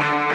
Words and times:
Hey 0.00 0.29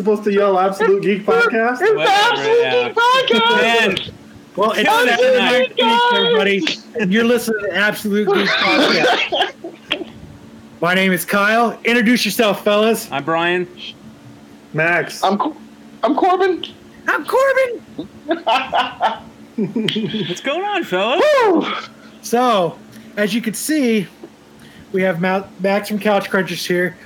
supposed 0.00 0.24
to 0.24 0.32
yell 0.32 0.58
"Absolute 0.58 1.02
Geek 1.02 1.24
Podcast"? 1.26 1.78
It's 1.80 1.92
the 1.92 2.02
absolute 2.02 2.60
yeah. 2.60 2.88
geek 2.88 2.96
podcast! 2.96 3.62
Man, 3.62 3.98
Well, 4.56 4.72
it's 4.72 4.88
Come 4.88 5.06
Saturday 5.08 5.38
on, 5.38 5.52
night, 5.52 5.76
guys. 5.76 6.00
everybody, 6.14 6.62
and 7.00 7.12
you're 7.12 7.24
listening 7.24 7.60
to 7.70 7.76
Absolute 7.76 8.26
Geek 8.32 8.48
Podcast. 8.48 9.54
My 10.80 10.94
name 10.94 11.12
is 11.12 11.24
Kyle. 11.26 11.78
Introduce 11.84 12.24
yourself, 12.24 12.64
fellas. 12.64 13.10
I'm 13.12 13.22
Brian. 13.24 13.68
Max. 14.72 15.22
I'm 15.22 15.36
Co- 15.38 15.56
I'm 16.02 16.16
Corbin. 16.16 16.64
I'm 17.06 17.24
Corbin. 17.26 17.80
What's 20.28 20.40
going 20.40 20.64
on, 20.64 20.84
fellas? 20.84 21.22
Woo! 21.44 21.66
So, 22.22 22.78
as 23.16 23.34
you 23.34 23.40
can 23.42 23.52
see, 23.54 24.06
we 24.92 25.02
have 25.02 25.20
Ma- 25.20 25.44
Max 25.60 25.88
from 25.88 25.98
Couch 25.98 26.30
Crunchers 26.30 26.66
here. 26.66 26.96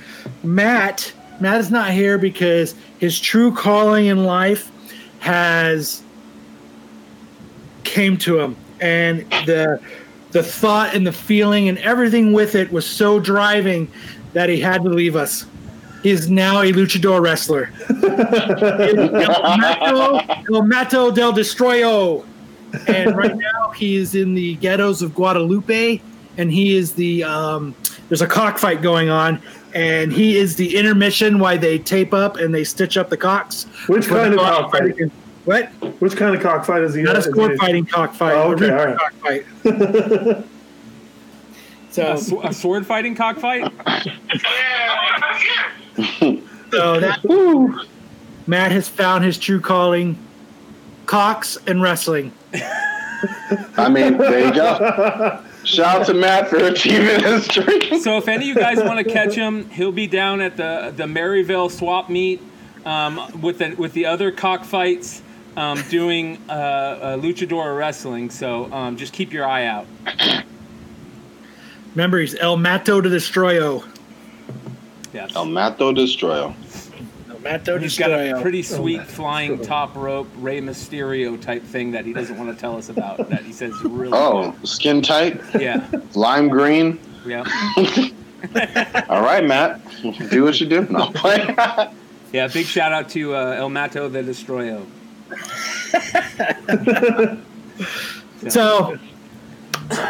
Matt, 0.43 1.11
Matt 1.39 1.59
is 1.59 1.71
not 1.71 1.91
here 1.91 2.17
because 2.17 2.75
his 2.99 3.19
true 3.19 3.53
calling 3.53 4.07
in 4.07 4.23
life 4.25 4.71
has 5.19 6.03
came 7.83 8.17
to 8.17 8.39
him, 8.39 8.55
and 8.79 9.21
the 9.45 9.79
the 10.31 10.43
thought 10.43 10.93
and 10.93 11.07
the 11.07 11.13
feeling 11.13 11.69
and 11.69 11.77
everything 11.79 12.33
with 12.33 12.55
it 12.55 12.71
was 12.71 12.85
so 12.85 13.19
driving 13.19 13.89
that 14.33 14.49
he 14.49 14.59
had 14.59 14.83
to 14.83 14.89
leave 14.89 15.15
us. 15.15 15.45
He 16.03 16.11
is 16.11 16.29
now 16.29 16.61
a 16.61 16.71
luchador 16.71 17.21
wrestler. 17.21 17.71
El 17.89 19.57
Mato, 19.57 20.19
El 20.53 20.63
Mato 20.63 21.11
del 21.11 21.31
Destroyo 21.31 22.25
and 22.87 23.15
right 23.15 23.35
now 23.35 23.69
he 23.71 23.95
is 23.95 24.15
in 24.15 24.33
the 24.33 24.55
ghettos 24.55 25.01
of 25.01 25.13
Guadalupe, 25.13 26.01
and 26.37 26.51
he 26.51 26.75
is 26.75 26.93
the 26.93 27.23
um, 27.23 27.75
there's 28.09 28.21
a 28.21 28.27
cockfight 28.27 28.81
going 28.81 29.09
on, 29.09 29.41
and 29.75 30.11
he 30.11 30.37
is 30.37 30.55
the 30.55 30.75
intermission 30.77 31.37
why 31.37 31.57
they 31.57 31.77
tape 31.77 32.13
up 32.13 32.37
and 32.37 32.55
they 32.55 32.63
stitch 32.63 32.97
up 32.97 33.09
the 33.09 33.17
cocks. 33.17 33.65
Which 33.87 34.07
kind 34.07 34.33
of 34.33 34.39
cockfight 34.39 34.71
cockfight? 34.81 34.99
is- 35.01 35.11
What? 35.43 35.69
Which 36.01 36.15
kind 36.15 36.33
of 36.35 36.41
cockfight 36.41 36.81
is 36.81 36.95
he? 36.95 37.03
Not 37.03 37.17
a 37.17 37.21
sword 37.21 37.57
fighting 37.59 37.85
cockfight. 37.85 38.33
Oh, 38.33 38.53
okay, 38.53 38.71
real 38.71 38.79
all 38.79 38.85
right. 38.87 38.97
cockfight. 38.97 39.45
so, 41.91 42.13
A, 42.13 42.17
sw- 42.17 42.43
a 42.43 42.53
sword 42.53 42.87
fighting 42.87 43.13
cockfight? 43.15 43.63
so 46.71 46.99
that 46.99 47.19
Woo! 47.23 47.79
Matt 48.47 48.71
has 48.71 48.87
found 48.87 49.23
his 49.23 49.37
true 49.37 49.59
calling: 49.59 50.17
cocks 51.05 51.57
and 51.67 51.81
wrestling. 51.81 52.31
I 53.77 53.89
mean, 53.89 54.17
there 54.17 54.47
you 54.47 54.53
go. 54.53 55.41
Shout 55.65 56.01
out 56.01 56.05
to 56.07 56.13
Matt 56.13 56.47
for 56.47 56.57
achieving 56.57 57.23
his 57.23 57.47
dream. 57.47 57.99
So 57.99 58.17
if 58.17 58.27
any 58.27 58.51
of 58.51 58.55
you 58.55 58.61
guys 58.61 58.77
want 58.77 59.05
to 59.05 59.11
catch 59.11 59.33
him, 59.33 59.69
he'll 59.71 59.91
be 59.91 60.07
down 60.07 60.41
at 60.41 60.57
the 60.57 60.93
the 60.95 61.05
Maryville 61.05 61.71
swap 61.71 62.09
meet 62.09 62.41
um, 62.85 63.41
with 63.41 63.57
the 63.57 63.73
with 63.75 63.93
the 63.93 64.05
other 64.05 64.31
cockfights 64.31 65.23
um, 65.57 65.81
doing 65.89 66.37
uh, 66.47 66.51
uh, 66.51 67.17
luchador 67.17 67.75
wrestling. 67.77 68.29
So 68.29 68.71
um, 68.71 68.95
just 68.95 69.11
keep 69.11 69.33
your 69.33 69.47
eye 69.47 69.65
out. 69.65 69.87
Remember, 71.95 72.19
he's 72.19 72.35
El 72.35 72.57
Mato 72.57 73.01
de 73.01 73.09
Destroyo. 73.09 73.83
Yes. 75.13 75.35
El 75.35 75.45
Mato 75.45 75.93
Destroyer. 75.93 76.53
El 77.45 77.51
Mato 77.51 77.77
He's 77.77 77.97
got 77.97 78.11
a 78.11 78.41
pretty 78.41 78.63
sweet 78.63 79.03
flying 79.03 79.61
top 79.61 79.95
rope 79.95 80.27
Rey 80.37 80.61
Mysterio 80.61 81.39
type 81.39 81.63
thing 81.63 81.91
that 81.91 82.05
he 82.05 82.13
doesn't 82.13 82.37
want 82.37 82.53
to 82.53 82.59
tell 82.59 82.75
us 82.77 82.89
about. 82.89 83.29
That 83.29 83.43
he 83.43 83.53
says 83.53 83.73
really 83.83 84.13
Oh, 84.13 84.55
skin 84.63 85.01
tight, 85.01 85.39
yeah, 85.59 85.87
lime 86.15 86.49
green. 86.49 86.99
yeah, 87.25 87.43
All 89.09 89.21
right, 89.21 89.43
Matt. 89.45 89.81
Do 90.29 90.43
what 90.43 90.59
you 90.59 90.67
do. 90.67 90.87
No 90.89 91.11
play. 91.11 91.55
yeah. 92.33 92.47
Big 92.47 92.65
shout 92.65 92.91
out 92.91 93.09
to 93.09 93.35
uh, 93.35 93.55
El 93.57 93.69
Mato 93.69 94.09
the 94.09 94.21
Destroyo. 94.23 94.85
So, 98.47 98.99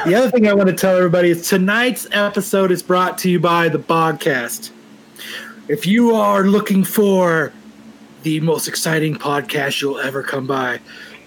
the 0.06 0.14
other 0.14 0.30
thing 0.30 0.48
I 0.48 0.54
want 0.54 0.68
to 0.68 0.76
tell 0.76 0.98
everybody 0.98 1.30
is 1.30 1.48
tonight's 1.48 2.06
episode 2.12 2.70
is 2.70 2.84
brought 2.84 3.18
to 3.20 3.30
you 3.30 3.40
by 3.40 3.70
the 3.70 3.80
Bogcast. 3.80 4.72
If 5.68 5.86
you 5.86 6.14
are 6.16 6.44
looking 6.44 6.84
for 6.84 7.52
the 8.24 8.40
most 8.42 8.68
exciting 8.68 9.16
podcast 9.16 9.82
you'll 9.82 10.00
ever 10.00 10.22
come 10.24 10.46
by, 10.48 10.80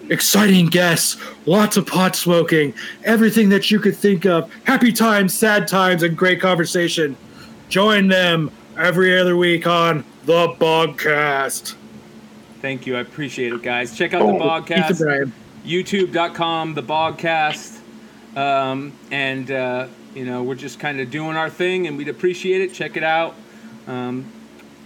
exciting 0.08 0.66
guests, 0.66 1.16
lots 1.46 1.76
of 1.76 1.86
pot 1.86 2.14
smoking, 2.16 2.72
everything 3.04 3.48
that 3.50 3.70
you 3.70 3.80
could 3.80 3.96
think 3.96 4.24
of, 4.26 4.52
happy 4.64 4.92
times, 4.92 5.34
sad 5.34 5.66
times, 5.68 6.02
and 6.02 6.16
great 6.16 6.40
conversation, 6.40 7.16
join 7.68 8.08
them 8.08 8.50
every 8.76 9.18
other 9.18 9.36
week 9.36 9.66
on 9.66 10.04
the 10.24 10.48
Bogcast. 10.60 11.74
Thank 12.62 12.86
you. 12.86 12.96
I 12.96 13.00
appreciate 13.00 13.52
it, 13.52 13.62
guys. 13.62 13.96
Check 13.96 14.14
out 14.14 14.20
the 14.20 14.32
Oh, 14.32 14.38
podcast. 14.38 15.32
Youtube.com 15.66 16.74
the 16.74 16.82
bogcast 16.82 17.78
um, 18.36 18.92
and 19.10 19.50
uh, 19.50 19.86
you 20.14 20.24
know 20.24 20.42
we're 20.42 20.54
just 20.54 20.78
kind 20.80 20.98
of 21.00 21.10
doing 21.10 21.36
our 21.36 21.50
thing 21.50 21.86
and 21.86 21.98
we'd 21.98 22.08
appreciate 22.08 22.62
it 22.62 22.72
check 22.72 22.96
it 22.96 23.02
out 23.02 23.34
um, 23.88 24.30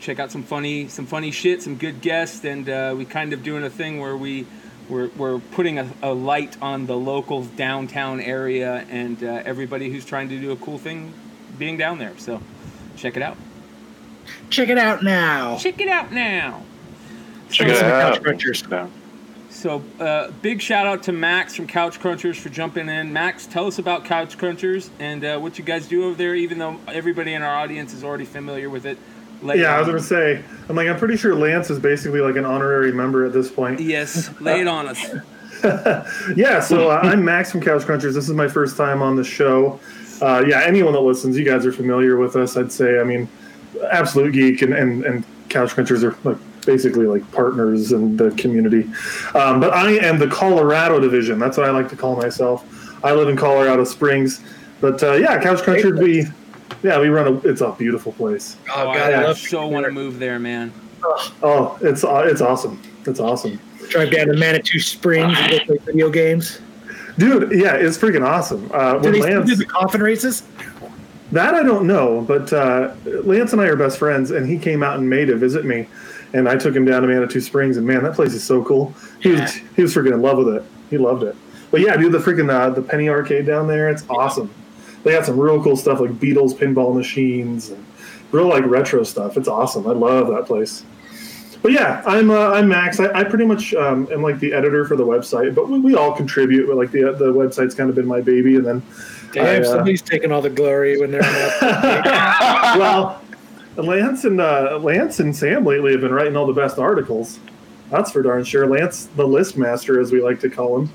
check 0.00 0.18
out 0.18 0.30
some 0.30 0.42
funny 0.42 0.88
some 0.88 1.06
funny 1.06 1.30
shit 1.30 1.62
some 1.62 1.76
good 1.76 2.00
guests 2.00 2.44
and 2.44 2.68
uh, 2.68 2.94
we 2.96 3.04
kind 3.04 3.32
of 3.32 3.42
doing 3.42 3.62
a 3.62 3.70
thing 3.70 4.00
where 4.00 4.16
we 4.16 4.46
we're, 4.88 5.08
we're 5.16 5.38
putting 5.38 5.78
a, 5.78 5.88
a 6.02 6.12
light 6.12 6.60
on 6.60 6.86
the 6.86 6.96
local 6.96 7.44
downtown 7.44 8.20
area 8.20 8.84
and 8.90 9.22
uh, 9.22 9.42
everybody 9.44 9.90
who's 9.90 10.04
trying 10.04 10.28
to 10.28 10.38
do 10.38 10.50
a 10.52 10.56
cool 10.56 10.78
thing 10.78 11.12
being 11.58 11.76
down 11.76 11.98
there. 11.98 12.16
So 12.18 12.40
check 12.96 13.16
it 13.16 13.22
out. 13.22 13.36
Check 14.50 14.68
it 14.68 14.78
out 14.78 15.02
now. 15.02 15.56
check 15.56 15.80
it 15.80 15.88
out 15.88 16.12
now. 16.12 16.62
Check 17.50 17.68
Listen 17.68 17.86
it 17.86 17.90
to 17.90 17.94
out. 17.94 18.92
So, 19.52 19.82
uh, 20.00 20.30
big 20.40 20.60
shout 20.62 20.86
out 20.86 21.02
to 21.04 21.12
Max 21.12 21.54
from 21.54 21.66
Couch 21.66 22.00
Crunchers 22.00 22.36
for 22.36 22.48
jumping 22.48 22.88
in. 22.88 23.12
Max, 23.12 23.46
tell 23.46 23.66
us 23.66 23.78
about 23.78 24.04
Couch 24.04 24.38
Crunchers 24.38 24.88
and 24.98 25.22
uh, 25.24 25.38
what 25.38 25.58
you 25.58 25.64
guys 25.64 25.86
do 25.86 26.06
over 26.06 26.14
there, 26.14 26.34
even 26.34 26.58
though 26.58 26.80
everybody 26.88 27.34
in 27.34 27.42
our 27.42 27.54
audience 27.54 27.92
is 27.92 28.02
already 28.02 28.24
familiar 28.24 28.70
with 28.70 28.86
it. 28.86 28.98
Yeah, 29.44 29.76
I 29.76 29.78
was 29.78 29.88
gonna 29.88 30.00
say. 30.00 30.42
I'm 30.68 30.76
like, 30.76 30.88
I'm 30.88 30.98
pretty 30.98 31.16
sure 31.16 31.34
Lance 31.34 31.68
is 31.68 31.78
basically 31.78 32.20
like 32.20 32.36
an 32.36 32.44
honorary 32.44 32.92
member 32.92 33.26
at 33.26 33.32
this 33.32 33.50
point. 33.50 33.80
Yes, 33.80 34.30
lay 34.40 34.60
it 34.60 34.68
on 34.68 34.88
us. 34.88 35.04
Yeah, 36.34 36.58
so 36.58 36.90
uh, 36.90 36.98
I'm 37.04 37.24
Max 37.24 37.52
from 37.52 37.60
Couch 37.60 37.82
Crunchers. 37.82 38.14
This 38.14 38.28
is 38.28 38.34
my 38.34 38.48
first 38.48 38.76
time 38.76 39.00
on 39.00 39.14
the 39.14 39.22
show. 39.22 39.78
Uh, 40.20 40.42
yeah, 40.44 40.62
anyone 40.64 40.92
that 40.94 41.00
listens, 41.00 41.38
you 41.38 41.44
guys 41.44 41.64
are 41.64 41.72
familiar 41.72 42.16
with 42.16 42.34
us. 42.34 42.56
I'd 42.56 42.72
say. 42.72 42.98
I 42.98 43.04
mean, 43.04 43.28
Absolute 43.90 44.32
Geek 44.32 44.62
and 44.62 44.74
and, 44.74 45.04
and 45.04 45.24
Couch 45.50 45.70
Crunchers 45.70 46.02
are 46.02 46.16
like 46.28 46.38
basically 46.64 47.06
like 47.06 47.28
partners 47.32 47.92
in 47.92 48.16
the 48.16 48.30
community. 48.32 48.90
Um, 49.34 49.60
but 49.60 49.72
I 49.72 49.92
am 49.92 50.18
the 50.18 50.28
Colorado 50.28 51.00
division. 51.00 51.38
That's 51.38 51.56
what 51.56 51.66
I 51.66 51.70
like 51.70 51.88
to 51.90 51.96
call 51.96 52.16
myself. 52.16 52.64
I 53.04 53.12
live 53.12 53.28
in 53.28 53.36
Colorado 53.36 53.84
Springs. 53.84 54.40
But 54.80 55.02
uh, 55.02 55.14
yeah, 55.14 55.40
Couch 55.40 55.60
Crunchers, 55.60 55.98
we 56.00 56.26
yeah 56.82 56.98
we 57.00 57.08
run 57.08 57.26
a. 57.26 57.48
It's 57.48 57.60
a 57.60 57.72
beautiful 57.72 58.12
place. 58.12 58.56
Oh, 58.70 58.86
God, 58.86 58.96
I 58.96 59.12
I 59.12 59.24
love 59.24 59.38
so 59.38 59.66
want 59.66 59.86
to 59.86 59.92
move 59.92 60.18
there, 60.18 60.38
man. 60.38 60.72
Oh, 61.42 61.78
it's 61.80 62.04
uh, 62.04 62.24
it's 62.26 62.40
awesome. 62.40 62.80
It's 63.06 63.20
awesome. 63.20 63.60
Drive 63.88 64.10
down 64.10 64.28
to 64.28 64.34
Manitou 64.34 64.78
Springs 64.78 65.36
and 65.38 65.50
go 65.52 65.64
play 65.64 65.78
video 65.78 66.10
games. 66.10 66.60
Dude, 67.18 67.52
yeah, 67.52 67.74
it's 67.74 67.98
freaking 67.98 68.26
awesome. 68.26 68.70
Uh, 68.72 68.94
Do 68.94 69.00
when 69.00 69.12
they 69.12 69.20
still 69.20 69.38
Lance, 69.38 69.50
do 69.50 69.56
the 69.56 69.66
coffin 69.66 70.02
races? 70.02 70.44
that 71.32 71.54
I 71.54 71.62
don't 71.62 71.86
know, 71.86 72.20
but 72.20 72.52
uh, 72.52 72.94
Lance 73.04 73.52
and 73.52 73.60
I 73.60 73.66
are 73.66 73.76
best 73.76 73.98
friends, 73.98 74.30
and 74.30 74.48
he 74.48 74.58
came 74.58 74.82
out 74.82 74.98
in 74.98 75.08
May 75.08 75.24
to 75.24 75.34
visit 75.34 75.64
me, 75.64 75.88
and 76.34 76.48
I 76.48 76.56
took 76.56 76.74
him 76.74 76.84
down 76.84 77.02
to 77.02 77.08
Manitou 77.08 77.40
Springs, 77.40 77.76
and 77.76 77.86
man, 77.86 78.02
that 78.04 78.14
place 78.14 78.32
is 78.34 78.42
so 78.44 78.62
cool. 78.64 78.94
He 79.20 79.32
Yeah. 79.32 79.42
was 79.42 79.54
he 79.76 79.82
was 79.82 79.94
freaking 79.94 80.12
in 80.14 80.22
love 80.22 80.38
with 80.38 80.48
it. 80.56 80.64
He 80.90 80.98
loved 80.98 81.22
it. 81.22 81.34
But 81.70 81.80
yeah, 81.80 81.96
dude, 81.96 82.12
the 82.12 82.18
freaking 82.18 82.50
uh, 82.50 82.70
the 82.70 82.82
Penny 82.82 83.08
Arcade 83.08 83.46
down 83.46 83.66
there, 83.66 83.88
it's 83.88 84.04
awesome. 84.10 84.50
They 85.04 85.12
got 85.12 85.26
some 85.26 85.38
real 85.38 85.62
cool 85.62 85.76
stuff 85.76 86.00
like 86.00 86.10
Beatles 86.12 86.54
pinball 86.54 86.94
machines 86.94 87.70
and 87.70 87.84
real 88.30 88.46
like 88.48 88.64
retro 88.66 89.02
stuff. 89.04 89.36
It's 89.36 89.48
awesome. 89.48 89.86
I 89.86 89.92
love 89.92 90.28
that 90.28 90.46
place. 90.46 90.84
but 91.62 91.72
yeah, 91.72 92.02
I'm 92.06 92.30
uh, 92.30 92.50
I'm 92.50 92.68
Max. 92.68 93.00
I, 93.00 93.10
I 93.12 93.24
pretty 93.24 93.44
much 93.46 93.72
um, 93.74 94.06
am 94.12 94.22
like 94.22 94.38
the 94.38 94.52
editor 94.52 94.84
for 94.84 94.96
the 94.96 95.04
website, 95.06 95.54
but 95.54 95.68
we, 95.68 95.80
we 95.80 95.94
all 95.96 96.12
contribute. 96.12 96.66
But 96.66 96.76
like 96.76 96.90
the 96.92 97.12
the 97.18 97.32
website's 97.32 97.74
kind 97.74 97.88
of 97.90 97.96
been 97.96 98.06
my 98.06 98.20
baby, 98.20 98.56
and 98.56 98.64
then 98.66 98.82
Damn, 99.32 99.46
I, 99.46 99.60
uh, 99.60 99.64
somebody's 99.64 100.02
taking 100.02 100.30
all 100.30 100.42
the 100.42 100.50
glory 100.50 101.00
when 101.00 101.10
they're 101.10 101.22
well, 102.76 103.22
Lance 103.76 104.24
and 104.24 104.40
uh, 104.40 104.78
Lance 104.82 105.20
and 105.20 105.34
Sam 105.34 105.64
lately 105.64 105.92
have 105.92 106.00
been 106.00 106.12
writing 106.12 106.36
all 106.36 106.46
the 106.46 106.52
best 106.52 106.78
articles. 106.78 107.40
That's 107.90 108.10
for 108.10 108.22
darn 108.22 108.44
sure. 108.44 108.66
Lance, 108.66 109.06
the 109.16 109.26
list 109.26 109.56
master, 109.56 110.00
as 110.00 110.12
we 110.12 110.22
like 110.22 110.40
to 110.40 110.50
call 110.50 110.80
him. 110.80 110.90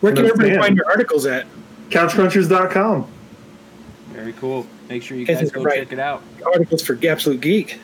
Where 0.00 0.12
can 0.12 0.26
everybody 0.26 0.50
Dan. 0.50 0.60
find 0.60 0.76
your 0.76 0.86
articles 0.86 1.26
at? 1.26 1.46
Couchcrunchers.com. 1.90 3.08
Very 4.08 4.32
cool. 4.34 4.66
Make 4.88 5.02
sure 5.02 5.16
you 5.16 5.26
Guys, 5.26 5.40
guys 5.40 5.50
go 5.50 5.62
right. 5.62 5.78
check 5.78 5.92
it 5.92 5.98
out. 5.98 6.22
Articles 6.44 6.82
for 6.82 6.98
Absolute 7.06 7.40
Geek. 7.40 7.78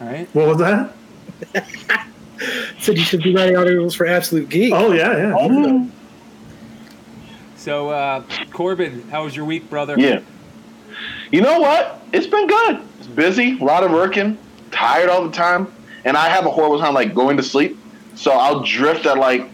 All 0.00 0.06
right. 0.06 0.28
What 0.34 0.48
was 0.48 0.58
that? 0.58 0.92
Said 2.80 2.98
you 2.98 3.04
should 3.04 3.22
be 3.22 3.34
writing 3.34 3.56
articles 3.56 3.94
for 3.94 4.06
Absolute 4.06 4.48
Geek. 4.48 4.72
Oh 4.74 4.92
yeah, 4.92 5.34
yeah. 5.36 5.86
So, 7.56 7.88
uh, 7.88 8.24
Corbin, 8.52 9.08
how 9.08 9.24
was 9.24 9.34
your 9.34 9.46
week, 9.46 9.70
brother? 9.70 9.94
Yeah. 9.98 10.20
You 11.34 11.40
know 11.40 11.58
what? 11.58 12.00
It's 12.12 12.28
been 12.28 12.46
good. 12.46 12.80
It's 13.00 13.08
busy, 13.08 13.58
a 13.58 13.64
lot 13.64 13.82
of 13.82 13.90
working, 13.90 14.38
tired 14.70 15.10
all 15.10 15.26
the 15.26 15.32
time, 15.32 15.66
and 16.04 16.16
I 16.16 16.28
have 16.28 16.46
a 16.46 16.48
horrible 16.48 16.78
time 16.78 16.94
like 16.94 17.12
going 17.12 17.36
to 17.38 17.42
sleep. 17.42 17.76
So 18.14 18.30
I'll 18.30 18.60
drift 18.60 19.04
at 19.04 19.18
like 19.18 19.50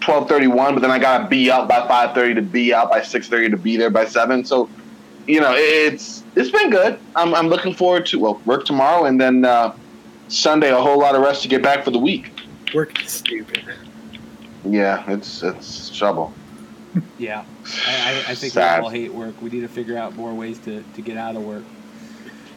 twelve 0.00 0.26
thirty 0.26 0.46
one, 0.46 0.72
but 0.72 0.80
then 0.80 0.90
I 0.90 0.98
gotta 0.98 1.28
be 1.28 1.50
up 1.50 1.68
by 1.68 1.86
five 1.86 2.14
thirty 2.14 2.32
to 2.32 2.40
be 2.40 2.72
out 2.72 2.88
by 2.88 3.02
six 3.02 3.28
thirty 3.28 3.50
to 3.50 3.58
be 3.58 3.76
there 3.76 3.90
by 3.90 4.06
seven. 4.06 4.42
So, 4.42 4.70
you 5.26 5.42
know, 5.42 5.52
it's 5.54 6.24
it's 6.34 6.50
been 6.50 6.70
good. 6.70 6.98
I'm 7.14 7.34
I'm 7.34 7.48
looking 7.48 7.74
forward 7.74 8.06
to 8.06 8.18
well 8.18 8.40
work 8.46 8.64
tomorrow 8.64 9.04
and 9.04 9.20
then 9.20 9.44
uh, 9.44 9.76
Sunday 10.28 10.70
a 10.70 10.80
whole 10.80 10.98
lot 10.98 11.14
of 11.14 11.20
rest 11.20 11.42
to 11.42 11.48
get 11.48 11.62
back 11.62 11.84
for 11.84 11.90
the 11.90 11.98
week. 11.98 12.32
Work 12.72 13.04
is 13.04 13.10
stupid. 13.10 13.64
Yeah, 14.64 15.04
it's 15.10 15.42
it's 15.42 15.94
trouble. 15.94 16.32
Yeah. 17.18 17.44
I, 17.86 18.24
I, 18.26 18.30
I 18.30 18.34
think 18.34 18.52
Sad. 18.52 18.80
we 18.80 18.84
all 18.84 18.90
hate 18.90 19.12
work. 19.14 19.40
We 19.42 19.50
need 19.50 19.60
to 19.60 19.68
figure 19.68 19.96
out 19.96 20.14
more 20.16 20.32
ways 20.34 20.58
to, 20.60 20.82
to 20.94 21.02
get 21.02 21.16
out 21.16 21.36
of 21.36 21.42
work. 21.42 21.64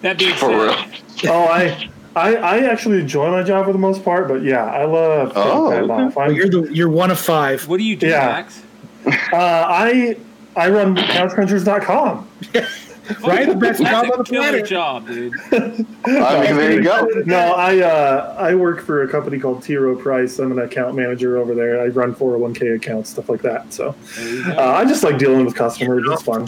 That 0.01 0.17
being 0.17 0.33
For 0.35 0.49
said, 0.49 0.91
real. 1.23 1.31
Oh, 1.33 1.43
I, 1.45 1.89
I, 2.15 2.35
I 2.35 2.57
actually 2.65 2.99
enjoy 2.99 3.29
my 3.31 3.43
job 3.43 3.65
for 3.65 3.71
the 3.73 3.79
most 3.79 4.03
part, 4.03 4.27
but 4.27 4.43
yeah, 4.43 4.65
I 4.65 4.85
love 4.85 5.29
taking 5.29 5.43
Oh, 5.43 5.69
time 5.71 5.91
okay. 5.91 6.03
off. 6.07 6.15
Well, 6.15 6.31
you're 6.31 6.49
the 6.49 6.73
you're 6.73 6.89
one 6.89 7.11
of 7.11 7.19
five. 7.19 7.67
what 7.67 7.77
do 7.77 7.83
you 7.83 7.95
do, 7.95 8.07
Yeah. 8.07 8.25
Max? 8.25 8.63
uh, 9.05 9.11
I, 9.35 10.17
I 10.55 10.69
run 10.69 10.95
couchcrunchers.com. 10.95 12.27
Right, 13.21 13.47
the 13.47 13.55
best 13.55 13.79
That's 13.79 13.91
job 13.91 14.05
a 14.05 14.11
on 14.13 14.17
the 14.19 14.23
killer 14.23 14.49
planet. 14.49 14.65
job, 14.67 15.07
dude. 15.07 15.33
I 15.51 16.43
mean, 16.45 16.55
there 16.55 16.71
you 16.71 16.83
go. 16.83 17.05
No, 17.25 17.53
I 17.53 17.79
uh, 17.79 18.35
I 18.37 18.55
work 18.55 18.81
for 18.81 19.03
a 19.03 19.07
company 19.07 19.39
called 19.39 19.63
T. 19.63 19.75
Rowe 19.75 19.95
Price. 19.95 20.39
I'm 20.39 20.51
an 20.51 20.59
account 20.59 20.95
manager 20.95 21.37
over 21.37 21.53
there. 21.55 21.81
I 21.81 21.87
run 21.87 22.13
401k 22.15 22.75
accounts, 22.75 23.09
stuff 23.09 23.27
like 23.29 23.41
that. 23.41 23.73
So 23.73 23.95
There 24.15 24.29
you 24.29 24.43
uh. 24.53 24.73
I 24.77 24.85
just 24.85 25.03
like 25.03 25.17
dealing 25.17 25.45
with 25.45 25.55
customers. 25.55 26.03
It's 26.09 26.21
fun. 26.23 26.45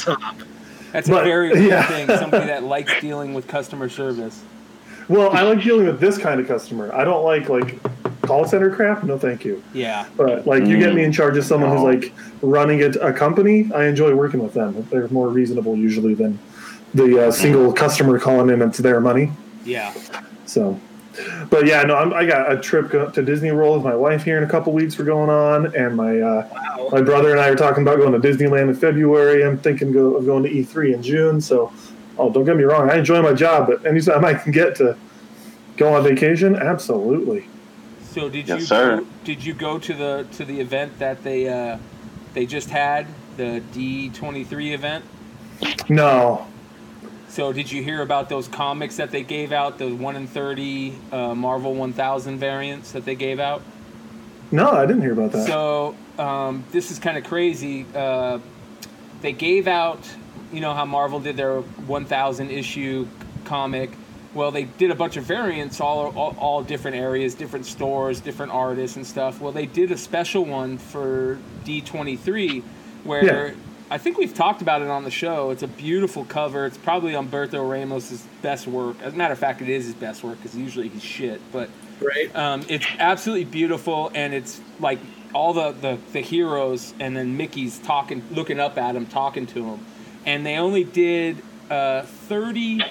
That's 0.91 1.07
a 1.07 1.11
but- 1.11 1.23
very 1.25 1.49
cool 1.53 1.61
yeah. 1.63 1.87
thing. 1.87 2.07
Somebody 2.07 2.45
that 2.45 2.63
likes 2.63 2.91
dealing 3.01 3.33
with 3.33 3.47
customer 3.47 3.89
service. 3.89 4.43
Well, 5.09 5.31
I 5.31 5.41
like 5.41 5.61
dealing 5.63 5.85
with 5.85 5.99
this 5.99 6.17
kind 6.17 6.39
of 6.39 6.47
customer. 6.47 6.93
I 6.93 7.03
don't 7.03 7.23
like 7.23 7.49
like 7.49 7.79
call 8.21 8.45
center 8.45 8.73
crap. 8.73 9.03
No, 9.03 9.17
thank 9.17 9.43
you. 9.45 9.63
Yeah. 9.73 10.07
But 10.15 10.47
like 10.47 10.65
you 10.65 10.77
get 10.77 10.95
me 10.95 11.03
in 11.03 11.11
charge 11.11 11.37
of 11.37 11.45
someone 11.45 11.69
No. 11.71 11.85
who's 11.85 12.01
like 12.01 12.13
running 12.41 12.81
a, 12.81 12.89
a 12.99 13.13
company. 13.13 13.69
I 13.73 13.85
enjoy 13.85 14.15
working 14.15 14.41
with 14.41 14.53
them. 14.53 14.87
They're 14.89 15.07
more 15.09 15.29
reasonable 15.29 15.75
usually 15.75 16.13
than 16.13 16.39
the 16.93 17.27
uh, 17.27 17.31
single 17.31 17.73
customer 17.73 18.19
calling 18.19 18.49
in. 18.49 18.61
It's 18.61 18.77
their 18.77 19.01
money. 19.01 19.31
Yeah. 19.65 19.93
So, 20.45 20.79
but 21.49 21.65
yeah, 21.67 21.83
no, 21.83 21.95
I'm, 21.95 22.13
I 22.13 22.25
got 22.25 22.51
a 22.51 22.57
trip 22.57 22.91
to 23.13 23.21
Disney 23.21 23.51
World 23.51 23.77
with 23.77 23.85
my 23.85 23.95
wife 23.95 24.23
here 24.23 24.37
in 24.37 24.43
a 24.43 24.49
couple 24.49 24.73
weeks. 24.73 24.97
We're 24.97 25.05
going 25.05 25.29
on, 25.29 25.75
and 25.75 25.95
my 25.95 26.19
uh, 26.19 26.89
my 26.91 27.01
brother 27.01 27.31
and 27.31 27.39
I 27.39 27.49
are 27.49 27.55
talking 27.55 27.83
about 27.83 27.97
going 27.97 28.19
to 28.19 28.25
Disneyland 28.25 28.69
in 28.69 28.75
February. 28.75 29.43
I'm 29.43 29.57
thinking 29.57 29.91
go, 29.91 30.15
of 30.15 30.25
going 30.25 30.43
to 30.43 30.49
E3 30.49 30.95
in 30.95 31.03
June. 31.03 31.41
So, 31.41 31.71
oh, 32.17 32.29
don't 32.31 32.45
get 32.45 32.55
me 32.55 32.63
wrong, 32.63 32.89
I 32.89 32.97
enjoy 32.97 33.21
my 33.21 33.33
job, 33.33 33.67
but 33.67 33.85
anytime 33.85 34.23
I 34.25 34.33
can 34.33 34.51
get 34.51 34.75
to 34.77 34.95
go 35.77 35.93
on 35.95 36.03
vacation, 36.03 36.55
absolutely. 36.55 37.47
So 38.11 38.29
did 38.29 38.47
Yes, 38.47 38.59
you 38.61 38.65
sir. 38.65 38.97
Go, 38.99 39.07
did 39.23 39.43
you 39.43 39.53
go 39.53 39.79
to 39.79 39.93
the 39.93 40.27
to 40.33 40.45
the 40.45 40.59
event 40.59 40.99
that 40.99 41.23
they 41.23 41.47
uh, 41.49 41.77
they 42.33 42.45
just 42.45 42.69
had 42.69 43.07
the 43.37 43.61
D23 43.73 44.73
event? 44.73 45.03
No, 45.89 46.45
So 47.29 47.51
did 47.53 47.71
you 47.71 47.81
hear 47.83 48.01
about 48.01 48.29
those 48.29 48.47
comics 48.47 48.97
that 48.97 49.09
they 49.11 49.23
gave 49.23 49.51
out, 49.51 49.77
the 49.79 49.91
one 49.93 50.15
in 50.15 50.27
thirty 50.27 50.93
uh, 51.11 51.33
Marvel 51.33 51.73
1000 51.73 52.37
variants 52.37 52.91
that 52.91 53.05
they 53.05 53.15
gave 53.15 53.39
out? 53.39 53.61
no, 54.51 54.69
I 54.71 54.85
didn't 54.85 55.01
hear 55.01 55.13
about 55.13 55.31
that. 55.31 55.47
So 55.47 55.95
um, 56.19 56.63
this 56.71 56.91
is 56.91 56.99
kind 56.99 57.17
of 57.17 57.23
crazy. 57.23 57.85
Uh, 57.95 58.37
they 59.21 59.31
gave 59.31 59.67
out, 59.67 60.07
you 60.53 60.61
know 60.61 60.73
how 60.73 60.85
Marvel 60.85 61.19
did 61.19 61.35
their 61.35 61.59
1,000 61.61 62.51
issue 62.51 63.07
comic. 63.45 63.89
Well, 64.33 64.51
they 64.51 64.63
did 64.63 64.89
a 64.91 64.95
bunch 64.95 65.17
of 65.17 65.25
variants, 65.25 65.79
all, 65.79 66.07
all 66.17 66.35
all 66.39 66.63
different 66.63 66.97
areas, 66.97 67.35
different 67.35 67.65
stores, 67.67 68.19
different 68.19 68.51
artists 68.51 68.95
and 68.97 69.05
stuff. 69.05 69.39
Well, 69.41 69.51
they 69.51 69.65
did 69.67 69.91
a 69.91 69.97
special 69.97 70.43
one 70.45 70.77
for 70.79 71.37
D23, 71.65 72.63
where 73.03 73.47
Yeah. 73.49 73.53
I 73.91 73.99
think 73.99 74.17
we've 74.17 74.33
talked 74.33 74.63
about 74.63 74.81
it 74.81 74.87
on 74.87 75.03
the 75.03 75.11
show. 75.11 75.51
It's 75.51 75.61
a 75.61 75.67
beautiful 75.67 76.25
cover. 76.25 76.65
It's 76.65 76.77
probably 76.77 77.11
Humberto 77.11 77.69
Ramos' 77.69 78.25
best 78.41 78.65
work. 78.65 78.95
As 79.03 79.13
a 79.13 79.15
matter 79.15 79.33
of 79.33 79.39
fact, 79.39 79.61
it 79.61 79.69
is 79.69 79.85
his 79.85 79.93
best 79.93 80.23
work 80.23 80.37
because 80.41 80.57
usually 80.57 80.87
he's 80.87 81.03
shit. 81.03 81.39
But 81.51 81.69
Right. 82.01 82.35
um, 82.35 82.63
it's 82.69 82.87
absolutely 82.97 83.45
beautiful, 83.45 84.09
and 84.15 84.33
it's 84.33 84.59
like 84.79 84.97
all 85.33 85.53
the, 85.53 85.71
the, 85.73 85.97
the 86.11 86.21
heroes, 86.21 86.93
and 86.99 87.15
then 87.15 87.37
Mickey's 87.37 87.77
talking, 87.79 88.23
looking 88.31 88.59
up 88.59 88.79
at 88.79 88.95
him, 88.95 89.05
talking 89.05 89.45
to 89.47 89.63
him, 89.73 89.79
and 90.25 90.45
they 90.45 90.57
only 90.57 90.83
did 90.83 91.37
uh, 91.69 92.03
thirty 92.03 92.81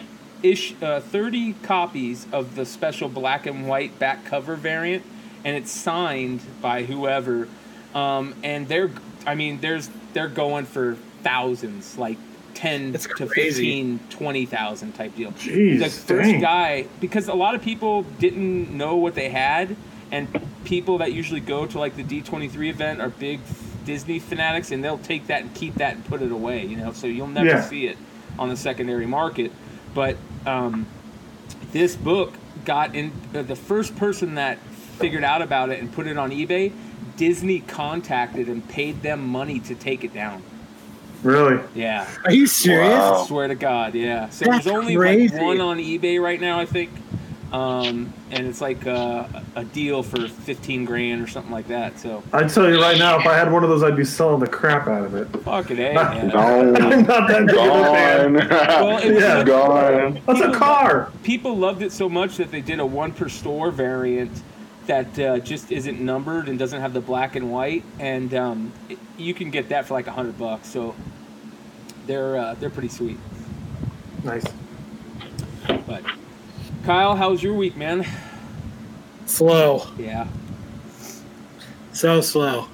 ish, 0.43 0.75
uh, 0.83 1.01
thirty 1.01 1.55
copies 1.63 2.27
of 2.33 2.55
the 2.57 2.65
special 2.67 3.09
black 3.09 3.47
and 3.47 3.67
white 3.69 3.99
back 3.99 4.25
cover 4.25 4.57
variant, 4.57 5.05
and 5.45 5.57
it's 5.57 5.71
signed 5.71 6.41
by 6.61 6.85
whoever, 6.85 7.49
um, 7.95 8.35
and 8.43 8.69
they're, 8.69 8.91
I 9.27 9.35
mean, 9.35 9.61
there's 9.61 9.91
they're 10.13 10.29
going 10.29 10.67
for 10.67 10.97
thousands, 11.23 11.97
like 11.99 12.19
ten 12.55 12.93
That's 12.93 13.07
to 13.07 13.27
crazy. 13.27 13.65
15, 13.83 14.01
20,000 14.11 14.93
type 14.93 15.17
deal 15.17 15.33
Jeez, 15.33 15.79
the 15.79 15.89
first 15.89 16.31
dang. 16.31 16.41
guy 16.41 16.87
because 17.01 17.29
a 17.29 17.35
lot 17.35 17.55
of 17.55 17.63
people 17.63 18.03
didn't 18.19 18.71
know 18.77 18.97
what 18.97 19.15
they 19.15 19.31
had 19.31 19.75
and 20.13 20.29
people 20.65 20.99
that 20.99 21.13
usually 21.13 21.41
go 21.41 21.65
to 21.67 21.79
like 21.79 21.97
the 21.97 22.05
d23 22.05 22.69
event 22.69 23.01
are 23.01 23.09
big 23.09 23.41
disney 23.85 24.19
fanatics 24.19 24.71
and 24.71 24.83
they'll 24.85 24.99
take 24.99 25.27
that 25.27 25.43
and 25.43 25.55
keep 25.55 25.75
that 25.77 25.95
and 25.95 26.05
put 26.05 26.23
it 26.23 26.31
away 26.33 26.65
you 26.65 26.77
know 26.77 26.93
so 26.93 27.07
you'll 27.07 27.27
never 27.27 27.47
Yeah. 27.49 27.63
see 27.63 27.87
it 27.87 27.97
on 28.39 28.49
the 28.49 28.57
secondary 28.57 29.07
market 29.07 29.53
but 29.95 30.17
um, 30.47 30.87
this 31.73 31.97
book 31.97 32.33
got 32.65 32.95
in 32.95 33.13
uh, 33.35 33.43
the 33.43 33.57
first 33.57 33.95
person 33.97 34.37
that 34.37 34.59
figured 34.99 35.25
out 35.25 35.43
about 35.43 35.71
it 35.71 35.81
and 35.81 35.93
put 35.93 36.07
it 36.07 36.17
on 36.17 36.31
ebay 36.31 36.73
disney 37.17 37.61
contacted 37.61 38.49
and 38.49 38.67
paid 38.69 39.03
them 39.03 39.27
money 39.27 39.61
to 39.61 39.75
take 39.75 40.05
it 40.05 40.15
down 40.15 40.43
really, 41.23 41.63
yeah 41.75 42.09
Are 42.25 42.33
you 42.33 42.47
serious? 42.49 42.89
Wow. 42.99 43.23
I 43.23 43.27
swear 43.27 43.47
to 43.49 43.55
God, 43.55 43.95
yeah. 43.95 44.29
So 44.31 44.45
That's 44.47 44.65
there's 44.65 44.77
only 44.77 44.97
crazy. 44.97 45.33
like 45.37 45.41
one 45.45 45.61
on 45.61 45.79
eBay 45.79 46.21
right 46.21 46.41
now, 46.41 46.59
I 46.59 46.67
think, 46.67 46.91
um, 47.53 48.13
and 48.31 48.47
it's 48.47 48.61
like 48.61 48.87
uh, 48.87 49.27
a 49.57 49.65
deal 49.65 50.03
for 50.03 50.27
fifteen 50.29 50.85
grand 50.85 51.23
or 51.23 51.27
something 51.27 51.53
like 51.53 51.69
that. 51.69 51.99
So 51.99 52.23
I 52.33 52.45
tell 52.45 52.69
you 52.73 52.81
right 52.81 52.99
now, 52.99 53.19
if 53.21 53.27
I 53.27 53.35
had 53.35 53.53
one 53.53 53.63
of 53.63 53.69
those, 53.69 53.83
I'd 53.83 53.97
be 53.97 54.05
selling 54.05 54.41
the 54.41 54.47
crap 54.47 54.89
out 54.89 55.05
of 55.05 55.15
it. 55.15 55.27
fucking 55.43 55.79
a, 55.81 55.93
man. 55.95 56.31
Gone. 56.31 56.73
Not 56.73 57.29
that 57.29 57.47
big 57.47 57.57
of 57.57 57.67
a 57.67 57.85
fan. 57.85 58.33
Gone. 58.35 58.49
Well, 58.83 58.99
it 58.99 59.15
Yeah. 59.21 59.41
a- 59.41 59.45
Gone. 59.45 60.21
That's 60.27 60.41
a 60.41 60.53
car. 60.53 61.13
people 61.23 61.57
loved 61.57 61.83
it 61.83 61.93
so 61.93 62.09
much 62.09 62.37
that 62.39 62.51
they 62.51 62.61
did 62.63 62.81
a 62.81 62.87
one 62.87 63.13
per 63.13 63.29
store 63.29 63.71
variant 63.71 64.33
that 64.87 65.17
uh, 65.19 65.39
just 65.39 65.71
isn't 65.71 66.01
numbered 66.01 66.49
and 66.49 66.59
doesn't 66.59 66.81
have 66.81 66.93
the 66.93 67.01
black 67.01 67.37
and 67.37 67.53
white, 67.53 67.85
and 68.01 68.35
um, 68.35 68.73
it, 68.89 68.99
you 69.17 69.33
can 69.35 69.51
get 69.51 69.69
that 69.69 69.87
for 69.87 69.95
like 69.95 70.07
a 70.09 70.11
hundred 70.13 70.37
bucks. 70.39 70.69
So 70.69 70.95
they're 72.07 72.37
uh, 72.37 72.55
they're 72.55 72.71
pretty 72.71 72.89
sweet. 72.89 73.19
Nice. 74.25 74.45
But 75.87 76.03
Kyle, 76.85 77.15
how's 77.15 77.43
your 77.43 77.55
week, 77.55 77.77
man? 77.77 78.05
Slow. 79.27 79.87
Yeah, 79.99 80.27
So 81.93 82.21
slow. 82.21 82.67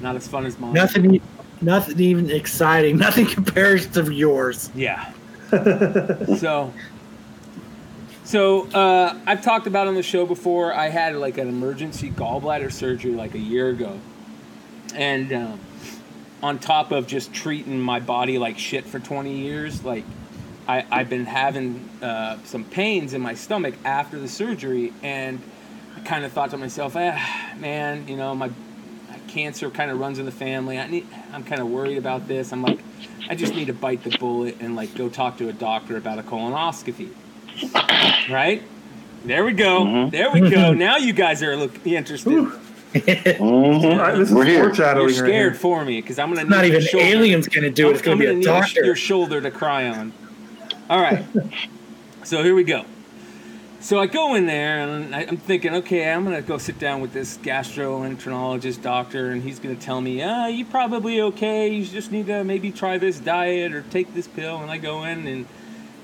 not 0.00 0.16
as 0.16 0.28
fun 0.28 0.46
as 0.46 0.58
mine. 0.58 0.72
Nothing. 0.72 1.20
Nothing 1.60 1.98
even 2.00 2.30
exciting. 2.30 2.96
Nothing 3.06 3.26
compares 3.26 3.86
to 3.88 4.12
yours. 4.12 4.70
Yeah. 4.76 5.12
so, 6.38 6.72
so 8.24 8.68
uh, 8.70 9.18
I've 9.26 9.42
talked 9.42 9.66
about 9.66 9.88
on 9.88 9.94
the 9.96 10.02
show 10.02 10.24
before. 10.24 10.72
I 10.72 10.88
had 10.88 11.16
like 11.16 11.36
an 11.38 11.48
emergency 11.48 12.10
gallbladder 12.10 12.70
surgery 12.70 13.12
like 13.12 13.34
a 13.34 13.38
year 13.40 13.70
ago, 13.70 13.98
and 14.94 15.32
um, 15.32 15.60
on 16.42 16.58
top 16.60 16.92
of 16.92 17.06
just 17.08 17.32
treating 17.34 17.80
my 17.80 17.98
body 17.98 18.38
like 18.38 18.56
shit 18.58 18.84
for 18.86 19.00
20 19.00 19.36
years, 19.36 19.84
like 19.84 20.04
I, 20.68 20.84
I've 20.90 21.08
been 21.08 21.24
having 21.24 21.88
uh, 22.02 22.36
some 22.44 22.62
pains 22.64 23.14
in 23.14 23.22
my 23.22 23.34
stomach 23.34 23.74
after 23.84 24.18
the 24.18 24.28
surgery, 24.28 24.92
and 25.02 25.40
I 25.96 26.00
kind 26.00 26.24
of 26.26 26.32
thought 26.32 26.50
to 26.50 26.58
myself, 26.58 26.94
ah, 26.94 27.52
man, 27.58 28.06
you 28.06 28.16
know, 28.16 28.34
my, 28.34 28.48
my 29.08 29.18
cancer 29.28 29.70
kind 29.70 29.90
of 29.90 29.98
runs 29.98 30.18
in 30.18 30.26
the 30.26 30.30
family. 30.32 30.78
I 30.78 30.86
need, 30.86 31.06
I'm 31.32 31.42
kind 31.42 31.62
of 31.62 31.68
worried 31.68 31.96
about 31.96 32.28
this. 32.28 32.52
I'm 32.52 32.62
like, 32.62 32.80
I 33.30 33.34
just 33.34 33.54
need 33.54 33.66
to 33.68 33.72
bite 33.72 34.04
the 34.04 34.16
bullet 34.18 34.56
and 34.60 34.76
like 34.76 34.94
go 34.94 35.08
talk 35.08 35.38
to 35.38 35.48
a 35.48 35.52
doctor 35.54 35.96
about 35.96 36.18
a 36.18 36.22
colonoscopy. 36.22 37.08
Right? 38.30 38.62
There 39.24 39.44
we 39.44 39.52
go. 39.52 39.84
Mm-hmm. 39.84 40.10
There 40.10 40.30
we 40.30 40.50
go. 40.50 40.72
Now 40.74 40.96
you 40.98 41.12
guys 41.12 41.42
are 41.42 41.56
look 41.56 41.86
interested. 41.86 42.32
Mhm. 42.94 43.40
All 43.40 43.98
right, 43.98 44.16
this 44.16 44.28
is 44.30 44.34
We're 44.34 44.44
here. 44.44 44.64
foreshadowing 44.64 45.08
You're 45.14 45.24
right 45.24 45.30
here. 45.32 45.40
scared 45.50 45.56
for 45.58 45.84
me 45.84 46.00
because 46.00 46.18
I'm 46.18 46.28
gonna 46.32 46.44
need 46.44 46.50
Not 46.50 46.64
even 46.64 46.80
shoulder. 46.80 47.04
aliens 47.06 47.48
gonna 47.48 47.68
do 47.70 47.88
it. 47.88 47.92
It's 47.92 48.02
gonna 48.02 48.12
I'm 48.14 48.18
be 48.18 48.26
a 48.26 48.32
need 48.34 48.44
doctor. 48.44 48.84
your 48.84 48.96
shoulder 48.96 49.40
to 49.42 49.50
cry 49.50 49.88
on. 49.88 50.12
All 50.90 51.00
right. 51.00 51.24
so 52.24 52.42
here 52.42 52.54
we 52.54 52.64
go. 52.64 52.84
So 53.80 54.00
I 54.00 54.06
go 54.06 54.34
in 54.34 54.46
there 54.46 54.78
and 54.78 55.14
I, 55.14 55.20
I'm 55.20 55.36
thinking, 55.36 55.74
okay, 55.76 56.10
I'm 56.10 56.24
gonna 56.24 56.42
go 56.42 56.56
sit 56.58 56.78
down 56.78 57.00
with 57.00 57.12
this 57.12 57.36
gastroenterologist 57.38 58.82
doctor, 58.82 59.30
and 59.30 59.42
he's 59.42 59.58
gonna 59.58 59.76
tell 59.76 60.00
me, 60.00 60.22
ah, 60.22 60.46
you 60.46 60.64
probably 60.64 61.20
okay. 61.20 61.68
You 61.68 61.84
just 61.84 62.10
need 62.10 62.26
to 62.26 62.42
maybe 62.42 62.72
try 62.72 62.98
this 62.98 63.20
diet 63.20 63.72
or 63.72 63.82
take 63.82 64.14
this 64.14 64.26
pill. 64.26 64.62
And 64.62 64.70
I 64.70 64.78
go 64.78 65.04
in 65.04 65.26
and 65.26 65.46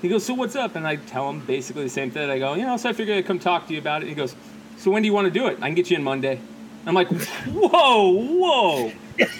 he 0.01 0.07
goes, 0.07 0.23
so 0.23 0.35
what's 0.35 0.55
up? 0.55 0.75
And 0.75 0.87
I 0.87 0.97
tell 0.97 1.29
him 1.29 1.39
basically 1.39 1.83
the 1.83 1.89
same 1.89 2.11
thing. 2.11 2.29
I 2.29 2.37
go, 2.37 2.53
you 2.53 2.65
know, 2.65 2.77
so 2.77 2.89
I 2.89 2.93
figured 2.93 3.17
I'd 3.17 3.25
come 3.25 3.39
talk 3.39 3.67
to 3.67 3.73
you 3.73 3.79
about 3.79 4.03
it. 4.03 4.07
He 4.07 4.15
goes, 4.15 4.35
so 4.77 4.91
when 4.91 5.01
do 5.01 5.07
you 5.07 5.13
want 5.13 5.25
to 5.25 5.31
do 5.31 5.47
it? 5.47 5.57
I 5.61 5.67
can 5.67 5.75
get 5.75 5.89
you 5.89 5.97
in 5.97 6.03
Monday. 6.03 6.39
I'm 6.85 6.93
like, 6.93 7.07
whoa, 7.09 8.11
whoa, 8.11 8.91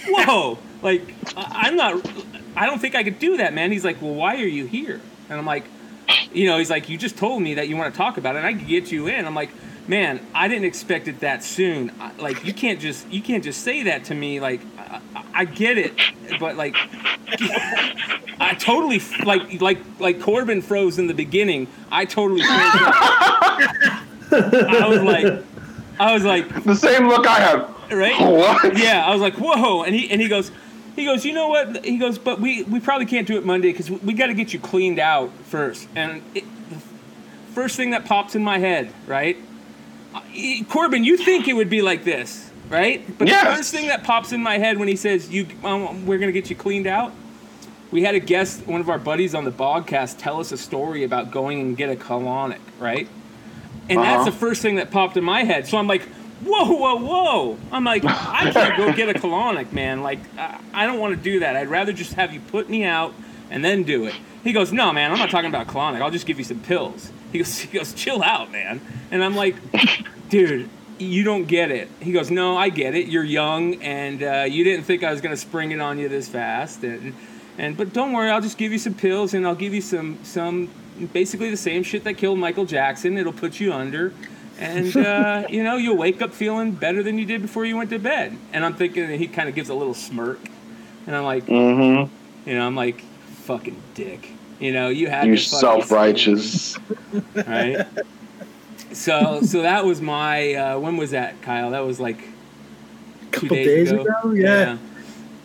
whoa. 0.07 0.57
Like, 0.81 1.13
I'm 1.37 1.75
not, 1.75 2.03
I 2.55 2.65
don't 2.65 2.79
think 2.79 2.95
I 2.95 3.03
could 3.03 3.19
do 3.19 3.37
that, 3.37 3.53
man. 3.53 3.71
He's 3.71 3.85
like, 3.85 4.01
well, 4.01 4.15
why 4.15 4.35
are 4.35 4.47
you 4.47 4.65
here? 4.65 5.01
And 5.29 5.39
I'm 5.39 5.46
like, 5.46 5.65
you 6.34 6.46
know, 6.48 6.58
he's 6.58 6.70
like, 6.70 6.89
you 6.89 6.98
just 6.98 7.17
told 7.17 7.41
me 7.41 7.55
that 7.55 7.67
you 7.67 7.75
want 7.77 7.94
to 7.94 7.98
talk 7.98 8.17
about 8.17 8.36
it, 8.36 8.39
and 8.39 8.48
I 8.48 8.53
could 8.53 8.67
get 8.67 8.91
you 8.91 9.08
in. 9.08 9.25
I'm 9.25 9.34
like, 9.36 9.50
man, 9.88 10.20
I 10.34 10.48
didn't 10.48 10.65
expect 10.65 11.08
it 11.08 11.20
that 11.22 11.44
soon. 11.44 11.91
I, 12.00 12.12
like, 12.17 12.46
you 12.46 12.53
can't 12.53 12.79
just, 12.79 13.08
you 13.10 13.22
can't 13.22 13.44
just 13.44 13.62
say 13.62 13.84
that 13.84 14.05
to 14.05 14.15
me. 14.15 14.39
Like, 14.39 14.62
I, 14.77 15.01
I- 15.34 15.46
get 15.46 15.77
it, 15.77 15.94
but 16.39 16.55
like, 16.55 16.75
I 18.39 18.55
totally 18.60 19.01
like, 19.25 19.62
like, 19.62 19.79
like 20.00 20.22
Corbin 20.22 20.62
froze 20.62 21.00
in 21.00 21.08
the 21.08 21.13
beginning. 21.13 21.67
I 21.91 22.05
totally 22.05 22.41
froze. 22.41 22.50
I 24.32 24.86
was 24.89 25.01
like, 25.01 25.44
I 26.00 26.13
was 26.13 26.24
like, 26.24 26.63
The 26.63 26.75
same 26.75 27.08
look 27.08 27.25
I 27.27 27.39
have. 27.39 27.70
right? 27.91 28.20
What? 28.20 28.77
Yeah, 28.77 29.05
I 29.05 29.12
was 29.12 29.22
like, 29.22 29.36
whoa, 29.36 29.84
and 29.84 29.96
he 29.96 30.10
and 30.12 30.22
he 30.22 30.27
goes, 30.27 30.51
he 30.95 31.05
goes, 31.05 31.25
you 31.25 31.33
know 31.33 31.49
what? 31.49 31.83
He 31.85 31.97
goes, 31.97 32.17
but 32.17 32.39
we 32.39 32.63
we 32.63 32.79
probably 32.79 33.05
can't 33.05 33.27
do 33.27 33.37
it 33.37 33.45
Monday 33.45 33.71
because 33.71 33.89
we, 33.89 33.97
we 33.97 34.13
got 34.13 34.27
to 34.27 34.33
get 34.33 34.53
you 34.53 34.59
cleaned 34.59 34.99
out 34.99 35.31
first. 35.45 35.87
And 35.95 36.21
it, 36.33 36.43
the 36.69 36.77
first 37.53 37.75
thing 37.75 37.91
that 37.91 38.05
pops 38.05 38.35
in 38.35 38.43
my 38.43 38.57
head, 38.59 38.91
right? 39.07 39.37
Corbin, 40.69 41.03
you 41.03 41.17
think 41.17 41.47
it 41.47 41.53
would 41.53 41.69
be 41.69 41.81
like 41.81 42.03
this, 42.03 42.49
right? 42.69 43.05
But 43.17 43.27
the 43.27 43.33
first 43.33 43.71
thing 43.73 43.87
that 43.87 44.03
pops 44.03 44.31
in 44.31 44.41
my 44.41 44.57
head 44.57 44.77
when 44.77 44.87
he 44.87 44.95
says 44.95 45.29
you, 45.29 45.47
um, 45.63 46.05
we're 46.05 46.17
gonna 46.19 46.31
get 46.31 46.49
you 46.49 46.55
cleaned 46.55 46.87
out. 46.87 47.11
We 47.91 48.03
had 48.03 48.15
a 48.15 48.19
guest, 48.19 48.65
one 48.65 48.81
of 48.81 48.89
our 48.89 48.97
buddies 48.97 49.35
on 49.35 49.45
the 49.45 49.51
podcast, 49.51 50.17
tell 50.17 50.39
us 50.39 50.51
a 50.51 50.57
story 50.57 51.03
about 51.03 51.31
going 51.31 51.59
and 51.61 51.77
get 51.77 51.89
a 51.89 51.95
colonic, 51.95 52.59
right? 52.79 53.07
And 53.89 53.99
that's 53.99 54.21
Uh-huh. 54.21 54.25
the 54.25 54.31
first 54.35 54.61
thing 54.61 54.75
that 54.75 54.89
popped 54.91 55.15
in 55.17 55.23
my 55.23 55.43
head. 55.43 55.67
So 55.67 55.77
I'm 55.77 55.87
like, 55.87 56.07
whoa, 56.44 56.72
whoa, 56.72 56.96
whoa. 56.96 57.58
I'm 57.72 57.84
like, 57.84 58.04
I 58.06 58.51
can't 58.51 58.77
go 58.77 58.94
get 58.94 59.15
a 59.15 59.20
colonic, 59.20 59.72
man. 59.72 60.01
Like, 60.01 60.20
I, 60.38 60.60
I 60.74 60.86
don't 60.86 61.00
want 61.00 61.15
to 61.15 61.22
do 61.22 61.39
that. 61.39 61.56
I'd 61.56 61.70
rather 61.70 61.94
just 61.94 62.13
have 62.13 62.34
you 62.34 62.39
put 62.39 62.70
me 62.70 62.84
out 62.84 63.13
and 63.50 63.63
then 63.63 63.84
do 63.84 64.06
it. 64.06 64.15
He 64.44 64.54
goes, 64.54 64.72
no, 64.72 64.94
man, 64.94 65.12
I'm 65.12 65.18
not 65.18 65.30
talking 65.30 65.50
about 65.50 65.68
colonic. 65.68 66.01
I'll 66.01 66.12
just 66.12 66.25
give 66.25 66.38
you 66.38 66.44
some 66.44 66.60
pills. 66.60 67.12
He 67.32 67.39
goes, 67.39 67.60
he 67.60 67.77
goes, 67.77 67.94
chill 67.94 68.24
out, 68.24 68.51
man. 68.51 68.82
And 69.12 69.24
I'm 69.24 69.36
like, 69.36 69.56
dude, 70.30 70.70
you 70.98 71.24
don't 71.24 71.46
get 71.46 71.72
it. 71.72 71.89
He 72.00 72.12
goes, 72.12 72.32
no, 72.32 72.58
I 72.58 72.70
get 72.70 72.96
it. 72.96 73.08
You're 73.08 73.24
young, 73.24 73.82
and 73.82 74.24
uh, 74.24 74.46
you 74.48 74.63
didn't 74.63 74.86
think 74.86 75.04
I 75.04 75.12
was 75.12 75.22
gonna 75.22 75.38
spring 75.38 75.72
it 75.72 75.82
on 75.82 75.98
you 75.98 76.08
this 76.08 76.30
fast. 76.30 76.84
And, 76.84 77.13
and 77.58 77.75
but 77.75 77.92
don't 77.92 78.13
worry, 78.13 78.30
I'll 78.30 78.42
just 78.42 78.58
give 78.58 78.72
you 78.72 78.80
some 78.80 78.94
pills, 78.94 79.34
and 79.34 79.46
I'll 79.46 79.56
give 79.56 79.74
you 79.74 79.82
some 79.82 80.20
some 80.24 80.70
basically 81.12 81.50
the 81.50 81.58
same 81.58 81.84
shit 81.84 82.04
that 82.06 82.13
killed 82.13 82.39
Michael 82.39 82.65
Jackson. 82.65 83.18
It'll 83.18 83.34
put 83.34 83.60
you 83.60 83.74
under, 83.74 84.13
and 84.59 84.95
uh, 84.97 85.43
you 85.50 85.63
know 85.63 85.77
you'll 85.77 85.97
wake 85.97 86.21
up 86.21 86.33
feeling 86.33 86.71
better 86.71 87.03
than 87.03 87.17
you 87.17 87.25
did 87.25 87.41
before 87.41 87.65
you 87.65 87.75
went 87.77 87.89
to 87.91 88.00
bed. 88.00 88.38
And 88.53 88.63
I'm 88.65 88.74
thinking, 88.75 89.03
and 89.03 89.15
he 89.15 89.27
kind 89.27 89.50
of 89.50 89.55
gives 89.55 89.69
a 89.69 89.74
little 89.74 89.93
smirk, 89.93 90.39
and 91.07 91.15
I'm 91.15 91.24
like, 91.25 91.45
Mm-hmm. 91.45 92.50
you 92.50 92.55
know, 92.55 92.65
I'm 92.65 92.75
like, 92.75 93.01
fucking 93.45 93.81
dick. 93.93 94.29
You 94.59 94.71
know, 94.71 94.88
you 94.89 95.09
had 95.09 95.27
You 95.27 95.35
to 95.35 95.41
self 95.41 95.91
righteous. 95.91 96.77
right? 97.35 97.85
So, 98.93 99.41
so 99.41 99.62
that 99.63 99.83
was 99.85 100.00
my. 100.01 100.53
Uh, 100.53 100.79
when 100.79 100.95
was 100.95 101.12
that, 101.12 101.41
Kyle? 101.41 101.71
That 101.71 101.85
was 101.85 102.00
like 102.00 102.19
two 103.31 103.41
Couple 103.50 103.57
days, 103.57 103.91
days 103.91 104.01
ago, 104.01 104.31
yeah. 104.31 104.77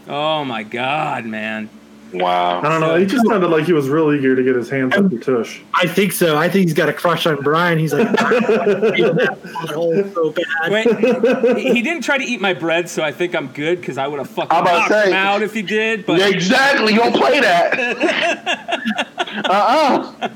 Oh 0.07 0.45
my 0.45 0.63
god, 0.63 1.25
man! 1.25 1.69
Wow. 2.13 2.61
I 2.61 2.69
don't 2.69 2.81
know. 2.81 2.97
He 2.97 3.07
just 3.07 3.27
sounded 3.27 3.49
like 3.49 3.65
he 3.67 3.73
was 3.73 3.89
real 3.89 4.13
eager 4.13 4.35
to 4.35 4.43
get 4.43 4.57
his 4.57 4.69
hands 4.69 4.95
up 4.97 5.11
your 5.13 5.21
tush. 5.21 5.61
I 5.75 5.87
think 5.87 6.13
so. 6.13 6.37
I 6.37 6.49
think 6.49 6.65
he's 6.67 6.75
got 6.75 6.89
a 6.89 6.93
crush 6.93 7.27
on 7.27 7.37
Brian. 7.43 7.79
He's 7.79 7.93
like, 7.93 8.11
"Brian, 8.17 8.45
I 8.45 8.97
feel 8.97 9.15
that 9.15 9.43
butthole 9.45 10.13
so 10.15 10.31
bad. 10.31 10.73
Wait, 10.73 11.59
he 11.59 11.73
he 11.75 11.83
didn't 11.83 12.03
try 12.03 12.19
to 12.19 12.25
eat 12.25 12.41
my 12.41 12.53
bread, 12.55 12.89
so 12.91 13.03
I 13.03 13.13
think 13.13 13.35
I'm 13.35 13.49
good 13.49 13.81
because 13.81 13.97
I 13.99 14.07
would 14.09 14.19
have 14.19 14.29
fucking 14.31 14.51
I'm 14.57 14.63
about 14.63 14.79
knocked 14.91 14.91
say. 14.91 15.09
him 15.09 15.13
out 15.15 15.43
if 15.43 15.55
he 15.55 15.63
did. 15.63 16.05
But 16.07 16.19
Yeah, 16.19 16.29
exactly. 16.29 16.93
You 16.95 16.99
don't 17.01 17.15
play 17.17 17.41
that. 17.41 17.79
uh-uh. 19.49 20.29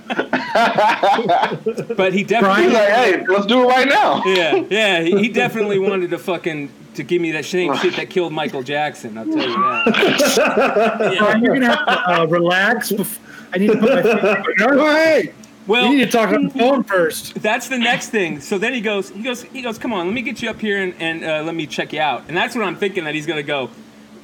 but 1.97 2.13
he 2.13 2.21
He's 2.21 2.29
definitely. 2.29 2.69
like, 2.73 2.89
hey, 2.89 3.25
let's 3.27 3.47
do 3.47 3.63
it 3.65 3.67
right 3.67 3.89
now. 3.89 4.23
Yeah, 4.25 4.65
yeah, 4.71 5.01
he, 5.03 5.19
he 5.19 5.29
definitely 5.29 5.79
wanted 5.79 6.11
to 6.11 6.19
fucking 6.19 6.71
to 6.97 7.03
give 7.03 7.21
me 7.23 7.33
that 7.33 7.45
same 7.45 7.77
shit 7.79 7.97
that 7.97 8.11
killed 8.11 8.33
Michael 8.33 8.63
Jackson. 8.63 9.17
I'll 9.19 9.25
tell 9.25 9.37
you 9.37 9.57
that. 9.57 11.17
Brian, 11.19 11.43
you're 11.43 11.55
gonna 11.55 11.77
have 11.77 11.87
to 11.87 12.23
uh, 12.23 12.27
relax. 12.27 12.91
Bef- 12.93 13.19
I 13.53 13.59
need 13.59 13.69
to 13.73 13.79
put 13.79 13.91
my 13.91 14.03
finger. 14.03 14.75
No, 14.75 14.87
hey, 14.95 15.33
Well, 15.67 15.89
we 15.89 15.97
need 15.97 16.05
to 16.07 16.11
talk 16.11 16.31
on 16.35 16.45
the 16.45 16.51
phone 16.51 16.83
first. 16.85 17.35
that's 17.41 17.69
the 17.69 17.79
next 17.79 18.09
thing. 18.11 18.41
So 18.41 18.59
then 18.59 18.73
he 18.75 18.81
goes, 18.81 19.11
he 19.11 19.23
goes, 19.23 19.43
he 19.45 19.63
goes. 19.63 19.79
Come 19.79 19.93
on, 19.93 20.07
let 20.07 20.15
me 20.15 20.23
get 20.23 20.43
you 20.43 20.51
up 20.51 20.61
here 20.61 20.83
and, 20.83 20.95
and 21.01 21.25
uh, 21.25 21.43
let 21.45 21.55
me 21.55 21.67
check 21.67 21.93
you 21.93 22.01
out. 22.01 22.25
And 22.29 22.37
that's 22.37 22.55
what 22.55 22.65
I'm 22.65 22.77
thinking 22.77 23.05
that 23.05 23.15
he's 23.15 23.27
gonna 23.27 23.43
go, 23.43 23.71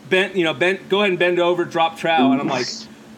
bend, 0.09 0.35
you 0.37 0.45
know, 0.45 0.55
bend, 0.55 0.89
go 0.89 0.99
ahead 1.01 1.11
and 1.11 1.19
bend 1.19 1.39
over, 1.39 1.65
drop 1.65 1.97
trow. 1.97 2.33
And 2.33 2.41
I'm 2.41 2.49
like, 2.49 2.67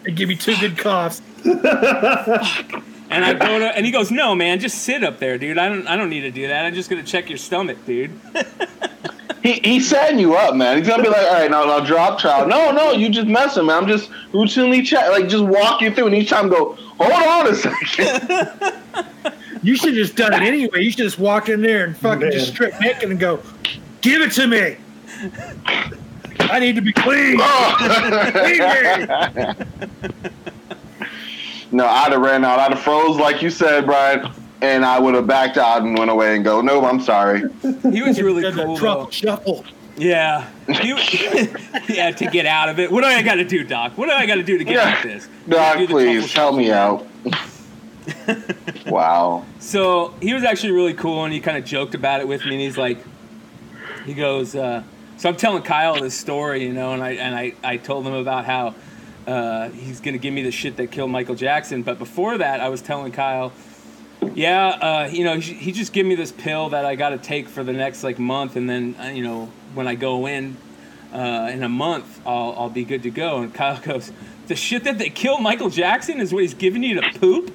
And 0.05 0.17
give 0.17 0.29
me 0.29 0.37
two 0.37 0.57
good 0.57 0.77
coughs. 0.79 1.23
and 1.45 3.25
I 3.25 3.35
go 3.35 3.59
to, 3.59 3.77
and 3.77 3.85
he 3.85 3.93
goes, 3.93 4.11
no, 4.11 4.35
man, 4.35 4.59
just 4.61 4.79
sit 4.83 5.03
up 5.05 5.19
there, 5.19 5.37
dude. 5.39 5.59
I 5.59 5.69
don't, 5.69 5.87
I 5.87 5.97
don't 5.97 6.09
need 6.11 6.23
to 6.23 6.31
do 6.31 6.49
that. 6.49 6.65
I'm 6.65 6.75
just 6.75 6.89
gonna 6.91 7.03
check 7.03 7.29
your 7.29 7.39
stomach, 7.39 7.79
dude. 7.87 8.11
He, 9.43 9.55
he's 9.65 9.89
setting 9.89 10.19
you 10.19 10.35
up, 10.35 10.55
man. 10.55 10.79
He's 10.79 10.87
gonna 10.87 11.03
be 11.03 11.09
like, 11.09 11.27
all 11.27 11.33
right, 11.33 11.51
now, 11.51 11.65
now 11.65 11.81
drop 11.81 12.19
trout. 12.21 12.49
No, 12.49 12.71
no, 12.71 12.93
you 12.93 13.09
just 13.09 13.27
messing, 13.27 13.67
man. 13.67 13.83
I'm 13.83 13.89
just 13.89 14.11
routinely 14.33 14.85
check, 14.85 15.11
like 15.11 15.29
just 15.29 15.45
walk 15.45 15.81
you 15.81 15.93
through, 15.93 16.07
and 16.07 16.15
each 16.15 16.31
time 16.31 16.49
go, 16.49 16.75
hold 16.99 17.13
on 17.13 17.49
a 17.49 17.55
second. 17.55 18.73
You 19.63 19.77
should 19.77 19.91
have 19.91 19.97
just 19.97 20.17
done 20.17 20.33
it 20.35 20.43
anyway. 20.43 20.83
You 20.83 20.91
should 20.91 20.99
just 20.99 21.21
walk 21.21 21.49
in 21.49 21.63
there 21.63 21.85
and 21.85 21.97
fucking 21.97 22.21
Man. 22.21 22.33
just 22.33 22.49
strip 22.49 22.75
naked 22.81 23.11
and 23.11 23.21
go, 23.21 23.41
give 24.01 24.21
it 24.21 24.33
to 24.33 24.49
me. 24.49 24.77
I 26.41 26.59
need 26.59 26.75
to 26.75 26.83
be 26.83 26.93
clean. 26.93 27.37
Me. 27.37 27.39
no, 31.71 31.87
I'd 31.87 32.11
have 32.11 32.21
ran 32.21 32.45
out. 32.45 32.59
I'd 32.59 32.73
have 32.73 32.81
froze, 32.83 33.17
like 33.19 33.41
you 33.41 33.51
said, 33.51 33.87
Brian, 33.87 34.33
and 34.63 34.85
I 34.85 34.99
would 34.99 35.15
have 35.15 35.27
backed 35.27 35.59
out 35.59 35.83
and 35.83 35.99
went 35.99 36.11
away 36.11 36.37
and 36.37 36.45
go, 36.45 36.61
no, 36.61 36.85
I'm 36.85 37.01
sorry. 37.01 37.43
He 37.91 38.01
was 38.03 38.21
really 38.23 38.51
cool 38.53 38.77
truffle 38.79 39.11
shuffle. 39.11 39.65
Yeah, 39.97 40.49
He- 40.69 40.89
yeah, 41.95 42.13
to 42.13 42.27
get 42.33 42.47
out 42.47 42.71
of 42.71 42.79
it. 42.79 42.91
What 42.91 43.03
do 43.03 43.09
I 43.09 43.21
got 43.23 43.35
to 43.35 43.45
do, 43.45 43.63
Doc? 43.63 43.99
What 43.99 44.07
do 44.07 44.13
I 44.13 44.25
got 44.25 44.37
to 44.37 44.43
do 44.43 44.57
to 44.57 44.65
get 44.65 44.75
Yeah. 44.77 44.89
out 44.89 45.05
of 45.05 45.11
this? 45.11 45.29
Doc, 45.49 45.77
Do 45.79 45.87
please 45.87 46.33
help 46.33 46.57
me 46.57 46.71
out. 46.73 47.07
wow. 48.87 49.45
So 49.59 50.15
he 50.23 50.33
was 50.33 50.45
actually 50.45 50.73
really 50.73 50.95
cool, 50.95 51.25
and 51.25 51.33
he 51.33 51.41
kind 51.41 51.59
of 51.59 51.65
joked 51.65 51.95
about 51.95 52.21
it 52.21 52.29
with 52.29 52.45
me. 52.45 52.53
And 52.53 52.61
he's 52.61 52.79
like, 52.79 52.99
he 54.07 54.15
goes, 54.15 54.55
uh, 54.55 54.83
so 55.19 55.29
I'm 55.29 55.37
telling 55.37 55.63
Kyle 55.63 56.01
this 56.01 56.19
story, 56.19 56.65
you 56.65 56.73
know, 56.73 56.93
and 56.95 57.03
I 57.03 57.11
and 57.13 57.35
I, 57.35 57.53
I 57.63 57.77
told 57.77 58.07
him 58.07 58.15
about 58.15 58.45
how 58.45 58.75
uh, 59.27 59.69
he's 59.71 60.01
gonna 60.01 60.19
give 60.19 60.33
me 60.35 60.43
the 60.43 60.51
shit 60.51 60.77
that 60.79 60.91
killed 60.91 61.11
Michael 61.11 61.35
Jackson. 61.35 61.83
But 61.83 61.99
before 61.99 62.39
that, 62.39 62.61
I 62.61 62.69
was 62.71 62.81
telling 62.83 63.13
Kyle, 63.13 63.53
yeah, 64.35 64.69
uh, 64.69 65.09
you 65.13 65.25
know, 65.25 65.39
he, 65.39 65.55
he 65.55 65.73
just 65.73 65.93
gave 65.93 66.07
me 66.07 66.15
this 66.15 66.33
pill 66.33 66.71
that 66.71 66.85
I 66.85 66.95
got 66.97 67.11
to 67.11 67.19
take 67.19 67.49
for 67.49 67.63
the 67.65 67.73
next 67.73 68.03
like 68.05 68.19
month, 68.19 68.57
and 68.57 68.69
then 68.69 68.95
uh, 69.01 69.05
you 69.09 69.23
know, 69.23 69.51
when 69.75 69.87
I 69.89 69.95
go 69.95 70.27
in 70.27 70.57
uh, 71.13 71.51
in 71.53 71.63
a 71.63 71.69
month, 71.69 72.21
I'll 72.27 72.55
I'll 72.57 72.71
be 72.71 72.85
good 72.85 73.03
to 73.05 73.11
go. 73.11 73.43
And 73.43 73.53
Kyle 73.53 73.81
goes, 73.81 74.13
the 74.49 74.57
shit 74.57 74.85
that 74.85 74.99
they 74.99 75.11
killed 75.11 75.43
Michael 75.43 75.71
Jackson 75.71 76.21
is 76.21 76.33
what 76.33 76.43
he's 76.43 76.55
giving 76.55 76.83
you 76.83 77.01
to 77.01 77.19
poop. 77.19 77.55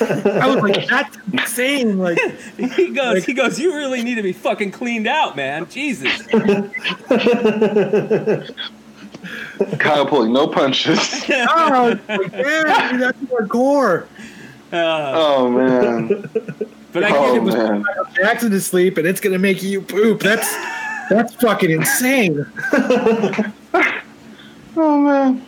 I 0.00 0.46
was 0.46 0.56
like, 0.62 0.86
that's 0.88 1.16
insane. 1.32 1.98
Like, 1.98 2.18
He 2.56 2.88
goes, 2.90 3.14
Like- 3.14 3.24
he 3.24 3.34
goes, 3.34 3.58
you 3.58 3.74
really 3.74 4.02
need 4.02 4.14
to 4.16 4.22
be 4.22 4.32
fucking 4.32 4.72
cleaned 4.72 5.06
out, 5.06 5.36
man. 5.36 5.68
Jesus. 5.68 6.10
Kyle 9.78 10.06
pulling 10.06 10.32
no 10.32 10.46
punches. 10.48 10.98
oh, 11.30 11.96
it's 11.96 12.08
like, 12.08 12.32
yeah, 12.32 12.92
dude, 12.92 13.00
that's 13.00 13.18
hardcore. 13.20 14.06
Uh, 14.72 15.12
oh 15.14 15.50
man. 15.50 16.28
But 16.92 17.04
I 17.04 17.10
Oh, 17.16 17.34
get 17.44 17.54
it. 17.54 17.56
man. 17.58 17.84
Jackson 18.14 18.50
to 18.50 18.60
sleep, 18.60 18.98
and 18.98 19.06
it's 19.06 19.20
gonna 19.20 19.38
make 19.38 19.62
you 19.62 19.80
poop. 19.82 20.20
That's 20.20 20.50
that's 21.10 21.34
fucking 21.36 21.70
insane. 21.70 22.46
Oh 24.74 24.98
man. 24.98 25.44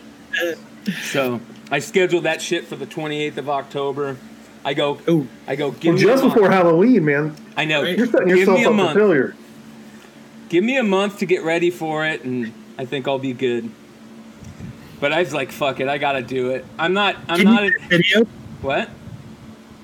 So 1.01 1.39
I 1.71 1.79
scheduled 1.79 2.23
that 2.25 2.41
shit 2.43 2.65
for 2.67 2.75
the 2.75 2.85
28th 2.85 3.37
of 3.37 3.49
October. 3.49 4.17
I 4.63 4.75
go. 4.75 4.99
Ooh. 5.09 5.27
I 5.47 5.55
go. 5.55 5.71
Give 5.71 5.93
Well, 5.95 5.95
me 5.95 6.01
just 6.01 6.21
a 6.23 6.27
month. 6.27 6.35
before 6.35 6.51
Halloween, 6.51 7.05
man. 7.05 7.35
I 7.57 7.65
know. 7.65 7.81
Right. 7.81 7.97
You're 7.97 8.05
setting 8.07 8.27
Give 8.27 8.37
yourself 8.37 8.57
me 8.59 8.63
a 8.65 8.67
up 8.69 8.73
for 8.73 8.77
month. 8.77 8.97
failure. 8.97 9.35
Give 10.49 10.63
me 10.63 10.77
a 10.77 10.83
month 10.83 11.17
to 11.19 11.25
get 11.25 11.43
ready 11.43 11.71
for 11.71 12.05
it, 12.05 12.23
and 12.23 12.53
I 12.77 12.85
think 12.85 13.07
I'll 13.07 13.19
be 13.19 13.33
good. 13.33 13.69
But 14.99 15.11
I 15.11 15.19
was 15.19 15.33
like, 15.33 15.51
fuck 15.51 15.79
it, 15.79 15.87
I 15.87 15.97
gotta 15.97 16.21
do 16.21 16.51
it. 16.51 16.65
I'm 16.79 16.93
not. 16.93 17.15
I'm 17.27 17.37
Can 17.37 17.45
not. 17.45 17.63
you 17.63 17.69
A, 17.69 17.71
the 17.81 17.87
video? 17.97 18.25
what? 18.61 18.89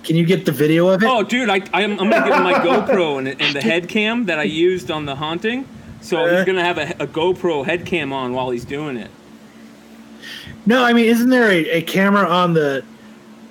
Can 0.03 0.15
you 0.15 0.25
get 0.25 0.45
the 0.45 0.51
video 0.51 0.87
of 0.87 1.03
it? 1.03 1.07
Oh, 1.09 1.21
dude, 1.21 1.49
I, 1.49 1.61
I'm, 1.73 1.99
I'm 1.99 2.09
gonna 2.09 2.25
give 2.25 2.33
him 2.35 2.43
my 2.43 2.53
GoPro 2.53 3.19
and, 3.19 3.27
and 3.39 3.55
the 3.55 3.61
head 3.61 3.87
cam 3.87 4.25
that 4.25 4.39
I 4.39 4.43
used 4.43 4.89
on 4.89 5.05
the 5.05 5.15
haunting. 5.15 5.67
So 6.01 6.25
Uh. 6.25 6.37
he's 6.37 6.45
gonna 6.45 6.63
have 6.63 6.77
a, 6.79 7.03
a 7.03 7.07
GoPro 7.07 7.63
head 7.65 7.85
cam 7.85 8.11
on 8.11 8.33
while 8.33 8.49
he's 8.49 8.65
doing 8.65 8.97
it. 8.97 9.11
No, 10.65 10.83
I 10.83 10.93
mean, 10.93 11.05
isn't 11.05 11.29
there 11.29 11.49
a, 11.51 11.69
a 11.69 11.81
camera 11.81 12.27
on 12.27 12.53
the 12.53 12.83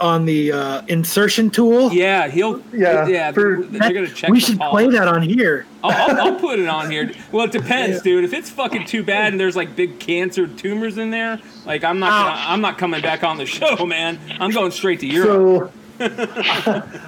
on 0.00 0.24
the 0.24 0.52
uh, 0.52 0.82
insertion 0.88 1.50
tool? 1.50 1.92
Yeah, 1.92 2.28
he'll. 2.28 2.60
Yeah, 2.72 3.06
yeah. 3.06 3.32
for- 3.32 3.62
they're 3.62 3.92
gonna 3.92 4.08
check. 4.08 4.30
we 4.30 4.40
should 4.40 4.58
polish. 4.58 4.86
play 4.86 4.98
that 4.98 5.08
on 5.08 5.22
here. 5.22 5.66
I'll, 5.84 5.90
I'll, 5.92 6.20
I'll 6.20 6.40
put 6.40 6.58
it 6.58 6.68
on 6.68 6.90
here. 6.90 7.12
Well, 7.32 7.46
it 7.46 7.52
depends, 7.52 8.02
dude. 8.02 8.24
If 8.24 8.32
it's 8.32 8.50
fucking 8.50 8.86
too 8.86 9.02
bad 9.02 9.32
and 9.32 9.40
there's 9.40 9.56
like 9.56 9.76
big 9.76 9.98
cancer 10.00 10.46
tumors 10.46 10.98
in 10.98 11.10
there, 11.10 11.40
like 11.66 11.84
I'm 11.84 11.98
not. 11.98 12.10
Gonna, 12.10 12.50
I'm 12.50 12.60
not 12.60 12.78
coming 12.78 13.02
back 13.02 13.22
on 13.24 13.36
the 13.36 13.46
show, 13.46 13.84
man. 13.86 14.18
I'm 14.40 14.50
going 14.50 14.70
straight 14.72 15.00
to 15.00 15.06
Europe. 15.06 15.72
So, 15.72 15.72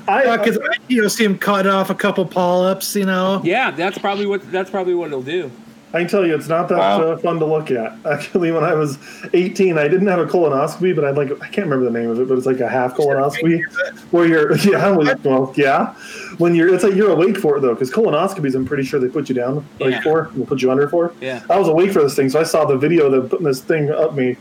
I, 0.07 0.37
Because 0.37 0.59
you 0.89 1.01
know, 1.01 1.09
see 1.09 1.25
him 1.25 1.39
cut 1.39 1.67
off 1.67 1.89
a 1.89 1.95
couple 1.95 2.27
polyps. 2.27 2.95
You 2.95 3.07
know. 3.07 3.41
yeah, 3.43 3.71
that's 3.71 3.99
probably 3.99 4.27
what. 4.27 4.51
That's 4.53 4.71
probably 4.71 4.95
what 4.95 5.07
it'll 5.09 5.23
do. 5.23 5.51
I 5.95 5.99
can 5.99 6.09
tell 6.09 6.27
you, 6.27 6.35
it's 6.35 6.49
not 6.49 6.69
that 6.71 6.79
Wow. 6.79 7.03
uh, 7.03 7.17
fun 7.19 7.39
to 7.39 7.45
look 7.45 7.71
at. 7.71 7.95
Actually, 8.11 8.51
when 8.51 8.65
I 8.65 8.73
was 8.75 8.99
18, 9.35 9.77
I 9.77 9.89
didn't 9.89 10.07
have 10.07 10.21
a 10.21 10.25
colonoscopy, 10.27 10.95
but 10.97 11.05
I'd 11.05 11.17
like 11.17 11.31
I 11.43 11.49
can't 11.49 11.67
remember 11.69 11.85
the 11.85 11.91
name 11.99 12.09
of 12.09 12.19
it, 12.19 12.29
but 12.29 12.39
it's 12.39 12.47
like 12.47 12.61
a 12.61 12.69
half 12.69 12.97
colonoscopy 12.97 13.63
where 14.11 14.27
you're 14.27 14.57
yeah, 14.59 14.91
well, 14.97 15.15
well, 15.23 15.53
yeah, 15.57 15.95
when 16.39 16.55
you're 16.55 16.73
it's 16.75 16.83
like 16.85 16.95
you're 16.95 17.11
awake 17.11 17.37
for 17.37 17.59
it 17.59 17.61
though, 17.61 17.75
because 17.75 17.91
colonoscopies, 17.91 18.55
I'm 18.55 18.65
pretty 18.65 18.85
sure 18.85 19.01
they 19.01 19.09
put 19.09 19.29
you 19.29 19.35
down 19.35 19.67
like 19.81 19.93
Yeah. 19.93 20.01
for, 20.03 20.29
and 20.35 20.49
put 20.49 20.63
you 20.63 20.71
under 20.71 20.89
for. 20.89 21.13
Yeah. 21.21 21.43
I 21.51 21.59
was 21.59 21.69
awake 21.69 21.93
for 21.93 22.03
this 22.03 22.15
thing, 22.17 22.31
so 22.31 22.41
I 22.41 22.45
saw 22.45 22.65
the 22.65 22.79
video 22.79 23.07
of 23.07 23.13
them 23.13 23.29
putting 23.29 23.45
this 23.47 23.61
thing 23.61 23.91
up 23.91 24.15
me. 24.15 24.37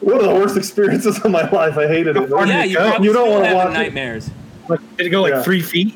One 0.00 0.16
of 0.16 0.22
the 0.22 0.30
worst 0.34 0.56
experiences 0.56 1.18
of 1.18 1.30
my 1.30 1.48
life. 1.50 1.76
I 1.76 1.86
hated 1.86 2.16
it. 2.16 2.30
far 2.30 2.46
Yeah, 2.46 2.64
you 2.64 2.78
You 3.04 3.12
don't 3.12 3.28
wanna 3.30 3.46
have 3.48 3.56
watch 3.56 3.74
nightmares. 3.74 4.30
Like, 4.70 4.80
did 4.96 5.06
it 5.08 5.10
go 5.10 5.20
like 5.20 5.32
Yeah. 5.34 5.42
three 5.42 5.60
feet? 5.60 5.94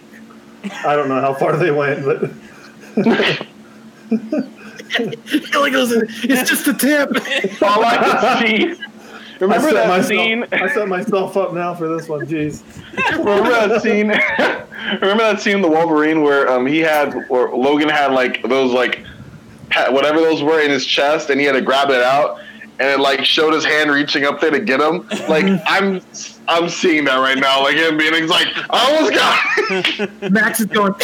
I 0.84 0.94
don't 0.96 1.08
know 1.08 1.20
how 1.22 1.32
far 1.32 1.56
they 1.56 1.70
went, 1.70 2.04
but 2.04 2.24
It 2.96 3.06
only 3.06 3.16
goes. 3.16 3.40
in- 3.40 3.46
It's 4.96 6.48
just 6.48 6.66
a 6.68 6.74
tip. 6.74 7.10
All 7.62 7.84
I 7.84 7.96
could 7.96 8.48
see. 8.48 8.84
I 9.34 9.38
Remember 9.40 9.68
set, 9.68 9.74
that 9.74 9.88
myself, 9.88 10.06
scene? 10.06 10.46
I 10.52 10.68
set 10.72 10.88
myself 10.88 11.36
up 11.36 11.52
now 11.52 11.74
for 11.74 11.88
this 11.88 12.08
one. 12.08 12.24
Jeez. 12.26 12.62
Remember 13.18 13.50
that 13.50 13.82
scene? 13.82 14.08
Remember 15.00 15.22
that 15.24 15.40
scene 15.40 15.56
in 15.56 15.62
the 15.62 15.68
Wolverine 15.68 16.22
where 16.22 16.48
um 16.48 16.66
he 16.66 16.78
had 16.78 17.14
or 17.28 17.54
Logan 17.54 17.88
had 17.88 18.12
like 18.12 18.42
those 18.44 18.72
like 18.72 19.04
whatever 19.90 20.20
those 20.20 20.42
were 20.42 20.60
in 20.60 20.70
his 20.70 20.86
chest 20.86 21.30
and 21.30 21.40
he 21.40 21.46
had 21.46 21.52
to 21.52 21.60
grab 21.62 21.90
it 21.90 22.02
out 22.02 22.38
and 22.78 22.88
it 22.88 23.00
like 23.00 23.24
showed 23.24 23.52
his 23.52 23.64
hand 23.64 23.90
reaching 23.90 24.24
up 24.24 24.40
there 24.40 24.50
to 24.50 24.60
get 24.60 24.80
him. 24.80 25.06
Like 25.28 25.46
I'm 25.66 26.00
I'm 26.46 26.68
seeing 26.68 27.04
that 27.04 27.16
right 27.16 27.38
now. 27.38 27.62
Like 27.62 27.76
him 27.76 27.96
being 27.96 28.28
like 28.28 28.48
I 28.70 28.94
almost 28.94 29.14
got. 29.14 29.40
it." 30.22 30.32
Max 30.32 30.60
is 30.60 30.66
going. 30.66 30.94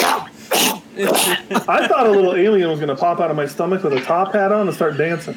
I 1.08 1.86
thought 1.88 2.06
a 2.06 2.10
little 2.10 2.34
alien 2.34 2.68
was 2.70 2.78
going 2.80 2.88
to 2.88 2.96
pop 2.96 3.20
out 3.20 3.30
of 3.30 3.36
my 3.36 3.46
stomach 3.46 3.82
with 3.82 3.92
a 3.92 4.00
top 4.00 4.32
hat 4.32 4.52
on 4.52 4.66
and 4.66 4.74
start 4.76 4.96
dancing. 4.96 5.36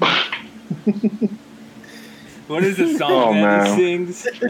What 2.46 2.62
is 2.62 2.76
the 2.76 2.96
song 2.96 3.10
Oh, 3.10 3.32
that 3.34 3.42
man. 3.42 3.66
he 4.06 4.12
sings? 4.12 4.22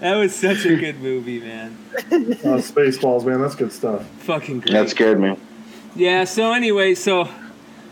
that 0.00 0.16
was 0.16 0.34
such 0.34 0.64
a 0.64 0.76
good 0.76 0.98
movie, 0.98 1.40
man. 1.40 1.76
Uh, 1.94 2.56
Spaceballs, 2.56 3.26
man, 3.26 3.42
that's 3.42 3.54
good 3.54 3.70
stuff. 3.70 4.06
Fucking 4.20 4.60
great. 4.60 4.72
That 4.72 4.88
scared 4.88 5.20
me. 5.20 5.36
Yeah, 5.94 6.24
so 6.24 6.52
anyway, 6.54 6.94
so 6.94 7.28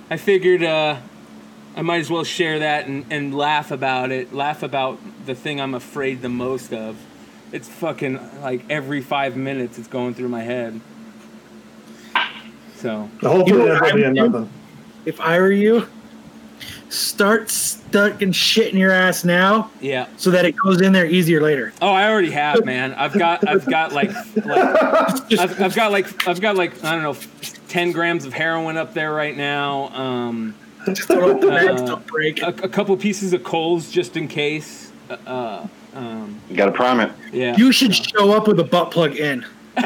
I 0.09 0.17
figured 0.17 0.63
uh, 0.63 0.97
I 1.77 1.83
might 1.83 2.01
as 2.01 2.09
well 2.09 2.25
share 2.25 2.61
that 2.61 2.87
and, 2.87 3.05
and 3.11 3.35
laugh 3.37 3.71
about 3.71 4.11
it. 4.11 4.33
Laugh 4.33 4.63
about 4.63 4.99
the 5.27 5.35
thing 5.35 5.61
I'm 5.61 5.75
afraid 5.75 6.23
the 6.23 6.31
most 6.31 6.73
of. 6.73 6.97
It's 7.53 7.69
fucking 7.69 8.41
like 8.41 8.65
every 8.71 9.03
five 9.03 9.37
minutes 9.37 9.79
it's 9.79 9.89
going 9.89 10.15
through 10.15 10.29
my 10.31 10.43
head. 10.43 10.81
So, 12.85 13.09
Hopefully, 13.23 13.47
You 13.51 13.59
know 13.61 13.65
that's 13.69 13.81
what 13.81 13.89
probably 13.89 14.05
I 14.05 14.09
end 14.09 14.19
would 14.21 14.33
do? 14.33 14.39
nothing. 14.41 14.51
If 15.07 15.19
I 15.23 15.39
were 15.41 15.51
you, 15.51 15.87
start 16.91 17.49
stuck 17.51 18.21
and 18.21 18.37
shit 18.37 18.75
in 18.75 18.79
your 18.79 18.91
ass 18.93 19.25
now, 19.25 19.71
yeah. 19.81 20.07
so 20.19 20.31
that 20.33 20.45
it 20.45 20.53
goes 20.53 20.83
in 20.83 20.93
there 20.93 21.07
easier 21.07 21.41
later. 21.41 21.73
Oh, 21.81 21.89
I 21.89 22.11
already 22.11 22.31
have, 22.33 22.63
man. 22.67 22.93
I've 22.93 23.15
got, 23.19 23.49
I've 23.49 23.65
got 23.65 23.93
like, 23.95 24.11
like 24.37 24.83
I've, 25.33 25.61
I've 25.63 25.75
got 25.75 25.93
like, 25.93 26.29
I've 26.29 26.43
got 26.43 26.57
like, 26.57 26.85
I 26.85 26.93
don't 26.93 27.03
know, 27.03 27.17
ten 27.69 27.91
grams 27.91 28.27
of 28.27 28.35
heroin 28.35 28.77
up 28.77 28.93
there 28.93 29.15
right 29.15 29.35
now. 29.35 29.89
Um, 29.95 30.55
Just 30.93 31.09
don't 31.09 31.41
the 31.41 31.47
bags 31.49 31.81
Uh, 31.81 31.87
don't 31.87 32.07
break. 32.07 32.43
a, 32.43 32.49
a 32.49 32.69
couple 32.69 32.95
pieces 32.99 33.33
of 33.33 33.43
coals 33.45 33.91
just 33.91 34.15
in 34.19 34.29
case. 34.29 34.93
Uh, 35.09 35.17
Uh, 35.27 35.67
um, 35.95 36.39
You 36.51 36.57
got 36.57 36.67
to 36.67 36.73
prime 36.73 37.01
it. 37.01 37.11
yeah. 37.33 37.57
You 37.57 37.73
should 37.73 37.95
show 37.95 38.33
up 38.33 38.47
with 38.47 38.61
a 38.61 38.65
butt 38.65 38.91
plug 38.91 39.17
in. 39.17 39.47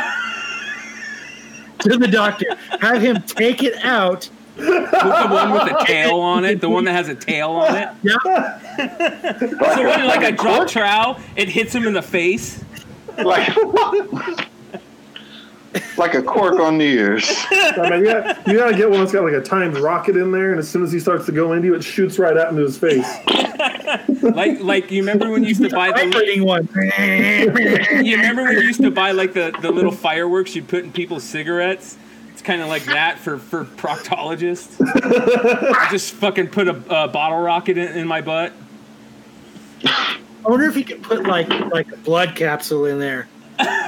to 1.81 1.97
the 1.97 2.09
doctor. 2.09 2.47
Have 2.81 3.03
him 3.03 3.23
take 3.23 3.63
it 3.63 3.75
out. 3.85 4.29
the 4.57 5.29
one 5.31 5.53
with 5.53 5.73
a 5.73 5.85
tail 5.87 6.19
on 6.19 6.45
it, 6.45 6.61
the 6.61 6.69
one 6.69 6.85
that 6.85 6.93
has 6.93 7.09
a 7.09 7.15
tail 7.15 7.51
on 7.51 7.77
it. 7.77 7.89
Yeah. 8.03 8.17
So 9.39 9.85
when 9.85 10.07
like 10.07 10.25
a 10.25 10.33
drop 10.33 10.67
trowel, 10.69 11.21
it 11.37 11.49
hits 11.49 11.73
him 11.75 11.87
in 11.87 11.93
the 11.93 12.03
face. 12.03 12.65
Like 13.17 13.49
like 15.99 16.15
a 16.15 16.23
cork 16.23 16.59
on 16.59 16.79
New 16.79 16.85
Year's. 16.85 17.29
I 17.51 17.91
mean, 17.91 18.05
yeah, 18.05 18.41
you 18.47 18.59
gotta 18.59 18.77
get 18.77 18.91
one 18.91 19.01
that's 19.01 19.13
got 19.13 19.25
like 19.25 19.35
a 19.35 19.41
timed 19.41 19.79
rocket 19.79 20.17
in 20.17 20.31
there, 20.33 20.51
and 20.51 20.59
as 20.59 20.69
soon 20.69 20.83
as 20.83 20.93
he 20.93 21.01
starts 21.01 21.27
to 21.27 21.33
go 21.33 21.53
into 21.53 21.69
you, 21.69 21.75
it 21.75 21.83
shoots 21.83 22.19
right 22.19 22.37
out 22.37 22.51
into 22.51 22.63
his 22.63 22.79
face. 22.79 23.07
Like 24.21 24.61
like 24.61 24.91
you 24.91 25.01
remember 25.01 25.31
when 25.31 25.43
you 25.43 25.49
used 25.49 25.63
to 25.63 25.71
buy 25.71 25.89
the 25.89 26.05
Vibrating 26.05 26.45
one. 26.45 26.69
you 26.75 28.17
remember 28.17 28.43
when 28.43 28.53
you 28.53 28.63
used 28.63 28.83
to 28.83 28.91
buy 28.91 29.13
like 29.13 29.33
the, 29.33 29.57
the 29.63 29.71
little 29.71 29.93
fireworks 29.93 30.55
you'd 30.55 30.69
put 30.69 30.85
in 30.85 30.93
people's 30.93 31.25
cigarettes? 31.25 31.97
It's 32.33 32.43
kind 32.43 32.61
of 32.61 32.69
like 32.69 32.85
that 32.85 33.19
for 33.19 33.39
for 33.39 33.65
proctologists. 33.65 34.77
I 34.81 35.91
just 35.91 36.15
fucking 36.15 36.49
put 36.49 36.69
a, 36.69 37.05
a 37.05 37.09
bottle 37.09 37.41
rocket 37.41 37.79
in, 37.79 37.97
in 37.97 38.07
my 38.07 38.21
butt. 38.21 38.53
I 39.85 40.19
wonder 40.45 40.67
if 40.67 40.75
he 40.75 40.85
could 40.85 41.03
put 41.03 41.25
like 41.25 41.49
like 41.49 41.91
a 41.93 41.97
blood 41.97 42.37
capsule 42.37 42.85
in 42.85 42.99
there. 42.99 43.29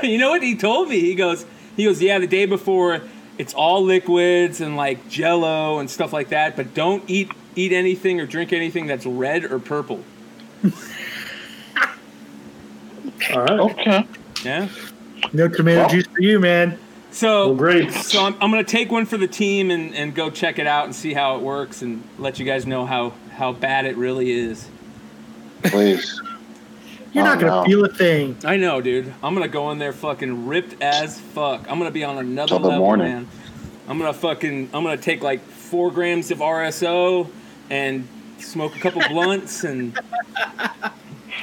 You 0.03 0.19
know 0.19 0.31
what 0.31 0.43
he 0.43 0.57
told 0.57 0.89
me? 0.89 1.01
He 1.01 1.15
goes, 1.15 1.45
he 1.81 1.87
goes, 1.87 2.03
yeah, 2.03 2.19
the 2.19 2.27
day 2.27 2.47
before, 2.47 3.01
it's 3.39 3.55
all 3.55 3.83
liquids 3.83 4.61
and 4.61 4.77
like 4.77 5.09
Jello 5.09 5.79
and 5.79 5.91
stuff 5.91 6.13
like 6.13 6.29
that, 6.29 6.57
but 6.57 6.75
don't 6.75 7.03
eat 7.09 7.31
eat 7.57 7.73
anything 7.73 8.21
or 8.21 8.27
drink 8.27 8.53
anything 8.53 8.87
that's 8.87 9.07
red 9.07 9.45
or 9.45 9.59
purple. 9.59 10.05
All 13.33 13.41
right. 13.41 13.61
Okay. 13.61 14.07
Yeah. 14.45 14.69
No 15.33 15.49
tomato 15.49 15.89
juice 15.89 16.07
for 16.07 16.21
you, 16.21 16.39
man. 16.39 16.79
So 17.11 17.49
Well, 17.49 17.57
great. 17.57 17.93
So 17.93 18.25
I'm, 18.25 18.35
I'm 18.35 18.51
gonna 18.51 18.63
take 18.63 18.91
one 18.91 19.07
for 19.07 19.17
the 19.17 19.27
team 19.27 19.71
and, 19.71 19.95
and 19.95 20.15
go 20.15 20.31
check 20.31 20.59
it 20.59 20.67
out 20.67 20.85
and 20.85 20.95
see 20.95 21.13
how 21.13 21.37
it 21.37 21.43
works 21.43 21.83
and 21.83 22.03
let 22.19 22.39
you 22.39 22.45
guys 22.45 22.67
know 22.67 22.87
how 22.87 23.15
how 23.33 23.53
bad 23.53 23.87
it 23.87 23.97
really 23.97 24.31
is. 24.31 24.69
Please. 25.65 26.21
You're 27.13 27.25
Oh, 27.25 27.27
not 27.27 27.41
gonna 27.41 27.53
no. 27.53 27.65
feel 27.65 27.85
a 27.85 27.89
thing. 27.89 28.37
I 28.45 28.57
know, 28.57 28.81
dude. 28.81 29.13
I'm 29.23 29.35
gonna 29.35 29.49
go 29.49 29.71
in 29.73 29.79
there 29.79 29.93
fucking 29.93 30.47
ripped 30.47 30.81
as 30.83 31.19
fuck. 31.21 31.69
I'm 31.71 31.79
gonna 31.79 31.91
be 31.91 32.05
on 32.05 32.19
another 32.19 32.49
Till 32.49 32.61
level, 32.61 32.79
morning. 32.79 33.07
man. 33.09 33.29
I'm 33.89 33.99
gonna 33.99 34.13
fucking 34.13 34.71
I'm 34.73 34.85
gonna 34.85 34.97
take 34.97 35.21
like 35.23 35.41
four 35.43 35.91
grams 35.91 36.31
of 36.31 36.39
RSO 36.39 37.29
and 37.69 38.07
smoke 38.39 38.77
a 38.77 38.79
couple 38.79 39.03
blunts 39.09 39.65
and 39.65 39.99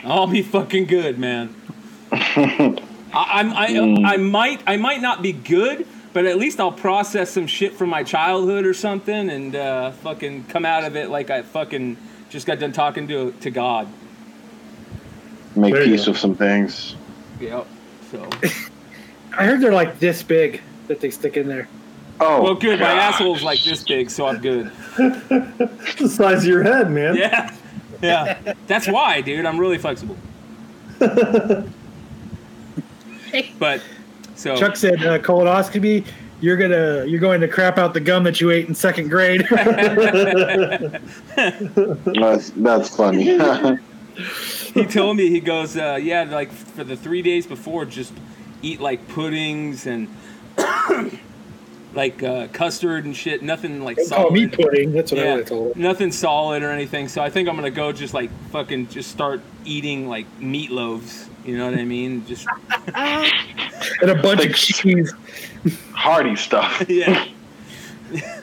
I'll 0.03 0.27
be 0.27 0.41
fucking 0.41 0.85
good, 0.85 1.19
man. 1.19 1.53
I, 2.11 2.79
I'm 3.13 3.53
I, 3.53 3.67
Mm. 3.69 4.05
I 4.05 4.17
might 4.17 4.61
I 4.67 4.77
might 4.77 5.01
not 5.01 5.21
be 5.21 5.33
good, 5.33 5.85
but 6.13 6.25
at 6.25 6.37
least 6.37 6.59
I'll 6.59 6.71
process 6.71 7.29
some 7.31 7.47
shit 7.47 7.73
from 7.73 7.89
my 7.89 8.03
childhood 8.03 8.65
or 8.65 8.73
something 8.73 9.29
and 9.29 9.55
uh, 9.55 9.91
fucking 9.91 10.45
come 10.45 10.65
out 10.65 10.83
of 10.85 10.95
it 10.95 11.09
like 11.09 11.29
I 11.29 11.41
fucking 11.41 11.97
just 12.29 12.45
got 12.47 12.59
done 12.59 12.71
talking 12.71 13.07
to 13.09 13.31
to 13.41 13.51
God. 13.51 13.87
Make 15.57 15.73
There 15.73 15.83
peace 15.85 16.07
with 16.07 16.17
some 16.17 16.35
things. 16.35 16.95
Yep. 17.39 17.67
So 18.11 18.29
I 19.37 19.45
heard 19.45 19.61
they're 19.61 19.73
like 19.73 19.99
this 19.99 20.23
big 20.23 20.61
that 20.87 21.01
they 21.01 21.09
stick 21.09 21.37
in 21.37 21.47
there. 21.47 21.67
Oh. 22.19 22.41
well, 22.41 22.55
good. 22.55 22.79
My 22.79 22.93
asshole's 22.93 23.43
like 23.43 23.63
this 23.63 23.83
big, 23.83 24.09
so 24.09 24.25
I'm 24.25 24.39
good. 24.39 24.71
The 24.97 26.09
size 26.09 26.39
of 26.39 26.45
your 26.45 26.63
head, 26.63 26.89
man. 26.91 27.15
Yeah. 27.15 27.53
Yeah. 28.01 28.53
That's 28.67 28.87
why, 28.87 29.21
dude. 29.21 29.45
I'm 29.45 29.59
really 29.59 29.77
flexible. 29.77 30.17
But 33.59 33.81
so 34.35 34.55
Chuck 34.55 34.75
said 34.75 35.05
uh, 35.05 35.19
colonoscopy. 35.19 36.05
You're 36.39 36.57
gonna 36.57 37.05
you're 37.05 37.19
going 37.19 37.41
to 37.41 37.47
crap 37.47 37.77
out 37.77 37.93
the 37.93 37.99
gum 37.99 38.23
that 38.23 38.39
you 38.39 38.51
ate 38.51 38.67
in 38.67 38.75
second 38.75 39.09
grade. 39.09 39.45
That's 41.35 42.49
that's 42.51 42.95
funny. 42.95 43.37
he 44.73 44.85
told 44.85 45.17
me 45.17 45.29
he 45.29 45.39
goes, 45.39 45.77
uh, 45.77 45.99
yeah, 46.01 46.23
like 46.23 46.51
for 46.51 46.83
the 46.83 46.95
three 46.95 47.21
days 47.21 47.45
before, 47.45 47.85
just 47.85 48.13
eat 48.61 48.79
like 48.79 49.07
puddings 49.09 49.85
and 49.87 50.07
like 51.93 52.21
uh, 52.23 52.47
custard 52.47 53.05
and 53.05 53.15
shit. 53.15 53.41
Nothing 53.43 53.83
like 53.83 53.97
Don't 53.97 54.09
call 54.09 54.17
solid. 54.29 54.33
me 54.33 54.47
pudding. 54.47 54.91
That's 54.91 55.11
what 55.11 55.21
I 55.21 55.23
Yeah, 55.23 55.31
would 55.33 55.39
have 55.41 55.47
told 55.49 55.75
him. 55.75 55.81
nothing 55.81 56.11
solid 56.11 56.63
or 56.63 56.71
anything. 56.71 57.07
So 57.07 57.21
I 57.21 57.29
think 57.29 57.47
I'm 57.47 57.55
gonna 57.55 57.69
go 57.71 57.91
just 57.91 58.13
like 58.13 58.29
fucking 58.51 58.87
just 58.89 59.11
start 59.11 59.41
eating 59.65 60.07
like 60.09 60.25
meatloaves. 60.39 61.27
You 61.45 61.57
know 61.57 61.69
what 61.69 61.79
I 61.79 61.85
mean? 61.85 62.25
Just 62.25 62.45
And 64.01 64.11
a 64.11 64.15
bunch 64.21 64.45
of 64.45 64.53
cheese, 64.55 65.13
Hearty 65.93 66.35
stuff. 66.35 66.83
yeah. 66.89 67.25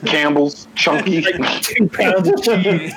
Campbell's, 0.05 0.67
chunky. 0.75 1.21
like 1.21 1.61
two 1.61 1.87
pounds 1.89 2.27
of 2.29 2.41
cheese. 2.41 2.93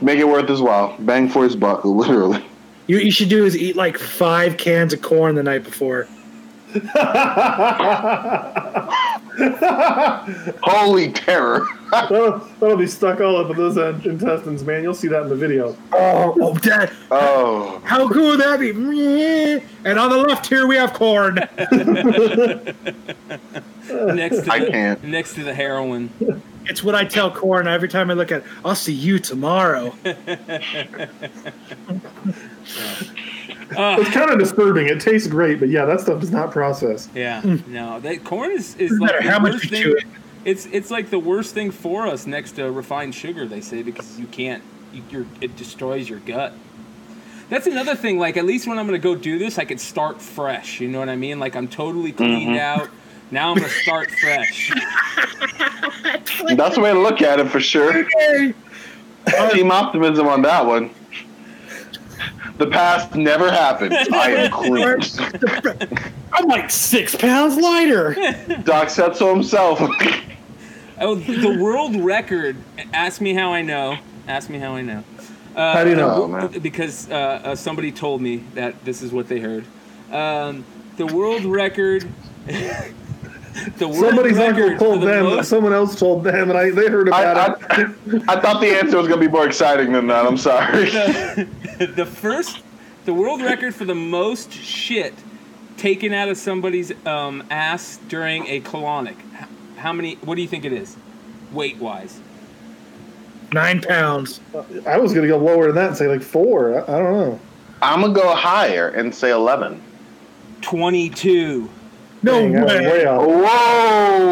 Make 0.00 0.18
it 0.18 0.26
worth 0.28 0.48
his 0.48 0.60
while. 0.60 0.96
Bang 1.00 1.28
for 1.28 1.44
his 1.44 1.56
buck, 1.56 1.84
literally. 1.84 2.44
You, 2.86 2.98
you 2.98 3.10
should 3.10 3.28
do 3.28 3.44
is 3.44 3.56
eat 3.56 3.74
like 3.76 3.98
five 3.98 4.56
cans 4.56 4.92
of 4.92 5.02
corn 5.02 5.34
the 5.34 5.42
night 5.42 5.64
before. 5.64 6.06
Holy 10.62 11.12
terror. 11.12 11.66
that'll, 11.90 12.38
that'll 12.60 12.76
be 12.76 12.86
stuck 12.86 13.20
all 13.20 13.36
up 13.36 13.50
in 13.50 13.56
those 13.56 13.76
intestines, 14.04 14.64
man. 14.64 14.82
You'll 14.82 14.94
see 14.94 15.08
that 15.08 15.22
in 15.22 15.28
the 15.28 15.36
video. 15.36 15.76
Oh, 15.92 16.36
oh, 16.40 16.54
Dad, 16.58 16.90
Oh. 17.10 17.80
how 17.84 18.08
cool 18.08 18.30
would 18.30 18.40
that 18.40 18.60
be? 18.60 18.70
And 19.84 19.98
on 19.98 20.10
the 20.10 20.16
left 20.18 20.46
here 20.46 20.66
we 20.66 20.76
have 20.76 20.92
corn. 20.92 21.34
next 24.16 24.42
to 24.44 24.52
I 24.52 24.58
the, 24.60 24.68
can't. 24.70 25.04
next 25.04 25.34
to 25.34 25.44
the 25.44 25.54
heroin. 25.54 26.10
It's 26.68 26.82
what 26.82 26.94
I 26.94 27.04
tell 27.04 27.30
corn 27.30 27.66
every 27.66 27.88
time 27.88 28.10
I 28.10 28.14
look 28.14 28.32
at. 28.32 28.42
it. 28.42 28.48
I'll 28.64 28.74
see 28.74 28.92
you 28.92 29.18
tomorrow. 29.18 29.94
It's 33.68 34.08
uh, 34.08 34.12
kind 34.12 34.30
of 34.30 34.38
disturbing. 34.38 34.86
It 34.86 35.00
tastes 35.00 35.26
great, 35.26 35.58
but 35.58 35.68
yeah, 35.68 35.84
that 35.86 36.00
stuff 36.00 36.22
is 36.22 36.30
not 36.30 36.52
processed. 36.52 37.10
Yeah, 37.14 37.42
hmm. 37.42 37.56
no, 37.72 37.98
that 38.00 38.24
corn 38.24 38.52
is 38.52 38.76
is 38.76 38.90
Doesn't 38.90 39.00
like 39.00 39.22
the 39.22 39.30
how 39.30 39.38
much 39.40 39.52
worst 39.54 39.64
we 39.64 39.70
thing. 39.70 39.82
chew 39.82 39.96
it. 39.96 40.04
It's 40.44 40.66
it's 40.66 40.90
like 40.90 41.10
the 41.10 41.18
worst 41.18 41.52
thing 41.52 41.72
for 41.72 42.06
us 42.06 42.26
next 42.26 42.52
to 42.52 42.70
refined 42.70 43.14
sugar. 43.14 43.46
They 43.46 43.60
say 43.60 43.82
because 43.82 44.18
you 44.18 44.26
can't, 44.26 44.62
you, 44.92 45.02
you're, 45.10 45.26
it 45.40 45.56
destroys 45.56 46.08
your 46.08 46.20
gut. 46.20 46.52
That's 47.48 47.66
another 47.66 47.96
thing. 47.96 48.18
Like 48.18 48.36
at 48.36 48.44
least 48.44 48.68
when 48.68 48.78
I'm 48.78 48.86
gonna 48.86 48.98
go 48.98 49.16
do 49.16 49.38
this, 49.38 49.58
I 49.58 49.64
could 49.64 49.80
start 49.80 50.22
fresh. 50.22 50.80
You 50.80 50.88
know 50.88 51.00
what 51.00 51.08
I 51.08 51.16
mean? 51.16 51.40
Like 51.40 51.56
I'm 51.56 51.68
totally 51.68 52.12
cleaned 52.12 52.56
mm-hmm. 52.56 52.82
out. 52.82 52.88
Now 53.30 53.50
I'm 53.50 53.56
gonna 53.56 53.68
start 53.68 54.10
fresh. 54.10 54.70
That's 56.56 56.76
the 56.76 56.80
way 56.80 56.92
to 56.92 56.98
look 56.98 57.22
at 57.22 57.40
it 57.40 57.48
for 57.48 57.60
sure. 57.60 58.06
Team 59.52 59.70
optimism 59.72 60.28
on 60.28 60.42
that 60.42 60.64
one. 60.64 60.90
The 62.58 62.68
past 62.68 63.14
never 63.14 63.50
happened. 63.50 63.92
I 63.94 64.30
am 64.30 64.50
clean. 64.52 65.00
I'm 66.32 66.46
like 66.46 66.70
six 66.70 67.14
pounds 67.14 67.56
lighter. 67.56 68.16
Doc 68.64 68.88
said 68.90 69.16
so 69.16 69.32
himself. 69.34 69.80
Oh, 70.98 71.14
the 71.16 71.58
world 71.62 71.94
record. 71.94 72.56
Ask 72.94 73.20
me 73.20 73.34
how 73.34 73.52
I 73.52 73.60
know. 73.60 73.98
Ask 74.26 74.48
me 74.48 74.58
how 74.58 74.76
I 74.76 74.80
know. 74.80 75.04
Uh, 75.54 75.74
How 75.74 75.84
do 75.84 75.90
you 75.90 75.96
know? 75.96 76.22
Oh, 76.22 76.26
man. 76.26 76.58
Because 76.60 77.10
uh, 77.10 77.14
uh, 77.44 77.54
somebody 77.54 77.92
told 77.92 78.22
me 78.22 78.38
that 78.54 78.82
this 78.82 79.02
is 79.02 79.12
what 79.12 79.28
they 79.28 79.38
heard. 79.38 79.66
Um, 80.10 80.64
the 80.96 81.04
world 81.04 81.44
record. 81.44 82.08
the 83.78 83.88
world 83.88 83.96
Somebody's 84.14 84.38
uncle 84.38 84.76
told 84.78 85.02
the 85.02 85.06
them, 85.06 85.24
most- 85.24 85.48
someone 85.48 85.72
else 85.72 85.98
told 85.98 86.24
them, 86.24 86.50
and 86.50 86.58
I 86.58 86.70
they 86.70 86.88
heard 86.88 87.08
I, 87.10 87.22
about 87.22 87.60
it. 87.78 87.90
I, 88.28 88.34
I 88.34 88.40
thought 88.40 88.60
the 88.60 88.68
answer 88.68 88.96
was 88.98 89.08
going 89.08 89.20
to 89.20 89.26
be 89.26 89.32
more 89.32 89.46
exciting 89.46 89.92
than 89.92 90.06
that. 90.08 90.26
I'm 90.26 90.36
sorry. 90.36 90.84
the 91.78 92.06
first, 92.06 92.62
the 93.04 93.14
world 93.14 93.40
record 93.42 93.74
for 93.74 93.84
the 93.84 93.94
most 93.94 94.52
shit 94.52 95.14
taken 95.76 96.12
out 96.12 96.28
of 96.28 96.36
somebody's 96.36 96.92
um, 97.06 97.44
ass 97.50 97.98
during 98.08 98.46
a 98.46 98.60
colonic. 98.60 99.16
H- 99.40 99.48
How 99.76 99.92
many? 99.92 100.14
What 100.16 100.34
do 100.36 100.42
you 100.42 100.48
think 100.48 100.64
it 100.64 100.72
is, 100.72 100.96
weight 101.52 101.78
wise? 101.78 102.20
Nine 103.52 103.80
pounds. 103.80 104.40
I 104.86 104.98
was 104.98 105.14
gonna 105.14 105.28
go 105.28 105.38
lower 105.38 105.66
than 105.66 105.76
that 105.76 105.88
and 105.88 105.96
say 105.96 106.08
like 106.08 106.22
four. 106.22 106.80
I, 106.80 106.96
I 106.96 106.98
don't 106.98 107.12
know. 107.12 107.40
I'm 107.82 108.00
going 108.00 108.14
to 108.14 108.20
go 108.20 108.34
higher 108.34 108.88
and 108.88 109.14
say 109.14 109.30
11. 109.30 109.82
Twenty-two. 110.62 111.68
No 112.26 112.40
Dang, 112.40 112.52
way. 112.64 112.86
way. 112.90 113.04
Whoa. 113.04 114.30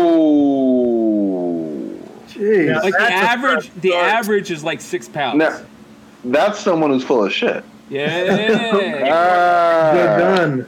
Jeez. 2.28 2.66
Yeah. 2.66 2.80
Like 2.80 2.92
the 2.92 3.02
average, 3.12 3.70
the 3.80 3.90
start. 3.90 4.04
average 4.06 4.50
is 4.50 4.64
like 4.64 4.80
six 4.80 5.08
pounds. 5.08 5.38
Now, 5.38 5.60
that's 6.24 6.58
someone 6.58 6.90
who's 6.90 7.04
full 7.04 7.24
of 7.24 7.32
shit. 7.32 7.64
Yeah. 7.88 8.70
Ah, 9.16 9.92
Good 9.92 10.18
done. 10.18 10.66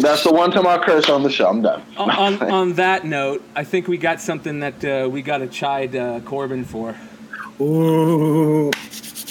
That's 0.00 0.22
the 0.22 0.30
one 0.32 0.52
time 0.52 0.66
I'll 0.66 0.78
curse 0.78 1.08
on 1.08 1.22
the 1.24 1.30
show. 1.30 1.48
I'm 1.48 1.62
done. 1.62 1.82
on, 1.96 2.10
on, 2.42 2.42
on 2.50 2.72
that 2.74 3.04
note, 3.04 3.42
I 3.56 3.64
think 3.64 3.88
we 3.88 3.96
got 3.98 4.20
something 4.20 4.60
that 4.60 4.84
uh, 4.84 5.08
we 5.10 5.22
got 5.22 5.38
to 5.38 5.48
chide 5.48 5.96
uh, 5.96 6.20
Corbin 6.20 6.64
for. 6.64 6.94
Ooh. 7.60 8.70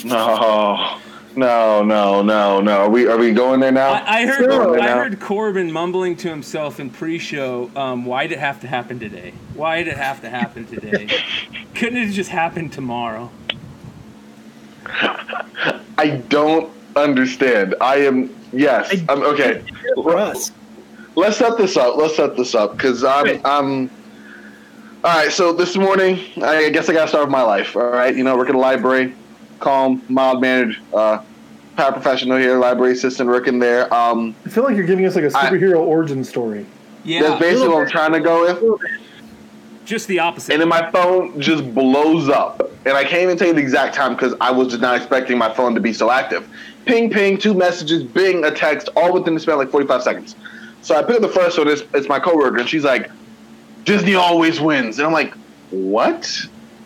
No, 0.04 1.00
no, 1.36 1.84
no, 1.84 2.22
no, 2.22 2.62
no. 2.62 2.78
Are 2.82 2.90
we 2.90 3.08
are 3.08 3.18
we 3.18 3.32
going 3.34 3.60
there 3.60 3.72
now? 3.72 3.94
I, 3.94 4.22
I 4.22 4.26
heard 4.26 4.52
Sure. 4.52 4.80
I 4.80 4.90
heard 4.90 5.20
Corbin 5.20 5.72
mumbling 5.72 6.16
to 6.18 6.30
himself 6.30 6.80
in 6.80 6.90
pre-show. 6.90 7.72
Um, 7.76 8.06
why 8.06 8.28
did 8.28 8.34
it 8.38 8.40
have 8.40 8.60
to 8.62 8.68
happen 8.68 9.00
today? 9.00 9.34
Why 9.54 9.84
did 9.84 9.94
it 9.94 9.98
have 9.98 10.22
to 10.22 10.30
happen 10.30 10.66
today? 10.66 11.08
Couldn't 11.76 11.98
it 11.98 12.12
just 12.12 12.30
happen 12.30 12.70
tomorrow? 12.70 13.32
I 15.98 16.22
don't 16.30 16.72
understand. 16.96 17.76
I 17.82 17.98
am 17.98 18.34
yes. 18.52 18.92
I- 18.92 19.06
I'm 19.14 19.24
okay. 19.24 19.64
For 19.96 20.18
us. 20.18 20.52
Let's 21.16 21.38
set 21.38 21.58
this 21.58 21.78
up. 21.78 21.96
Let's 21.96 22.16
set 22.16 22.36
this 22.36 22.56
up 22.56 22.76
because 22.76 23.04
I'm 23.04 23.24
Wait. 23.26 23.42
I'm. 23.46 23.90
All 25.04 25.16
right. 25.16 25.32
So 25.32 25.54
this 25.54 25.76
morning, 25.76 26.20
I 26.42 26.70
guess 26.70 26.90
I 26.90 26.94
got 26.94 27.04
to 27.04 27.08
start 27.08 27.26
with 27.26 27.32
my 27.32 27.44
life. 27.44 27.76
All 27.76 27.84
right. 27.90 28.16
You 28.16 28.24
know, 28.24 28.36
work 28.36 28.50
at 28.50 28.56
a 28.56 28.60
library, 28.60 29.14
calm, 29.64 30.04
mild 30.10 30.42
mannered, 30.42 30.78
uh, 30.94 31.24
paraprofessional 31.78 32.40
here, 32.40 32.60
library 32.60 32.94
assistant 32.94 33.30
working 33.30 33.60
there. 33.60 33.92
Um, 33.94 34.36
I 34.46 34.50
feel 34.50 34.64
like 34.64 34.76
you're 34.76 34.86
giving 34.86 35.06
us 35.06 35.16
like 35.16 35.24
a 35.24 35.30
superhero 35.30 35.80
origin 35.80 36.24
story. 36.24 36.66
Yeah, 37.04 37.22
that's 37.24 37.40
basically 37.40 37.70
what 37.70 37.82
I'm 37.84 37.90
trying 37.90 38.12
to 38.14 38.20
go 38.20 38.42
with. 38.44 38.82
just 39.86 40.08
the 40.08 40.20
opposite. 40.20 40.54
and 40.54 40.62
then 40.62 40.70
my 40.70 40.90
phone 40.92 41.40
just 41.42 41.74
blows 41.74 42.30
up. 42.30 42.70
And 42.86 42.98
I 42.98 43.04
can't 43.04 43.24
even 43.24 43.38
tell 43.38 43.48
you 43.48 43.54
the 43.54 43.62
exact 43.62 43.96
time 43.96 44.14
because 44.14 44.36
I 44.42 44.52
was 44.52 44.68
just 44.68 44.82
not 44.82 44.98
expecting 44.98 45.38
my 45.38 45.54
phone 45.54 45.74
to 45.74 45.80
be 45.80 45.94
so 45.94 46.12
active. 46.12 46.48
Ping, 46.86 47.10
ping, 47.10 47.38
two 47.38 47.54
messages, 47.54 48.04
bing, 48.04 48.44
a 48.44 48.52
text, 48.52 48.90
all 48.98 49.14
within 49.14 49.34
the 49.34 49.40
span 49.40 49.54
of 49.54 49.60
like 49.60 49.70
45 49.70 50.04
seconds. 50.04 50.36
So 50.82 50.96
I 50.96 51.02
pick 51.02 51.16
up 51.16 51.22
the 51.22 51.30
first 51.30 51.58
one, 51.58 51.70
it's, 51.70 51.84
it's 51.94 52.10
my 52.10 52.20
coworker, 52.20 52.58
and 52.58 52.68
she's 52.68 52.84
like, 52.84 53.10
Disney 53.86 54.16
always 54.16 54.60
wins. 54.60 55.00
And 55.00 55.08
I'm 55.08 55.14
like, 55.14 55.34
what? 55.72 56.30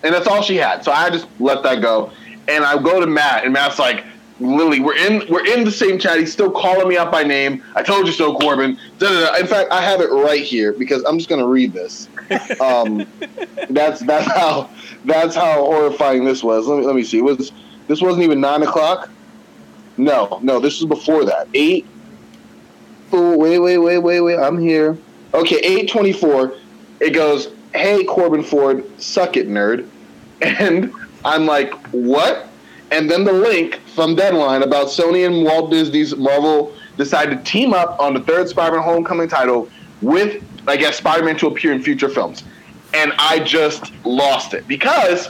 And 0.03 0.13
that's 0.13 0.27
all 0.27 0.43
she 0.43 0.55
had. 0.57 0.83
So 0.83 0.91
I 0.91 1.09
just 1.09 1.27
let 1.39 1.63
that 1.63 1.81
go. 1.81 2.11
And 2.47 2.63
I 2.63 2.81
go 2.81 2.99
to 2.99 3.07
Matt, 3.07 3.43
and 3.43 3.53
Matt's 3.53 3.79
like, 3.79 4.05
Lily, 4.39 4.79
we're 4.79 4.95
in 4.95 5.23
we're 5.29 5.45
in 5.45 5.63
the 5.63 5.71
same 5.71 5.97
chat. 5.97 6.19
He's 6.19 6.31
still 6.31 6.51
calling 6.51 6.87
me 6.87 6.97
out 6.97 7.11
by 7.11 7.23
name. 7.23 7.63
I 7.75 7.81
told 7.81 8.05
you 8.05 8.13
so, 8.13 8.37
Corbin. 8.37 8.77
Da, 8.99 9.09
da, 9.09 9.31
da. 9.31 9.37
In 9.37 9.47
fact, 9.47 9.71
I 9.71 9.81
have 9.81 9.99
it 9.99 10.11
right 10.11 10.43
here 10.43 10.73
because 10.73 11.03
I'm 11.05 11.17
just 11.17 11.29
gonna 11.29 11.47
read 11.47 11.73
this. 11.73 12.07
Um, 12.59 13.07
that's 13.69 14.01
that's 14.01 14.27
how 14.27 14.69
that's 15.05 15.33
how 15.33 15.63
horrifying 15.63 16.25
this 16.25 16.43
was. 16.43 16.67
Let 16.67 16.79
me 16.79 16.85
let 16.85 16.95
me 16.95 17.03
see. 17.03 17.19
It 17.19 17.23
was 17.23 17.51
this 17.87 18.01
wasn't 18.01 18.23
even 18.23 18.41
nine 18.41 18.63
o'clock? 18.63 19.09
No, 19.95 20.39
no, 20.43 20.59
this 20.59 20.79
was 20.81 20.87
before 20.87 21.23
that. 21.25 21.47
Eight. 21.53 21.85
Oh, 23.11 23.37
wait, 23.37 23.59
wait, 23.59 23.77
wait, 23.77 23.99
wait, 23.99 24.19
wait. 24.19 24.37
I'm 24.37 24.59
here. 24.59 24.97
Okay, 25.33 25.57
eight 25.63 25.89
twenty-four. 25.89 26.55
It 26.99 27.11
goes, 27.11 27.49
"Hey, 27.73 28.03
Corbin 28.03 28.43
Ford, 28.43 28.83
suck 28.99 29.37
it, 29.37 29.47
nerd," 29.47 29.87
and 30.41 30.93
I'm 31.27 31.45
like, 31.45 31.73
"What?" 31.91 32.47
And 32.91 33.11
then 33.11 33.25
the 33.25 33.33
link 33.33 33.79
from 33.95 34.15
Deadline 34.15 34.63
about 34.63 34.87
Sony 34.87 35.25
and 35.25 35.43
Walt 35.43 35.69
Disney's 35.71 36.15
Marvel 36.15 36.73
decided 36.95 37.37
to 37.37 37.51
team 37.51 37.73
up 37.73 37.99
on 37.99 38.13
the 38.13 38.21
third 38.21 38.47
Spider-Man 38.47 38.83
Homecoming 38.83 39.27
title 39.27 39.69
with, 40.01 40.41
I 40.67 40.77
guess, 40.77 40.97
Spider-Man 40.97 41.37
to 41.37 41.47
appear 41.47 41.73
in 41.73 41.83
future 41.83 42.09
films. 42.09 42.43
And 42.93 43.11
I 43.19 43.39
just 43.39 43.91
lost 44.05 44.53
it 44.53 44.67
because, 44.67 45.29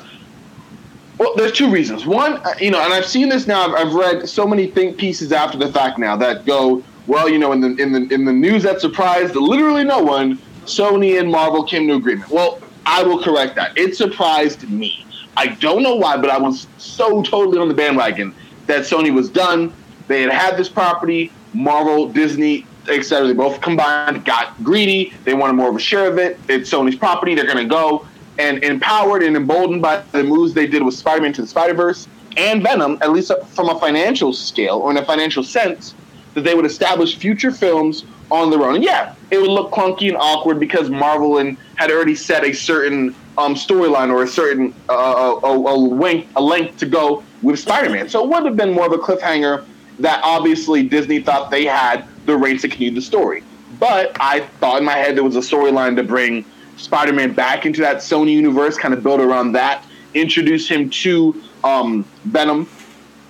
well, 1.17 1.33
there's 1.35 1.51
two 1.51 1.69
reasons. 1.71 2.05
One, 2.05 2.33
uh, 2.45 2.53
you 2.59 2.69
know, 2.69 2.79
and 2.79 2.93
I've 2.93 3.07
seen 3.07 3.27
this 3.29 3.47
now. 3.47 3.67
I've, 3.67 3.87
I've 3.87 3.93
read 3.93 4.29
so 4.29 4.45
many 4.45 4.67
think 4.67 4.97
pieces 4.97 5.31
after 5.31 5.57
the 5.57 5.71
fact 5.71 5.97
now 5.97 6.15
that 6.17 6.45
go, 6.45 6.83
well, 7.07 7.27
you 7.27 7.39
know, 7.39 7.53
in 7.53 7.61
the 7.61 7.75
in 7.81 7.91
the 7.91 8.13
in 8.13 8.25
the 8.25 8.33
news 8.33 8.63
that 8.63 8.81
surprised 8.81 9.35
literally 9.35 9.83
no 9.83 10.03
one, 10.03 10.37
Sony 10.65 11.19
and 11.19 11.31
Marvel 11.31 11.63
came 11.63 11.87
to 11.87 11.95
agreement. 11.95 12.29
Well, 12.29 12.59
I 12.85 13.01
will 13.01 13.23
correct 13.23 13.55
that. 13.55 13.75
It 13.77 13.95
surprised 13.95 14.69
me. 14.69 15.06
I 15.37 15.47
don't 15.59 15.83
know 15.83 15.95
why, 15.95 16.17
but 16.17 16.31
I 16.31 16.37
was 16.39 16.65
so 16.79 17.21
totally 17.21 17.59
on 17.59 17.67
the 17.67 17.75
bandwagon 17.75 18.33
that 18.65 18.81
Sony 18.81 19.13
was 19.13 19.29
done. 19.29 19.71
They 20.07 20.21
had 20.23 20.31
had 20.31 20.57
this 20.57 20.67
property 20.67 21.31
Marvel, 21.53 22.09
Disney, 22.09 22.65
etc. 22.89 23.27
They 23.27 23.33
both 23.33 23.61
combined, 23.61 24.25
got 24.25 24.61
greedy. 24.63 25.13
They 25.25 25.35
wanted 25.35 25.53
more 25.53 25.69
of 25.69 25.75
a 25.75 25.79
share 25.79 26.09
of 26.09 26.17
it. 26.17 26.39
It's 26.49 26.71
Sony's 26.71 26.95
property. 26.95 27.35
They're 27.35 27.45
going 27.45 27.57
to 27.57 27.65
go 27.65 28.07
and 28.39 28.63
empowered 28.63 29.21
and 29.21 29.35
emboldened 29.35 29.81
by 29.81 30.01
the 30.11 30.23
moves 30.23 30.55
they 30.55 30.65
did 30.65 30.83
with 30.83 30.95
Spider-Man 30.95 31.33
to 31.33 31.41
the 31.41 31.47
Spider-Verse 31.47 32.07
and 32.35 32.63
Venom, 32.63 32.97
at 33.01 33.11
least 33.11 33.31
from 33.49 33.69
a 33.69 33.79
financial 33.79 34.33
scale 34.33 34.77
or 34.77 34.91
in 34.91 34.97
a 34.97 35.05
financial 35.05 35.43
sense, 35.43 35.93
that 36.33 36.41
they 36.41 36.55
would 36.55 36.65
establish 36.65 37.15
future 37.15 37.51
films 37.51 38.05
on 38.29 38.49
their 38.49 38.63
own. 38.63 38.75
And 38.75 38.83
yeah, 38.83 39.15
it 39.31 39.39
would 39.39 39.49
look 39.49 39.71
clunky 39.71 40.07
and 40.09 40.17
awkward 40.17 40.59
because 40.59 40.89
Marvel 40.89 41.37
and 41.37 41.57
had 41.75 41.91
already 41.91 42.15
set 42.15 42.43
a 42.43 42.53
certain 42.53 43.15
um, 43.37 43.55
storyline 43.55 44.09
or 44.11 44.23
a 44.23 44.27
certain 44.27 44.73
uh, 44.89 45.39
a, 45.43 45.47
a, 45.47 45.75
length, 45.75 46.31
a 46.35 46.41
length 46.41 46.77
to 46.79 46.85
go 46.85 47.23
with 47.41 47.59
Spider-Man. 47.59 48.09
So 48.09 48.23
it 48.23 48.29
would 48.29 48.45
have 48.45 48.57
been 48.57 48.73
more 48.73 48.85
of 48.85 48.93
a 48.93 48.97
cliffhanger 48.97 49.65
that 49.99 50.21
obviously 50.23 50.87
Disney 50.87 51.19
thought 51.19 51.51
they 51.51 51.65
had 51.65 52.05
the 52.25 52.35
rights 52.35 52.63
to 52.63 52.67
continue 52.67 52.93
the 52.93 53.01
story. 53.01 53.43
But 53.79 54.17
I 54.19 54.41
thought 54.59 54.79
in 54.79 54.85
my 54.85 54.93
head 54.93 55.15
there 55.15 55.23
was 55.23 55.35
a 55.35 55.39
storyline 55.39 55.95
to 55.95 56.03
bring 56.03 56.45
Spider-Man 56.77 57.33
back 57.33 57.65
into 57.65 57.81
that 57.81 57.97
Sony 57.97 58.31
universe, 58.31 58.77
kind 58.77 58.93
of 58.93 59.03
build 59.03 59.19
around 59.19 59.53
that, 59.53 59.83
introduce 60.13 60.67
him 60.67 60.89
to 60.89 61.41
um, 61.63 62.03
Venom 62.25 62.67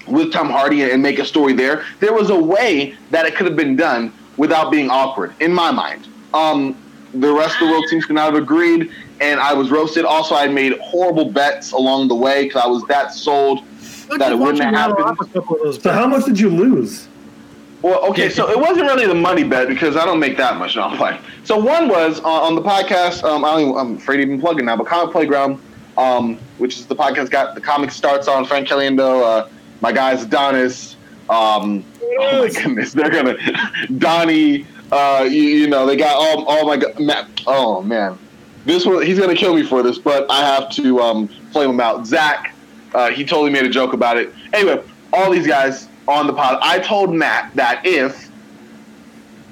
with 0.08 0.32
Tom 0.32 0.50
Hardy 0.50 0.90
and 0.90 1.02
make 1.02 1.20
a 1.20 1.26
story 1.26 1.54
there. 1.54 1.84
There 2.00 2.14
was 2.14 2.30
a 2.30 2.40
way 2.40 2.96
that 3.12 3.26
it 3.26 3.36
could 3.36 3.46
have 3.46 3.58
been 3.58 3.76
done 3.76 4.14
without 4.38 4.72
being 4.72 4.90
awkward, 4.90 5.34
in 5.40 5.52
my 5.52 5.72
mind. 5.72 6.08
Um, 6.34 6.78
the 7.14 7.32
rest 7.34 7.56
of 7.56 7.68
the 7.68 7.74
world 7.74 7.86
seems 7.88 8.06
to 8.08 8.14
not 8.14 8.34
have 8.34 8.42
agreed, 8.42 8.92
and 9.20 9.40
I 9.40 9.54
was 9.54 9.72
roasted. 9.72 10.06
Also, 10.06 10.36
I 10.36 10.48
made 10.48 10.78
horrible 10.80 11.32
bets 11.32 11.72
along 11.72 12.08
the 12.08 12.16
way 12.16 12.44
because 12.44 12.64
I 12.64 12.68
was 12.68 12.84
that 12.86 13.14
sold 13.14 13.64
that 14.18 14.32
it 14.32 14.38
wouldn't 14.38 14.64
happen. 14.64 15.16
So, 15.80 15.92
how 15.92 16.08
much 16.08 16.26
did 16.26 16.40
you 16.40 16.50
lose? 16.50 17.08
Well, 17.82 18.04
okay, 18.10 18.30
so 18.30 18.50
it 18.50 18.58
wasn't 18.58 18.88
really 18.88 19.06
the 19.06 19.16
money 19.16 19.44
bet 19.44 19.68
because 19.68 19.96
I 19.96 20.04
don't 20.04 20.20
make 20.20 20.36
that 20.38 20.58
much. 20.58 20.76
No, 20.76 20.84
I'm 20.84 20.98
playing. 20.98 21.22
So 21.44 21.58
one 21.58 21.88
was 21.88 22.20
uh, 22.20 22.28
on 22.28 22.56
the 22.56 22.62
podcast. 22.62 23.24
Um, 23.24 23.46
I 23.46 23.52
don't 23.52 23.62
even, 23.62 23.78
I'm 23.78 23.98
afraid 23.98 24.18
to 24.18 24.24
even 24.24 24.42
plug 24.42 24.60
it 24.60 24.64
now, 24.64 24.76
but 24.76 24.88
Comic 24.88 25.12
Playground, 25.12 25.62
um, 25.96 26.38
which 26.58 26.78
is 26.78 26.88
the 26.88 26.96
podcast 26.96 27.30
got 27.30 27.54
the 27.56 27.62
comic 27.62 27.92
starts 27.92 28.28
on 28.28 28.46
Frank 28.46 28.68
Caliendo, 28.68 29.24
uh, 29.24 29.50
my 29.82 29.92
guys 29.92 30.24
Adonis. 30.24 30.97
Um, 31.30 31.84
oh 32.20 32.44
my 32.44 32.50
goodness, 32.50 32.94
they're 32.94 33.10
gonna 33.10 33.38
Donnie. 33.98 34.66
Uh, 34.90 35.28
you, 35.30 35.42
you, 35.42 35.68
know, 35.68 35.86
they 35.86 35.98
got 35.98 36.16
all 36.16 36.46
all 36.46 36.66
my 36.66 36.82
Matt, 36.98 37.28
oh 37.46 37.82
man, 37.82 38.18
this 38.66 38.86
one 38.86 39.06
he's 39.06 39.20
gonna 39.20 39.36
kill 39.36 39.54
me 39.54 39.64
for 39.64 39.84
this, 39.84 39.98
but 39.98 40.30
I 40.32 40.46
have 40.46 40.70
to 40.72 41.02
um, 41.02 41.28
flame 41.52 41.72
him 41.72 41.80
out. 41.82 42.08
Zach, 42.08 42.56
uh, 42.94 43.10
he 43.10 43.26
totally 43.26 43.52
made 43.52 43.66
a 43.66 43.70
joke 43.70 43.94
about 43.94 44.18
it. 44.18 44.34
Anyway, 44.54 44.82
all 45.12 45.30
these 45.32 45.48
guys 45.48 45.90
on 46.08 46.28
the 46.28 46.34
pod. 46.34 46.60
I 46.62 46.80
told 46.80 47.14
Matt 47.14 47.54
that 47.56 47.82
if 47.86 48.32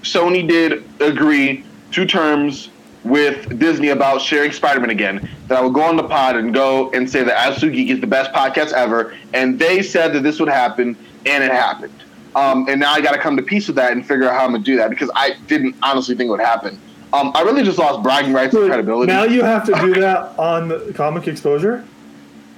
Sony 0.01 0.47
did 0.47 0.83
agree 1.01 1.65
to 1.91 2.05
terms 2.05 2.69
with 3.03 3.59
Disney 3.59 3.89
about 3.89 4.21
sharing 4.21 4.51
Spider-Man 4.51 4.89
again, 4.89 5.29
that 5.47 5.59
I 5.59 5.61
would 5.61 5.73
go 5.73 5.83
on 5.83 5.95
the 5.95 6.03
pod 6.03 6.35
and 6.37 6.53
go 6.53 6.91
and 6.91 7.09
say 7.09 7.23
that 7.23 7.37
Absolute 7.37 7.73
Geek 7.73 7.89
is 7.89 8.01
the 8.01 8.07
best 8.07 8.31
podcast 8.31 8.73
ever, 8.73 9.15
and 9.33 9.59
they 9.59 9.81
said 9.81 10.13
that 10.13 10.23
this 10.23 10.39
would 10.39 10.49
happen, 10.49 10.97
and 11.25 11.43
it 11.43 11.51
happened. 11.51 11.93
Um, 12.35 12.67
and 12.67 12.79
now 12.79 12.91
I 12.91 13.01
got 13.01 13.11
to 13.11 13.17
come 13.17 13.37
to 13.37 13.43
peace 13.43 13.67
with 13.67 13.77
that 13.77 13.93
and 13.93 14.05
figure 14.05 14.27
out 14.27 14.33
how 14.33 14.45
I'm 14.45 14.51
gonna 14.51 14.63
do 14.63 14.75
that 14.77 14.89
because 14.89 15.09
I 15.15 15.35
didn't 15.47 15.75
honestly 15.81 16.15
think 16.15 16.27
it 16.27 16.31
would 16.31 16.41
happen. 16.41 16.79
Um, 17.13 17.31
I 17.33 17.43
really 17.43 17.63
just 17.63 17.77
lost 17.77 18.03
bragging 18.03 18.33
rights 18.33 18.53
and 18.53 18.67
credibility. 18.67 19.11
Now 19.11 19.23
you 19.23 19.41
have 19.41 19.65
to 19.65 19.73
do 19.73 19.93
that 20.01 20.37
on 20.37 20.93
comic 20.93 21.27
exposure. 21.27 21.85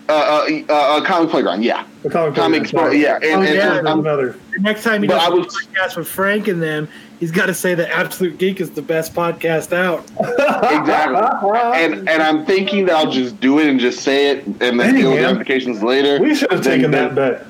Uh, 0.10 0.48
uh, 0.70 0.74
uh, 0.74 1.04
comic 1.04 1.30
playground, 1.30 1.64
yeah. 1.64 1.86
The 2.02 2.10
comic, 2.10 2.34
comic 2.34 2.64
playground, 2.64 2.98
yeah. 2.98 3.16
And, 3.16 3.26
oh, 3.26 3.42
and, 3.42 3.56
yeah. 3.56 3.78
And, 3.78 3.88
another. 3.88 4.38
The 4.56 4.62
next 4.62 4.84
time 4.84 5.02
he 5.02 5.08
does 5.08 5.22
a 5.22 5.32
podcast 5.32 5.98
with 5.98 6.08
Frank 6.08 6.48
and 6.48 6.64
them, 6.64 6.88
he's 7.20 7.32
got 7.32 7.48
to 7.48 7.54
say 7.54 7.76
that 7.76 7.90
Absolute 7.92 8.38
Geek 8.38 8.62
is 8.62 8.72
the 8.72 8.82
best 8.82 9.14
podcast 9.14 9.74
out. 9.74 10.06
exactly. 10.20 11.60
and 11.84 12.08
and 12.08 12.24
I'm 12.24 12.46
thinking 12.46 12.86
that 12.86 12.96
I'll 12.96 13.12
just 13.12 13.40
do 13.42 13.60
it 13.60 13.68
and 13.68 13.82
just 13.82 14.00
say 14.00 14.32
it 14.32 14.46
and 14.46 14.80
then 14.80 14.96
deal 14.96 15.12
with 15.12 15.24
ramifications 15.24 15.84
later. 15.84 16.22
We 16.22 16.34
should 16.34 16.52
have 16.52 16.64
taken 16.64 16.92
that 16.92 17.14
bet. 17.14 17.46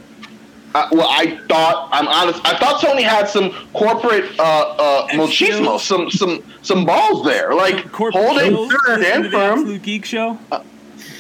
Uh, 0.76 0.88
well, 0.92 1.08
I 1.10 1.38
thought 1.48 1.90
I'm 1.92 2.08
honest. 2.08 2.46
I 2.46 2.58
thought 2.58 2.82
Sony 2.82 3.02
had 3.02 3.28
some 3.28 3.52
corporate 3.74 4.38
uh, 4.40 4.44
uh, 4.44 5.08
machismo, 5.10 5.80
some 5.80 6.12
some 6.12 6.44
some 6.62 6.86
balls 6.86 7.26
there, 7.26 7.54
like 7.54 7.86
holding 7.88 8.70
stand 8.70 9.32
firm. 9.32 9.60
Absolute 9.60 9.82
Geek 9.82 10.06
Show. 10.06 10.38
Uh, 10.52 10.64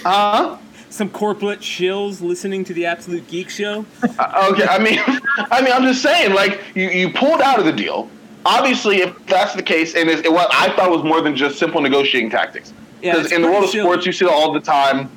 huh? 0.03 0.57
some 0.89 1.09
corporate 1.09 1.59
shills 1.59 2.21
listening 2.21 2.63
to 2.65 2.73
the 2.73 2.85
Absolute 2.85 3.27
Geek 3.27 3.49
Show? 3.49 3.85
Uh, 4.01 4.49
okay, 4.51 4.65
I 4.67 4.79
mean, 4.79 4.99
I 5.51 5.61
mean, 5.61 5.71
I'm 5.71 5.83
just 5.83 6.01
saying, 6.01 6.33
like 6.33 6.61
you, 6.75 6.89
you 6.89 7.13
pulled 7.13 7.41
out 7.41 7.59
of 7.59 7.65
the 7.65 7.71
deal. 7.71 8.09
Obviously, 8.45 8.97
if 8.97 9.25
that's 9.27 9.53
the 9.53 9.63
case, 9.63 9.95
and 9.95 10.09
it, 10.09 10.31
what 10.31 10.49
I 10.53 10.73
thought 10.75 10.89
was 10.89 11.03
more 11.03 11.21
than 11.21 11.35
just 11.35 11.59
simple 11.59 11.81
negotiating 11.81 12.29
tactics, 12.29 12.73
because 13.01 13.29
yeah, 13.29 13.35
in 13.35 13.41
the 13.41 13.49
world 13.49 13.65
of 13.65 13.69
sports, 13.69 14.05
you 14.05 14.11
see 14.11 14.25
it 14.25 14.31
all 14.31 14.53
the 14.53 14.59
time, 14.59 15.09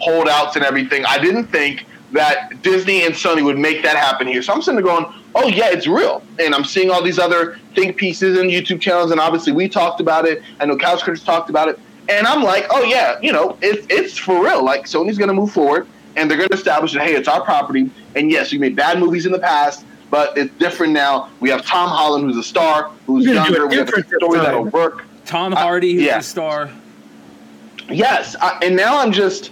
holdouts 0.00 0.56
and 0.56 0.64
everything. 0.64 1.04
I 1.04 1.18
didn't 1.18 1.46
think 1.48 1.86
that 2.12 2.62
Disney 2.62 3.04
and 3.04 3.14
Sony 3.14 3.44
would 3.44 3.58
make 3.58 3.82
that 3.82 3.96
happen 3.96 4.26
here. 4.26 4.42
So 4.42 4.52
I'm 4.52 4.62
sitting 4.62 4.76
there 4.76 4.84
going, 4.84 5.06
oh 5.34 5.48
yeah, 5.48 5.70
it's 5.70 5.86
real. 5.86 6.22
And 6.38 6.54
I'm 6.54 6.64
seeing 6.64 6.90
all 6.90 7.02
these 7.02 7.18
other 7.18 7.58
think 7.74 7.96
pieces 7.96 8.38
and 8.38 8.50
YouTube 8.50 8.80
channels, 8.80 9.10
and 9.10 9.20
obviously 9.20 9.52
we 9.52 9.68
talked 9.68 10.00
about 10.00 10.26
it. 10.26 10.42
I 10.60 10.66
know 10.66 10.76
Couch 10.76 11.00
Crunchers 11.00 11.24
talked 11.24 11.50
about 11.50 11.68
it. 11.68 11.78
And 12.08 12.26
I'm 12.26 12.42
like, 12.42 12.66
oh 12.70 12.82
yeah, 12.84 13.18
you 13.20 13.32
know, 13.32 13.58
it's 13.60 13.86
it's 13.90 14.16
for 14.16 14.42
real. 14.42 14.64
Like 14.64 14.86
Sony's 14.86 15.18
going 15.18 15.28
to 15.28 15.34
move 15.34 15.52
forward, 15.52 15.86
and 16.16 16.30
they're 16.30 16.38
going 16.38 16.48
to 16.48 16.56
establish 16.56 16.94
that 16.94 17.02
hey, 17.06 17.14
it's 17.14 17.28
our 17.28 17.42
property. 17.44 17.90
And 18.16 18.30
yes, 18.30 18.50
we 18.50 18.58
made 18.58 18.74
bad 18.74 18.98
movies 18.98 19.26
in 19.26 19.32
the 19.32 19.38
past, 19.38 19.84
but 20.10 20.36
it's 20.38 20.54
different 20.58 20.94
now. 20.94 21.28
We 21.40 21.50
have 21.50 21.66
Tom 21.66 21.90
Holland, 21.90 22.24
who's 22.24 22.38
a 22.38 22.42
star, 22.42 22.90
who's 23.06 23.26
younger. 23.26 23.66
We 23.66 23.76
have 23.76 23.90
a 23.90 24.02
story 24.02 24.38
that'll 24.38 24.64
work. 24.64 25.04
Tom 25.26 25.52
Hardy, 25.52 25.94
who's 25.94 26.04
yeah. 26.04 26.18
a 26.18 26.22
star. 26.22 26.70
Yes, 27.90 28.34
I, 28.40 28.58
and 28.62 28.74
now 28.74 28.98
I'm 28.98 29.12
just. 29.12 29.50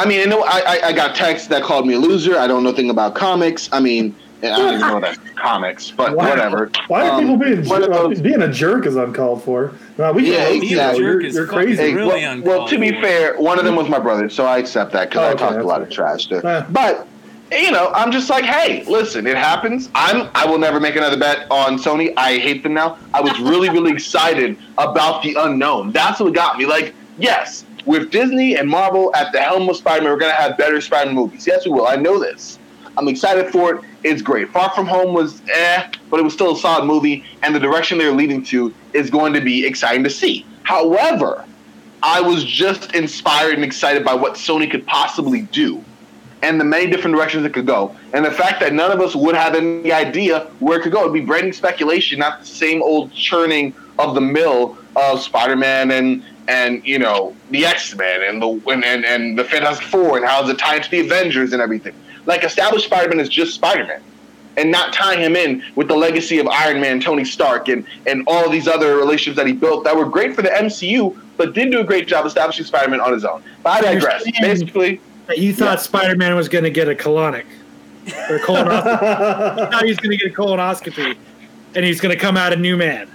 I 0.00 0.06
mean, 0.06 0.20
I 0.22 0.24
know 0.24 0.42
I, 0.46 0.80
I 0.84 0.92
got 0.94 1.14
texts 1.14 1.48
that 1.48 1.62
called 1.62 1.86
me 1.86 1.92
a 1.92 1.98
loser. 1.98 2.38
I 2.38 2.46
don't 2.46 2.62
know 2.62 2.70
anything 2.70 2.88
about 2.88 3.14
comics. 3.14 3.68
I 3.70 3.80
mean, 3.80 4.16
I 4.42 4.46
don't 4.46 4.74
even 4.74 4.80
know 4.80 4.98
that's 4.98 5.18
comics, 5.36 5.90
but 5.90 6.16
why, 6.16 6.30
whatever. 6.30 6.70
Why 6.88 7.06
are 7.06 7.12
um, 7.12 7.20
people 7.20 7.36
being 7.36 7.70
uh, 7.70 8.08
being 8.22 8.40
a 8.40 8.50
jerk 8.50 8.86
is 8.86 8.96
uncalled 8.96 9.44
for? 9.44 9.74
No, 9.98 10.10
we 10.14 10.32
yeah, 10.32 10.48
exactly. 10.48 11.04
You're, 11.04 11.20
you're 11.20 11.46
crazy. 11.46 11.82
Hey, 11.82 11.92
really 11.92 12.08
well, 12.08 12.60
well, 12.60 12.68
to 12.68 12.78
be 12.78 12.92
fair, 12.92 13.36
one 13.36 13.58
of 13.58 13.66
them 13.66 13.76
was 13.76 13.90
my 13.90 13.98
brother, 13.98 14.30
so 14.30 14.46
I 14.46 14.56
accept 14.56 14.92
that 14.92 15.10
because 15.10 15.32
oh, 15.32 15.34
okay, 15.34 15.44
I 15.44 15.48
talked 15.48 15.60
a 15.60 15.66
lot 15.66 15.82
of 15.82 15.90
trash 15.90 16.28
to. 16.28 16.66
But 16.70 17.06
you 17.52 17.70
know, 17.70 17.90
I'm 17.94 18.10
just 18.10 18.30
like, 18.30 18.44
hey, 18.44 18.84
listen, 18.84 19.26
it 19.26 19.36
happens. 19.36 19.90
I'm 19.94 20.30
I 20.34 20.46
will 20.46 20.58
never 20.58 20.80
make 20.80 20.96
another 20.96 21.18
bet 21.18 21.46
on 21.50 21.76
Sony. 21.76 22.14
I 22.16 22.38
hate 22.38 22.62
them 22.62 22.72
now. 22.72 22.96
I 23.12 23.20
was 23.20 23.38
really, 23.38 23.68
really 23.68 23.92
excited 23.92 24.56
about 24.78 25.22
the 25.22 25.34
unknown. 25.34 25.92
That's 25.92 26.20
what 26.20 26.32
got 26.32 26.56
me. 26.56 26.64
Like, 26.64 26.94
yes, 27.18 27.66
with 27.86 28.10
Disney 28.10 28.56
and 28.56 28.68
Marvel 28.68 29.14
at 29.14 29.32
the 29.32 29.40
helm 29.40 29.68
of 29.68 29.76
Spider-Man, 29.76 30.12
we're 30.12 30.18
gonna 30.18 30.32
have 30.32 30.56
better 30.56 30.80
Spider-Man 30.80 31.14
movies. 31.14 31.46
Yes, 31.46 31.64
we 31.64 31.72
will. 31.72 31.86
I 31.86 31.96
know 31.96 32.18
this. 32.18 32.58
I'm 32.96 33.08
excited 33.08 33.50
for 33.50 33.74
it. 33.74 33.84
It's 34.02 34.20
great. 34.22 34.50
Far 34.50 34.70
From 34.70 34.86
Home 34.86 35.14
was 35.14 35.40
eh, 35.52 35.90
but 36.10 36.20
it 36.20 36.22
was 36.22 36.34
still 36.34 36.52
a 36.52 36.56
solid 36.56 36.84
movie, 36.84 37.24
and 37.42 37.54
the 37.54 37.60
direction 37.60 37.98
they're 37.98 38.12
leading 38.12 38.42
to 38.44 38.74
is 38.92 39.10
going 39.10 39.32
to 39.34 39.40
be 39.40 39.66
exciting 39.66 40.04
to 40.04 40.10
see. 40.10 40.44
However, 40.62 41.44
I 42.02 42.20
was 42.20 42.44
just 42.44 42.94
inspired 42.94 43.54
and 43.54 43.64
excited 43.64 44.04
by 44.04 44.14
what 44.14 44.34
Sony 44.34 44.70
could 44.70 44.86
possibly 44.86 45.42
do 45.42 45.84
and 46.42 46.60
the 46.60 46.64
many 46.64 46.90
different 46.90 47.14
directions 47.14 47.44
it 47.44 47.52
could 47.52 47.66
go. 47.66 47.94
And 48.12 48.24
the 48.24 48.30
fact 48.30 48.60
that 48.60 48.72
none 48.72 48.90
of 48.90 49.00
us 49.00 49.14
would 49.14 49.34
have 49.34 49.54
any 49.54 49.92
idea 49.92 50.46
where 50.58 50.78
it 50.78 50.82
could 50.82 50.92
go. 50.92 51.02
It'd 51.02 51.12
be 51.12 51.20
brand 51.20 51.46
new 51.46 51.52
speculation, 51.52 52.18
not 52.18 52.40
the 52.40 52.46
same 52.46 52.82
old 52.82 53.12
churning 53.12 53.74
of 53.98 54.14
the 54.14 54.20
mill 54.20 54.78
of 54.96 55.20
Spider 55.20 55.56
Man 55.56 55.90
and 55.90 56.24
and 56.48 56.84
you 56.84 56.98
know 56.98 57.34
the 57.50 57.66
X 57.66 57.94
Men 57.94 58.22
and 58.22 58.42
the 58.42 58.48
and, 58.70 58.84
and, 58.84 59.04
and 59.04 59.38
the 59.38 59.44
Fantastic 59.44 59.86
Four 59.86 60.18
and 60.18 60.26
how 60.26 60.48
it's 60.48 60.60
tied 60.60 60.82
to 60.84 60.90
the 60.90 61.00
Avengers 61.00 61.52
and 61.52 61.62
everything. 61.62 61.94
Like 62.26 62.44
established 62.44 62.86
Spider 62.86 63.08
Man 63.08 63.20
is 63.20 63.28
just 63.28 63.54
Spider 63.54 63.86
Man, 63.86 64.02
and 64.56 64.70
not 64.70 64.92
tying 64.92 65.20
him 65.20 65.36
in 65.36 65.62
with 65.74 65.88
the 65.88 65.96
legacy 65.96 66.38
of 66.38 66.46
Iron 66.48 66.80
Man, 66.80 67.00
Tony 67.00 67.24
Stark, 67.24 67.68
and 67.68 67.86
and 68.06 68.24
all 68.26 68.50
these 68.50 68.68
other 68.68 68.96
relationships 68.96 69.36
that 69.36 69.46
he 69.46 69.52
built 69.52 69.84
that 69.84 69.96
were 69.96 70.06
great 70.06 70.34
for 70.34 70.42
the 70.42 70.50
MCU, 70.50 71.18
but 71.36 71.54
didn't 71.54 71.70
do 71.70 71.80
a 71.80 71.84
great 71.84 72.06
job 72.06 72.26
establishing 72.26 72.66
Spider 72.66 72.90
Man 72.90 73.00
on 73.00 73.12
his 73.12 73.24
own. 73.24 73.42
But 73.62 73.84
I 73.84 73.94
digress. 73.94 74.24
Basically, 74.40 75.00
you 75.36 75.54
thought 75.54 75.78
yeah. 75.78 75.82
Spider 75.82 76.16
Man 76.16 76.34
was 76.34 76.48
going 76.48 76.64
to 76.64 76.70
get 76.70 76.88
a 76.88 76.94
colonic 76.94 77.46
or 78.28 78.36
a 78.36 78.40
colonoscopy. 78.40 79.58
you 79.58 79.66
thought 79.66 79.82
he 79.82 79.90
was 79.90 79.98
going 79.98 80.18
to 80.18 80.24
get 80.24 80.32
a 80.32 80.34
colonoscopy, 80.34 81.16
and 81.74 81.84
he's 81.84 82.00
going 82.00 82.14
to 82.14 82.20
come 82.20 82.36
out 82.36 82.52
a 82.52 82.56
new 82.56 82.76
man. 82.76 83.08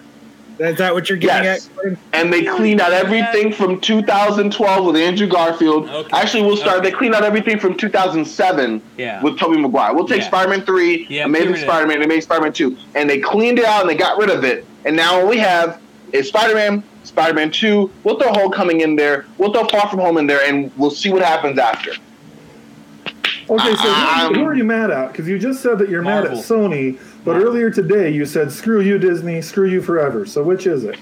Is 0.59 0.77
that 0.77 0.93
what 0.93 1.09
you're 1.09 1.17
getting 1.17 1.43
yes. 1.43 1.69
at? 1.85 1.97
And 2.13 2.31
they 2.31 2.43
cleaned 2.43 2.79
out 2.79 2.93
everything 2.93 3.51
from 3.51 3.81
2012 3.81 4.85
with 4.85 4.95
Andrew 4.95 5.27
Garfield. 5.27 5.89
Okay. 5.89 6.09
Actually, 6.13 6.43
we'll 6.43 6.57
start. 6.57 6.79
Okay. 6.79 6.89
They 6.89 6.95
cleaned 6.95 7.13
out 7.13 7.23
everything 7.23 7.59
from 7.59 7.75
2007 7.75 8.81
yeah. 8.97 9.21
with 9.21 9.37
Tobey 9.37 9.57
Maguire. 9.57 9.93
We'll 9.93 10.07
take 10.07 10.21
yeah. 10.21 10.27
Spider-Man 10.27 10.61
3, 10.65 11.07
yeah, 11.09 11.25
Amazing 11.25 11.57
Spider-Man, 11.57 11.99
they 11.99 12.07
made 12.07 12.21
Spider-Man 12.21 12.53
2. 12.53 12.77
And 12.95 13.09
they 13.09 13.19
cleaned 13.19 13.59
it 13.59 13.65
out 13.65 13.81
and 13.81 13.89
they 13.89 13.95
got 13.95 14.17
rid 14.17 14.29
of 14.29 14.43
it. 14.43 14.65
And 14.85 14.95
now 14.95 15.19
all 15.19 15.27
we 15.27 15.37
have 15.39 15.81
is 16.13 16.29
Spider-Man, 16.29 16.83
Spider-Man 17.03 17.51
2. 17.51 17.91
We'll 18.03 18.19
throw 18.19 18.31
Homecoming 18.31 18.81
in 18.81 18.95
there. 18.95 19.25
We'll 19.37 19.51
throw 19.51 19.65
Far 19.65 19.89
From 19.89 19.99
Home 19.99 20.17
in 20.17 20.27
there, 20.27 20.41
and 20.45 20.71
we'll 20.77 20.91
see 20.91 21.11
what 21.11 21.21
happens 21.21 21.59
after. 21.59 21.91
Okay, 23.47 23.75
so 23.75 23.93
um, 23.93 24.33
who, 24.33 24.39
who, 24.39 24.45
are 24.45 24.55
you 24.55 24.63
mad 24.63 24.89
at? 24.89 25.11
Because 25.11 25.27
you 25.27 25.37
just 25.37 25.61
said 25.61 25.77
that 25.79 25.89
you're 25.89 26.01
Marvel. 26.01 26.31
mad 26.31 26.39
at 26.39 26.45
Sony 26.45 26.99
But 27.25 27.37
earlier 27.37 27.69
today, 27.71 28.11
you 28.11 28.25
said, 28.25 28.51
"Screw 28.51 28.81
you, 28.81 28.97
Disney. 28.99 29.41
Screw 29.41 29.67
you 29.67 29.81
forever." 29.81 30.25
So 30.25 30.43
which 30.43 30.67
is 30.67 30.83
it? 30.83 30.97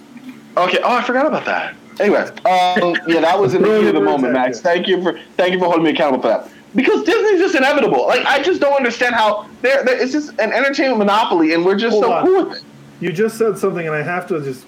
Okay. 0.57 0.79
Oh, 0.83 0.95
I 0.95 1.03
forgot 1.03 1.25
about 1.27 1.45
that. 1.45 1.75
Anyway, 1.99 2.21
um, 2.21 2.95
yeah, 3.07 3.19
that 3.21 3.37
was 3.39 3.53
in 3.53 3.61
the 3.61 3.79
heat 3.79 3.87
of 3.89 3.93
the 3.95 4.01
moment, 4.01 4.33
Max. 4.33 4.61
Thank 4.61 4.87
you 4.87 5.01
for 5.03 5.19
thank 5.37 5.53
you 5.53 5.59
for 5.59 5.65
holding 5.65 5.83
me 5.83 5.91
accountable 5.91 6.21
for 6.23 6.29
that. 6.29 6.49
Because 6.75 7.03
Disney's 7.03 7.39
just 7.39 7.55
inevitable. 7.55 8.07
Like 8.07 8.25
I 8.25 8.41
just 8.41 8.59
don't 8.61 8.73
understand 8.73 9.13
how 9.13 9.45
they're- 9.61 9.83
it's 9.85 10.11
just 10.11 10.29
an 10.39 10.51
entertainment 10.53 10.97
monopoly, 10.97 11.53
and 11.53 11.63
we're 11.63 11.75
just 11.75 11.91
Hold 11.91 12.05
so 12.05 12.11
on. 12.13 12.25
cool 12.25 12.45
with 12.47 12.57
it. 12.57 12.63
You 12.99 13.11
just 13.11 13.37
said 13.37 13.57
something, 13.59 13.85
and 13.85 13.95
I 13.95 14.01
have 14.01 14.25
to 14.29 14.41
just. 14.41 14.65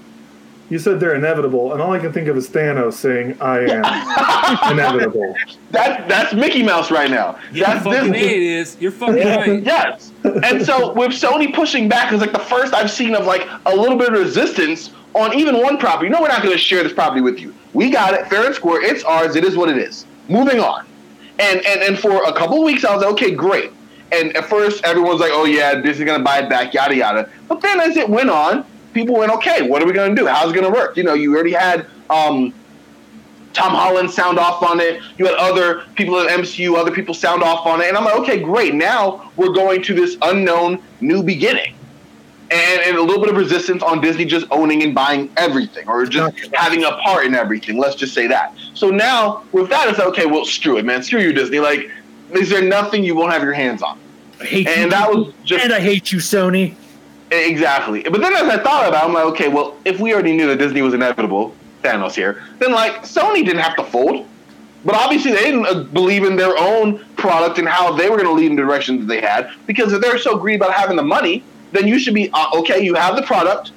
You 0.69 0.79
said 0.79 0.99
they're 0.99 1.13
inevitable, 1.13 1.73
and 1.73 1.81
all 1.81 1.93
I 1.93 1.99
can 1.99 2.11
think 2.11 2.27
of 2.27 2.35
is 2.37 2.49
Thanos 2.49 2.93
saying, 2.93 3.37
"I 3.39 3.59
am 3.59 4.71
inevitable." 4.71 5.35
That 5.71 6.07
that's 6.07 6.33
Mickey 6.33 6.63
Mouse 6.63 6.89
right 6.89 7.11
now. 7.11 7.37
Yeah, 7.51 7.73
that's 7.73 7.83
fucking 7.83 8.13
Disney. 8.13 8.27
A 8.27 8.35
it 8.35 8.41
is. 8.41 8.77
You're 8.79 8.91
fucking 8.91 9.15
right. 9.27 9.63
Yes. 9.63 10.11
And 10.23 10.65
so 10.65 10.91
with 10.93 11.11
Sony 11.11 11.53
pushing 11.53 11.87
back, 11.87 12.11
it's 12.11 12.21
like 12.21 12.31
the 12.31 12.39
first 12.39 12.73
I've 12.73 12.89
seen 12.89 13.13
of 13.13 13.25
like 13.27 13.47
a 13.67 13.75
little 13.75 13.97
bit 13.97 14.11
of 14.11 14.19
resistance 14.19 14.91
on 15.13 15.35
even 15.35 15.61
one 15.61 15.77
property. 15.77 16.09
No, 16.09 16.21
we're 16.21 16.29
not 16.29 16.41
going 16.41 16.53
to 16.53 16.57
share 16.57 16.81
this 16.83 16.93
property 16.93 17.21
with 17.21 17.39
you. 17.39 17.53
We 17.73 17.91
got 17.91 18.13
it 18.15 18.27
fair 18.27 18.45
and 18.47 18.55
square. 18.55 18.83
It's 18.83 19.03
ours. 19.03 19.35
It 19.35 19.43
is 19.43 19.55
what 19.55 19.69
it 19.69 19.77
is. 19.77 20.05
Moving 20.29 20.59
on. 20.59 20.85
And 21.37 21.63
and 21.65 21.81
and 21.81 21.99
for 21.99 22.23
a 22.23 22.33
couple 22.33 22.57
of 22.57 22.63
weeks, 22.63 22.83
I 22.83 22.95
was 22.95 23.03
like, 23.03 23.13
okay, 23.13 23.31
great. 23.31 23.71
And 24.11 24.35
at 24.37 24.45
first, 24.45 24.83
everyone's 24.83 25.19
like, 25.19 25.31
oh 25.33 25.45
yeah, 25.45 25.75
Disney's 25.75 26.05
going 26.05 26.19
to 26.19 26.23
buy 26.23 26.39
it 26.39 26.49
back, 26.49 26.73
yada 26.73 26.95
yada. 26.95 27.29
But 27.47 27.61
then 27.61 27.79
as 27.79 27.97
it 27.97 28.09
went 28.09 28.29
on, 28.29 28.65
people 28.95 29.15
went, 29.15 29.31
okay, 29.31 29.67
what 29.69 29.83
are 29.83 29.85
we 29.85 29.93
going 29.93 30.15
to 30.15 30.19
do? 30.19 30.27
How's 30.27 30.49
it 30.49 30.55
going 30.55 30.65
to 30.65 30.75
work? 30.75 30.97
You 30.97 31.03
know, 31.03 31.13
you 31.13 31.31
already 31.35 31.51
had. 31.53 31.85
um 32.09 32.51
Tom 33.53 33.71
Holland 33.71 34.11
sound 34.11 34.37
off 34.37 34.61
on 34.63 34.81
it. 34.81 35.01
You 35.17 35.25
had 35.27 35.35
other 35.35 35.85
people 35.95 36.19
at 36.19 36.27
MCU, 36.27 36.75
other 36.75 36.91
people 36.91 37.13
sound 37.13 37.41
off 37.41 37.65
on 37.65 37.79
it, 37.79 37.87
and 37.87 37.95
I'm 37.95 38.03
like, 38.03 38.15
okay, 38.15 38.37
great. 38.41 38.73
Now 38.75 39.31
we're 39.37 39.53
going 39.53 39.81
to 39.83 39.93
this 39.93 40.17
unknown 40.23 40.83
new 40.99 41.23
beginning, 41.23 41.73
and, 42.51 42.81
and 42.81 42.97
a 42.97 43.01
little 43.01 43.21
bit 43.21 43.29
of 43.29 43.37
resistance 43.37 43.81
on 43.81 44.01
Disney 44.01 44.25
just 44.25 44.45
owning 44.51 44.83
and 44.83 44.93
buying 44.93 45.31
everything, 45.37 45.87
or 45.87 46.05
just 46.05 46.53
having 46.53 46.83
a 46.83 46.97
part 46.97 47.25
in 47.27 47.33
everything. 47.33 47.77
Let's 47.77 47.95
just 47.95 48.13
say 48.13 48.27
that. 48.27 48.53
So 48.73 48.89
now 48.89 49.45
with 49.53 49.69
that, 49.69 49.87
it's 49.87 49.99
like, 49.99 50.09
okay. 50.09 50.25
Well, 50.25 50.43
screw 50.43 50.75
it, 50.75 50.83
man. 50.83 51.01
Screw 51.01 51.21
you, 51.21 51.31
Disney. 51.31 51.59
Like, 51.59 51.89
is 52.33 52.49
there 52.49 52.61
nothing 52.61 53.05
you 53.05 53.15
won't 53.15 53.31
have 53.31 53.41
your 53.41 53.53
hands 53.53 53.81
on? 53.81 53.97
I 54.41 54.43
hate 54.43 54.67
you. 54.67 54.73
And 54.73 54.91
that 54.91 55.09
was 55.09 55.33
just 55.45 55.63
and 55.63 55.71
I 55.71 55.79
hate 55.79 56.11
you, 56.11 56.19
Sony. 56.19 56.75
Exactly. 57.31 58.03
But 58.03 58.21
then 58.21 58.35
as 58.35 58.43
I 58.43 58.61
thought 58.61 58.87
about 58.87 59.03
it, 59.03 59.07
I'm 59.07 59.13
like, 59.13 59.25
okay, 59.25 59.47
well, 59.47 59.77
if 59.83 59.99
we 59.99 60.13
already 60.13 60.35
knew 60.35 60.47
that 60.47 60.57
Disney 60.57 60.81
was 60.81 60.93
inevitable, 60.93 61.55
Thanos 61.81 62.13
here, 62.13 62.43
then 62.59 62.71
like 62.71 63.03
Sony 63.03 63.45
didn't 63.45 63.59
have 63.59 63.75
to 63.77 63.83
fold. 63.83 64.27
But 64.83 64.93
obviously 64.93 65.31
they 65.31 65.45
didn't 65.45 65.65
uh, 65.65 65.83
believe 65.83 66.23
in 66.23 66.35
their 66.35 66.55
own 66.57 67.03
product 67.15 67.57
and 67.57 67.67
how 67.67 67.93
they 67.93 68.09
were 68.09 68.17
going 68.17 68.27
to 68.27 68.33
lead 68.33 68.51
in 68.51 68.55
the 68.55 68.61
direction 68.61 68.99
that 68.99 69.05
they 69.07 69.19
had. 69.19 69.49
Because 69.65 69.91
if 69.93 70.01
they're 70.01 70.19
so 70.19 70.37
greedy 70.37 70.57
about 70.57 70.73
having 70.73 70.95
the 70.95 71.03
money, 71.03 71.43
then 71.71 71.87
you 71.87 71.97
should 71.97 72.13
be, 72.13 72.29
uh, 72.31 72.47
okay, 72.53 72.83
you 72.83 72.93
have 72.93 73.15
the 73.15 73.23
product, 73.23 73.71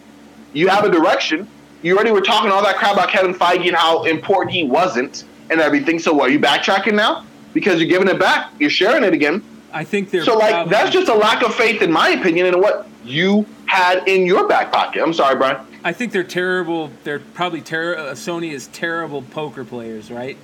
you 0.52 0.68
have 0.68 0.84
a 0.84 0.90
direction. 0.90 1.48
You 1.80 1.94
already 1.94 2.10
were 2.10 2.20
talking 2.20 2.50
all 2.50 2.62
that 2.62 2.76
crap 2.76 2.94
about 2.94 3.08
Kevin 3.08 3.32
Feige 3.32 3.68
and 3.68 3.76
how 3.76 4.04
important 4.04 4.54
he 4.54 4.64
wasn't 4.64 5.24
and 5.50 5.60
everything. 5.60 5.98
So 5.98 6.12
what, 6.12 6.28
are 6.28 6.32
you 6.32 6.40
backtracking 6.40 6.94
now? 6.94 7.24
Because 7.54 7.80
you're 7.80 7.88
giving 7.88 8.08
it 8.08 8.18
back, 8.18 8.52
you're 8.58 8.68
sharing 8.68 9.02
it 9.04 9.14
again. 9.14 9.42
I 9.72 9.84
think 9.84 10.10
they're 10.10 10.24
So 10.24 10.36
like 10.36 10.50
probably- 10.52 10.70
that's 10.70 10.90
just 10.90 11.08
a 11.08 11.14
lack 11.14 11.42
of 11.42 11.54
faith, 11.54 11.82
in 11.82 11.92
my 11.92 12.10
opinion, 12.10 12.46
in 12.46 12.60
what 12.60 12.86
you 13.04 13.46
had 13.66 14.06
in 14.08 14.26
your 14.26 14.46
back 14.48 14.72
pocket. 14.72 15.02
I'm 15.02 15.12
sorry, 15.12 15.36
Brian. 15.36 15.58
I 15.84 15.92
think 15.92 16.12
they're 16.12 16.24
terrible. 16.24 16.90
They're 17.04 17.18
probably 17.20 17.60
ter- 17.60 17.96
uh, 17.96 18.02
Sony 18.14 18.52
is 18.52 18.66
terrible 18.68 19.22
poker 19.22 19.64
players, 19.64 20.10
right? 20.10 20.36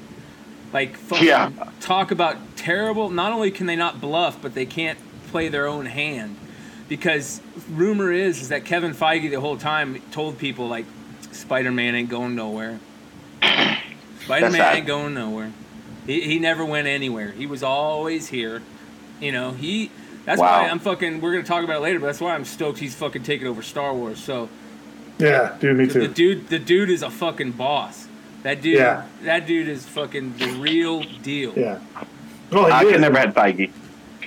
Like 0.72 0.96
Yeah. 1.20 1.50
talk 1.80 2.10
about 2.10 2.36
terrible. 2.56 3.10
Not 3.10 3.32
only 3.32 3.50
can 3.50 3.66
they 3.66 3.76
not 3.76 4.00
bluff, 4.00 4.38
but 4.42 4.54
they 4.54 4.66
can't 4.66 4.98
play 5.30 5.48
their 5.48 5.66
own 5.66 5.86
hand. 5.86 6.36
Because 6.88 7.40
rumor 7.70 8.12
is 8.12 8.42
is 8.42 8.48
that 8.50 8.64
Kevin 8.64 8.92
Feige 8.94 9.30
the 9.30 9.40
whole 9.40 9.56
time 9.56 10.00
told 10.12 10.38
people 10.38 10.68
like 10.68 10.84
Spider-Man 11.32 11.94
ain't 11.94 12.10
going 12.10 12.34
nowhere. 12.36 12.78
Spider-Man 14.24 14.76
ain't 14.76 14.86
going 14.86 15.14
nowhere. 15.14 15.52
He, 16.06 16.20
he 16.22 16.38
never 16.38 16.64
went 16.64 16.86
anywhere. 16.86 17.30
He 17.32 17.46
was 17.46 17.62
always 17.62 18.28
here. 18.28 18.62
You 19.20 19.32
know, 19.32 19.52
he 19.52 19.90
that's 20.24 20.40
Wow. 20.40 20.62
why 20.62 20.68
I'm 20.68 20.78
fucking 20.78 21.20
we're 21.20 21.32
gonna 21.32 21.44
talk 21.44 21.64
about 21.64 21.76
it 21.76 21.82
later, 21.82 22.00
but 22.00 22.06
that's 22.06 22.20
why 22.20 22.34
I'm 22.34 22.44
stoked 22.44 22.78
he's 22.78 22.94
fucking 22.94 23.22
taking 23.22 23.46
over 23.46 23.62
Star 23.62 23.94
Wars. 23.94 24.18
So 24.18 24.48
Yeah, 25.18 25.52
dude, 25.60 25.76
me 25.76 25.86
too. 25.86 26.00
the 26.00 26.08
dude, 26.08 26.48
the 26.48 26.58
dude 26.58 26.90
is 26.90 27.02
a 27.02 27.10
fucking 27.10 27.52
boss. 27.52 28.06
That 28.42 28.60
dude, 28.60 28.76
Yeah. 28.78 29.02
that 29.22 29.46
dude 29.46 29.68
is 29.68 29.86
fucking 29.86 30.34
the 30.38 30.46
real 30.58 31.02
deal. 31.22 31.52
Yeah. 31.56 31.78
Well, 32.50 32.70
I 32.72 32.84
he 32.84 32.92
could 32.92 33.00
never 33.00 33.18
had 33.18 33.34
Feige. 33.34 33.70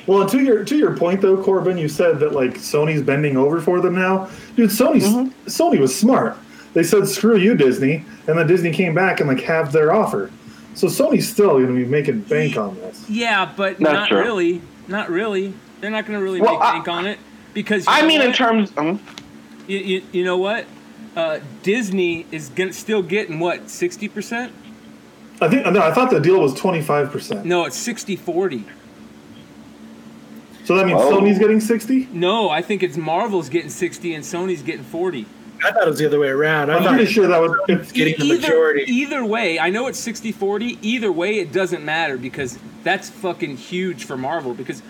Well, 0.07 0.21
and 0.21 0.29
to 0.31 0.39
your 0.39 0.63
to 0.63 0.75
your 0.77 0.95
point 0.95 1.21
though, 1.21 1.37
Corbin, 1.43 1.77
you 1.77 1.89
said 1.89 2.19
that 2.21 2.31
like 2.33 2.55
Sony's 2.55 3.01
bending 3.01 3.35
over 3.37 3.59
for 3.59 3.81
them 3.81 3.93
now. 3.95 4.29
Dude, 4.55 4.69
Sony 4.69 5.01
Mm-hmm. 5.01 5.47
Sony 5.47 5.79
was 5.79 5.93
smart. 5.97 6.37
They 6.73 6.83
said 6.83 7.07
screw 7.07 7.37
you, 7.37 7.55
Disney, 7.55 8.05
and 8.27 8.37
then 8.37 8.47
Disney 8.47 8.71
came 8.71 8.93
back 8.93 9.19
and 9.19 9.27
like 9.27 9.41
halved 9.41 9.73
their 9.73 9.91
offer. 9.93 10.31
So 10.75 10.87
Sony's 10.87 11.27
still 11.27 11.49
going 11.53 11.67
to 11.67 11.73
be 11.73 11.85
making 11.85 12.21
bank 12.21 12.55
on 12.55 12.75
this. 12.75 13.03
Yeah, 13.09 13.49
but 13.57 13.79
That's 13.79 13.81
not 13.93 14.09
true. 14.09 14.19
really. 14.19 14.61
Not 14.87 15.09
really. 15.09 15.53
They're 15.81 15.91
not 15.91 16.05
going 16.05 16.17
to 16.19 16.23
really 16.23 16.41
Well, 16.41 16.53
make 16.53 16.61
I- 16.61 16.71
bank 16.73 16.87
on 16.87 17.05
it 17.05 17.19
because 17.53 17.85
I 17.87 18.01
know 18.01 18.07
mean, 18.07 18.21
in 18.21 18.33
terms, 18.33 18.71
um, 18.77 19.01
you, 19.67 19.77
you, 19.79 20.01
you 20.11 20.23
know 20.23 20.37
what? 20.37 20.65
Uh, 21.15 21.39
Disney 21.63 22.25
is 22.31 22.49
gonna, 22.49 22.71
still 22.73 23.01
getting 23.01 23.39
what 23.39 23.69
sixty 23.71 24.07
percent? 24.07 24.53
I 25.41 25.47
think 25.49 25.65
no, 25.65 25.81
I 25.81 25.91
thought 25.91 26.11
the 26.11 26.19
deal 26.19 26.39
was 26.39 26.53
twenty 26.53 26.81
five 26.81 27.11
percent. 27.11 27.43
No, 27.45 27.65
it's 27.65 27.77
60-40. 27.87 28.63
So 30.65 30.75
that 30.75 30.85
means 30.85 30.99
Oh. 31.01 31.11
Sony's 31.19 31.39
getting 31.39 31.59
sixty. 31.59 32.07
No, 32.11 32.49
I 32.49 32.61
think 32.61 32.83
it's 32.83 32.97
Marvel's 32.97 33.49
getting 33.49 33.69
sixty 33.69 34.13
and 34.13 34.23
Sony's 34.23 34.61
getting 34.61 34.83
forty. 34.83 35.25
I 35.63 35.71
thought 35.71 35.83
it 35.83 35.89
was 35.89 35.99
the 35.99 36.05
other 36.05 36.19
way 36.19 36.29
around. 36.29 36.69
I 36.71 36.77
I'm 36.77 36.95
pretty 36.95 37.11
sure 37.11 37.27
that 37.27 37.39
would. 37.41 37.51
it's 37.67 37.91
getting 37.91 38.17
the 38.17 38.25
either, 38.25 38.41
majority. 38.41 38.83
Either 38.91 39.25
way, 39.25 39.59
I 39.59 39.69
know 39.69 39.87
it's 39.87 40.05
60-40. 40.05 40.77
Either 40.81 41.11
way, 41.11 41.39
it 41.39 41.51
doesn't 41.51 41.83
matter 41.83 42.17
because 42.17 42.57
that's 42.83 43.09
fucking 43.09 43.57
huge 43.57 44.05
for 44.05 44.17
Marvel 44.17 44.53
because 44.53 44.81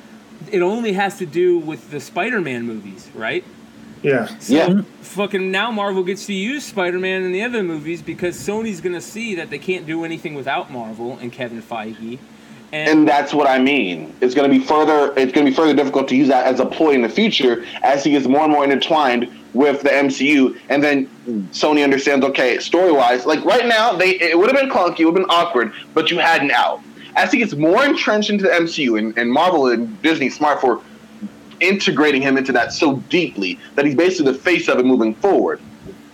it 0.51 0.62
only 0.62 0.93
has 0.93 1.17
to 1.19 1.25
do 1.25 1.58
with 1.60 1.89
the 1.91 1.99
Spider-Man 1.99 2.63
movies, 2.63 3.10
right? 3.15 3.43
Yeah. 4.03 4.27
So 4.39 4.53
Yeah. 4.53 4.82
fucking 5.01 5.49
now 5.51 5.71
Marvel 5.71 6.03
gets 6.03 6.25
to 6.27 6.34
use 6.34 6.63
Spider-Man 6.65 7.23
in 7.23 7.32
the 7.32 7.41
other 7.43 7.63
movies 7.63 8.01
because 8.01 8.38
Sony's 8.38 8.80
gonna 8.80 9.01
see 9.01 9.36
that 9.36 9.49
they 9.49 9.58
can't 9.58 9.88
do 9.88 10.03
anything 10.06 10.36
without 10.36 10.71
Marvel 10.71 11.17
and 11.19 11.32
Kevin 11.32 11.62
Feige. 11.62 12.19
And, 12.73 12.89
and 12.89 13.08
that's 13.08 13.34
what 13.34 13.47
I 13.47 13.60
mean. 13.60 14.13
It's 14.19 14.36
going 14.36 14.51
to 14.51 14.60
be 14.60 14.62
further. 14.62 15.13
It's 15.17 15.32
going 15.32 15.45
to 15.45 15.51
be 15.51 15.56
further 15.56 15.73
difficult 15.73 16.10
to 16.10 16.17
use 16.17 16.27
that 16.27 16.47
as 16.47 16.60
a 16.60 16.65
ploy 16.65 16.91
in 16.91 17.01
the 17.01 17.08
future 17.08 17.65
as 17.82 18.03
he 18.03 18.12
gets 18.12 18.27
more 18.27 18.41
and 18.41 18.51
more 18.51 18.65
intertwined 18.65 19.30
with 19.58 19.82
the 19.82 19.89
MCU, 19.89 20.58
and 20.70 20.84
then 20.84 21.08
Sony 21.52 21.84
understands. 21.84 22.26
Okay, 22.26 22.60
story 22.60 22.91
wise, 22.91 23.26
like 23.26 23.43
right 23.43 23.65
now, 23.65 23.93
they 23.93 24.12
it 24.20 24.38
would 24.38 24.50
have 24.50 24.60
been 24.60 24.70
clunky, 24.70 25.02
it 25.02 25.06
would 25.06 25.17
have 25.17 25.28
been 25.28 25.36
awkward, 25.36 25.74
but 25.93 26.10
you 26.12 26.20
had 26.20 26.41
an 26.41 26.52
out. 26.52 26.82
As 27.15 27.32
he 27.32 27.39
gets 27.39 27.56
more 27.56 27.84
entrenched 27.84 28.30
into 28.30 28.43
the 28.43 28.52
MCU, 28.52 29.00
and, 29.00 29.17
and 29.17 29.32
Marvel 29.32 29.67
and 29.67 30.02
Disney 30.04 30.30
smart 30.30 30.62
for 30.62 30.82
integrating 31.60 32.22
him 32.22 32.38
into 32.38 32.52
that 32.52 32.72
so 32.72 32.98
deeply 33.10 33.60
that 33.76 33.86
he's 33.86 33.96
basically 33.96 34.32
the 34.32 34.38
face 34.38 34.67
of 34.67 34.78
it 34.78 34.86
moving 34.86 35.15
forward. 35.15 35.60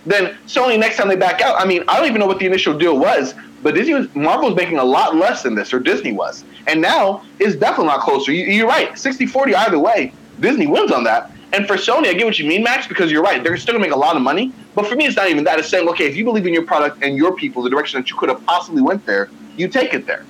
Then 0.06 0.36
Sony 0.46 0.78
next 0.78 0.96
time 0.96 1.08
they 1.08 1.16
back 1.16 1.40
out, 1.40 1.60
I 1.60 1.66
mean, 1.66 1.84
I 1.88 1.98
don't 1.98 2.08
even 2.08 2.20
know 2.20 2.26
what 2.26 2.38
the 2.38 2.46
initial 2.46 2.76
deal 2.76 2.98
was, 2.98 3.34
but 3.62 3.74
Disney 3.74 3.94
was 3.94 4.14
Marvel 4.14 4.48
was 4.48 4.56
making 4.56 4.78
a 4.78 4.84
lot 4.84 5.16
less 5.16 5.42
than 5.42 5.54
this, 5.54 5.72
or 5.72 5.80
Disney 5.80 6.12
was, 6.12 6.44
and 6.66 6.80
now 6.80 7.24
it's 7.38 7.56
definitely 7.56 7.86
not 7.86 8.00
closer. 8.00 8.32
You, 8.32 8.44
you're 8.44 8.68
right, 8.68 8.92
60-40 8.92 9.54
either 9.54 9.78
way, 9.78 10.12
Disney 10.40 10.66
wins 10.66 10.92
on 10.92 11.04
that. 11.04 11.30
And 11.54 11.68
for 11.68 11.76
Sony, 11.76 12.08
I 12.08 12.14
get 12.14 12.26
what 12.26 12.36
you 12.36 12.46
mean, 12.46 12.64
Max, 12.64 12.88
because 12.88 13.12
you're 13.12 13.22
right. 13.22 13.42
They're 13.44 13.56
still 13.56 13.74
gonna 13.74 13.84
make 13.84 13.94
a 13.94 13.98
lot 13.98 14.16
of 14.16 14.22
money. 14.22 14.52
But 14.74 14.88
for 14.88 14.96
me, 14.96 15.06
it's 15.06 15.14
not 15.14 15.30
even 15.30 15.44
that. 15.44 15.56
It's 15.60 15.68
saying, 15.68 15.88
okay, 15.90 16.04
if 16.04 16.16
you 16.16 16.24
believe 16.24 16.48
in 16.48 16.52
your 16.52 16.66
product 16.66 17.00
and 17.04 17.16
your 17.16 17.36
people, 17.36 17.62
the 17.62 17.70
direction 17.70 18.00
that 18.00 18.10
you 18.10 18.16
could 18.16 18.28
have 18.28 18.44
possibly 18.44 18.82
went 18.82 19.06
there, 19.06 19.30
you 19.56 19.68
take 19.68 19.94
it 19.94 20.04
there. 20.04 20.26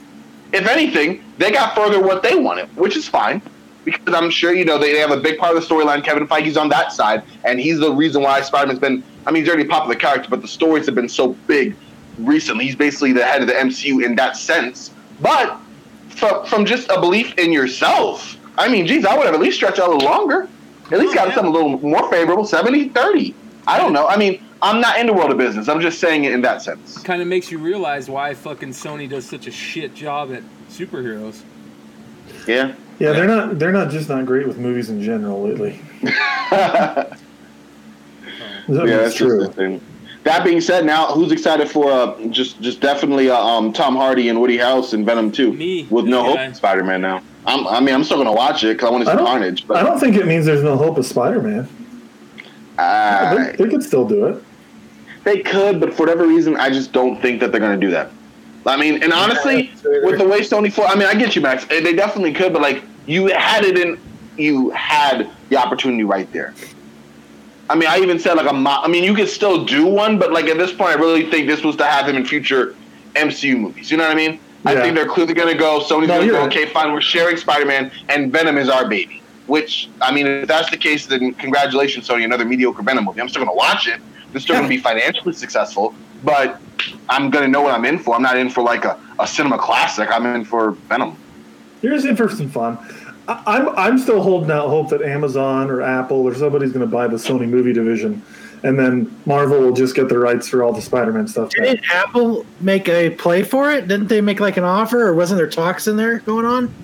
If 0.52 0.66
anything, 0.66 1.24
they 1.38 1.50
got 1.50 1.74
further 1.74 1.98
what 1.98 2.22
they 2.22 2.36
wanted, 2.36 2.68
which 2.76 2.94
is 2.94 3.08
fine. 3.08 3.40
Because 3.86 4.14
I'm 4.14 4.28
sure, 4.28 4.54
you 4.54 4.66
know, 4.66 4.76
they, 4.76 4.92
they 4.92 4.98
have 4.98 5.12
a 5.12 5.16
big 5.16 5.38
part 5.38 5.56
of 5.56 5.66
the 5.66 5.74
storyline. 5.74 6.04
Kevin 6.04 6.26
Feige's 6.28 6.58
on 6.58 6.68
that 6.68 6.92
side, 6.92 7.22
and 7.44 7.58
he's 7.58 7.78
the 7.78 7.90
reason 7.90 8.22
why 8.22 8.42
Spider-Man's 8.42 8.78
been, 8.78 9.02
I 9.26 9.30
mean, 9.30 9.42
he's 9.42 9.48
already 9.48 9.66
a 9.66 9.70
popular 9.70 9.94
character, 9.94 10.28
but 10.28 10.42
the 10.42 10.48
stories 10.48 10.84
have 10.84 10.94
been 10.94 11.08
so 11.08 11.28
big 11.46 11.74
recently. 12.18 12.66
He's 12.66 12.76
basically 12.76 13.14
the 13.14 13.24
head 13.24 13.40
of 13.40 13.48
the 13.48 13.54
MCU 13.54 14.04
in 14.04 14.14
that 14.16 14.36
sense. 14.36 14.90
But 15.22 15.58
from, 16.10 16.44
from 16.44 16.64
just 16.66 16.90
a 16.90 17.00
belief 17.00 17.38
in 17.38 17.50
yourself, 17.50 18.38
I 18.58 18.68
mean, 18.68 18.86
geez, 18.86 19.06
I 19.06 19.16
would 19.16 19.24
have 19.24 19.34
at 19.34 19.40
least 19.40 19.56
stretched 19.56 19.78
out 19.78 19.88
a 19.88 19.92
little 19.92 20.08
longer. 20.08 20.48
At 20.92 20.98
least 20.98 21.12
Oh, 21.12 21.14
got 21.14 21.28
yeah. 21.28 21.34
something 21.34 21.50
a 21.54 21.56
little 21.56 21.78
more 21.80 22.10
favorable, 22.10 22.44
70 22.44 22.88
30. 22.90 23.34
I 23.66 23.78
don't 23.78 23.92
know. 23.92 24.06
I 24.06 24.16
mean, 24.16 24.42
I'm 24.60 24.80
not 24.80 24.98
in 24.98 25.06
the 25.06 25.12
world 25.12 25.30
of 25.30 25.38
business. 25.38 25.68
I'm 25.68 25.80
just 25.80 25.98
saying 25.98 26.24
it 26.24 26.32
in 26.32 26.42
that 26.42 26.60
sense. 26.62 26.98
kind 27.02 27.22
of 27.22 27.28
makes 27.28 27.50
you 27.50 27.58
realize 27.58 28.10
why 28.10 28.34
fucking 28.34 28.70
Sony 28.70 29.08
does 29.08 29.24
such 29.26 29.46
a 29.46 29.50
shit 29.50 29.94
job 29.94 30.32
at 30.32 30.42
superheroes. 30.70 31.42
Yeah. 32.46 32.74
Yeah, 32.98 33.12
they're 33.12 33.26
not. 33.26 33.58
They're 33.58 33.72
not 33.72 33.90
just 33.90 34.08
not 34.08 34.24
great 34.24 34.46
with 34.46 34.56
movies 34.58 34.88
in 34.90 35.02
general 35.02 35.42
lately. 35.42 35.80
That 38.66 38.88
yeah, 38.88 38.96
that's 38.98 39.14
true. 39.14 39.80
Just 40.24 40.36
the 40.36 40.40
thing. 40.40 40.40
That 40.40 40.44
being 40.44 40.60
said, 40.60 40.84
now 40.84 41.06
who's 41.06 41.32
excited 41.32 41.70
for 41.70 41.90
uh, 41.90 42.26
just 42.28 42.60
just 42.60 42.80
definitely 42.80 43.30
uh, 43.30 43.38
um, 43.38 43.72
Tom 43.72 43.96
Hardy 43.96 44.28
and 44.28 44.40
Woody 44.40 44.58
House 44.58 44.92
and 44.92 45.04
Venom 45.04 45.30
2 45.30 45.52
Me, 45.52 45.86
with 45.90 46.06
no 46.06 46.24
this 46.24 46.34
guy. 46.34 46.46
hope 46.46 46.54
Spider 46.56 46.84
Man 46.84 47.00
now. 47.00 47.22
I'm, 47.46 47.66
I 47.66 47.80
mean, 47.80 47.94
I'm 47.94 48.04
still 48.04 48.16
gonna 48.16 48.32
watch 48.32 48.64
it 48.64 48.74
because 48.74 48.88
I 48.88 48.90
want 48.90 49.04
to 49.04 49.10
see 49.10 49.16
don't, 49.16 49.26
Carnage. 49.26 49.66
But 49.66 49.76
I 49.76 49.82
don't 49.82 50.00
think 50.00 50.16
it 50.16 50.26
means 50.26 50.46
there's 50.46 50.62
no 50.62 50.76
hope 50.76 50.96
of 50.96 51.04
Spider-Man. 51.04 51.68
uh, 52.78 53.34
they, 53.34 53.56
they 53.56 53.68
could 53.68 53.82
still 53.82 54.06
do 54.06 54.26
it. 54.26 54.42
They 55.24 55.40
could, 55.40 55.80
but 55.80 55.94
for 55.94 56.02
whatever 56.04 56.26
reason, 56.26 56.56
I 56.56 56.70
just 56.70 56.92
don't 56.92 57.20
think 57.20 57.40
that 57.40 57.50
they're 57.50 57.60
going 57.60 57.78
to 57.78 57.86
do 57.86 57.90
that. 57.92 58.10
I 58.66 58.76
mean, 58.76 59.02
and 59.02 59.12
honestly, 59.12 59.72
so 59.76 59.90
either. 59.90 60.06
with 60.06 60.18
the 60.18 60.26
way 60.26 60.40
Sony 60.40 60.72
for, 60.72 60.84
I 60.84 60.94
mean, 60.94 61.06
I 61.06 61.14
get 61.14 61.36
you, 61.36 61.42
Max. 61.42 61.64
They 61.66 61.94
definitely 61.94 62.32
could, 62.32 62.52
but 62.52 62.62
like 62.62 62.82
you 63.06 63.26
had 63.26 63.64
it 63.64 63.78
in, 63.78 63.98
you 64.36 64.70
had 64.70 65.30
the 65.50 65.56
opportunity 65.56 66.04
right 66.04 66.30
there. 66.32 66.54
I 67.70 67.74
mean, 67.74 67.88
I 67.88 67.98
even 67.98 68.18
said 68.18 68.34
like 68.34 68.48
a, 68.50 68.52
mo- 68.52 68.80
I 68.82 68.88
mean, 68.88 69.04
you 69.04 69.14
could 69.14 69.28
still 69.28 69.64
do 69.64 69.86
one, 69.86 70.18
but 70.18 70.32
like 70.32 70.46
at 70.46 70.58
this 70.58 70.72
point, 70.72 70.90
I 70.90 70.94
really 70.94 71.30
think 71.30 71.46
this 71.46 71.62
was 71.64 71.76
to 71.76 71.86
have 71.86 72.08
him 72.08 72.16
in 72.16 72.24
future 72.24 72.74
MCU 73.14 73.58
movies. 73.58 73.90
You 73.90 73.96
know 73.96 74.04
what 74.04 74.12
I 74.12 74.14
mean? 74.14 74.38
I 74.66 74.74
think 74.76 74.94
they're 74.94 75.06
clearly 75.08 75.34
going 75.34 75.52
to 75.52 75.58
go. 75.58 75.80
Sony's 75.80 76.08
No, 76.08 76.16
going 76.16 76.20
to 76.28 76.32
go. 76.32 76.38
right. 76.40 76.46
Okay, 76.50 76.66
fine, 76.66 76.92
we're 76.92 77.00
sharing 77.02 77.36
Spider-Man, 77.36 77.90
and 78.08 78.32
Venom 78.32 78.56
is 78.56 78.68
our 78.70 78.88
baby. 78.88 79.22
Which 79.46 79.90
I 80.00 80.10
mean, 80.12 80.26
if 80.26 80.48
that's 80.48 80.70
the 80.70 80.78
case, 80.78 81.04
then 81.06 81.34
congratulations, 81.34 82.08
Sony, 82.08 82.24
another 82.24 82.46
mediocre 82.46 82.82
Venom 82.82 83.04
movie. 83.04 83.20
I'm 83.20 83.28
still 83.28 83.44
going 83.44 83.54
to 83.54 83.56
watch 83.58 83.86
it. 83.88 84.00
It's 84.32 84.42
still 84.44 84.56
going 84.56 84.64
to 84.64 84.74
be 84.74 84.78
financially 84.80 85.34
successful, 85.34 85.94
but 86.24 86.60
I'm 87.10 87.28
going 87.30 87.44
to 87.44 87.50
know 87.50 87.60
what 87.60 87.72
I'm 87.74 87.84
in 87.84 87.98
for. 87.98 88.14
I'm 88.14 88.22
not 88.22 88.38
in 88.38 88.48
for 88.48 88.62
like 88.62 88.86
a, 88.86 88.98
a 89.18 89.26
cinema 89.26 89.58
classic. 89.58 90.08
I'm 90.10 90.24
in 90.34 90.44
for 90.46 90.72
Venom. 90.88 91.16
Here's 91.82 92.06
in 92.06 92.16
for 92.16 92.30
some 92.30 92.48
fun. 92.48 92.78
I, 93.28 93.42
I'm 93.46 93.68
I'm 93.70 93.98
still 93.98 94.22
holding 94.22 94.50
out 94.50 94.68
hope 94.68 94.90
that 94.90 95.02
Amazon 95.02 95.70
or 95.70 95.82
Apple 95.82 96.18
or 96.18 96.34
somebody's 96.34 96.72
going 96.72 96.84
to 96.84 96.90
buy 96.90 97.06
the 97.06 97.16
Sony 97.16 97.48
movie 97.48 97.72
division, 97.72 98.22
and 98.62 98.78
then 98.78 99.14
Marvel 99.26 99.60
will 99.60 99.72
just 99.72 99.94
get 99.94 100.08
the 100.08 100.18
rights 100.18 100.48
for 100.48 100.62
all 100.62 100.72
the 100.72 100.82
Spider-Man 100.82 101.26
stuff. 101.28 101.50
Didn't 101.50 101.80
Apple 101.90 102.44
make 102.60 102.88
a 102.88 103.10
play 103.10 103.42
for 103.42 103.70
it? 103.70 103.88
Didn't 103.88 104.08
they 104.08 104.20
make 104.20 104.40
like 104.40 104.56
an 104.56 104.64
offer, 104.64 105.06
or 105.06 105.14
wasn't 105.14 105.38
there 105.38 105.48
talks 105.48 105.86
in 105.86 105.96
there 105.96 106.18
going 106.20 106.44
on? 106.44 106.74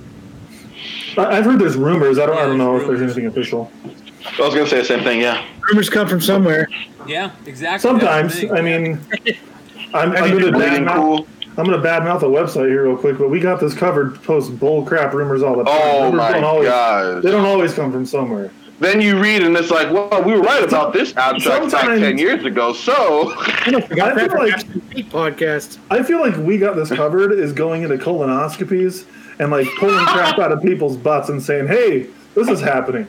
I, 1.17 1.27
I've 1.27 1.45
heard 1.45 1.59
there's 1.59 1.77
rumors. 1.77 2.19
I 2.19 2.27
don't 2.27 2.39
I 2.39 2.47
don't 2.47 2.59
know 2.59 2.79
there's 2.79 2.83
if 2.83 2.89
there's 2.89 3.03
anything 3.03 3.27
official. 3.27 3.71
I 4.39 4.43
was 4.43 4.55
going 4.55 4.65
to 4.65 4.71
say 4.71 4.79
the 4.79 4.85
same 4.85 5.03
thing. 5.03 5.21
Yeah. 5.21 5.45
Rumors 5.69 5.91
come 5.91 6.09
from 6.09 6.21
somewhere. 6.21 6.69
Yeah, 7.07 7.33
exactly. 7.47 7.89
Sometimes 7.89 8.33
That's 8.35 8.43
the 8.43 8.49
thing. 8.49 8.57
I 8.57 8.63
mean, 8.63 9.01
I'm, 9.93 10.13
I 10.13 10.17
I'm 10.17 10.31
mean, 10.31 10.41
going 10.41 10.53
to 10.53 10.53
Bleeding 10.53 10.87
cool. 10.87 11.27
I'm 11.61 11.67
going 11.67 11.81
to 11.81 11.87
badmouth 11.87 12.21
the 12.21 12.27
website 12.27 12.69
here 12.69 12.87
real 12.87 12.97
quick, 12.97 13.19
but 13.19 13.29
we 13.29 13.39
got 13.39 13.61
this 13.61 13.75
covered. 13.75 14.23
Post 14.23 14.59
bull 14.59 14.85
crap 14.87 15.13
rumors 15.13 15.43
all 15.43 15.57
the 15.57 15.61
oh 15.61 15.65
time. 15.67 15.81
Oh 15.83 16.03
rumors 16.05 16.17
my 16.17 16.33
don't 16.33 16.45
always, 16.45 16.69
gosh. 16.69 17.23
They 17.23 17.31
don't 17.31 17.45
always 17.45 17.75
come 17.75 17.93
from 17.93 18.07
somewhere. 18.07 18.51
Then 18.79 19.03
you 19.03 19.21
read 19.21 19.43
and 19.43 19.55
it's 19.59 19.71
like, 19.71 19.93
well, 19.93 20.23
we 20.23 20.33
were 20.33 20.41
right 20.41 20.65
about 20.65 20.95
this 20.95 21.15
abstract 21.19 21.71
back 21.71 21.71
Sometimes- 21.83 22.01
ten 22.01 22.17
years 22.17 22.43
ago. 22.47 22.73
So 22.73 23.35
I 23.37 23.79
forgot 23.87 24.15
feel 24.19 24.29
that 24.29 24.39
like- 24.39 24.67
podcast. 25.11 25.77
I 25.91 26.03
feel 26.03 26.19
like 26.21 26.35
we 26.39 26.57
got 26.57 26.77
this 26.77 26.89
covered 26.89 27.33
is 27.33 27.53
going 27.53 27.83
into 27.83 27.99
colonoscopies 27.99 29.05
and 29.39 29.51
like 29.51 29.67
pulling 29.79 30.03
crap 30.07 30.39
out 30.39 30.51
of 30.53 30.63
people's 30.63 30.97
butts 30.97 31.29
and 31.29 31.43
saying, 31.43 31.67
"Hey, 31.67 32.07
this 32.35 32.49
is 32.49 32.63
happening." 32.63 33.07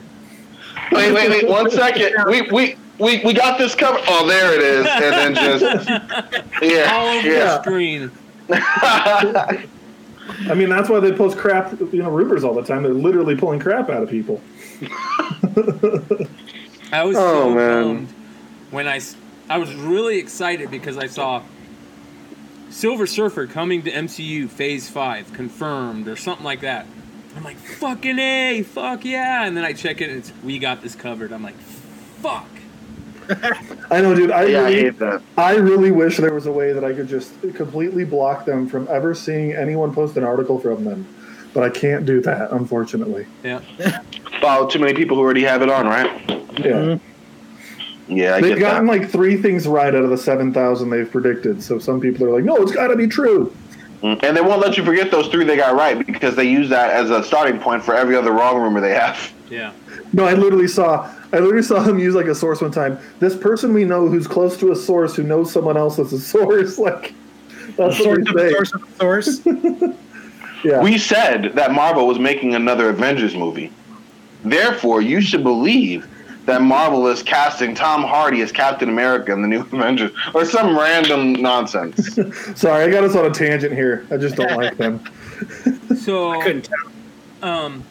wait, 0.92 1.10
wait, 1.14 1.30
wait, 1.30 1.48
one 1.48 1.70
second. 1.70 2.12
We 2.26 2.42
we. 2.50 2.76
We, 2.98 3.24
we 3.24 3.32
got 3.32 3.58
this 3.58 3.74
covered. 3.74 4.02
Oh, 4.06 4.28
there 4.28 4.54
it 4.54 4.60
is, 4.62 4.86
and 4.86 5.34
then 5.34 5.34
just 5.34 5.88
yeah, 6.62 6.92
all 6.94 7.08
over 7.08 7.26
yeah. 7.26 7.44
the 7.44 7.62
screen. 7.62 8.12
I 8.50 9.64
mean, 10.54 10.68
that's 10.68 10.88
why 10.88 11.00
they 11.00 11.12
post 11.12 11.36
crap, 11.36 11.78
you 11.80 12.02
know, 12.02 12.10
rumors 12.10 12.44
all 12.44 12.54
the 12.54 12.62
time. 12.62 12.82
They're 12.82 12.92
literally 12.94 13.36
pulling 13.36 13.60
crap 13.60 13.90
out 13.90 14.02
of 14.02 14.08
people. 14.10 14.40
I 16.92 17.04
was 17.04 17.16
Oh, 17.16 17.44
so 17.50 17.54
man. 17.54 17.82
bummed 17.84 18.08
when 18.70 18.86
I, 18.88 18.96
s- 18.96 19.16
I 19.48 19.58
was 19.58 19.74
really 19.74 20.18
excited 20.18 20.70
because 20.70 20.96
I 20.98 21.06
saw 21.06 21.42
Silver 22.70 23.06
Surfer 23.06 23.46
coming 23.46 23.82
to 23.82 23.90
MCU 23.90 24.48
Phase 24.48 24.88
Five 24.88 25.32
confirmed 25.32 26.08
or 26.08 26.16
something 26.16 26.44
like 26.44 26.60
that. 26.60 26.86
I'm 27.36 27.44
like, 27.44 27.56
fucking 27.56 28.18
a, 28.18 28.62
fuck 28.62 29.04
yeah! 29.04 29.44
And 29.46 29.56
then 29.56 29.64
I 29.64 29.72
check 29.72 30.00
it, 30.02 30.10
and 30.10 30.18
it's 30.18 30.32
we 30.44 30.58
got 30.58 30.82
this 30.82 30.94
covered. 30.94 31.32
I'm 31.32 31.42
like, 31.42 31.56
fuck. 32.20 32.46
I 33.90 34.00
know, 34.00 34.14
dude. 34.14 34.30
I 34.30 34.44
Yeah, 34.44 34.60
I 34.60 34.62
really, 34.64 34.82
hate 34.82 34.98
that. 34.98 35.22
I 35.36 35.54
really 35.56 35.90
wish 35.90 36.16
there 36.16 36.34
was 36.34 36.46
a 36.46 36.52
way 36.52 36.72
that 36.72 36.84
I 36.84 36.92
could 36.92 37.08
just 37.08 37.40
completely 37.54 38.04
block 38.04 38.44
them 38.44 38.68
from 38.68 38.88
ever 38.88 39.14
seeing 39.14 39.52
anyone 39.52 39.94
post 39.94 40.16
an 40.16 40.24
article 40.24 40.58
from 40.58 40.84
them, 40.84 41.06
but 41.54 41.62
I 41.62 41.70
can't 41.70 42.04
do 42.06 42.20
that, 42.22 42.52
unfortunately. 42.52 43.26
Yeah. 43.42 43.60
Wow, 44.42 44.66
too 44.66 44.80
many 44.80 44.92
people 44.92 45.16
who 45.16 45.22
already 45.22 45.44
have 45.44 45.62
it 45.62 45.70
on, 45.70 45.86
right? 45.86 46.10
Yeah, 46.28 46.96
mm-hmm. 46.98 48.16
Yeah, 48.16 48.34
I 48.34 48.40
they've 48.40 48.56
get 48.56 48.60
gotten 48.60 48.86
that. 48.86 49.00
like 49.00 49.10
three 49.10 49.36
things 49.36 49.68
right 49.68 49.94
out 49.94 50.02
of 50.02 50.10
the 50.10 50.18
seven 50.18 50.52
thousand 50.52 50.90
they've 50.90 51.10
predicted. 51.10 51.62
So 51.62 51.78
some 51.78 52.00
people 52.00 52.26
are 52.26 52.30
like, 52.30 52.44
"No, 52.44 52.56
it's 52.56 52.72
got 52.72 52.88
to 52.88 52.96
be 52.96 53.06
true." 53.06 53.54
Mm, 54.02 54.22
and 54.24 54.36
they 54.36 54.40
won't 54.40 54.60
let 54.60 54.76
you 54.76 54.84
forget 54.84 55.10
those 55.10 55.28
three 55.28 55.44
they 55.44 55.56
got 55.56 55.76
right 55.76 56.04
because 56.04 56.34
they 56.34 56.50
use 56.50 56.68
that 56.70 56.90
as 56.90 57.10
a 57.10 57.22
starting 57.22 57.60
point 57.60 57.84
for 57.84 57.94
every 57.94 58.16
other 58.16 58.32
wrong 58.32 58.60
rumor 58.60 58.80
they 58.80 58.94
have. 58.94 59.31
Yeah. 59.50 59.72
No, 60.12 60.24
I 60.24 60.34
literally 60.34 60.68
saw. 60.68 61.12
I 61.32 61.38
literally 61.38 61.62
saw 61.62 61.82
him 61.82 61.98
use 61.98 62.14
like 62.14 62.26
a 62.26 62.34
source 62.34 62.60
one 62.60 62.70
time. 62.72 62.98
This 63.20 63.36
person 63.36 63.72
we 63.74 63.84
know 63.84 64.08
who's 64.08 64.26
close 64.26 64.56
to 64.58 64.72
a 64.72 64.76
source 64.76 65.14
who 65.14 65.22
knows 65.22 65.52
someone 65.52 65.76
else 65.76 65.96
that's 65.96 66.12
a 66.12 66.20
source. 66.20 66.78
Like 66.78 67.14
that's 67.76 67.96
Source 67.98 68.18
what 68.18 68.28
of 68.28 68.34
they 68.34 68.50
source 68.50 68.72
of 68.74 68.80
the 68.82 68.96
source. 68.98 69.40
Yeah. 70.64 70.80
We 70.80 70.96
said 70.96 71.54
that 71.54 71.72
Marvel 71.72 72.06
was 72.06 72.20
making 72.20 72.54
another 72.54 72.88
Avengers 72.90 73.34
movie. 73.34 73.72
Therefore, 74.44 75.02
you 75.02 75.20
should 75.20 75.42
believe 75.42 76.06
that 76.46 76.62
Marvel 76.62 77.08
is 77.08 77.20
casting 77.20 77.74
Tom 77.74 78.04
Hardy 78.04 78.42
as 78.42 78.52
Captain 78.52 78.88
America 78.88 79.32
in 79.32 79.42
the 79.42 79.48
new 79.48 79.60
Avengers 79.72 80.12
or 80.34 80.44
some 80.44 80.78
random 80.78 81.32
nonsense. 81.32 82.14
Sorry, 82.54 82.84
I 82.84 82.90
got 82.90 83.02
us 83.02 83.16
on 83.16 83.26
a 83.26 83.30
tangent 83.30 83.72
here. 83.72 84.06
I 84.12 84.16
just 84.16 84.36
don't 84.36 84.56
like 84.56 84.76
them. 84.76 85.02
So 85.96 86.30
I 86.30 86.42
Couldn't 86.44 86.62
tell. 86.62 87.48
um, 87.50 87.82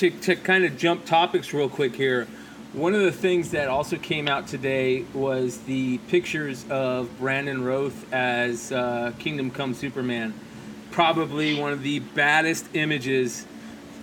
to, 0.00 0.08
to 0.08 0.34
kind 0.34 0.64
of 0.64 0.78
jump 0.78 1.04
topics 1.04 1.52
real 1.52 1.68
quick 1.68 1.94
here, 1.94 2.26
one 2.72 2.94
of 2.94 3.02
the 3.02 3.12
things 3.12 3.50
that 3.50 3.68
also 3.68 3.98
came 3.98 4.28
out 4.28 4.46
today 4.46 5.04
was 5.12 5.58
the 5.58 5.98
pictures 6.08 6.64
of 6.70 7.18
Brandon 7.18 7.62
Routh 7.62 8.10
as 8.10 8.72
uh, 8.72 9.12
Kingdom 9.18 9.50
Come 9.50 9.74
Superman. 9.74 10.32
Probably 10.90 11.60
one 11.60 11.74
of 11.74 11.82
the 11.82 11.98
baddest 11.98 12.66
images. 12.72 13.46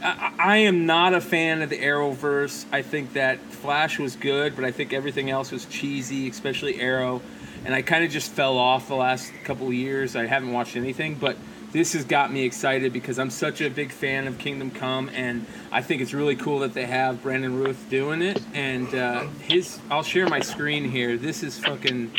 I, 0.04 0.34
I 0.38 0.58
am 0.58 0.86
not 0.86 1.16
a 1.16 1.22
fan 1.22 1.64
of 1.64 1.72
the 1.72 1.80
Arrowverse. 1.80 2.66
I 2.72 2.84
think 2.84 3.14
that 3.14 3.40
Flash 3.40 3.98
was 3.98 4.16
good, 4.16 4.56
but 4.56 4.66
I 4.66 4.72
think 4.72 4.94
everything 4.94 5.32
else 5.32 5.52
was 5.52 5.66
cheesy, 5.66 6.30
especially 6.30 6.80
Arrow. 6.80 7.24
And 7.66 7.74
I 7.74 7.82
kind 7.82 8.04
of 8.04 8.12
just 8.12 8.32
fell 8.32 8.60
off 8.60 8.88
the 8.88 8.96
last 8.96 9.34
couple 9.46 9.74
years. 9.74 10.16
I 10.16 10.28
haven't 10.28 10.54
watched 10.54 10.76
anything, 10.76 11.16
but 11.16 11.38
this 11.78 11.94
has 11.94 12.04
got 12.04 12.34
me 12.34 12.44
excited 12.44 12.92
because 12.92 13.20
I'm 13.20 13.30
such 13.30 13.62
a 13.62 13.70
big 13.70 13.92
fan 13.92 14.26
of 14.28 14.40
Kingdom 14.40 14.72
Come, 14.72 15.10
and 15.14 15.46
I 15.72 15.84
think 15.84 16.02
it's 16.02 16.12
really 16.12 16.36
cool 16.36 16.58
that 16.60 16.74
they 16.74 16.88
have 16.88 17.22
Brandon 17.22 17.56
Ruth 17.60 17.86
doing 17.88 18.24
it. 18.24 18.42
And 18.56 18.94
uh, 18.96 19.28
his, 19.44 19.80
I'll 19.92 20.02
share 20.02 20.28
my 20.28 20.40
screen 20.40 20.90
here. 20.90 21.18
This 21.18 21.44
is 21.44 21.60
fucking, 21.60 22.12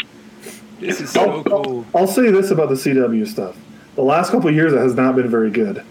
this 0.79 1.01
is 1.01 1.11
so 1.11 1.43
cool. 1.43 1.85
I'll 1.93 2.07
say 2.07 2.31
this 2.31 2.53
about 2.53 2.69
the 2.69 2.77
CW 2.77 3.27
stuff. 3.27 3.57
The 3.97 4.03
last 4.03 4.31
couple 4.31 4.49
of 4.49 4.55
years, 4.55 4.73
it 4.73 4.79
has 4.79 4.95
not 4.95 5.17
been 5.17 5.29
very 5.29 5.51
good. 5.51 5.85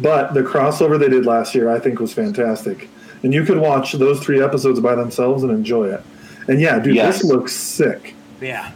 But 0.00 0.34
the 0.34 0.42
crossover 0.42 0.98
they 0.98 1.08
did 1.08 1.24
last 1.24 1.54
year, 1.54 1.70
I 1.70 1.78
think, 1.80 2.00
was 2.00 2.12
fantastic. 2.12 2.90
And 3.22 3.32
you 3.32 3.42
could 3.46 3.56
watch 3.56 3.92
those 3.92 4.20
three 4.20 4.42
episodes 4.42 4.80
by 4.80 4.94
themselves 4.96 5.44
and 5.44 5.50
enjoy 5.50 5.88
it. 5.88 6.02
And 6.46 6.60
yeah, 6.60 6.78
dude, 6.78 6.94
Yes. 6.96 7.22
this 7.22 7.24
looks 7.24 7.54
sick. 7.54 8.14
Yeah. 8.42 8.70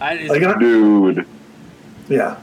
I 0.00 0.16
just, 0.16 0.30
Like, 0.30 0.44
I- 0.44 0.58
Dude. 0.60 1.26
yeah. 2.08 2.36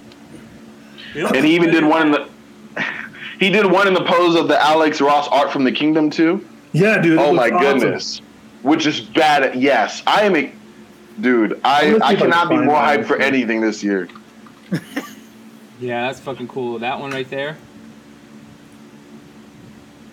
And 1.16 1.46
he 1.46 1.56
even 1.56 1.72
did 1.72 1.84
one 1.84 2.08
in 2.08 2.12
the 2.12 2.30
he 3.40 3.50
did 3.50 3.66
one 3.66 3.88
in 3.88 3.94
the 3.94 4.04
pose 4.04 4.36
of 4.36 4.48
the 4.48 4.60
Alex 4.64 5.02
Ross 5.02 5.28
art 5.30 5.52
from 5.52 5.64
the 5.64 5.72
Kingdom 5.72 6.10
too. 6.10 6.46
Yeah, 6.74 7.02
dude. 7.02 7.20
Oh 7.20 7.34
my 7.34 7.50
awesome. 7.50 7.80
goodness. 7.80 8.22
Which 8.62 8.86
is 8.86 9.02
bad. 9.02 9.56
Yes, 9.56 10.04
I 10.08 10.22
am 10.24 10.36
a 10.36 10.52
dude. 11.20 11.60
I, 11.64 11.82
I'm 11.88 11.92
gonna 12.00 12.06
I 12.06 12.08
see 12.10 12.14
if 12.16 12.20
I 12.20 12.22
cannot 12.24 12.50
be 12.50 12.58
more 12.58 12.76
find 12.76 13.04
hyped 13.04 13.08
for 13.08 13.18
anything 13.18 13.62
this 13.62 13.84
year. 13.84 14.08
Yeah, 15.82 16.06
that's 16.06 16.20
fucking 16.20 16.48
cool. 16.48 16.78
That 16.78 17.00
one 17.00 17.10
right 17.10 17.28
there. 17.28 17.58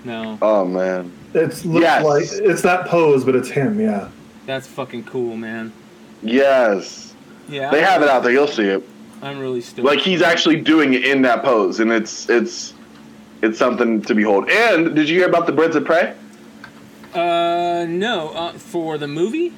No, 0.05 0.39
Oh 0.41 0.65
man. 0.65 1.13
It's 1.35 1.65
looks 1.65 1.83
Yes. 1.83 2.05
like 2.05 2.25
it's 2.49 2.63
that 2.63 2.87
pose, 2.87 3.23
but 3.25 3.35
it's 3.37 3.51
him. 3.51 3.79
Yeah. 3.79 4.09
that's 4.47 4.67
fucking 4.67 5.05
cool, 5.05 5.37
man. 5.37 5.71
Yes. 6.23 7.15
Yeah, 7.49 7.71
They 7.71 7.83
have 7.83 8.03
it 8.03 8.09
out 8.09 8.23
there. 8.23 8.33
You'll 8.33 8.47
see 8.47 8.65
it. 8.65 8.83
I'm 9.23 9.39
really 9.39 9.61
stoked. 9.61 9.85
Like 9.87 10.01
he's 10.01 10.23
actually 10.23 10.61
doing 10.61 10.95
it 10.95 11.05
in 11.05 11.23
that 11.23 11.43
pose, 11.43 11.81
and 11.81 11.91
it's 11.91 12.29
it's 12.29 12.75
it's 13.43 13.59
something 13.59 14.03
to 14.03 14.14
behold. 14.14 14.49
And 14.51 14.95
did 14.95 15.09
you 15.09 15.19
hear 15.19 15.29
about 15.29 15.47
the 15.47 15.53
Birds 15.53 15.77
of 15.77 15.85
Prey? 15.85 16.14
uh, 17.14 17.87
no, 17.89 18.31
uh, 18.35 18.53
for 18.53 18.99
the 18.99 19.09
movie. 19.09 19.53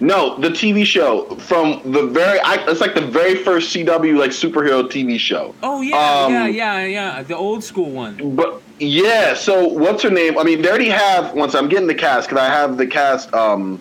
No, 0.00 0.38
the 0.38 0.48
TV 0.48 0.84
show 0.84 1.24
from 1.36 1.82
the 1.92 2.06
very. 2.06 2.38
I, 2.40 2.64
it's 2.68 2.80
like 2.80 2.94
the 2.94 3.06
very 3.06 3.34
first 3.34 3.74
CW 3.74 4.16
like 4.16 4.30
superhero 4.30 4.84
TV 4.84 5.18
show. 5.18 5.54
Oh 5.62 5.80
yeah, 5.82 5.96
Um, 5.96 6.32
yeah, 6.32 6.46
yeah, 6.46 6.84
yeah. 6.84 7.22
The 7.24 7.36
old 7.36 7.64
school 7.64 7.90
one. 7.90 8.36
But 8.36 8.62
yeah, 8.78 9.34
so 9.34 9.66
what's 9.66 10.04
her 10.04 10.10
name? 10.10 10.38
I 10.38 10.44
mean, 10.44 10.62
they 10.62 10.68
already 10.68 10.88
have. 10.88 11.34
Once 11.34 11.54
I'm 11.56 11.68
getting 11.68 11.88
the 11.88 11.96
cast, 11.96 12.28
because 12.28 12.40
I 12.42 12.48
have 12.48 12.76
the 12.76 12.86
cast 12.86 13.32
um 13.34 13.80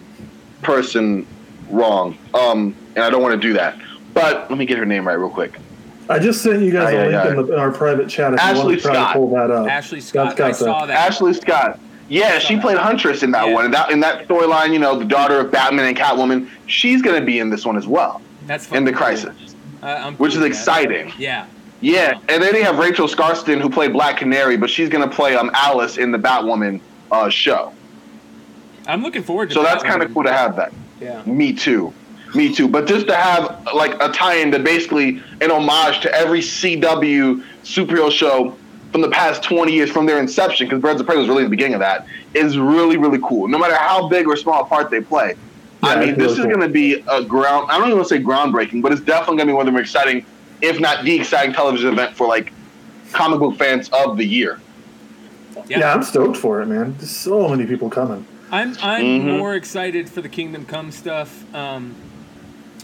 person 0.63 1.27
wrong, 1.69 2.17
um, 2.33 2.75
and 2.95 3.05
I 3.05 3.11
don't 3.11 3.21
want 3.21 3.39
to 3.39 3.47
do 3.47 3.53
that. 3.53 3.77
But 4.13 4.49
let 4.49 4.57
me 4.57 4.65
get 4.65 4.77
her 4.77 4.85
name 4.85 5.07
right 5.07 5.13
real 5.13 5.29
quick. 5.29 5.53
I 6.09 6.19
just 6.19 6.41
sent 6.41 6.61
you 6.61 6.71
guys 6.71 6.87
Aye, 6.87 6.91
a 6.93 6.99
aye, 7.01 7.03
link 7.07 7.15
aye. 7.15 7.29
in, 7.29 7.35
the, 7.47 7.53
in 7.53 7.59
our 7.59 7.71
private 7.71 8.07
chat 8.09 8.33
if 8.33 8.39
you 8.39 8.45
Ashley 8.45 8.63
want 8.65 8.77
to 8.77 8.81
try 8.81 8.93
Scott. 8.93 9.13
to 9.13 9.19
pull 9.19 9.29
that 9.31 9.51
up. 9.51 9.67
Ashley 9.67 9.99
Scott. 10.01 10.37
got 10.37 10.49
I 10.49 10.51
saw 10.53 10.85
that. 10.85 10.97
Ashley 11.07 11.33
Scott. 11.33 11.79
Yeah, 12.09 12.39
she 12.39 12.57
played 12.57 12.77
Huntress 12.77 13.23
in 13.23 13.31
that 13.31 13.47
Yeah. 13.47 13.53
one. 13.53 13.65
And 13.65 13.73
that 13.73 13.91
in 13.91 13.99
that 13.99 14.25
storyline, 14.27 14.71
you 14.71 14.79
know, 14.79 14.97
the 14.97 15.03
daughter 15.05 15.39
of 15.41 15.51
Batman 15.51 15.85
and 15.87 15.97
Catwoman, 15.97 16.47
she's 16.65 17.01
going 17.01 17.19
to 17.19 17.25
be 17.25 17.39
in 17.39 17.49
this 17.49 17.65
one 17.65 17.75
as 17.77 17.85
well, 17.85 18.21
That's 18.45 18.71
in 18.71 18.85
the. 18.85 18.93
Crisis, 18.93 19.35
Uh, 19.83 19.87
I'm 20.05 20.15
which 20.15 20.31
is 20.31 20.37
with 20.39 20.43
that. 20.43 20.57
exciting. 20.57 21.11
Yeah. 21.17 21.45
Yeah, 21.81 22.13
and 22.29 22.41
then 22.41 22.53
they 22.53 22.63
have 22.63 22.79
Rachel 22.79 23.07
Skarsten 23.07 23.59
who 23.61 23.69
played 23.69 23.91
Black 23.93 24.17
Canary, 24.17 24.55
but 24.57 24.69
she's 24.69 24.87
going 24.89 25.07
to 25.07 25.13
play 25.15 25.35
um 25.35 25.51
Alice 25.53 25.97
in 25.97 26.11
the 26.11 26.17
Batwoman 26.17 26.79
uh, 27.11 27.29
show. 27.29 27.73
I'm 28.87 29.03
looking 29.03 29.21
forward 29.23 29.49
to 29.49 29.55
So 29.55 29.61
that 29.63 29.73
that's 29.73 29.83
kind 29.83 30.01
of 30.01 30.11
cool 30.13 30.23
to 30.23 30.31
have 30.31 30.55
that. 30.55 30.71
Yeah. 31.01 31.21
Me 31.25 31.51
too. 31.53 31.93
Me 32.35 32.53
too. 32.53 32.67
But 32.67 32.87
just 32.87 33.07
to 33.07 33.15
have 33.15 33.65
like 33.73 33.95
a 34.01 34.09
tie-in 34.09 34.51
to 34.51 34.59
basically 34.59 35.21
an 35.41 35.51
homage 35.51 36.01
to 36.01 36.13
every 36.13 36.39
CW 36.41 37.43
superhero 37.63 38.11
show 38.11 38.55
from 38.91 39.01
the 39.01 39.09
past 39.09 39.43
20 39.43 39.71
years 39.73 39.89
from 39.91 40.05
their 40.05 40.19
inception, 40.19 40.67
because 40.67 40.81
Birds 40.81 40.99
of 41.01 41.07
Prey 41.07 41.17
was 41.17 41.27
really 41.27 41.43
the 41.43 41.49
beginning 41.49 41.73
of 41.73 41.79
that, 41.81 42.05
is 42.33 42.57
really, 42.57 42.97
really 42.97 43.19
cool. 43.21 43.47
No 43.47 43.57
matter 43.57 43.75
how 43.75 44.07
big 44.07 44.27
or 44.27 44.35
small 44.35 44.61
a 44.63 44.65
part 44.65 44.89
they 44.89 45.01
play. 45.01 45.35
I 45.83 45.99
mean, 45.99 46.09
it's 46.09 46.17
this 46.17 46.31
is 46.33 46.37
cool. 46.39 46.47
going 46.47 46.61
to 46.61 46.69
be 46.69 47.03
a 47.07 47.23
ground. 47.23 47.67
I 47.69 47.77
don't 47.77 47.87
even 47.87 47.97
want 47.99 48.09
to 48.09 48.15
say 48.15 48.21
groundbreaking, 48.21 48.81
but 48.81 48.91
it's 48.91 49.01
definitely 49.01 49.37
going 49.37 49.47
to 49.47 49.53
be 49.53 49.53
one 49.53 49.61
of 49.61 49.65
the 49.67 49.71
more 49.73 49.81
exciting, 49.81 50.25
if 50.61 50.79
not 50.79 51.03
the 51.03 51.15
exciting 51.15 51.53
television 51.53 51.93
event 51.93 52.15
for 52.15 52.27
like 52.27 52.51
comic 53.13 53.39
book 53.39 53.57
fans 53.57 53.89
of 53.93 54.17
the 54.17 54.25
year. 54.25 54.59
Yeah. 55.67 55.79
Yeah, 55.79 55.93
I'm 55.93 56.03
stoked 56.03 56.37
for 56.37 56.61
it, 56.61 56.65
man. 56.67 56.95
There's 56.97 57.09
so 57.11 57.47
many 57.49 57.65
people 57.65 57.89
coming. 57.89 58.25
I'm 58.51 58.75
I'm 58.81 59.03
Mhm. 59.05 59.37
more 59.37 59.55
excited 59.55 60.09
for 60.09 60.21
the 60.21 60.29
Kingdom 60.29 60.65
Come 60.65 60.91
stuff. 60.91 61.43
Um, 61.53 61.93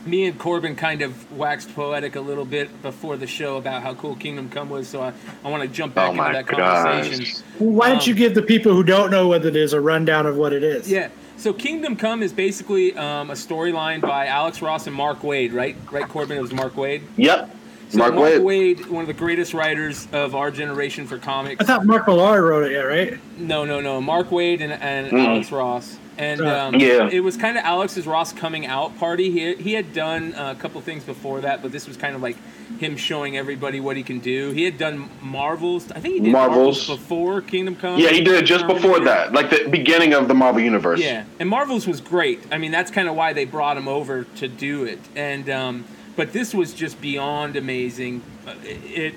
me 0.06 0.26
and 0.26 0.38
Corbin 0.39 0.76
kind 0.76 1.01
of 1.01 1.32
waxed 1.32 1.74
poetic 1.76 2.16
a 2.16 2.22
little 2.22 2.45
bit 2.45 2.82
before 2.82 3.18
the 3.18 3.28
show 3.28 3.58
about 3.58 3.82
how 3.84 3.93
cool 3.93 4.16
Kingdom 4.16 4.49
Come 4.49 4.70
was, 4.70 4.88
so 4.88 5.01
I, 5.01 5.14
I 5.43 5.49
want 5.49 5.64
to 5.64 5.70
jump 5.70 5.95
back 5.95 6.10
Oh 6.10 6.12
into 6.12 6.34
that 6.34 6.45
gosh. 6.45 6.84
conversation. 6.86 7.43
Why 7.60 7.89
don't 7.89 8.06
you 8.06 8.14
Um, 8.14 8.18
give 8.18 8.36
the 8.36 8.41
people 8.41 8.74
who 8.74 8.84
don't 8.84 9.12
know 9.12 9.28
what 9.28 9.45
it 9.45 9.56
is 9.56 9.74
a 9.74 9.80
rundown 9.82 10.26
of 10.26 10.36
what 10.36 10.54
it 10.54 10.64
is? 10.64 10.89
Yeah. 10.89 11.10
So 11.38 11.51
Kingdom 11.54 11.95
Come 11.95 12.22
is 12.24 12.32
basically 12.32 12.95
um, 12.95 13.30
a 13.30 13.34
storyline 13.34 14.01
by 14.01 14.28
Alex 14.28 14.62
Ross 14.62 14.88
and 14.88 14.95
Mark 14.95 15.22
Waid, 15.22 15.54
right? 15.54 15.76
Right, 15.91 16.08
Corbin. 16.08 16.38
It 16.38 16.41
was 16.41 16.54
Mark 16.54 16.74
Waid. 16.76 17.01
Yep. 17.18 17.56
So 17.94 18.00
Mark 18.00 18.14
Waid. 18.14 18.88
one 18.89 19.02
of 19.02 19.08
the 19.08 19.14
greatest 19.14 19.54
writers 19.54 20.08
of 20.12 20.34
our 20.36 20.50
generation 20.52 21.06
for 21.06 21.18
comics. 21.20 21.62
I 21.62 21.66
thought 21.68 21.86
Mark 21.86 22.08
Millar 22.08 22.41
wrote 22.44 22.64
it, 22.66 22.72
yeah, 22.72 22.80
right? 22.80 23.20
No, 23.38 23.66
no, 23.66 23.80
no. 23.82 24.02
Mark 24.02 24.30
Waid 24.30 24.62
and, 24.62 24.74
and 24.74 25.12
Mm. 25.12 25.28
Alex 25.28 25.52
Ross. 25.52 25.98
And 26.18 26.41
um, 26.41 26.76
Yeah. 26.76 27.08
it 27.12 27.20
was 27.22 27.38
kind 27.38 27.58
of 27.58 27.64
Alex's 27.64 28.06
Ross 28.08 28.34
coming 28.34 28.66
out 28.66 28.98
party. 29.00 29.30
He, 29.32 29.56
he 29.56 29.74
had 29.74 29.94
done 29.94 30.34
uh, 30.36 30.54
a 30.58 30.60
couple 30.60 30.80
things 30.82 31.04
before 31.04 31.41
that, 31.41 31.62
but 31.62 31.72
this 31.72 31.88
was 31.88 31.98
kind 31.98 32.16
of 32.16 32.22
like 32.22 32.36
him 32.80 32.98
showing 32.98 33.38
everybody 33.38 33.80
what 33.80 33.96
he 33.96 34.02
can 34.04 34.20
do. 34.20 34.52
He 34.52 34.64
had 34.64 34.78
done 34.80 35.10
Marvels. 35.22 35.91
I 35.91 36.00
think 36.00 36.16
he 36.16 36.20
did 36.22 36.32
Marvels, 36.32 36.88
Marvels. 36.88 37.00
before 37.00 37.41
Kingdom 37.41 37.76
Come. 37.76 38.00
Yeah, 38.00 38.10
he 38.10 38.22
did 38.22 38.36
it 38.36 38.46
just 38.46 38.66
before 38.66 38.98
Terminator. 38.98 39.06
that, 39.06 39.34
like 39.34 39.50
the 39.52 39.68
beginning 39.70 40.14
of 40.14 40.28
the 40.28 40.34
Marvel 40.34 40.62
Universe. 40.62 41.00
Yeah, 41.00 41.26
and 41.39 41.48
Marvels 41.50 41.86
was 41.88 42.02
great. 42.02 42.41
I 42.52 42.58
mean, 42.58 42.72
that's 42.72 42.89
kind 42.91 43.08
of 43.08 43.16
why 43.16 43.34
they 43.34 43.46
brought 43.46 43.78
him 43.78 43.88
over 43.88 44.24
to 44.24 44.48
do 44.48 44.84
it. 44.86 45.00
And 45.16 45.50
um, 45.50 45.86
but 46.16 46.34
this 46.34 46.53
was 46.53 46.74
just 46.74 47.01
beyond 47.01 47.55
amazing. 47.55 48.22
Uh, 48.47 48.53
It, 48.64 49.16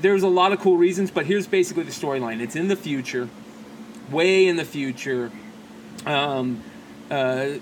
there's 0.00 0.22
a 0.22 0.28
lot 0.28 0.52
of 0.52 0.60
cool 0.60 0.76
reasons, 0.76 1.10
but 1.10 1.26
here's 1.26 1.46
basically 1.46 1.82
the 1.82 1.92
storyline. 1.92 2.40
It's 2.40 2.56
in 2.56 2.68
the 2.68 2.76
future, 2.76 3.28
way 4.10 4.46
in 4.46 4.56
the 4.56 4.64
future. 4.64 5.30
Um, 6.06 6.62
uh, 7.10 7.58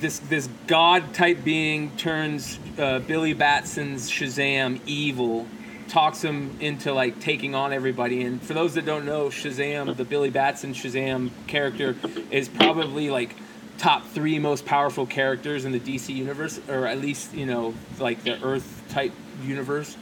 this 0.00 0.18
this 0.20 0.48
god 0.66 1.14
type 1.14 1.44
being 1.44 1.90
turns 1.96 2.58
uh, 2.78 3.00
Billy 3.00 3.34
Batson's 3.34 4.10
Shazam 4.10 4.80
evil, 4.86 5.46
talks 5.88 6.22
him 6.22 6.56
into 6.60 6.92
like 6.92 7.20
taking 7.20 7.54
on 7.54 7.72
everybody. 7.72 8.22
And 8.22 8.42
for 8.42 8.54
those 8.54 8.74
that 8.74 8.86
don't 8.86 9.04
know, 9.04 9.28
Shazam, 9.28 9.94
the 9.96 10.04
Billy 10.04 10.30
Batson 10.30 10.74
Shazam 10.74 11.30
character, 11.46 11.96
is 12.30 12.48
probably 12.48 13.10
like 13.10 13.36
top 13.78 14.06
three 14.08 14.38
most 14.38 14.64
powerful 14.64 15.06
characters 15.06 15.64
in 15.64 15.72
the 15.72 15.80
DC 15.80 16.14
universe, 16.14 16.60
or 16.68 16.86
at 16.86 17.00
least 17.00 17.34
you 17.34 17.46
know 17.46 17.74
like 17.98 18.22
the 18.24 18.42
Earth 18.42 18.82
type 18.88 19.12
universe. 19.42 19.96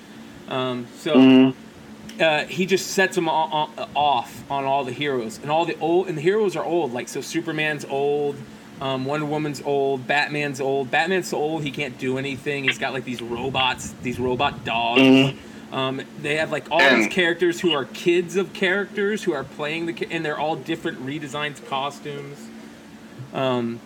Um, 0.48 0.86
so 0.98 1.54
uh, 2.20 2.44
he 2.44 2.66
just 2.66 2.88
sets 2.88 3.14
them 3.14 3.28
o- 3.28 3.70
o- 3.76 3.88
off 3.94 4.48
on 4.50 4.64
all 4.64 4.84
the 4.84 4.92
heroes, 4.92 5.38
and 5.42 5.50
all 5.50 5.64
the 5.64 5.78
old 5.78 6.08
and 6.08 6.18
the 6.18 6.22
heroes 6.22 6.56
are 6.56 6.64
old. 6.64 6.92
Like 6.92 7.08
so, 7.08 7.20
Superman's 7.20 7.84
old, 7.86 8.36
um, 8.80 9.04
Wonder 9.04 9.26
Woman's 9.26 9.62
old, 9.62 10.06
Batman's 10.06 10.60
old. 10.60 10.90
Batman's 10.90 11.28
so 11.28 11.38
old 11.38 11.62
he 11.62 11.70
can't 11.70 11.96
do 11.98 12.18
anything. 12.18 12.64
He's 12.64 12.78
got 12.78 12.92
like 12.92 13.04
these 13.04 13.22
robots, 13.22 13.94
these 14.02 14.18
robot 14.18 14.64
dogs. 14.64 15.00
Um, 15.72 16.02
they 16.20 16.36
have 16.36 16.52
like 16.52 16.70
all 16.70 16.80
these 16.96 17.06
characters 17.08 17.60
who 17.60 17.72
are 17.72 17.86
kids 17.86 18.36
of 18.36 18.52
characters 18.52 19.22
who 19.22 19.32
are 19.32 19.44
playing 19.44 19.86
the, 19.86 20.06
and 20.10 20.22
they're 20.22 20.38
all 20.38 20.54
different 20.54 21.06
redesigned 21.06 21.64
costumes. 21.66 22.38
Um, 23.32 23.80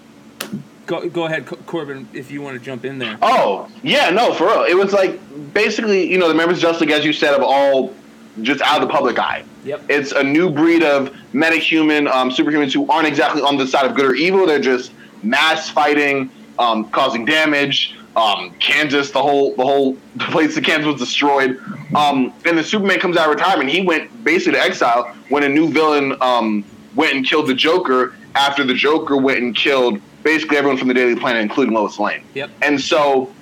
go 0.87 1.09
go 1.09 1.25
ahead, 1.27 1.47
Corbin, 1.67 2.09
if 2.13 2.31
you 2.31 2.43
want 2.43 2.59
to 2.59 2.65
jump 2.65 2.85
in 2.85 2.99
there. 2.99 3.19
Oh, 3.23 3.69
yeah, 3.83 4.11
no, 4.11 4.33
for 4.35 4.47
real. 4.47 4.65
It 4.65 4.75
was 4.77 4.93
like 4.93 5.19
basically, 5.53 6.11
you 6.11 6.19
know, 6.19 6.29
the 6.29 6.35
members 6.35 6.59
of 6.59 6.63
Justice 6.63 6.83
League, 6.83 6.91
as 6.91 7.05
you 7.05 7.13
said, 7.13 7.35
of 7.35 7.43
all 7.43 7.95
just 8.43 8.61
out 8.63 8.83
of 8.83 8.89
the 8.89 8.93
public 8.93 9.19
eye. 9.19 9.45
Yep. 9.65 9.85
It's 9.89 10.13
a 10.13 10.23
new 10.23 10.51
breed 10.51 10.83
of 10.83 11.13
metahuman, 11.33 12.09
um, 12.11 12.31
superhumans 12.31 12.73
who 12.73 12.89
aren't 12.91 13.09
exactly 13.09 13.43
on 13.43 13.57
the 13.57 13.67
side 13.67 13.87
of 13.87 13.97
good 13.97 14.05
or 14.05 14.15
evil. 14.15 14.47
They're 14.47 14.61
just 14.61 14.93
mass 15.23 15.71
fighting, 15.71 16.31
um, 16.59 16.89
causing 16.91 17.25
damage. 17.25 17.95
Um, 18.15 18.55
Kansas, 18.61 19.11
the 19.11 19.21
whole 19.23 19.55
the 19.57 19.65
whole 19.65 19.97
place 20.19 20.57
of 20.57 20.65
Kansas 20.65 20.87
was 20.87 21.01
destroyed. 21.01 21.61
Um, 21.95 22.33
and 22.45 22.57
the 22.57 22.65
Superman 22.65 22.99
comes 22.99 23.17
out 23.17 23.29
of 23.29 23.35
retirement. 23.35 23.71
He 23.71 23.83
went 23.83 24.25
basically 24.25 24.53
to 24.53 24.61
exile 24.63 25.15
when 25.29 25.43
a 25.43 25.49
new 25.49 25.71
villain 25.71 26.17
um, 26.23 26.65
went 26.95 27.15
and 27.15 27.27
killed 27.27 27.47
the 27.49 27.55
Joker. 27.55 28.15
After 28.37 28.65
the 28.65 28.75
Joker 28.75 29.17
went 29.17 29.39
and 29.39 29.57
killed 29.57 30.01
basically 30.23 30.59
everyone 30.59 30.77
from 30.77 30.89
the 30.89 30.95
Daily 30.95 31.17
Planet, 31.17 31.43
including 31.43 31.75
Lois 31.75 31.99
Lane. 31.99 32.23
Yep. 32.35 32.51
And 32.61 32.81
so, 32.81 33.33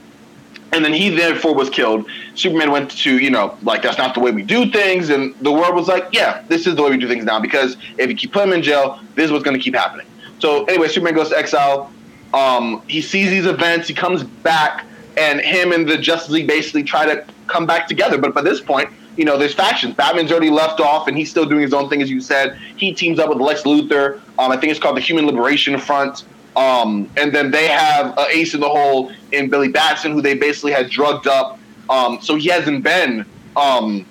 and 0.73 0.85
then 0.85 0.93
he 0.93 1.11
therefore 1.11 1.55
was 1.55 1.69
killed. 1.69 2.09
Superman 2.35 2.71
went 2.71 2.91
to, 2.91 3.19
you 3.19 3.31
know, 3.31 3.59
like 3.63 3.83
that's 3.83 3.99
not 3.99 4.15
the 4.15 4.21
way 4.21 4.31
we 4.31 4.43
do 4.43 4.71
things. 4.71 5.11
And 5.11 5.35
the 5.41 5.51
world 5.51 5.75
was 5.75 5.89
like, 5.89 6.09
yeah, 6.13 6.45
this 6.49 6.67
is 6.67 6.77
the 6.77 6.83
way 6.83 6.91
we 6.91 6.97
do 6.97 7.09
things 7.09 7.25
now 7.25 7.41
because 7.41 7.77
if 7.99 8.09
you 8.09 8.17
keep 8.17 8.33
putting 8.33 8.51
him 8.51 8.59
in 8.59 8.63
jail, 8.63 9.01
this 9.15 9.27
is 9.27 9.33
what's 9.33 9.45
going 9.45 9.57
to 9.57 9.63
keep 9.63 9.75
happening. 9.75 10.07
So 10.39 10.65
anyway, 10.67 10.89
Superman 10.89 11.15
goes 11.15 11.31
to 11.31 11.39
exile. 11.39 11.91
Um, 12.33 12.83
he 12.89 13.01
sees 13.01 13.31
these 13.31 13.47
events. 13.47 13.89
He 13.89 13.95
comes 13.95 14.23
back, 14.23 14.85
and 15.17 15.41
him 15.41 15.73
and 15.73 15.89
the 15.89 15.97
Justice 15.97 16.31
League 16.31 16.49
basically 16.49 16.83
try 16.83 17.07
to 17.07 17.25
come 17.47 17.67
back 17.67 17.87
together. 17.87 18.19
But 18.19 18.35
by 18.35 18.43
this 18.43 18.61
point, 18.61 18.91
you 19.17 19.25
know, 19.25 19.39
there's 19.39 19.55
factions. 19.55 19.95
Batman's 19.95 20.31
already 20.31 20.51
left 20.51 20.81
off, 20.81 21.09
and 21.09 21.17
he's 21.17 21.31
still 21.31 21.47
doing 21.47 21.63
his 21.63 21.73
own 21.73 21.89
thing, 21.89 22.03
as 22.03 22.11
you 22.11 22.21
said. 22.21 22.59
He 22.77 22.93
teams 22.93 23.19
up 23.19 23.29
with 23.29 23.39
Lex 23.39 23.63
Luthor. 23.63 24.21
Um, 24.39 24.51
I 24.51 24.57
think 24.57 24.71
it's 24.71 24.81
called 24.81 24.97
the 24.97 25.01
Human 25.01 25.27
Liberation 25.27 25.79
Front. 25.79 26.25
Um, 26.57 27.11
and 27.17 27.35
then 27.35 27.51
they 27.51 27.69
have 27.69 28.17
uh, 28.17 28.27
Ace 28.31 28.55
in 28.55 28.61
the 28.61 28.69
Hole 28.69 29.13
in 29.33 29.51
Billy 29.51 29.69
Batson, 29.69 30.13
who 30.13 30.23
they 30.23 30.35
basically 30.35 30.73
had 30.73 30.89
drugged 30.89 31.27
up. 31.27 31.59
Um, 31.91 32.19
so 32.21 32.37
he 32.37 32.49
hasn't 32.49 32.83
been 32.83 33.27
um, 33.57 34.07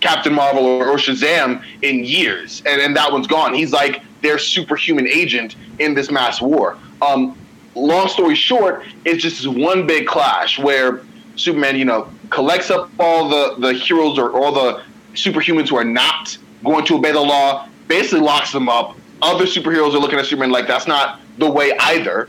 Captain 0.00 0.32
Marvel 0.32 0.64
or, 0.64 0.88
or 0.88 0.96
Shazam 0.96 1.64
in 1.82 2.04
years, 2.04 2.62
and, 2.66 2.80
and 2.80 2.96
that 2.96 3.10
one's 3.10 3.26
gone. 3.26 3.54
He's 3.54 3.72
like 3.72 4.02
their 4.22 4.38
superhuman 4.38 5.08
agent 5.08 5.56
in 5.78 5.94
this 5.94 6.10
mass 6.10 6.40
war. 6.40 6.78
Um, 7.02 7.36
long 7.74 8.08
story 8.08 8.34
short, 8.34 8.84
it's 9.04 9.22
just 9.22 9.46
one 9.46 9.86
big 9.86 10.06
clash 10.06 10.58
where 10.58 11.00
Superman, 11.36 11.76
you 11.76 11.84
know, 11.84 12.08
collects 12.30 12.70
up 12.70 12.90
all 12.98 13.28
the, 13.28 13.56
the 13.58 13.72
heroes 13.72 14.18
or 14.18 14.32
all 14.32 14.52
the 14.52 14.82
superhumans 15.14 15.68
who 15.68 15.76
are 15.76 15.84
not 15.84 16.36
going 16.64 16.84
to 16.86 16.96
obey 16.96 17.12
the 17.12 17.20
law, 17.20 17.68
basically 17.88 18.20
locks 18.20 18.52
them 18.52 18.68
up. 18.68 18.96
Other 19.22 19.44
superheroes 19.44 19.94
are 19.94 19.98
looking 19.98 20.18
at 20.18 20.26
Superman 20.26 20.50
like 20.50 20.66
that's 20.66 20.86
not 20.86 21.20
the 21.38 21.50
way 21.50 21.72
either. 21.78 22.28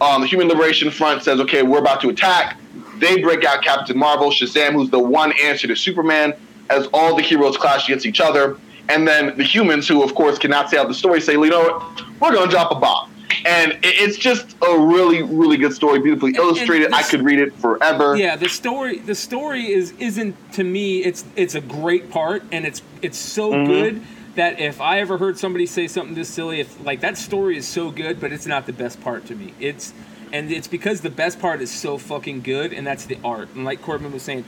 Um, 0.00 0.20
the 0.20 0.28
Human 0.28 0.48
Liberation 0.48 0.90
Front 0.90 1.22
says, 1.22 1.40
okay, 1.40 1.62
we're 1.62 1.78
about 1.78 2.00
to 2.02 2.08
attack. 2.08 2.58
They 2.98 3.20
break 3.20 3.44
out 3.44 3.62
Captain 3.62 3.98
Marvel, 3.98 4.30
Shazam, 4.30 4.72
who's 4.72 4.90
the 4.90 4.98
one 4.98 5.32
answer 5.40 5.66
to 5.66 5.74
Superman, 5.76 6.34
as 6.70 6.88
all 6.92 7.16
the 7.16 7.22
heroes 7.22 7.56
clash 7.56 7.88
against 7.88 8.06
each 8.06 8.20
other. 8.20 8.58
And 8.88 9.06
then 9.06 9.36
the 9.36 9.44
humans, 9.44 9.88
who 9.88 10.02
of 10.02 10.14
course 10.14 10.38
cannot 10.38 10.70
say 10.70 10.78
out 10.78 10.88
the 10.88 10.94
story, 10.94 11.20
say, 11.20 11.32
you 11.32 11.48
know 11.48 11.60
what, 11.60 12.20
we're 12.20 12.32
going 12.32 12.48
to 12.48 12.50
drop 12.50 12.70
a 12.70 12.76
bomb. 12.76 13.10
And 13.44 13.78
it's 13.82 14.16
just 14.16 14.56
a 14.66 14.78
really, 14.78 15.22
really 15.22 15.56
good 15.56 15.72
story, 15.72 15.98
beautifully 16.00 16.30
and 16.30 16.38
illustrated. 16.38 16.92
I 16.92 16.98
this- 17.02 17.10
could 17.10 17.22
read 17.22 17.38
it 17.38 17.54
forever. 17.54 18.16
yeah 18.16 18.36
the 18.36 18.48
story 18.48 18.98
the 18.98 19.14
story 19.14 19.70
is 19.72 19.92
isn't 19.98 20.34
to 20.52 20.64
me 20.64 20.98
it's 21.04 21.24
it's 21.36 21.54
a 21.54 21.60
great 21.60 22.10
part 22.10 22.42
and 22.52 22.64
it's 22.66 22.82
it's 23.02 23.18
so 23.18 23.52
Mm-hmm. 23.52 23.72
good 23.72 24.02
that 24.34 24.60
if 24.60 24.80
i 24.80 25.00
ever 25.00 25.18
heard 25.18 25.36
somebody 25.38 25.66
say 25.66 25.88
something 25.88 26.14
this 26.14 26.28
silly 26.28 26.60
if 26.60 26.84
like 26.84 27.00
that 27.00 27.16
story 27.18 27.56
is 27.56 27.66
so 27.66 27.90
good 27.90 28.20
but 28.20 28.32
it's 28.32 28.46
not 28.46 28.66
the 28.66 28.72
best 28.72 29.00
part 29.00 29.26
to 29.26 29.34
me 29.34 29.52
it's 29.58 29.92
and 30.32 30.50
it's 30.52 30.68
because 30.68 31.00
the 31.00 31.10
best 31.10 31.40
part 31.40 31.60
is 31.62 31.70
so 31.70 31.98
fucking 31.98 32.40
good 32.42 32.72
and 32.72 32.86
that's 32.86 33.06
the 33.06 33.18
art 33.24 33.48
and 33.54 33.64
like 33.64 33.80
corbin 33.82 34.12
was 34.12 34.22
saying 34.22 34.44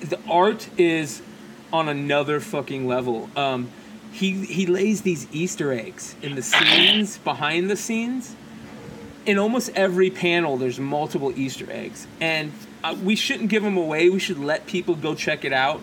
the 0.00 0.18
art 0.28 0.68
is 0.78 1.22
on 1.72 1.88
another 1.88 2.40
fucking 2.40 2.86
level 2.86 3.28
um 3.36 3.68
he 4.16 4.44
he 4.46 4.66
lays 4.66 5.02
these 5.02 5.26
easter 5.32 5.72
eggs 5.72 6.16
in 6.22 6.34
the 6.34 6.42
scenes 6.42 7.18
behind 7.18 7.70
the 7.70 7.76
scenes 7.76 8.34
in 9.26 9.38
almost 9.38 9.70
every 9.74 10.08
panel 10.08 10.56
there's 10.56 10.78
multiple 10.78 11.32
Easter 11.36 11.66
eggs, 11.70 12.06
and 12.20 12.52
uh, 12.82 12.96
we 13.02 13.16
shouldn't 13.16 13.50
give 13.50 13.62
them 13.62 13.76
away. 13.76 14.08
We 14.08 14.20
should 14.20 14.38
let 14.38 14.66
people 14.66 14.94
go 14.94 15.14
check 15.14 15.44
it 15.44 15.52
out, 15.52 15.80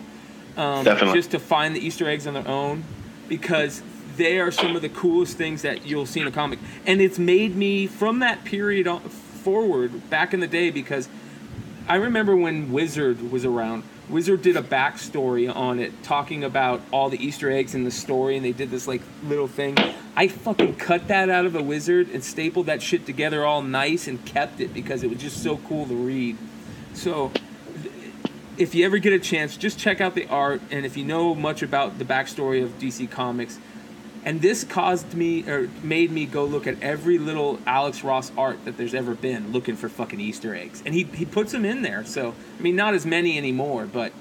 um, 0.56 0.84
Definitely. 0.84 1.18
just 1.18 1.30
to 1.32 1.38
find 1.38 1.76
the 1.76 1.80
Easter 1.80 2.08
eggs 2.08 2.26
on 2.26 2.34
their 2.34 2.48
own, 2.48 2.84
because 3.28 3.82
they 4.16 4.40
are 4.40 4.50
some 4.50 4.74
of 4.74 4.82
the 4.82 4.88
coolest 4.88 5.36
things 5.36 5.62
that 5.62 5.86
you'll 5.86 6.06
see 6.06 6.20
in 6.20 6.26
a 6.26 6.32
comic. 6.32 6.58
And 6.86 7.00
it's 7.00 7.18
made 7.18 7.54
me 7.54 7.86
from 7.86 8.20
that 8.20 8.44
period 8.44 8.86
on, 8.86 9.00
forward 9.00 10.08
back 10.08 10.32
in 10.32 10.40
the 10.40 10.46
day 10.46 10.70
because 10.70 11.08
I 11.86 11.96
remember 11.96 12.34
when 12.34 12.72
Wizard 12.72 13.30
was 13.30 13.44
around. 13.44 13.82
Wizard 14.08 14.42
did 14.42 14.56
a 14.56 14.62
backstory 14.62 15.54
on 15.54 15.80
it, 15.80 16.02
talking 16.02 16.44
about 16.44 16.82
all 16.92 17.08
the 17.08 17.24
Easter 17.24 17.50
eggs 17.50 17.74
in 17.74 17.84
the 17.84 17.90
story, 17.90 18.36
and 18.36 18.44
they 18.44 18.52
did 18.52 18.70
this 18.70 18.86
like 18.86 19.00
little 19.24 19.48
thing. 19.48 19.76
I 20.14 20.28
fucking 20.28 20.76
cut 20.76 21.08
that 21.08 21.30
out 21.30 21.46
of 21.46 21.56
a 21.56 21.62
Wizard 21.62 22.10
and 22.10 22.22
stapled 22.22 22.66
that 22.66 22.82
shit 22.82 23.06
together 23.06 23.44
all 23.44 23.62
nice 23.62 24.06
and 24.06 24.24
kept 24.24 24.60
it 24.60 24.74
because 24.74 25.02
it 25.02 25.10
was 25.10 25.18
just 25.18 25.42
so 25.42 25.56
cool 25.56 25.86
to 25.86 25.94
read. 25.94 26.36
So, 26.92 27.32
if 28.56 28.74
you 28.74 28.84
ever 28.84 28.98
get 28.98 29.12
a 29.12 29.18
chance, 29.18 29.56
just 29.56 29.78
check 29.78 30.00
out 30.00 30.14
the 30.14 30.28
art, 30.28 30.60
and 30.70 30.84
if 30.84 30.96
you 30.96 31.04
know 31.04 31.34
much 31.34 31.62
about 31.62 31.98
the 31.98 32.04
backstory 32.04 32.62
of 32.62 32.78
DC 32.78 33.10
Comics, 33.10 33.58
and 34.24 34.40
this 34.40 34.64
caused 34.64 35.14
me 35.14 35.48
or 35.48 35.68
made 35.82 36.10
me 36.10 36.24
go 36.24 36.44
look 36.44 36.66
at 36.66 36.82
every 36.82 37.18
little 37.18 37.58
Alex 37.66 38.02
Ross 38.02 38.32
art 38.36 38.64
that 38.64 38.76
there's 38.76 38.94
ever 38.94 39.14
been, 39.14 39.52
looking 39.52 39.76
for 39.76 39.88
fucking 39.88 40.20
Easter 40.20 40.54
eggs, 40.54 40.82
and 40.84 40.94
he 40.94 41.04
he 41.04 41.24
puts 41.24 41.52
them 41.52 41.64
in 41.64 41.82
there. 41.82 42.04
So 42.04 42.34
I 42.58 42.62
mean, 42.62 42.76
not 42.76 42.94
as 42.94 43.04
many 43.04 43.36
anymore, 43.36 43.86
but 43.86 44.12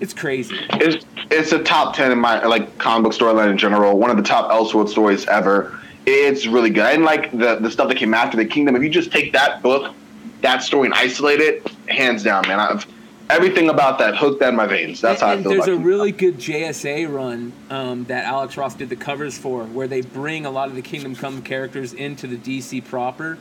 it's 0.00 0.12
crazy. 0.12 0.56
It's 0.72 1.06
it's 1.30 1.52
a 1.52 1.62
top 1.62 1.94
ten 1.94 2.10
in 2.10 2.18
my 2.18 2.44
like 2.44 2.76
comic 2.78 3.04
book 3.04 3.18
storyline 3.18 3.50
in 3.50 3.58
general. 3.58 3.96
One 3.98 4.10
of 4.10 4.16
the 4.16 4.22
top 4.22 4.50
Elseworld 4.50 4.88
stories 4.88 5.26
ever. 5.26 5.78
It's 6.06 6.46
really 6.46 6.70
good. 6.70 6.94
And 6.94 7.04
like 7.04 7.30
the 7.30 7.56
the 7.56 7.70
stuff 7.70 7.88
that 7.88 7.96
came 7.96 8.12
after 8.12 8.36
the 8.36 8.44
Kingdom. 8.44 8.76
If 8.76 8.82
you 8.82 8.90
just 8.90 9.12
take 9.12 9.32
that 9.32 9.62
book, 9.62 9.94
that 10.40 10.62
story, 10.62 10.86
and 10.86 10.94
isolate 10.94 11.40
it, 11.40 11.66
hands 11.88 12.22
down, 12.22 12.46
man. 12.48 12.58
I've 12.58 12.86
everything 13.30 13.68
about 13.70 13.98
that 13.98 14.16
hooked 14.16 14.42
in 14.42 14.56
my 14.56 14.66
veins. 14.66 15.00
That's 15.00 15.20
how 15.20 15.28
I 15.28 15.34
and 15.34 15.42
feel 15.42 15.52
there's 15.52 15.68
a 15.68 15.76
really 15.76 16.12
good 16.12 16.36
JSA 16.36 17.12
run 17.12 17.52
um, 17.70 18.04
that 18.04 18.24
Alex 18.24 18.56
Ross 18.56 18.74
did 18.74 18.88
the 18.88 18.96
covers 18.96 19.36
for, 19.36 19.64
where 19.64 19.88
they 19.88 20.00
bring 20.00 20.46
a 20.46 20.50
lot 20.50 20.68
of 20.68 20.74
the 20.74 20.82
Kingdom 20.82 21.14
Come 21.14 21.42
characters 21.42 21.92
into 21.92 22.26
the 22.26 22.36
DC 22.36 22.84
proper, 22.84 23.38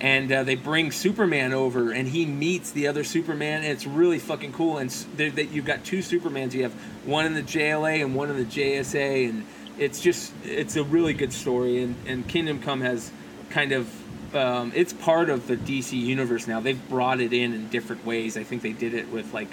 and 0.00 0.30
uh, 0.30 0.44
they 0.44 0.54
bring 0.54 0.92
Superman 0.92 1.52
over, 1.52 1.92
and 1.92 2.08
he 2.08 2.26
meets 2.26 2.70
the 2.70 2.86
other 2.86 3.04
Superman, 3.04 3.62
and 3.62 3.72
it's 3.72 3.86
really 3.86 4.18
fucking 4.18 4.52
cool. 4.52 4.78
And 4.78 4.90
that 5.16 5.50
you've 5.50 5.64
got 5.64 5.84
two 5.84 5.98
Supermans. 5.98 6.52
You 6.52 6.64
have 6.64 6.74
one 7.04 7.26
in 7.26 7.34
the 7.34 7.42
JLA 7.42 8.02
and 8.04 8.14
one 8.14 8.30
in 8.30 8.36
the 8.36 8.44
JSA, 8.44 9.28
and 9.28 9.44
it's 9.78 10.00
just 10.00 10.32
it's 10.44 10.76
a 10.76 10.84
really 10.84 11.14
good 11.14 11.32
story. 11.32 11.82
And 11.82 11.96
and 12.06 12.26
Kingdom 12.28 12.60
Come 12.60 12.80
has 12.80 13.10
kind 13.50 13.72
of 13.72 13.88
um, 14.36 14.72
it's 14.74 14.92
part 14.92 15.30
of 15.30 15.46
the 15.46 15.56
DC 15.56 15.92
universe 15.92 16.46
now. 16.46 16.60
They've 16.60 16.88
brought 16.88 17.20
it 17.20 17.32
in 17.32 17.52
in 17.52 17.68
different 17.68 18.04
ways. 18.04 18.36
I 18.36 18.42
think 18.42 18.62
they 18.62 18.72
did 18.72 18.94
it 18.94 19.10
with 19.10 19.32
like, 19.34 19.48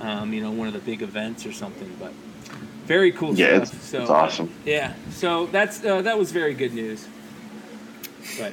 um, 0.00 0.32
you 0.32 0.40
know, 0.40 0.50
one 0.50 0.66
of 0.68 0.72
the 0.74 0.80
big 0.80 1.02
events 1.02 1.46
or 1.46 1.52
something. 1.52 1.94
But 1.98 2.12
very 2.86 3.12
cool 3.12 3.34
Yeah, 3.34 3.64
stuff. 3.64 3.74
it's, 3.74 3.84
so 3.88 4.00
it's 4.02 4.10
awesome. 4.10 4.52
yeah, 4.64 4.94
so 5.10 5.46
that's 5.46 5.84
uh, 5.84 6.02
that 6.02 6.18
was 6.18 6.32
very 6.32 6.54
good 6.54 6.74
news. 6.74 7.06
But 8.38 8.52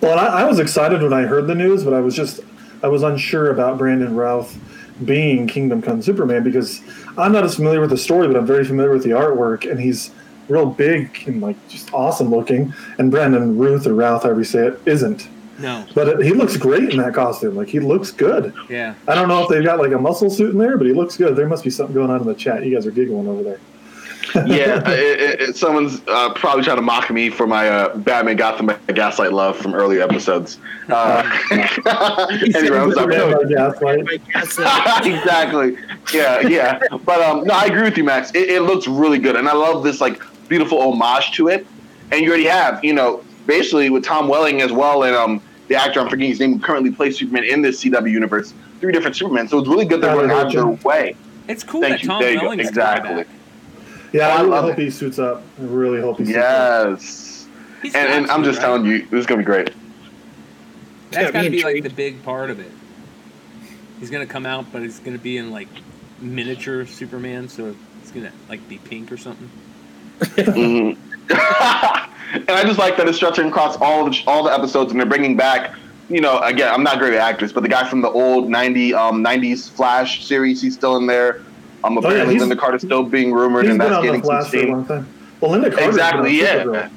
Well, 0.00 0.18
I, 0.18 0.42
I 0.42 0.44
was 0.44 0.58
excited 0.58 1.02
when 1.02 1.12
I 1.12 1.22
heard 1.22 1.46
the 1.46 1.54
news, 1.54 1.84
but 1.84 1.94
I 1.94 2.00
was 2.00 2.14
just 2.14 2.40
I 2.82 2.88
was 2.88 3.02
unsure 3.02 3.50
about 3.50 3.78
Brandon 3.78 4.14
Routh 4.14 4.58
being 5.04 5.46
Kingdom 5.46 5.80
Come 5.82 6.02
Superman 6.02 6.42
because 6.42 6.82
I'm 7.16 7.32
not 7.32 7.44
as 7.44 7.56
familiar 7.56 7.80
with 7.80 7.90
the 7.90 7.96
story, 7.96 8.26
but 8.26 8.36
I'm 8.36 8.46
very 8.46 8.64
familiar 8.64 8.92
with 8.92 9.02
the 9.02 9.10
artwork, 9.10 9.70
and 9.70 9.80
he's 9.80 10.10
real 10.50 10.66
big 10.66 11.22
and 11.26 11.40
like 11.40 11.56
just 11.68 11.92
awesome 11.94 12.30
looking. 12.30 12.74
And 12.98 13.10
Brandon 13.10 13.56
Ruth 13.56 13.86
or 13.86 13.94
Routh, 13.94 14.24
however 14.24 14.40
you 14.40 14.44
say 14.44 14.66
it, 14.66 14.80
isn't. 14.86 15.28
no, 15.58 15.84
But 15.94 16.08
it, 16.08 16.24
he 16.26 16.32
looks 16.32 16.56
great 16.56 16.90
in 16.90 16.98
that 16.98 17.14
costume. 17.14 17.54
Like 17.56 17.68
he 17.68 17.80
looks 17.80 18.10
good. 18.10 18.52
yeah, 18.68 18.94
I 19.08 19.14
don't 19.14 19.28
know 19.28 19.42
if 19.42 19.48
they've 19.48 19.64
got 19.64 19.78
like 19.78 19.92
a 19.92 19.98
muscle 19.98 20.30
suit 20.30 20.50
in 20.52 20.58
there, 20.58 20.76
but 20.76 20.86
he 20.86 20.92
looks 20.92 21.16
good. 21.16 21.36
There 21.36 21.48
must 21.48 21.64
be 21.64 21.70
something 21.70 21.94
going 21.94 22.10
on 22.10 22.20
in 22.20 22.26
the 22.26 22.34
chat. 22.34 22.64
You 22.64 22.74
guys 22.74 22.86
are 22.86 22.90
giggling 22.90 23.28
over 23.28 23.42
there. 23.42 23.60
yeah, 24.46 24.80
it, 24.90 25.20
it, 25.20 25.40
it- 25.40 25.56
someone's 25.56 26.02
uh, 26.06 26.32
probably 26.34 26.62
trying 26.62 26.76
to 26.76 26.82
mock 26.82 27.10
me 27.10 27.30
for 27.30 27.46
my 27.48 27.68
uh, 27.68 27.96
Batman 27.96 28.36
Gotham 28.36 28.66
by 28.66 28.76
Gaslight 28.94 29.32
love 29.32 29.56
from 29.56 29.74
earlier 29.74 30.02
episodes. 30.02 30.58
Uh, 30.88 31.22
anyway, 32.54 32.78
I'm 32.78 32.92
sorry. 32.92 33.16
Yeah, 33.16 33.34
by 33.34 33.44
Gaslight. 33.44 34.06
I 34.08 34.16
guess, 34.18 34.58
uh, 34.58 35.00
exactly. 35.04 35.76
Yeah, 36.14 36.46
yeah. 36.46 36.78
But 37.04 37.20
um, 37.22 37.44
no, 37.44 37.54
I 37.54 37.64
agree 37.66 37.82
with 37.82 37.96
you, 37.96 38.04
Max. 38.04 38.30
It, 38.32 38.50
it 38.50 38.62
looks 38.62 38.86
really 38.86 39.18
good, 39.18 39.34
and 39.36 39.48
I 39.48 39.52
love 39.52 39.82
this 39.82 40.00
like 40.00 40.22
beautiful 40.50 40.82
homage 40.82 41.30
to 41.32 41.48
it. 41.48 41.66
And 42.12 42.20
you 42.20 42.28
already 42.28 42.44
have, 42.44 42.84
you 42.84 42.92
know, 42.92 43.24
basically 43.46 43.88
with 43.88 44.04
Tom 44.04 44.28
Welling 44.28 44.60
as 44.60 44.72
well, 44.72 45.04
and 45.04 45.14
um, 45.16 45.40
the 45.68 45.76
actor 45.76 46.00
I'm 46.00 46.08
forgetting 46.10 46.28
his 46.30 46.40
name 46.40 46.52
who 46.54 46.58
currently 46.58 46.90
plays 46.90 47.16
Superman 47.16 47.44
in 47.44 47.62
this 47.62 47.82
CW 47.82 48.10
universe. 48.10 48.52
Three 48.80 48.92
different 48.92 49.16
Supermen, 49.16 49.48
so 49.48 49.58
it's 49.60 49.68
really 49.68 49.84
good 49.86 50.00
that 50.02 50.08
they're 50.08 50.26
Tyler 50.26 50.28
going 50.28 50.40
out 50.40 50.46
of 50.46 50.52
their 50.52 50.88
way. 50.88 51.14
it's 51.48 51.62
cool 51.64 51.80
Thank 51.82 51.94
that 51.94 52.02
you. 52.02 52.08
Tom 52.08 52.20
There. 52.22 52.42
Welling's 52.42 52.68
Exactly. 52.68 53.14
back. 53.14 53.26
Yeah, 54.12 54.26
Oh, 54.26 54.30
I 54.30 54.32
I 54.32 54.38
really 54.40 54.50
love 54.50 54.64
hope 54.64 54.78
it. 54.78 54.82
he 54.82 54.90
suits 54.90 55.18
up. 55.20 55.42
I 55.58 55.62
really 55.62 56.00
hope 56.00 56.18
he 56.18 56.24
suits 56.24 56.36
up. 56.36 56.88
Yes. 57.00 57.46
And, 57.84 57.96
and 57.96 58.30
I'm 58.30 58.42
just 58.42 58.58
right? 58.58 58.64
telling 58.66 58.84
you, 58.86 59.06
this 59.06 59.20
is 59.20 59.26
gonna 59.26 59.38
be 59.38 59.44
great. 59.44 59.70
That's 61.12 61.26
Yeah, 61.26 61.30
got 61.30 61.42
to 61.42 61.50
me 61.50 61.56
be 61.58 61.62
like 61.62 61.82
the 61.84 61.90
big 61.90 62.22
part 62.24 62.50
of 62.50 62.58
it. 62.58 62.70
He's 64.00 64.10
gonna 64.10 64.26
come 64.26 64.46
out, 64.46 64.66
but 64.72 64.82
he's 64.82 64.98
gonna 64.98 65.18
be 65.18 65.36
in 65.38 65.50
like 65.52 65.68
miniature 66.20 66.86
Superman, 66.86 67.48
so 67.48 67.76
it's 68.02 68.10
gonna 68.10 68.32
like 68.48 68.66
be 68.68 68.78
pink 68.78 69.12
or 69.12 69.16
something. 69.16 69.48
Mhm. 70.20 70.96
and 71.30 72.50
I 72.50 72.62
just 72.64 72.78
like 72.78 72.96
that 72.96 73.08
it's 73.08 73.16
stretching 73.16 73.48
across 73.48 73.76
all 73.80 74.08
the 74.08 74.22
all 74.26 74.42
the 74.44 74.52
episodes, 74.52 74.90
and 74.92 75.00
they're 75.00 75.06
bringing 75.08 75.36
back. 75.36 75.74
You 76.08 76.20
know, 76.20 76.40
again, 76.40 76.72
I'm 76.72 76.82
not 76.82 76.98
great 76.98 77.14
at 77.14 77.20
actors, 77.20 77.52
but 77.52 77.62
the 77.62 77.68
guy 77.68 77.88
from 77.88 78.00
the 78.00 78.10
old 78.10 78.50
90 78.50 78.94
um, 78.94 79.22
90s 79.24 79.70
Flash 79.70 80.24
series, 80.26 80.60
he's 80.60 80.74
still 80.74 80.96
in 80.96 81.06
there. 81.06 81.40
Um, 81.84 81.96
Oh, 81.98 82.00
yeah, 82.02 82.08
apparently, 82.22 82.34
Lynda 82.36 82.58
Carter's 82.58 82.82
still 82.82 83.04
being 83.04 83.32
rumored, 83.32 83.66
and 83.66 83.80
that's 83.80 84.02
getting 84.02 84.14
some 84.14 84.22
Flash 84.22 84.50
for 84.50 84.56
a 84.56 84.84
steam. 84.84 85.06
Well, 85.40 85.52
Lynda 85.52 85.70
Carter's 85.72 85.86
Exactly, 85.86 86.36
yeah. 86.40 86.64
Supergirl. 86.64 86.90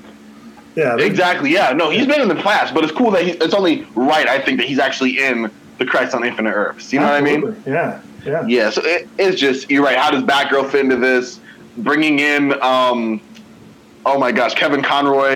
Yeah, 0.75 0.97
Exactly, 0.97 1.51
yeah. 1.53 1.71
No, 1.73 1.91
he's 1.91 2.07
been 2.07 2.21
in 2.21 2.27
the 2.27 2.35
Flash, 2.41 2.71
but 2.71 2.83
it's 2.83 2.91
cool 2.91 3.11
that 3.11 3.23
he, 3.23 3.31
it's 3.33 3.53
only 3.53 3.85
right, 3.93 4.27
I 4.27 4.41
think, 4.41 4.57
that 4.57 4.67
he's 4.67 4.79
actually 4.79 5.19
in 5.23 5.51
the 5.77 5.85
Crisis 5.85 6.15
on 6.15 6.23
Infinite 6.25 6.51
Earths. 6.53 6.91
You 6.91 6.99
know 6.99 7.05
what 7.05 7.13
I 7.13 7.21
mean? 7.21 7.63
Yeah, 7.67 8.01
yeah. 8.25 8.45
Yeah, 8.47 8.69
so 8.71 8.81
it, 8.83 9.07
it's 9.19 9.39
just 9.39 9.69
you're 9.69 9.83
right. 9.83 9.97
How 9.97 10.09
does 10.09 10.23
Batgirl 10.23 10.71
fit 10.71 10.81
into 10.81 10.95
this? 10.97 11.39
Bringing 11.77 12.19
in, 12.19 12.53
um, 12.61 13.19
oh 14.05 14.19
my 14.19 14.31
gosh, 14.31 14.53
Kevin 14.53 14.83
Conroy. 14.83 15.35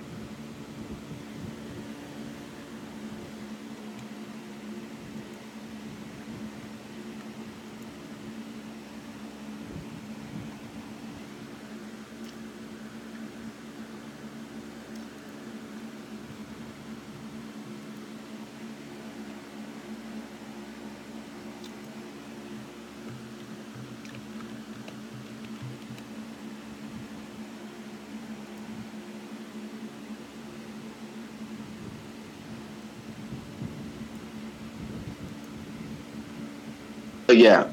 Yeah, 37.38 37.68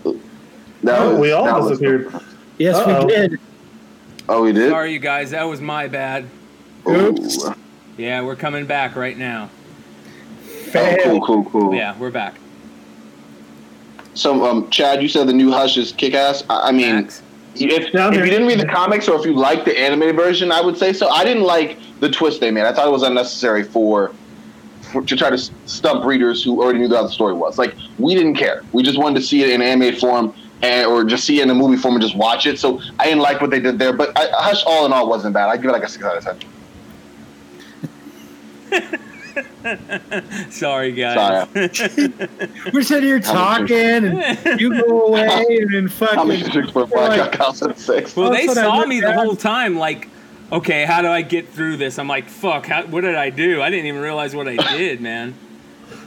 that 0.83 0.99
Oh, 1.01 1.11
was, 1.12 1.19
we 1.21 1.33
all 1.33 1.45
that 1.47 1.61
was- 1.61 1.69
disappeared. 1.79 2.12
yes, 2.59 2.77
Uh-oh. 2.77 3.07
we 3.07 3.12
did. 3.12 3.39
Oh, 4.29 4.43
we 4.43 4.53
did. 4.53 4.71
Sorry, 4.71 4.93
you 4.93 4.99
guys, 4.99 5.31
that 5.33 5.45
was 5.45 5.61
my 5.61 5.89
bad. 5.89 6.27
Oops. 6.89 7.45
Ooh. 7.45 7.55
Yeah, 7.97 8.23
we're 8.23 8.37
coming 8.37 8.67
back 8.67 8.97
right 8.97 9.17
now. 9.17 9.51
Oh, 10.75 10.97
cool, 11.05 11.21
cool, 11.25 11.45
cool. 11.45 11.75
Yeah, 11.75 11.97
we're 11.99 12.11
back. 12.11 12.35
So, 14.15 14.45
um, 14.45 14.69
Chad, 14.71 15.03
you 15.03 15.09
said 15.09 15.27
the 15.27 15.33
new 15.33 15.51
Hush 15.51 15.77
is 15.77 15.93
kick-ass. 15.93 16.45
I, 16.51 16.69
I 16.69 16.73
mean, 16.73 16.97
Max. 16.97 17.23
if, 17.55 17.93
Down 17.93 18.15
if 18.15 18.25
you 18.25 18.31
didn't 18.31 18.47
read 18.47 18.61
the 18.61 18.67
comics 18.67 19.09
or 19.09 19.19
if 19.19 19.25
you 19.25 19.35
liked 19.35 19.65
the 19.65 19.77
animated 19.79 20.17
version, 20.17 20.53
I 20.53 20.61
would 20.61 20.77
say 20.77 20.93
so. 20.93 21.09
I 21.11 21.25
didn't 21.25 21.43
like 21.45 21.79
the 22.01 22.09
twist 22.11 22.41
they 22.41 22.51
made. 22.51 22.65
I 22.65 22.73
thought 22.73 22.87
it 22.87 22.93
was 22.93 23.03
unnecessary 23.03 23.62
for, 23.65 24.12
for 24.95 25.03
to 25.03 25.16
try 25.16 25.28
to 25.28 25.36
stump 25.66 26.05
readers 26.07 26.42
who 26.42 26.62
already 26.62 26.78
knew 26.78 26.88
how 26.88 27.03
the 27.03 27.09
story 27.11 27.34
was. 27.34 27.59
Like 27.59 27.74
we 27.99 28.14
didn't 28.14 28.36
care. 28.36 28.62
We 28.72 28.82
just 28.82 28.97
wanted 28.99 29.20
to 29.20 29.26
see 29.26 29.42
it 29.42 29.51
in 29.51 29.61
animated 29.61 30.01
form 30.01 30.32
and 30.62 30.86
or 30.86 31.05
just 31.05 31.24
see 31.24 31.40
it 31.40 31.42
in 31.42 31.51
a 31.51 31.55
movie 31.55 31.76
form 31.76 31.95
and 31.95 32.03
just 32.03 32.16
watch 32.16 32.47
it. 32.47 32.59
So 32.59 32.80
I 32.99 33.05
didn't 33.05 33.20
like 33.20 33.40
what 33.42 33.51
they 33.51 33.61
did 33.61 33.78
there. 33.78 33.92
But 33.92 34.16
I, 34.16 34.28
Hush, 34.32 34.62
all 34.66 34.86
in 34.86 34.92
all, 34.95 35.09
wasn't 35.09 35.34
bad. 35.34 35.49
I 35.51 35.57
give 35.57 35.66
it 35.66 35.72
like 35.72 35.82
a 35.82 35.88
six 35.88 36.03
out 36.05 36.16
of 36.16 36.24
ten. 36.24 36.38
Sorry, 40.51 40.92
guys. 40.92 41.49
We're 42.72 42.82
sitting 42.82 43.05
here 43.09 43.18
talking, 43.20 43.76
and 43.76 44.61
you 44.61 44.80
go 44.82 45.07
away, 45.09 45.26
and 45.61 45.72
then 45.74 45.84
I'm 46.01 46.30
a 46.30 46.36
fucking. 46.38 46.53
six 46.53 46.70
point 46.70 46.90
Like- 46.92 47.34
five. 47.36 47.78
Six. 47.78 48.14
well, 48.16 48.30
they 48.30 48.47
That's 48.47 48.59
I 48.59 48.62
saw 48.62 48.84
me 48.86 49.01
the 49.01 49.09
at. 49.09 49.16
whole 49.16 49.34
time, 49.36 49.76
like, 49.76 50.09
okay, 50.55 50.85
how 50.85 51.03
do 51.03 51.09
I 51.09 51.23
get 51.23 51.49
through 51.49 51.77
this? 51.77 51.99
I'm 51.99 52.09
like, 52.09 52.29
fuck, 52.29 52.67
how, 52.67 52.85
what 52.87 53.03
did 53.03 53.15
I 53.15 53.31
do? 53.31 53.61
I 53.63 53.71
didn't 53.71 53.87
even 53.87 54.01
realize 54.01 54.35
what 54.35 54.49
I 54.49 54.57
did, 54.77 55.01
man. 55.01 55.35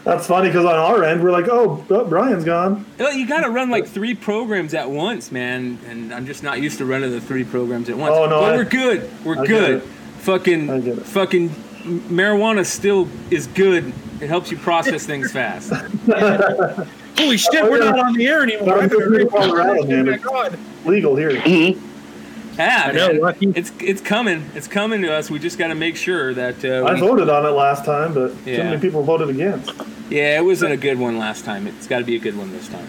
That's 0.04 0.26
funny 0.26 0.48
because 0.50 0.66
on 0.66 0.76
our 0.76 1.04
end 1.04 1.22
we're 1.22 1.32
like, 1.32 1.48
oh, 1.50 1.86
oh, 1.90 2.06
Brian's 2.06 2.46
gone. 2.46 2.86
Well, 2.98 3.12
You 3.14 3.28
got 3.28 3.42
to 3.42 3.50
run 3.50 3.70
like 3.70 3.86
three 3.88 4.16
programs 4.16 4.74
at 4.74 4.90
once, 4.90 5.32
man, 5.32 5.80
and 5.88 6.14
I'm 6.14 6.26
just 6.26 6.44
not 6.44 6.62
used 6.62 6.78
to 6.78 6.86
running 6.86 7.12
the 7.12 7.20
three 7.22 7.44
programs 7.44 7.90
at 7.90 7.98
once. 7.98 8.14
Oh, 8.16 8.26
no, 8.26 8.40
but 8.40 8.54
I- 8.54 8.58
we're 8.58 8.64
good. 8.64 9.10
We're 9.26 9.42
I 9.42 9.46
good. 9.46 9.84
Fucking, 10.20 10.70
I 10.70 10.80
get 10.80 10.98
it. 10.98 11.06
fucking, 11.06 11.50
marijuana 11.50 12.66
still 12.66 13.08
is 13.32 13.48
good. 13.48 13.94
It 14.22 14.28
helps 14.28 14.50
you 14.50 14.58
process 14.58 15.06
things 15.06 15.32
fast. 15.32 15.72
Holy 17.18 17.38
shit, 17.38 17.64
we're 17.64 17.80
not 17.80 18.00
on 18.00 18.14
the 18.14 18.28
air 18.28 18.44
anymore. 18.44 18.66
But 18.66 18.78
I'm 18.78 18.84
I 18.84 18.88
better 18.88 19.10
just 19.10 19.22
in 19.22 19.30
Colorado, 19.30 19.84
Oh 19.84 20.04
my 20.04 20.18
god. 20.18 20.60
legal 20.86 21.16
here. 21.16 21.32
Yeah, 22.58 22.84
I 22.88 22.92
know, 22.92 23.08
lucky. 23.22 23.52
It's 23.56 23.72
it's 23.80 24.02
coming. 24.02 24.44
It's 24.56 24.68
coming 24.68 25.02
to 25.04 25.14
us. 25.14 25.30
We 25.30 25.38
just 25.40 25.58
got 25.60 25.68
to 25.68 25.76
make 25.76 25.96
sure 25.96 26.34
that. 26.34 26.64
Uh, 26.66 26.86
I 26.86 26.94
we- 26.96 27.00
voted 27.00 27.30
on 27.30 27.46
it 27.46 27.50
last 27.50 27.86
time, 27.86 28.14
but 28.14 28.30
too 28.46 28.52
Yeah. 28.52 28.64
many 28.64 28.82
people 28.82 29.04
voted 29.04 29.30
against. 29.30 29.72
yeah, 30.10 30.38
it 30.40 30.44
wasn't 30.44 30.74
a 30.74 30.78
good 30.78 30.98
one 30.98 31.18
last 31.20 31.46
time. 31.46 31.68
It's 31.68 31.88
got 31.88 32.00
to 32.00 32.06
be 32.06 32.16
a 32.16 32.20
good 32.20 32.38
one 32.38 32.52
this 32.52 32.68
time. 32.68 32.88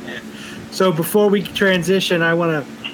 So 0.71 0.91
before 0.93 1.29
we 1.29 1.43
transition, 1.43 2.23
I 2.23 2.35
want 2.35 2.65
to 2.65 2.89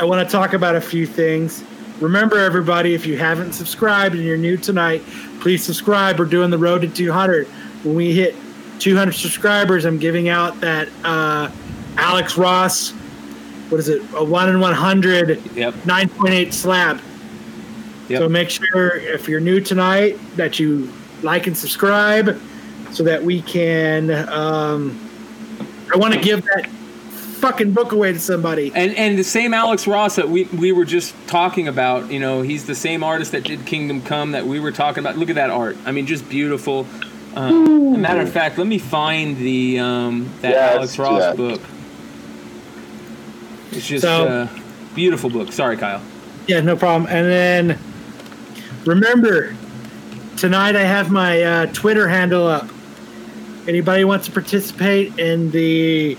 I 0.00 0.04
want 0.04 0.26
to 0.26 0.30
talk 0.30 0.52
about 0.52 0.74
a 0.76 0.80
few 0.80 1.06
things. 1.06 1.62
Remember, 2.00 2.36
everybody, 2.38 2.94
if 2.94 3.06
you 3.06 3.16
haven't 3.16 3.52
subscribed 3.52 4.14
and 4.14 4.24
you're 4.24 4.36
new 4.36 4.56
tonight, 4.56 5.02
please 5.40 5.62
subscribe. 5.64 6.18
We're 6.18 6.24
doing 6.24 6.50
the 6.50 6.58
road 6.58 6.80
to 6.82 6.88
200. 6.88 7.46
When 7.84 7.94
we 7.94 8.12
hit 8.12 8.34
200 8.80 9.12
subscribers, 9.12 9.84
I'm 9.84 9.98
giving 9.98 10.28
out 10.28 10.60
that 10.62 10.88
uh, 11.04 11.48
Alex 11.96 12.36
Ross, 12.36 12.92
what 13.72 13.80
is 13.80 13.88
it, 13.88 14.02
a 14.14 14.22
one 14.22 14.50
in 14.50 14.60
100 14.60 15.56
Yep. 15.56 15.74
9.8 15.74 16.52
slab. 16.52 17.00
Yep. 18.08 18.18
So 18.20 18.28
make 18.28 18.50
sure 18.50 18.88
if 18.96 19.26
you're 19.28 19.40
new 19.40 19.60
tonight 19.60 20.18
that 20.36 20.60
you 20.60 20.92
like 21.22 21.46
and 21.46 21.56
subscribe 21.56 22.38
so 22.90 23.02
that 23.04 23.22
we 23.24 23.40
can. 23.40 24.10
Um, 24.28 25.00
I 25.92 25.96
want 25.96 26.12
to 26.12 26.20
give 26.20 26.42
that 26.44 26.66
fucking 26.68 27.72
book 27.72 27.92
away 27.92 28.12
to 28.12 28.18
somebody. 28.18 28.70
And 28.74 28.94
and 28.96 29.18
the 29.18 29.24
same 29.24 29.54
Alex 29.54 29.86
Ross 29.86 30.16
that 30.16 30.28
we 30.28 30.44
we 30.44 30.72
were 30.72 30.84
just 30.84 31.14
talking 31.26 31.66
about. 31.68 32.10
You 32.10 32.20
know, 32.20 32.42
he's 32.42 32.66
the 32.66 32.74
same 32.74 33.02
artist 33.02 33.32
that 33.32 33.44
did 33.44 33.64
Kingdom 33.64 34.02
Come 34.02 34.32
that 34.32 34.46
we 34.46 34.60
were 34.60 34.72
talking 34.72 35.02
about. 35.02 35.16
Look 35.16 35.30
at 35.30 35.36
that 35.36 35.48
art. 35.50 35.78
I 35.86 35.92
mean, 35.92 36.04
just 36.06 36.28
beautiful. 36.28 36.86
Um, 37.34 38.02
matter 38.02 38.20
of 38.20 38.30
fact, 38.30 38.58
let 38.58 38.66
me 38.66 38.78
find 38.78 39.38
the 39.38 39.78
um, 39.78 40.30
that 40.42 40.52
Yeah, 40.52 40.76
Alex 40.76 40.98
Ross 40.98 41.22
that. 41.22 41.36
book. 41.38 41.62
It's 43.72 43.86
just 43.86 44.02
So- 44.02 44.26
uh, 44.26 44.48
beautiful 44.94 45.30
book. 45.30 45.52
Sorry, 45.52 45.76
Kyle. 45.76 46.00
Yeah, 46.46 46.60
no 46.60 46.76
problem. 46.76 47.08
And 47.10 47.26
then 47.26 47.78
remember, 48.84 49.54
tonight 50.36 50.76
I 50.76 50.82
have 50.82 51.10
my 51.10 51.42
uh, 51.42 51.66
Twitter 51.66 52.08
handle 52.08 52.46
up. 52.46 52.68
Anybody 53.68 54.04
wants 54.04 54.26
to 54.26 54.32
participate 54.32 55.18
in 55.18 55.50
the 55.52 56.16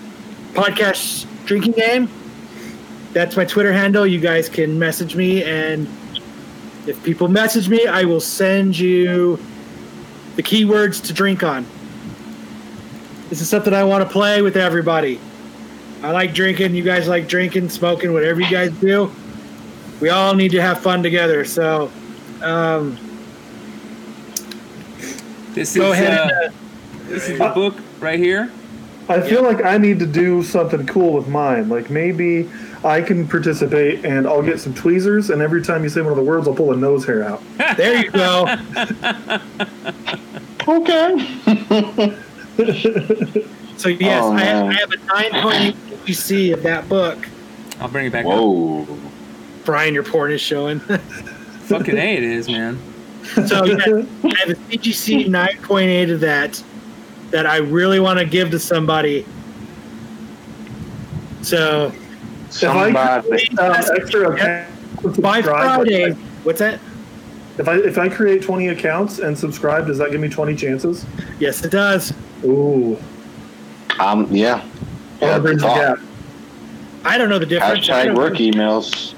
podcast 0.53 1.25
drinking 1.45 1.73
game? 1.73 2.09
That's 3.11 3.35
my 3.35 3.43
Twitter 3.45 3.73
handle. 3.73 4.07
You 4.07 4.19
guys 4.19 4.47
can 4.49 4.79
message 4.79 5.15
me, 5.15 5.43
and 5.43 5.87
if 6.87 7.03
people 7.03 7.27
message 7.27 7.67
me, 7.69 7.85
I 7.85 8.05
will 8.05 8.21
send 8.21 8.79
you 8.79 9.37
the 10.37 10.41
keywords 10.43 11.03
to 11.07 11.13
drink 11.13 11.43
on. 11.43 11.65
This 13.29 13.41
is 13.41 13.49
something 13.49 13.73
I 13.73 13.83
want 13.83 14.03
to 14.07 14.09
play 14.09 14.41
with 14.41 14.55
everybody. 14.57 15.19
I 16.03 16.11
like 16.11 16.33
drinking. 16.33 16.75
You 16.75 16.83
guys 16.83 17.07
like 17.07 17.27
drinking, 17.27 17.69
smoking, 17.69 18.13
whatever 18.13 18.41
you 18.41 18.49
guys 18.51 18.71
do 18.73 19.11
we 20.03 20.09
all 20.09 20.35
need 20.35 20.51
to 20.51 20.61
have 20.61 20.81
fun 20.81 21.01
together. 21.01 21.45
So, 21.45 21.89
um, 22.41 22.97
This 25.53 25.73
go 25.77 25.93
is 25.93 25.93
ahead. 25.93 26.19
uh, 26.19 26.23
and, 26.23 26.31
uh, 26.31 26.55
this 27.07 27.29
is 27.29 27.39
the 27.39 27.49
book 27.55 27.75
right 28.01 28.19
here. 28.19 28.51
I 29.07 29.21
feel 29.21 29.43
like 29.43 29.63
I 29.63 29.77
need 29.77 29.99
to 29.99 30.05
do 30.05 30.43
something 30.43 30.85
cool 30.87 31.13
with 31.13 31.29
mine. 31.29 31.69
Like 31.69 31.89
maybe 31.89 32.49
I 32.83 33.01
can 33.01 33.25
participate 33.27 34.03
and 34.03 34.27
I'll 34.27 34.41
get 34.41 34.59
some 34.59 34.73
tweezers, 34.73 35.29
and 35.29 35.41
every 35.41 35.61
time 35.61 35.83
you 35.83 35.89
say 35.89 36.01
one 36.01 36.11
of 36.11 36.17
the 36.17 36.23
words, 36.23 36.49
I'll 36.49 36.53
pull 36.53 36.73
a 36.73 36.75
nose 36.75 37.05
hair 37.05 37.23
out. 37.23 37.41
there 37.77 38.03
you 38.03 38.11
go. 38.11 38.45
Okay. 40.67 42.17
So 43.77 43.89
yes, 43.89 44.23
Oh, 44.23 44.31
I, 44.33 44.41
have. 44.41 44.65
I 44.67 44.73
have 44.73 44.91
a 44.91 44.97
nine 44.97 45.41
point 45.41 45.75
UC 46.05 46.53
of 46.53 46.63
that 46.63 46.87
book. 46.87 47.27
I'll 47.79 47.87
bring 47.89 48.05
it 48.07 48.11
back 48.13 48.25
up. 48.25 48.31
Whoa. 48.31 48.87
Brian, 49.65 49.93
your 49.93 50.03
porn 50.03 50.31
is 50.31 50.41
showing. 50.41 50.79
Fucking 50.79 51.97
a, 51.97 52.15
it 52.17 52.23
is, 52.23 52.47
man. 52.49 52.77
so 53.47 53.63
yeah, 53.65 53.75
I 54.23 54.35
have 54.39 54.49
a 54.49 54.55
CGC 54.69 55.29
nine 55.29 55.57
point 55.63 55.87
eight 55.89 56.09
of 56.09 56.19
that 56.21 56.61
that 57.31 57.45
I 57.47 57.57
really 57.57 57.99
want 57.99 58.19
to 58.19 58.25
give 58.25 58.51
to 58.51 58.59
somebody. 58.59 59.25
So 61.41 61.87
If 61.87 61.95
I 61.95 62.49
Somebody. 62.49 63.27
create 63.27 63.59
uh, 63.59 63.83
extra 63.95 64.31
accounts 64.31 65.17
by 65.19 65.37
subscribe, 65.41 65.43
Friday, 65.43 66.09
like, 66.09 66.17
what's 66.43 66.59
that? 66.59 66.79
if 67.57 67.67
I 67.67 67.75
if 67.77 67.97
I 67.97 68.09
create 68.09 68.41
twenty 68.43 68.67
accounts 68.69 69.19
and 69.19 69.37
subscribe, 69.37 69.87
does 69.87 69.97
that 69.97 70.11
give 70.11 70.21
me 70.21 70.29
twenty 70.29 70.55
chances? 70.55 71.05
Yes, 71.39 71.63
it 71.63 71.71
does. 71.71 72.13
Ooh, 72.45 72.97
Um. 73.99 74.27
Yeah. 74.31 74.63
yeah, 75.21 75.27
Yeah. 75.27 75.39
bridge 75.39 75.59
the 75.61 75.67
gap. 75.67 75.99
I 77.05 77.17
don't 77.17 77.29
know 77.29 77.39
the 77.39 77.45
difference. 77.45 77.89
I 77.89 78.07
Hashtag 78.07 78.15
work 78.15 78.33
know, 78.33 78.39
emails. 78.39 79.13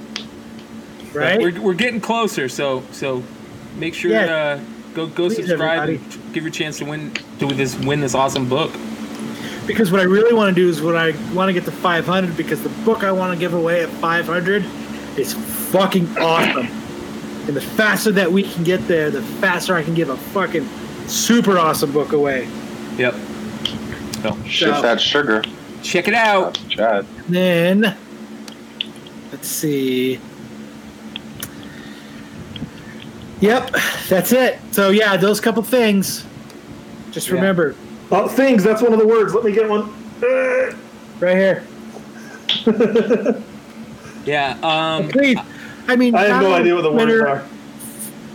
right? 1.13 1.39
We're, 1.39 1.61
we're 1.61 1.73
getting 1.73 2.01
closer, 2.01 2.49
so 2.49 2.84
so 2.91 3.23
make 3.78 3.93
sure 3.93 4.11
Yeah. 4.11 4.26
uh, 4.26 4.59
go 4.93 5.07
go 5.07 5.28
Please, 5.28 5.36
subscribe 5.47 5.82
everybody. 5.89 5.95
and 5.97 6.34
give 6.34 6.43
your 6.43 6.51
chance 6.51 6.78
to 6.80 6.86
win 6.86 7.11
to 7.39 7.47
this 7.47 7.76
win 7.78 8.01
this 8.01 8.15
awesome 8.15 8.47
book. 8.49 8.71
because 9.67 9.91
what 9.91 9.99
I 10.01 10.03
really 10.05 10.34
want 10.34 10.55
to 10.55 10.61
do 10.61 10.69
is 10.69 10.82
what 10.82 10.95
I 10.95 11.11
want 11.34 11.49
to 11.49 11.53
get 11.53 11.65
to 11.65 11.71
500 11.71 12.36
because 12.38 12.61
the 12.63 12.69
book 12.86 13.03
I 13.03 13.11
want 13.11 13.34
to 13.34 13.39
give 13.39 13.53
away 13.53 13.82
at 13.84 13.89
500 13.89 14.63
is 15.17 15.34
fucking 15.71 16.17
awesome. 16.17 16.67
And 17.47 17.55
the 17.55 17.61
faster 17.61 18.11
that 18.13 18.32
we 18.32 18.43
can 18.43 18.63
get 18.63 18.88
there, 18.88 19.09
the 19.11 19.21
faster 19.21 19.76
I 19.76 19.84
can 19.84 19.93
give 19.93 20.09
a 20.09 20.17
fucking 20.17 20.67
super 21.07 21.57
awesome 21.59 21.91
book 21.91 22.11
away. 22.13 22.47
Yep. 22.97 23.13
So 24.34 24.47
Shift 24.47 24.82
that 24.82 24.99
sugar. 25.01 25.43
check 25.84 26.07
it 26.07 26.13
out. 26.15 26.59
Chad. 26.69 27.05
Then 27.30 27.95
let's 29.32 29.47
see. 29.47 30.19
Yep, 33.41 33.76
that's 34.09 34.32
it. 34.32 34.57
So 34.71 34.89
yeah, 34.89 35.17
those 35.17 35.39
couple 35.39 35.61
things. 35.63 36.26
Just 37.11 37.28
Yeah. 37.28 37.36
remember, 37.36 37.76
Oh, 38.11 38.28
things. 38.28 38.63
That's 38.63 38.82
one 38.82 38.93
of 38.93 38.99
the 38.99 39.07
words. 39.07 39.34
Let 39.34 39.43
me 39.43 39.51
get 39.51 39.69
one. 39.69 39.93
Right 41.19 41.38
here. 41.38 41.63
Yeah. 44.26 44.57
Um. 44.63 45.07
Please. 45.09 45.38
I 45.88 45.95
mean, 45.95 46.15
I 46.15 46.23
have 46.23 46.41
no 46.41 46.51
idea 46.55 46.73
what 46.73 46.82
the 46.82 46.91
words 46.91 47.03
Twitter, 47.03 47.28
are. 47.28 47.43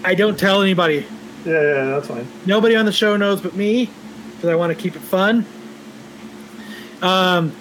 I 0.04 0.14
don't 0.14 0.38
tell 0.38 0.62
anybody. 0.62 1.04
Yeah, 1.44 1.52
yeah, 1.54 1.84
that's 1.86 2.06
fine. 2.06 2.26
Nobody 2.46 2.76
on 2.76 2.86
the 2.86 2.92
show 2.92 3.16
knows 3.16 3.40
but 3.40 3.56
me 3.56 3.90
because 4.36 4.50
I 4.50 4.54
want 4.54 4.70
to 4.74 4.80
keep 4.80 4.94
it 4.94 5.02
fun. 5.02 5.44
Um, 7.02 7.54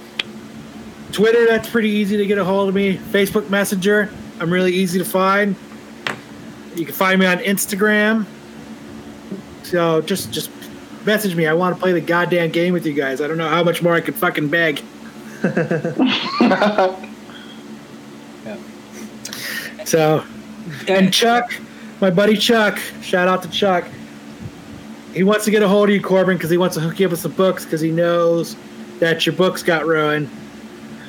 Twitter, 1.12 1.48
that's 1.48 1.70
pretty 1.70 1.90
easy 1.90 2.18
to 2.18 2.26
get 2.26 2.38
a 2.38 2.46
hold 2.46 2.70
of 2.70 2.76
me. 2.76 2.98
Facebook 2.98 3.50
Messenger, 3.50 4.10
I'm 4.40 4.52
really 4.52 4.72
easy 4.74 5.00
to 5.00 5.06
find. 5.06 5.56
You 6.76 6.86
can 6.86 6.94
find 6.94 7.20
me 7.20 7.26
on 7.26 7.40
Instagram. 7.40 8.26
So 9.64 10.02
just 10.02 10.32
just 10.32 10.50
message 11.06 11.36
me. 11.36 11.48
I 11.48 11.54
want 11.54 11.76
to 11.76 11.82
play 11.82 11.92
the 11.94 12.02
goddamn 12.02 12.52
game 12.52 12.74
with 12.74 12.86
you 12.86 12.94
guys. 12.94 13.22
I 13.22 13.28
don't 13.28 13.38
know 13.38 13.50
how 13.50 13.64
much 13.64 13.82
more 13.82 13.94
I 13.94 14.02
can 14.02 14.14
fucking 14.14 14.50
beg. 14.50 14.82
Yeah. 18.46 18.58
So 19.84 20.24
and 20.88 21.14
Chuck, 21.14 21.52
my 22.00 22.10
buddy 22.10 22.38
Chuck, 22.38 22.80
shout 23.02 23.28
out 23.28 23.44
to 23.44 23.50
Chuck. 23.50 23.86
He 25.14 25.24
wants 25.24 25.44
to 25.46 25.52
get 25.52 25.62
a 25.62 25.68
hold 25.68 25.90
of 25.90 25.96
you, 25.96 26.02
Corbin, 26.02 26.38
because 26.38 26.50
he 26.50 26.58
wants 26.58 26.76
to 26.76 26.82
hook 26.82 27.00
you 27.00 27.08
up 27.08 27.12
with 27.12 27.20
some 27.20 27.34
books 27.34 27.66
because 27.66 27.82
he 27.82 27.92
knows 27.92 28.56
that 29.00 29.26
your 29.26 29.36
books 29.36 29.64
got 29.64 29.86
ruined. 29.86 30.30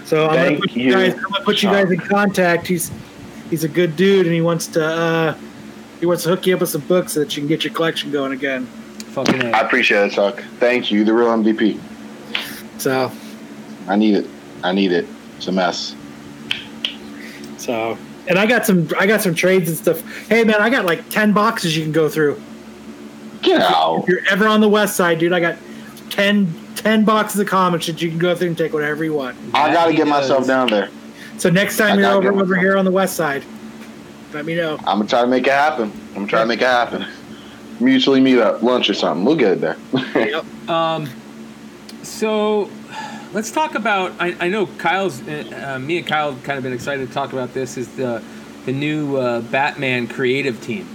So 0.05 0.28
I'm 0.28 0.45
gonna 0.45 0.61
put 0.61 0.72
you, 0.72 0.84
you, 0.86 0.93
guys. 0.93 1.14
I'm 1.14 1.22
gonna 1.22 1.45
put 1.45 1.62
you 1.62 1.70
guys 1.70 1.91
in 1.91 2.01
contact. 2.01 2.66
He's 2.66 2.91
he's 3.49 3.64
a 3.64 3.68
good 3.68 3.97
dude, 3.97 4.26
and 4.26 4.34
he 4.34 4.41
wants 4.41 4.66
to 4.68 4.84
uh, 4.84 5.36
he 6.01 6.07
wants 6.07 6.24
to 6.24 6.30
hook 6.30 6.47
you 6.47 6.55
up 6.55 6.61
with 6.61 6.70
some 6.70 6.80
books 6.82 7.12
so 7.12 7.20
that 7.20 7.36
you 7.36 7.43
can 7.43 7.49
get 7.49 7.64
your 7.64 7.72
collection 7.72 8.11
going 8.11 8.32
again. 8.32 8.66
Fucking 8.66 9.55
I 9.55 9.61
a. 9.61 9.64
appreciate 9.64 10.07
it, 10.07 10.12
Chuck. 10.12 10.43
Thank 10.59 10.91
you. 10.91 11.05
The 11.05 11.12
real 11.12 11.28
MVP. 11.28 11.78
So 12.78 13.11
I 13.88 13.97
need 13.97 14.14
it. 14.14 14.26
I 14.62 14.72
need 14.72 14.93
it. 14.93 15.07
It's 15.36 15.49
a 15.49 15.53
mess. 15.53 15.95
so 17.59 17.97
and 18.28 18.38
I 18.38 18.47
got 18.47 18.66
some 18.66 18.88
I 18.99 19.07
got 19.07 19.20
some 19.20 19.34
trades 19.34 19.68
and 19.68 19.76
stuff. 19.76 20.01
Hey 20.28 20.45
man, 20.45 20.61
I 20.61 20.70
got 20.70 20.84
like 20.84 21.09
ten 21.09 21.32
boxes 21.32 21.76
you 21.76 21.82
can 21.82 21.93
go 21.93 22.09
through. 22.09 22.41
Get 23.43 23.62
out. 23.62 24.03
If 24.03 24.09
you're 24.09 24.26
ever 24.30 24.47
on 24.47 24.61
the 24.61 24.68
west 24.68 24.97
side, 24.97 25.18
dude, 25.18 25.32
I 25.32 25.41
got 25.41 25.57
10, 26.11 26.70
10 26.81 27.05
boxes 27.05 27.39
of 27.41 27.47
comics 27.47 27.87
that 27.87 28.01
you 28.01 28.09
can 28.09 28.18
go 28.18 28.35
through 28.35 28.49
and 28.49 28.59
take 28.59 28.72
whatever 28.72 29.05
you 29.05 29.12
want. 29.12 29.37
I 29.53 29.70
gotta 29.72 29.91
he 29.91 29.97
get 29.99 30.07
myself 30.07 30.47
down 30.47 30.68
there. 30.68 30.89
So 31.37 31.51
next 31.51 31.78
I 31.78 31.89
time 31.89 31.99
you're 31.99 32.11
over 32.11 32.33
over 32.33 32.57
here 32.57 32.76
on 32.76 32.85
the 32.87 32.91
west 32.91 33.16
side, 33.16 33.45
Let 34.33 34.47
me 34.47 34.55
know. 34.55 34.76
I'm 34.81 34.99
gonna 34.99 35.07
try 35.07 35.20
to 35.20 35.26
make 35.26 35.47
it 35.47 35.53
happen. 35.53 35.93
I'm 36.11 36.14
gonna 36.14 36.26
try 36.26 36.41
to 36.41 36.47
make 36.47 36.62
it 36.62 36.66
happen. 36.66 37.07
Mutually 37.81 38.20
meet 38.20 38.39
up, 38.39 38.62
lunch 38.62 38.89
or 38.89 38.95
something. 38.95 39.24
We'll 39.24 39.37
get 39.37 39.53
it 39.53 39.61
there. 39.61 39.76
Yep. 40.14 40.68
Um, 40.70 41.09
so 42.03 42.70
let's 43.33 43.51
talk 43.51 43.74
about. 43.74 44.12
I, 44.18 44.35
I 44.41 44.49
know 44.49 44.66
Kyle's. 44.66 45.20
Uh, 45.26 45.74
uh, 45.74 45.78
me 45.78 45.99
and 45.99 46.07
Kyle 46.07 46.33
have 46.33 46.43
kind 46.45 46.57
of 46.57 46.62
been 46.64 46.72
excited 46.72 47.07
to 47.07 47.12
talk 47.12 47.33
about 47.35 47.53
this. 47.53 47.76
Is 47.76 47.89
the 47.97 48.22
the 48.64 48.72
new 48.72 49.16
uh, 49.16 49.41
Batman 49.43 50.09
creative 50.09 50.61
team? 50.62 50.89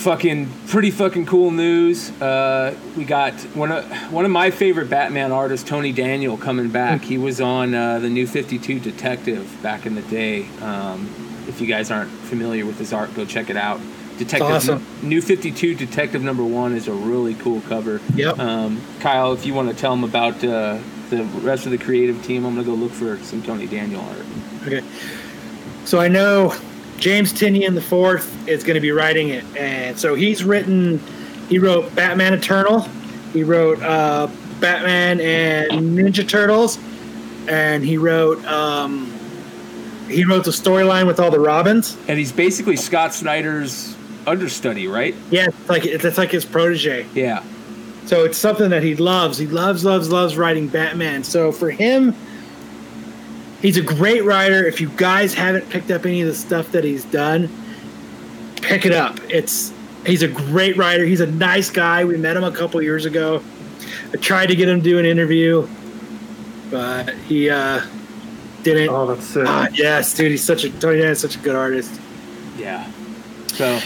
Fucking 0.00 0.48
pretty 0.68 0.90
fucking 0.90 1.26
cool 1.26 1.50
news. 1.50 2.10
Uh, 2.22 2.74
we 2.96 3.04
got 3.04 3.34
one 3.54 3.70
of 3.70 3.84
one 4.10 4.24
of 4.24 4.30
my 4.30 4.50
favorite 4.50 4.88
Batman 4.88 5.30
artists, 5.30 5.68
Tony 5.68 5.92
Daniel, 5.92 6.38
coming 6.38 6.70
back. 6.70 7.02
He 7.02 7.18
was 7.18 7.38
on 7.38 7.74
uh, 7.74 7.98
the 7.98 8.08
new 8.08 8.26
Fifty 8.26 8.58
Two 8.58 8.80
Detective 8.80 9.58
back 9.62 9.84
in 9.84 9.94
the 9.94 10.02
day. 10.02 10.48
Um, 10.62 11.06
if 11.48 11.60
you 11.60 11.66
guys 11.66 11.90
aren't 11.90 12.10
familiar 12.10 12.64
with 12.64 12.78
his 12.78 12.94
art, 12.94 13.14
go 13.14 13.26
check 13.26 13.50
it 13.50 13.58
out. 13.58 13.78
Detective 14.16 14.50
awesome. 14.50 14.86
New 15.02 15.20
Fifty 15.20 15.52
Two 15.52 15.74
Detective 15.74 16.22
Number 16.22 16.44
One 16.44 16.72
is 16.74 16.88
a 16.88 16.94
really 16.94 17.34
cool 17.34 17.60
cover. 17.68 18.00
Yep. 18.14 18.38
Um, 18.38 18.80
Kyle, 19.00 19.34
if 19.34 19.44
you 19.44 19.52
want 19.52 19.68
to 19.68 19.74
tell 19.74 19.92
him 19.92 20.04
about 20.04 20.42
uh, 20.42 20.78
the 21.10 21.24
rest 21.42 21.66
of 21.66 21.72
the 21.72 21.78
creative 21.78 22.24
team, 22.24 22.46
I'm 22.46 22.54
gonna 22.54 22.66
go 22.66 22.72
look 22.72 22.92
for 22.92 23.18
some 23.18 23.42
Tony 23.42 23.66
Daniel 23.66 24.00
art. 24.00 24.24
Okay. 24.66 24.82
So 25.84 26.00
I 26.00 26.08
know 26.08 26.54
James 27.00 27.32
Tynion 27.32 27.74
the 27.74 27.82
fourth 27.82 28.48
is 28.48 28.62
going 28.62 28.74
to 28.74 28.80
be 28.80 28.92
writing 28.92 29.30
it, 29.30 29.44
and 29.56 29.98
so 29.98 30.14
he's 30.14 30.44
written. 30.44 30.98
He 31.48 31.58
wrote 31.58 31.94
Batman 31.94 32.34
Eternal. 32.34 32.80
He 33.32 33.42
wrote 33.42 33.82
uh, 33.82 34.28
Batman 34.60 35.20
and 35.20 35.98
Ninja 35.98 36.28
Turtles, 36.28 36.78
and 37.48 37.84
he 37.84 37.96
wrote. 37.96 38.44
Um, 38.44 39.16
he 40.10 40.24
wrote 40.24 40.44
the 40.44 40.50
storyline 40.50 41.06
with 41.06 41.20
all 41.20 41.30
the 41.30 41.40
Robins. 41.40 41.96
And 42.08 42.18
he's 42.18 42.32
basically 42.32 42.76
Scott 42.76 43.14
Snyder's 43.14 43.96
understudy, 44.26 44.88
right? 44.88 45.14
Yeah, 45.30 45.46
it's 45.46 45.68
like 45.68 45.86
it's 45.86 46.18
like 46.18 46.30
his 46.30 46.44
protege. 46.44 47.06
Yeah. 47.14 47.44
So 48.06 48.24
it's 48.24 48.38
something 48.38 48.70
that 48.70 48.82
he 48.82 48.96
loves. 48.96 49.38
He 49.38 49.46
loves, 49.46 49.84
loves, 49.84 50.10
loves 50.10 50.36
writing 50.36 50.66
Batman. 50.66 51.22
So 51.22 51.52
for 51.52 51.70
him, 51.70 52.14
he's 53.62 53.76
a 53.76 53.82
great 53.82 54.24
writer. 54.24 54.64
If 54.66 54.80
you 54.80 54.88
guys 54.90 55.34
haven't 55.34 55.68
picked 55.70 55.90
up 55.90 56.06
any 56.06 56.20
of 56.20 56.28
the 56.28 56.34
stuff 56.34 56.72
that 56.72 56.84
he's 56.84 57.04
done, 57.06 57.48
pick 58.56 58.86
it 58.86 58.92
up. 58.92 59.18
It's 59.28 59.72
he's 60.06 60.22
a 60.22 60.28
great 60.28 60.76
writer. 60.76 61.04
He's 61.04 61.20
a 61.20 61.26
nice 61.26 61.70
guy. 61.70 62.04
We 62.04 62.16
met 62.16 62.36
him 62.36 62.44
a 62.44 62.52
couple 62.52 62.80
years 62.82 63.04
ago. 63.04 63.42
I 64.12 64.16
tried 64.16 64.46
to 64.46 64.56
get 64.56 64.68
him 64.68 64.78
to 64.78 64.84
do 64.84 64.98
an 64.98 65.04
interview, 65.04 65.68
but 66.70 67.14
he 67.28 67.50
uh, 67.50 67.82
didn't. 68.62 68.88
Oh, 68.90 69.06
that's 69.06 69.26
sick. 69.26 69.44
Ah, 69.46 69.68
yes, 69.72 70.14
dude. 70.14 70.30
He's 70.30 70.44
such 70.44 70.64
a 70.64 70.70
Tony 70.78 70.98
Dan 70.98 71.10
is 71.10 71.20
such 71.20 71.36
a 71.36 71.40
good 71.40 71.56
artist. 71.56 72.00
Yeah. 72.56 72.90
So 73.48 73.80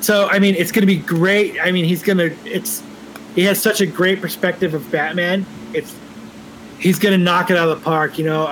So 0.00 0.28
I 0.28 0.38
mean, 0.38 0.54
it's 0.54 0.72
going 0.72 0.82
to 0.82 0.86
be 0.86 0.96
great. 0.96 1.60
I 1.60 1.72
mean, 1.72 1.84
he's 1.84 2.02
going 2.02 2.18
to. 2.18 2.36
It's 2.44 2.82
he 3.34 3.42
has 3.44 3.60
such 3.60 3.80
a 3.80 3.86
great 3.86 4.20
perspective 4.20 4.74
of 4.74 4.90
Batman. 4.90 5.46
It's 5.74 5.94
he's 6.78 6.98
going 6.98 7.18
to 7.18 7.22
knock 7.22 7.50
it 7.50 7.56
out 7.56 7.68
of 7.68 7.78
the 7.78 7.84
park. 7.84 8.18
You 8.18 8.24
know, 8.24 8.46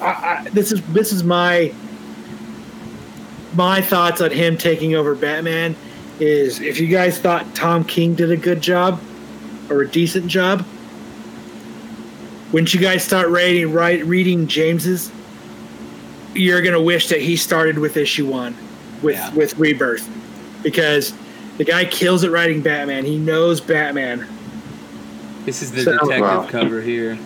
I, 0.00 0.06
I, 0.44 0.48
this 0.50 0.72
is 0.72 0.82
this 0.92 1.12
is 1.12 1.22
my 1.24 1.72
my 3.54 3.80
thoughts 3.80 4.20
on 4.20 4.30
him 4.30 4.56
taking 4.56 4.94
over 4.94 5.14
Batman. 5.14 5.76
Is 6.18 6.60
if 6.60 6.78
you 6.78 6.86
guys 6.86 7.18
thought 7.18 7.54
Tom 7.54 7.84
King 7.84 8.14
did 8.14 8.30
a 8.30 8.36
good 8.36 8.60
job 8.60 9.00
or 9.70 9.80
a 9.82 9.88
decent 9.88 10.26
job, 10.26 10.66
once 12.52 12.74
you 12.74 12.80
guys 12.80 13.02
start 13.04 13.28
reading 13.28 13.72
right 13.72 14.04
reading 14.04 14.46
James's, 14.46 15.10
you're 16.34 16.60
gonna 16.62 16.80
wish 16.80 17.08
that 17.08 17.20
he 17.20 17.36
started 17.36 17.78
with 17.78 17.96
issue 17.96 18.26
one 18.26 18.54
with 19.02 19.16
Yeah. 19.16 19.32
with 19.34 19.56
Rebirth 19.58 20.08
because 20.62 21.14
the 21.56 21.64
guy 21.64 21.84
kills 21.86 22.22
it 22.24 22.30
writing 22.30 22.60
Batman. 22.60 23.04
He 23.04 23.16
knows 23.18 23.60
Batman. 23.60 24.26
this 25.46 25.62
is 25.62 25.72
the 25.72 25.82
So- 25.84 25.92
detective 25.92 26.20
Wow. 26.20 26.46
cover 26.50 26.82
here. 26.82 27.18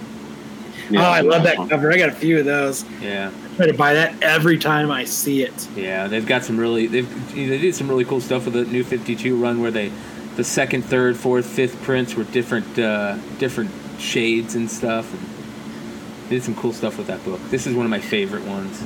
Oh, 0.92 0.96
I 0.96 1.20
love 1.20 1.42
that 1.44 1.56
cover. 1.68 1.92
I 1.92 1.96
got 1.96 2.08
a 2.08 2.12
few 2.12 2.38
of 2.38 2.44
those. 2.44 2.84
Yeah. 3.00 3.30
I 3.30 3.56
try 3.56 3.66
to 3.66 3.74
buy 3.74 3.94
that 3.94 4.22
every 4.22 4.58
time 4.58 4.90
I 4.90 5.04
see 5.04 5.42
it. 5.42 5.68
Yeah, 5.76 6.08
they've 6.08 6.26
got 6.26 6.44
some 6.44 6.58
really 6.58 6.86
they've 6.86 7.34
they 7.34 7.58
did 7.58 7.74
some 7.74 7.88
really 7.88 8.04
cool 8.04 8.20
stuff 8.20 8.44
with 8.44 8.54
the 8.54 8.64
new 8.64 8.84
52 8.84 9.36
run 9.40 9.60
where 9.60 9.70
they 9.70 9.92
the 10.36 10.44
second, 10.44 10.82
third, 10.82 11.16
fourth, 11.16 11.46
fifth 11.46 11.80
prints 11.82 12.14
were 12.14 12.24
different 12.24 12.78
uh, 12.78 13.16
different 13.38 13.70
shades 13.98 14.54
and 14.54 14.70
stuff. 14.70 15.12
And 15.12 16.28
they 16.28 16.36
did 16.36 16.42
some 16.42 16.54
cool 16.56 16.72
stuff 16.72 16.98
with 16.98 17.06
that 17.06 17.24
book. 17.24 17.40
This 17.50 17.66
is 17.66 17.74
one 17.74 17.86
of 17.86 17.90
my 17.90 18.00
favorite 18.00 18.44
ones. 18.44 18.82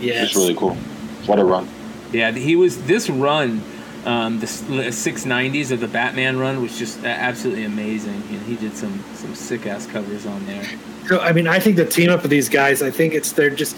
Yeah. 0.00 0.24
It's 0.24 0.34
really 0.34 0.54
cool. 0.54 0.74
What 1.26 1.38
a 1.38 1.44
run. 1.44 1.68
Yeah, 2.12 2.32
he 2.32 2.56
was 2.56 2.82
this 2.84 3.08
run. 3.08 3.62
Um, 4.04 4.40
the 4.40 4.46
six 4.46 5.26
nineties 5.26 5.72
of 5.72 5.80
the 5.80 5.88
Batman 5.88 6.38
run 6.38 6.62
was 6.62 6.78
just 6.78 7.04
absolutely 7.04 7.64
amazing, 7.64 8.22
and 8.30 8.40
he 8.42 8.56
did 8.56 8.74
some 8.74 9.04
some 9.14 9.34
sick 9.34 9.66
ass 9.66 9.86
covers 9.86 10.24
on 10.24 10.46
there. 10.46 10.64
So 11.06 11.20
I 11.20 11.32
mean, 11.32 11.46
I 11.46 11.60
think 11.60 11.76
the 11.76 11.84
team 11.84 12.08
up 12.08 12.24
of 12.24 12.30
these 12.30 12.48
guys, 12.48 12.80
I 12.82 12.90
think 12.90 13.12
it's 13.12 13.32
they're 13.32 13.50
just 13.50 13.76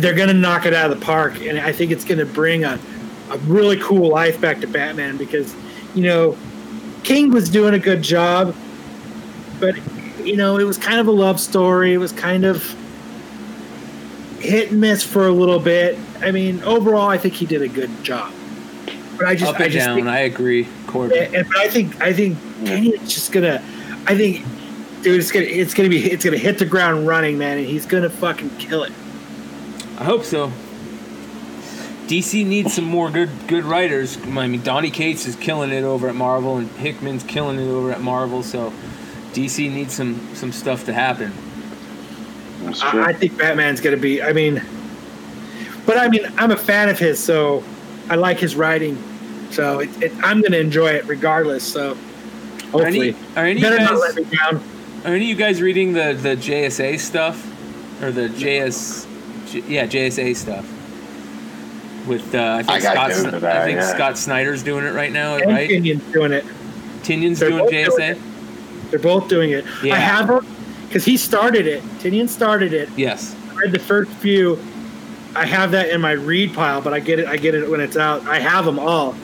they're 0.00 0.14
gonna 0.14 0.34
knock 0.34 0.66
it 0.66 0.74
out 0.74 0.90
of 0.90 0.98
the 0.98 1.04
park, 1.04 1.40
and 1.40 1.60
I 1.60 1.70
think 1.70 1.92
it's 1.92 2.04
gonna 2.04 2.24
bring 2.24 2.64
a 2.64 2.78
a 3.30 3.38
really 3.38 3.78
cool 3.78 4.08
life 4.08 4.40
back 4.40 4.60
to 4.60 4.66
Batman 4.66 5.16
because 5.16 5.54
you 5.94 6.02
know 6.02 6.36
King 7.04 7.30
was 7.30 7.48
doing 7.48 7.74
a 7.74 7.78
good 7.78 8.02
job, 8.02 8.54
but 9.60 9.76
you 10.24 10.36
know 10.36 10.58
it 10.58 10.64
was 10.64 10.78
kind 10.78 10.98
of 10.98 11.06
a 11.06 11.12
love 11.12 11.38
story. 11.38 11.94
It 11.94 11.98
was 11.98 12.12
kind 12.12 12.44
of 12.44 12.74
hit 14.40 14.70
and 14.70 14.80
miss 14.80 15.02
for 15.02 15.26
a 15.26 15.32
little 15.32 15.58
bit. 15.60 15.98
I 16.20 16.30
mean, 16.30 16.62
overall, 16.62 17.08
I 17.08 17.18
think 17.18 17.34
he 17.34 17.46
did 17.46 17.62
a 17.62 17.68
good 17.68 18.02
job. 18.02 18.32
But 19.16 19.26
I 19.26 19.34
just, 19.34 19.52
Up 19.52 19.60
I 19.60 19.64
and 19.64 19.72
just 19.72 19.86
down, 19.86 19.96
think, 19.96 20.06
I 20.08 20.20
agree, 20.20 20.68
Corbin. 20.86 21.34
and, 21.34 21.48
but 21.48 21.56
I 21.56 21.68
think 21.68 22.00
I 22.00 22.12
think 22.12 22.38
Tynion's 22.62 23.12
just 23.12 23.32
gonna. 23.32 23.62
I 24.06 24.16
think, 24.16 24.44
dude, 25.02 25.18
it's 25.18 25.32
gonna 25.32 25.46
it's 25.46 25.74
gonna 25.74 25.88
be 25.88 26.10
it's 26.10 26.24
gonna 26.24 26.38
hit 26.38 26.58
the 26.58 26.64
ground 26.64 27.06
running, 27.06 27.36
man, 27.36 27.58
and 27.58 27.66
he's 27.66 27.84
gonna 27.84 28.10
fucking 28.10 28.50
kill 28.58 28.84
it. 28.84 28.92
I 29.98 30.04
hope 30.04 30.24
so. 30.24 30.52
DC 32.06 32.46
needs 32.46 32.72
some 32.72 32.84
more 32.84 33.10
good 33.10 33.28
good 33.48 33.64
writers. 33.64 34.16
I 34.16 34.46
mean, 34.46 34.62
Donny 34.62 34.90
Cates 34.90 35.26
is 35.26 35.34
killing 35.34 35.72
it 35.72 35.82
over 35.82 36.08
at 36.08 36.14
Marvel, 36.14 36.56
and 36.56 36.70
Hickman's 36.70 37.24
killing 37.24 37.58
it 37.58 37.68
over 37.68 37.90
at 37.90 38.00
Marvel. 38.00 38.44
So, 38.44 38.72
DC 39.32 39.70
needs 39.70 39.94
some 39.94 40.34
some 40.34 40.52
stuff 40.52 40.84
to 40.84 40.92
happen. 40.92 41.32
That's 42.62 42.80
true. 42.80 43.00
I, 43.00 43.06
I 43.08 43.12
think 43.12 43.38
Batman's 43.38 43.80
gonna 43.80 43.96
be. 43.96 44.22
I 44.22 44.32
mean, 44.32 44.62
but 45.86 45.96
I 45.98 46.08
mean, 46.08 46.22
I'm 46.36 46.50
a 46.50 46.56
fan 46.56 46.88
of 46.88 46.98
his, 46.98 47.22
so 47.22 47.62
I 48.10 48.16
like 48.16 48.38
his 48.38 48.56
writing. 48.56 48.96
So 49.50 49.80
it, 49.80 50.02
it, 50.02 50.12
I'm 50.22 50.42
gonna 50.42 50.58
enjoy 50.58 50.88
it 50.90 51.06
regardless. 51.06 51.64
So 51.64 51.92
Are 52.74 52.84
any, 52.84 53.10
hopefully, 53.12 53.16
are 53.36 53.44
any 53.46 53.52
of 53.52 53.58
you 53.58 53.62
better 53.64 53.82
not 53.82 53.98
let 54.00 54.16
guys 54.16 54.30
me 54.30 54.36
down. 54.36 54.56
are 55.04 55.14
any 55.14 55.24
of 55.24 55.28
you 55.28 55.36
guys 55.36 55.62
reading 55.62 55.92
the 55.92 56.12
the 56.20 56.36
JSA 56.36 56.98
stuff 56.98 57.44
or 58.02 58.10
the 58.12 58.28
JS 58.28 59.06
J- 59.52 59.62
yeah 59.68 59.86
JSA 59.86 60.36
stuff? 60.36 60.66
With 62.06 62.34
uh, 62.34 62.56
I 62.58 62.62
think 62.62 62.84
I 62.84 62.92
Scott 62.94 63.10
into 63.10 63.22
Sn- 63.30 63.40
that, 63.40 63.56
I 63.56 63.64
think 63.64 63.78
yeah. 63.80 63.94
Scott 63.94 64.16
Snyder's 64.18 64.62
doing 64.62 64.84
it 64.84 64.92
right 64.94 65.12
now, 65.12 65.36
And 65.36 65.46
right? 65.52 65.68
Tynion's 65.68 66.12
doing 66.12 66.32
it. 66.32 66.44
Tynion's 67.02 67.38
They're 67.38 67.50
doing 67.50 67.60
both 67.64 67.70
doing 67.70 67.86
JSA. 67.86 68.90
They're 68.90 68.98
both 68.98 69.28
doing 69.28 69.50
it. 69.50 69.64
Yeah. 69.82 69.94
I 69.94 69.98
have 69.98 70.26
them 70.28 70.46
because 70.88 71.04
he 71.04 71.16
started 71.16 71.66
it. 71.66 71.82
Tynion 72.00 72.28
started 72.28 72.72
it. 72.72 72.88
Yes. 72.96 73.36
I 73.50 73.54
read 73.54 73.72
the 73.72 73.78
first 73.78 74.10
few. 74.12 74.58
I 75.36 75.44
have 75.44 75.70
that 75.72 75.90
in 75.90 76.00
my 76.00 76.12
read 76.12 76.54
pile, 76.54 76.80
but 76.80 76.92
I 76.94 77.00
get 77.00 77.18
it. 77.18 77.28
I 77.28 77.36
get 77.36 77.54
it 77.54 77.68
when 77.70 77.80
it's 77.80 77.96
out. 77.96 78.26
I 78.26 78.38
have 78.40 78.64
them 78.64 78.78
all. 78.78 79.14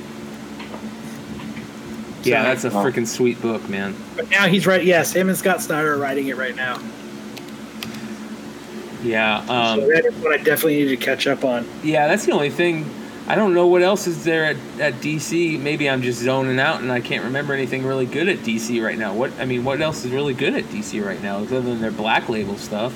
Yeah, 2.22 2.42
So- 2.42 2.48
that's 2.48 2.64
a 2.64 2.70
Wow. 2.70 2.84
freaking 2.84 3.06
sweet 3.06 3.40
book, 3.42 3.68
man. 3.68 3.94
But 4.16 4.30
now 4.30 4.46
he's 4.46 4.66
right. 4.66 4.84
Yes, 4.84 5.12
him 5.12 5.28
and 5.28 5.36
Scott 5.36 5.60
Snyder 5.62 5.94
are 5.94 5.98
writing 5.98 6.28
it 6.28 6.36
right 6.36 6.54
now. 6.54 6.78
Yeah. 9.02 9.44
so 9.46 9.52
Um, 9.52 9.80
that 9.88 10.04
is 10.06 10.14
what 10.22 10.32
I 10.32 10.38
definitely 10.38 10.76
need 10.84 10.88
to 10.88 10.96
catch 10.96 11.26
up 11.26 11.44
on. 11.44 11.66
Yeah, 11.82 12.06
that's 12.08 12.24
the 12.24 12.32
only 12.32 12.48
thing. 12.50 12.86
I 13.26 13.36
don't 13.36 13.54
know 13.54 13.66
what 13.66 13.82
else 13.82 14.06
is 14.06 14.22
there 14.22 14.44
at, 14.44 14.56
at 14.78 14.94
DC. 14.94 15.58
Maybe 15.58 15.88
I'm 15.88 16.02
just 16.02 16.20
zoning 16.20 16.60
out 16.60 16.82
and 16.82 16.92
I 16.92 17.00
can't 17.00 17.24
remember 17.24 17.54
anything 17.54 17.84
really 17.84 18.04
good 18.04 18.28
at 18.28 18.38
DC 18.38 18.84
right 18.84 18.98
now. 18.98 19.14
What 19.14 19.32
I 19.40 19.46
mean, 19.46 19.64
what 19.64 19.80
else 19.80 20.04
is 20.04 20.12
really 20.12 20.34
good 20.34 20.54
at 20.54 20.64
DC 20.64 21.04
right 21.04 21.22
now 21.22 21.38
other 21.38 21.62
than 21.62 21.80
their 21.80 21.90
Black 21.90 22.28
Label 22.28 22.56
stuff? 22.58 22.94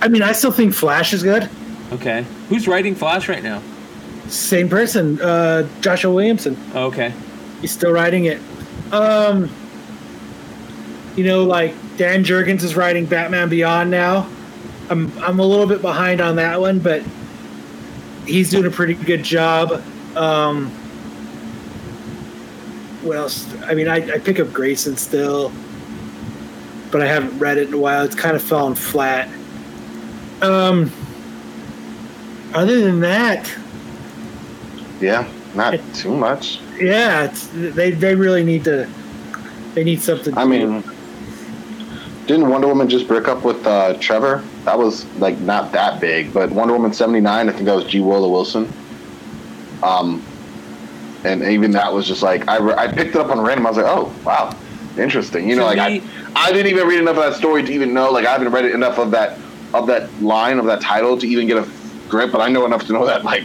I 0.00 0.08
mean, 0.08 0.22
I 0.22 0.32
still 0.32 0.52
think 0.52 0.72
Flash 0.72 1.12
is 1.12 1.22
good. 1.22 1.48
Okay, 1.92 2.24
who's 2.48 2.66
writing 2.66 2.94
Flash 2.94 3.28
right 3.28 3.42
now? 3.42 3.62
Same 4.28 4.68
person, 4.68 5.20
uh, 5.20 5.68
Joshua 5.80 6.12
Williamson. 6.12 6.56
Oh, 6.74 6.86
okay, 6.86 7.12
He's 7.60 7.72
still 7.72 7.92
writing 7.92 8.26
it. 8.26 8.40
Um, 8.92 9.50
you 11.16 11.24
know, 11.24 11.44
like 11.44 11.74
Dan 11.96 12.24
Jurgens 12.24 12.62
is 12.62 12.76
writing 12.76 13.06
Batman 13.06 13.48
Beyond 13.48 13.90
now. 13.90 14.28
I'm 14.90 15.12
I'm 15.18 15.38
a 15.40 15.44
little 15.44 15.66
bit 15.66 15.82
behind 15.82 16.20
on 16.20 16.36
that 16.36 16.60
one, 16.60 16.78
but 16.78 17.02
he's 18.28 18.50
doing 18.50 18.66
a 18.66 18.70
pretty 18.70 18.94
good 18.94 19.22
job. 19.22 19.82
Um, 20.16 20.70
what 23.02 23.16
else? 23.16 23.46
I 23.64 23.74
mean, 23.74 23.88
I, 23.88 23.96
I 23.96 24.18
pick 24.18 24.40
up 24.40 24.52
Grayson 24.52 24.96
still, 24.96 25.52
but 26.90 27.00
I 27.00 27.06
haven't 27.06 27.38
read 27.38 27.58
it 27.58 27.68
in 27.68 27.74
a 27.74 27.78
while. 27.78 28.04
It's 28.04 28.14
kind 28.14 28.36
of 28.36 28.42
fallen 28.42 28.74
flat. 28.74 29.28
Um, 30.42 30.92
Other 32.54 32.80
than 32.80 33.00
that, 33.00 33.50
Yeah, 35.00 35.28
not 35.54 35.78
too 35.94 36.14
much. 36.16 36.60
yeah, 36.80 37.24
it's, 37.24 37.48
they 37.52 37.90
they 37.90 38.14
really 38.14 38.44
need 38.44 38.64
to. 38.64 38.88
They 39.74 39.84
need 39.84 40.00
something. 40.02 40.36
I 40.36 40.44
mean, 40.44 40.82
didn't 42.26 42.48
Wonder 42.48 42.66
Woman 42.68 42.88
just 42.88 43.06
break 43.06 43.28
up 43.28 43.44
with 43.44 43.64
uh, 43.66 43.94
Trevor? 44.00 44.42
That 44.68 44.78
was 44.78 45.06
like 45.16 45.38
not 45.38 45.72
that 45.72 45.98
big, 45.98 46.34
but 46.34 46.50
Wonder 46.50 46.74
Woman 46.74 46.92
seventy 46.92 47.20
nine. 47.20 47.48
I 47.48 47.52
think 47.52 47.64
that 47.64 47.74
was 47.74 47.86
G. 47.86 48.02
Willow 48.02 48.28
Wilson. 48.28 48.70
Um, 49.82 50.22
and 51.24 51.42
even 51.42 51.70
that 51.70 51.90
was 51.90 52.06
just 52.06 52.22
like 52.22 52.46
I, 52.48 52.58
re- 52.58 52.74
I 52.74 52.86
picked 52.86 53.14
it 53.14 53.16
up 53.16 53.30
on 53.30 53.40
random. 53.40 53.64
I 53.64 53.70
was 53.70 53.78
like, 53.78 53.86
oh 53.86 54.12
wow, 54.26 54.54
interesting. 54.98 55.48
You 55.48 55.56
know, 55.56 55.64
like 55.64 55.78
me- 56.02 56.06
I, 56.36 56.48
I 56.48 56.52
didn't 56.52 56.70
even 56.70 56.86
read 56.86 56.98
enough 56.98 57.16
of 57.16 57.22
that 57.22 57.34
story 57.34 57.62
to 57.62 57.72
even 57.72 57.94
know. 57.94 58.10
Like 58.10 58.26
I 58.26 58.32
haven't 58.32 58.52
read 58.52 58.66
enough 58.66 58.98
of 58.98 59.10
that 59.12 59.38
of 59.72 59.86
that 59.86 60.10
line 60.22 60.58
of 60.58 60.66
that 60.66 60.82
title 60.82 61.16
to 61.16 61.26
even 61.26 61.46
get 61.46 61.56
a 61.56 61.66
grip. 62.10 62.30
But 62.30 62.42
I 62.42 62.50
know 62.50 62.66
enough 62.66 62.86
to 62.88 62.92
know 62.92 63.06
that 63.06 63.24
like 63.24 63.44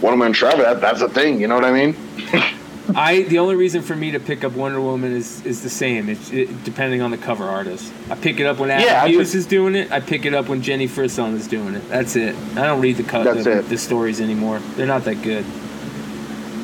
Wonder 0.00 0.18
Woman 0.18 0.32
Trevor, 0.32 0.62
that, 0.62 0.80
that's 0.80 1.00
a 1.00 1.08
thing. 1.08 1.40
You 1.40 1.48
know 1.48 1.56
what 1.56 1.64
I 1.64 1.72
mean? 1.72 1.96
I 2.94 3.22
the 3.22 3.38
only 3.38 3.54
reason 3.54 3.82
for 3.82 3.96
me 3.96 4.10
to 4.10 4.20
pick 4.20 4.44
up 4.44 4.52
Wonder 4.52 4.80
Woman 4.80 5.12
is 5.12 5.44
is 5.46 5.62
the 5.62 5.70
same. 5.70 6.08
It's 6.08 6.30
it, 6.30 6.64
depending 6.64 7.00
on 7.00 7.10
the 7.10 7.16
cover 7.16 7.44
artist. 7.44 7.90
I 8.10 8.14
pick 8.14 8.40
it 8.40 8.46
up 8.46 8.58
when 8.58 8.70
Adam 8.70 8.86
Yeah, 8.86 9.06
Hughes 9.06 9.34
is 9.34 9.46
doing 9.46 9.74
it. 9.74 9.90
I 9.90 10.00
pick 10.00 10.26
it 10.26 10.34
up 10.34 10.48
when 10.48 10.60
Jenny 10.60 10.86
Frison 10.86 11.34
is 11.34 11.48
doing 11.48 11.74
it. 11.74 11.88
That's 11.88 12.14
it. 12.16 12.34
I 12.56 12.66
don't 12.66 12.80
read 12.80 12.98
the 12.98 13.02
co- 13.04 13.24
the, 13.24 13.62
the 13.62 13.78
stories 13.78 14.20
anymore. 14.20 14.58
They're 14.76 14.86
not 14.86 15.04
that 15.04 15.22
good. 15.22 15.46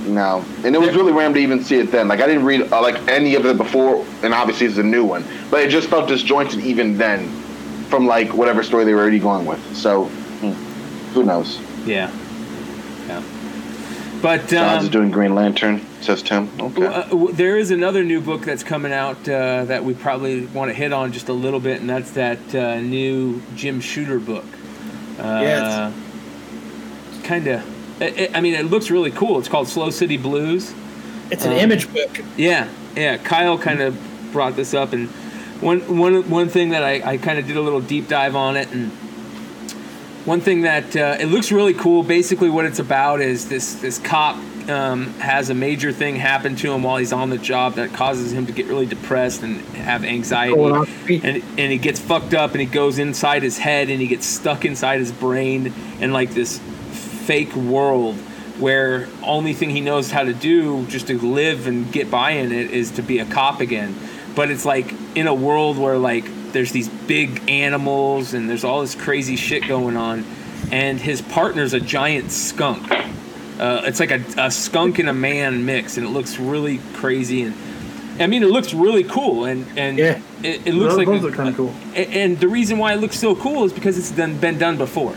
No, 0.06 0.44
and 0.64 0.74
it 0.74 0.78
was 0.78 0.94
really 0.94 1.12
random 1.12 1.34
to 1.34 1.40
even 1.40 1.64
see 1.64 1.76
it 1.76 1.90
then. 1.90 2.08
Like 2.08 2.20
I 2.20 2.26
didn't 2.26 2.44
read 2.44 2.72
uh, 2.72 2.82
like 2.82 2.96
any 3.08 3.34
of 3.34 3.46
it 3.46 3.56
before, 3.56 4.04
and 4.22 4.34
obviously 4.34 4.66
it's 4.66 4.78
a 4.78 4.82
new 4.82 5.04
one, 5.04 5.24
but 5.50 5.62
it 5.62 5.70
just 5.70 5.88
felt 5.88 6.08
disjointed 6.08 6.60
even 6.60 6.98
then, 6.98 7.28
from 7.88 8.06
like 8.06 8.32
whatever 8.34 8.62
story 8.62 8.84
they 8.84 8.92
were 8.92 9.00
already 9.00 9.18
going 9.18 9.46
with. 9.46 9.60
So, 9.76 10.04
hmm, 10.04 10.52
who 11.12 11.22
knows? 11.22 11.58
Yeah. 11.86 12.10
Yeah. 13.06 13.22
But 14.22 14.48
John's 14.48 14.84
um, 14.84 14.90
doing 14.90 15.10
Green 15.10 15.34
Lantern, 15.34 15.80
says 16.02 16.22
Tim. 16.22 16.48
Okay. 16.60 16.84
Uh, 16.86 17.26
there 17.32 17.56
is 17.56 17.70
another 17.70 18.04
new 18.04 18.20
book 18.20 18.42
that's 18.42 18.62
coming 18.62 18.92
out 18.92 19.16
uh, 19.28 19.64
that 19.64 19.82
we 19.84 19.94
probably 19.94 20.46
want 20.46 20.68
to 20.70 20.74
hit 20.74 20.92
on 20.92 21.12
just 21.12 21.28
a 21.28 21.32
little 21.32 21.60
bit, 21.60 21.80
and 21.80 21.88
that's 21.88 22.10
that 22.12 22.54
uh, 22.54 22.80
new 22.80 23.40
Jim 23.54 23.80
Shooter 23.80 24.18
book. 24.18 24.44
Uh, 25.18 25.40
Yes. 25.42 25.94
Kind 27.24 27.46
of. 27.46 27.62
I 28.34 28.40
mean, 28.40 28.54
it 28.54 28.64
looks 28.66 28.90
really 28.90 29.10
cool. 29.10 29.38
It's 29.38 29.48
called 29.48 29.68
Slow 29.68 29.90
City 29.90 30.16
Blues. 30.16 30.74
it's 31.30 31.44
an 31.44 31.52
um, 31.52 31.58
image 31.58 31.92
book. 31.92 32.20
Yeah, 32.36 32.68
yeah. 32.96 33.18
Kyle 33.18 33.58
kind 33.58 33.80
of 33.80 33.98
brought 34.32 34.56
this 34.56 34.74
up, 34.74 34.92
and 34.92 35.08
one 35.60 35.80
one 35.98 36.28
one 36.30 36.48
thing 36.48 36.70
that 36.70 36.82
I, 36.82 37.12
I 37.12 37.16
kind 37.18 37.38
of 37.38 37.46
did 37.46 37.56
a 37.56 37.60
little 37.60 37.80
deep 37.80 38.08
dive 38.08 38.34
on 38.34 38.56
it, 38.56 38.70
and 38.72 38.90
one 40.24 40.40
thing 40.40 40.62
that 40.62 40.94
uh, 40.96 41.16
it 41.18 41.26
looks 41.26 41.50
really 41.50 41.74
cool. 41.74 42.02
Basically, 42.02 42.50
what 42.50 42.64
it's 42.66 42.78
about 42.78 43.20
is 43.20 43.48
this 43.48 43.74
this 43.74 43.98
cop 43.98 44.36
um, 44.68 45.06
has 45.14 45.50
a 45.50 45.54
major 45.54 45.92
thing 45.92 46.16
happen 46.16 46.56
to 46.56 46.72
him 46.72 46.82
while 46.82 46.98
he's 46.98 47.12
on 47.12 47.30
the 47.30 47.38
job 47.38 47.74
that 47.74 47.92
causes 47.92 48.32
him 48.32 48.46
to 48.46 48.52
get 48.52 48.66
really 48.66 48.86
depressed 48.86 49.42
and 49.42 49.60
have 49.76 50.04
anxiety, 50.04 50.54
and 51.22 51.42
and 51.58 51.72
he 51.72 51.78
gets 51.78 51.98
fucked 52.00 52.34
up, 52.34 52.52
and 52.52 52.60
he 52.60 52.66
goes 52.66 52.98
inside 52.98 53.42
his 53.42 53.58
head, 53.58 53.88
and 53.88 54.00
he 54.00 54.06
gets 54.06 54.26
stuck 54.26 54.64
inside 54.64 54.98
his 54.98 55.12
brain, 55.12 55.72
in 56.00 56.12
like 56.12 56.30
this 56.34 56.58
fake 57.26 57.54
world 57.54 58.16
where 58.58 59.08
only 59.22 59.54
thing 59.54 59.70
he 59.70 59.80
knows 59.80 60.10
how 60.10 60.22
to 60.22 60.34
do 60.34 60.84
just 60.86 61.06
to 61.06 61.18
live 61.18 61.66
and 61.66 61.90
get 61.92 62.10
by 62.10 62.32
in 62.32 62.52
it 62.52 62.70
is 62.70 62.90
to 62.90 63.02
be 63.02 63.18
a 63.18 63.24
cop 63.24 63.60
again. 63.60 63.94
But 64.34 64.50
it's 64.50 64.66
like 64.66 64.92
in 65.14 65.26
a 65.26 65.34
world 65.34 65.78
where 65.78 65.96
like 65.96 66.26
there's 66.52 66.72
these 66.72 66.88
big 66.88 67.48
animals 67.48 68.34
and 68.34 68.48
there's 68.48 68.64
all 68.64 68.80
this 68.80 68.94
crazy 68.94 69.36
shit 69.36 69.66
going 69.68 69.96
on 69.96 70.24
and 70.72 71.00
his 71.00 71.20
partner's 71.22 71.72
a 71.72 71.80
giant 71.80 72.30
skunk 72.30 72.90
uh, 73.60 73.82
it's 73.84 74.00
like 74.00 74.10
a, 74.10 74.22
a 74.38 74.50
skunk 74.50 74.98
and 74.98 75.08
a 75.08 75.12
man 75.12 75.64
mix 75.66 75.96
and 75.96 76.06
it 76.06 76.10
looks 76.10 76.38
really 76.38 76.78
crazy 76.94 77.42
and 77.42 77.54
I 78.18 78.26
mean, 78.26 78.42
it 78.42 78.50
looks 78.50 78.74
really 78.74 79.04
cool, 79.04 79.46
and 79.46 79.64
and 79.78 79.96
Yeah. 79.96 80.20
it, 80.42 80.66
it 80.66 80.74
looks 80.74 80.94
Those, 80.94 80.98
like 80.98 81.06
those 81.06 81.24
a- 81.24 81.28
are 81.28 81.30
kind 81.30 81.48
of 81.48 81.56
cool. 81.56 81.74
And 81.94 82.38
the 82.38 82.48
reason 82.48 82.76
why 82.76 82.92
it 82.92 82.96
looks 82.96 83.18
so 83.18 83.34
cool 83.34 83.64
is 83.64 83.72
because 83.72 83.96
it's 83.96 84.10
done, 84.10 84.36
been 84.36 84.58
done 84.58 84.76
before. 84.76 85.14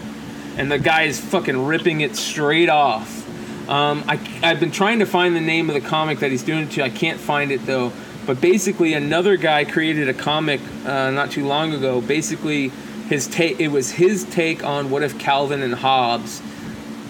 And 0.56 0.72
the 0.72 0.80
guy 0.80 1.02
is 1.04 1.20
fucking 1.20 1.66
ripping 1.66 2.00
it 2.00 2.16
straight 2.16 2.70
off. 2.70 3.28
Um, 3.70 4.06
I, 4.08 4.20
I've 4.42 4.62
been 4.62 4.72
trying 4.72 5.00
to 5.00 5.06
find 5.06 5.36
the 5.36 5.42
name 5.42 5.70
of 5.70 5.74
the 5.74 5.82
comic 5.82 6.20
that 6.20 6.32
he's 6.32 6.44
doing 6.44 6.62
it 6.68 6.72
to. 6.72 6.84
I 6.84 6.90
can't 6.90 7.20
find 7.20 7.52
it 7.52 7.66
though. 7.66 7.92
But 8.26 8.40
basically, 8.40 8.94
another 8.94 9.36
guy 9.38 9.66
created 9.66 10.08
a 10.08 10.14
comic 10.14 10.62
uh, 10.86 11.12
not 11.12 11.32
too 11.32 11.46
long 11.46 11.74
ago. 11.74 12.00
Basically, 12.00 12.70
his 13.10 13.28
take 13.28 13.60
it 13.60 13.68
was 13.68 13.92
his 13.92 14.24
take 14.26 14.64
on 14.64 14.90
what 14.90 15.04
if 15.04 15.20
Calvin 15.20 15.62
and 15.62 15.74
Hobbes 15.74 16.42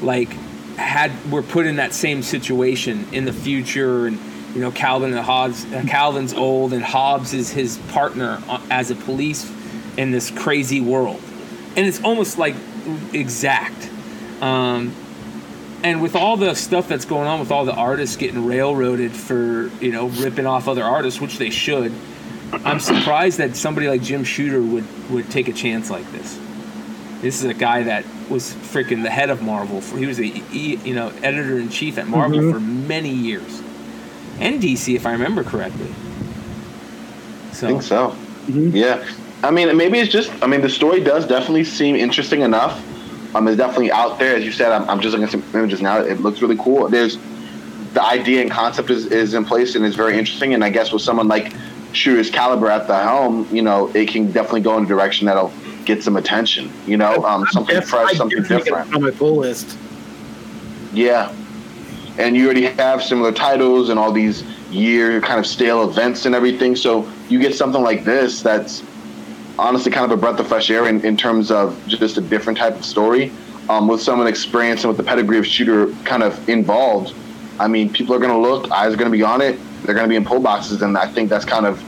like 0.02 0.30
had 0.76 1.12
were 1.32 1.44
put 1.44 1.66
in 1.66 1.78
that 1.78 1.94
same 1.94 2.24
situation 2.24 3.08
in 3.12 3.26
the 3.26 3.34
future 3.34 4.08
and 4.08 4.20
you 4.56 4.62
know 4.62 4.72
Calvin 4.72 5.14
and 5.14 5.20
Hobbes 5.20 5.66
uh, 5.72 5.84
Calvin's 5.88 6.34
old 6.34 6.74
and 6.74 6.84
Hobbes 6.84 7.34
is 7.34 7.52
his 7.52 7.78
partner 7.90 8.42
uh, 8.50 8.60
as 8.70 8.92
a 8.92 8.96
police 8.96 9.50
in 9.98 10.12
this 10.12 10.32
crazy 10.32 10.82
world 10.82 11.22
and 11.76 11.86
it's 11.86 12.04
almost 12.04 12.38
like 12.38 12.56
exact 13.14 13.90
um, 14.42 14.94
and 15.84 16.02
with 16.02 16.16
all 16.16 16.38
the 16.38 16.56
stuff 16.56 16.88
that's 16.88 17.06
going 17.06 17.28
on 17.28 17.40
with 17.40 17.52
all 17.52 17.66
the 17.66 17.74
artists 17.74 18.16
getting 18.16 18.46
railroaded 18.46 19.12
for 19.12 19.70
you 19.82 19.92
know 19.92 20.08
ripping 20.08 20.46
off 20.46 20.68
other 20.68 20.84
artists 20.84 21.20
which 21.22 21.38
they 21.38 21.50
should 21.50 21.92
I'm 22.66 22.80
surprised 22.80 23.40
that 23.40 23.56
somebody 23.56 23.88
like 23.90 24.02
Jim 24.04 24.24
Shooter 24.24 24.62
would 24.62 24.86
would 25.10 25.30
take 25.32 25.48
a 25.48 25.54
chance 25.54 25.90
like 25.90 26.10
this 26.12 26.40
this 27.22 27.42
is 27.42 27.46
a 27.46 27.54
guy 27.54 27.84
that 27.84 28.04
was 28.30 28.54
freaking 28.54 29.02
the 29.02 29.10
head 29.10 29.30
of 29.30 29.42
Marvel. 29.42 29.80
For, 29.80 29.98
he 29.98 30.06
was 30.06 30.20
a 30.20 30.28
you 30.28 30.94
know 30.94 31.12
editor 31.24 31.58
in 31.58 31.70
chief 31.70 31.98
at 31.98 32.06
Marvel 32.06 32.38
Mhm. 32.40 32.52
for 32.52 32.60
many 32.60 33.12
years, 33.12 33.62
and 34.42 34.62
DC, 34.62 34.94
if 34.96 35.06
I 35.06 35.14
remember 35.14 35.42
correctly. 35.42 35.88
So, 37.54 37.68
I 37.68 37.70
think 37.70 37.84
so. 37.84 38.14
Mhm. 38.48 38.74
Yeah. 38.74 39.02
I 39.42 39.52
mean, 39.52 39.76
maybe 39.78 40.00
it's 40.00 40.12
just. 40.12 40.32
I 40.42 40.48
mean, 40.48 40.60
the 40.62 40.70
story 40.70 41.00
does 41.00 41.26
definitely 41.26 41.64
seem 41.64 41.96
interesting 41.96 42.42
enough. 42.42 42.82
Um, 43.36 43.48
it's 43.48 43.58
definitely 43.58 43.92
out 43.92 44.20
there, 44.20 44.36
as 44.36 44.44
you 44.44 44.52
said. 44.52 44.72
I'm, 44.72 44.88
I'm 44.90 45.02
just 45.02 45.12
looking 45.18 45.26
at 45.26 45.32
some 45.32 45.44
images 45.54 45.82
now. 45.82 46.00
It 46.00 46.22
looks 46.22 46.42
really 46.42 46.58
cool. 46.58 46.88
There's 46.88 47.18
the 47.94 48.04
idea 48.04 48.42
and 48.42 48.52
concept 48.52 48.90
is, 48.90 49.06
is 49.08 49.34
in 49.34 49.46
place 49.46 49.76
and 49.76 49.86
is 49.86 49.96
very 49.96 50.18
interesting. 50.18 50.54
And 50.54 50.64
I 50.64 50.70
guess 50.70 50.92
with 50.92 51.02
someone 51.02 51.28
like 51.28 51.54
Shooter's 51.94 52.30
caliber 52.30 52.70
at 52.70 52.88
the 52.88 52.98
helm, 52.98 53.48
you 53.52 53.62
know, 53.62 53.90
it 53.96 54.08
can 54.08 54.32
definitely 54.32 54.62
go 54.62 54.78
in 54.78 54.86
a 54.86 54.88
direction 54.88 55.28
that'll 55.28 55.54
get 55.86 56.04
some 56.04 56.16
attention. 56.16 56.72
You 56.86 56.98
know, 56.98 57.24
um, 57.26 57.46
something 57.52 57.82
fresh, 57.82 58.18
something 58.18 58.40
definitely 58.42 58.58
get 58.58 58.62
it 58.62 58.64
different. 58.66 58.96
on 58.96 59.02
my 59.02 59.12
pull 59.12 59.38
list. 59.38 59.78
Yeah. 60.94 61.34
And 62.18 62.36
you 62.36 62.46
already 62.46 62.66
have 62.66 63.04
similar 63.04 63.32
titles 63.32 63.90
and 63.90 64.00
all 64.00 64.12
these 64.12 64.44
year 64.70 65.22
kind 65.22 65.40
of 65.40 65.46
stale 65.46 65.88
events 65.90 66.26
and 66.26 66.36
everything. 66.36 66.76
So 66.76 67.10
you 67.30 67.40
get 67.40 67.56
something 67.56 67.82
like 67.82 68.04
this 68.04 68.42
that's 68.42 68.84
honestly 69.60 69.92
kind 69.92 70.12
of 70.12 70.18
a 70.18 70.20
breath 70.20 70.40
of 70.40 70.48
fresh 70.48 70.70
air 70.70 70.88
in, 70.88 71.04
in 71.06 71.16
terms 71.18 71.52
of 71.52 71.80
just 71.88 72.18
a 72.18 72.22
different 72.22 72.58
type 72.58 72.76
of 72.76 72.86
story. 72.86 73.32
Um, 73.70 73.88
with 73.88 74.02
someone 74.02 74.28
experienced 74.28 74.84
and 74.84 74.90
with 74.90 74.98
the 74.98 75.04
pedigree 75.10 75.38
of 75.38 75.48
shooter 75.48 75.88
kind 76.04 76.22
of 76.22 76.50
involved. 76.50 77.16
I 77.60 77.70
mean, 77.70 77.94
people 77.94 78.14
are 78.14 78.20
going 78.20 78.30
to 78.32 78.38
look, 78.38 78.70
eyes 78.72 78.94
are 78.94 78.98
going 78.98 79.10
to 79.10 79.18
be 79.18 79.24
on 79.24 79.40
it, 79.40 79.58
they're 79.84 79.96
going 79.96 80.04
to 80.04 80.10
be 80.10 80.18
in 80.18 80.26
pull 80.26 80.42
boxes, 80.42 80.82
and 80.82 80.98
I 80.98 81.08
think 81.08 81.30
that's 81.30 81.46
kind 81.46 81.66
of 81.66 81.82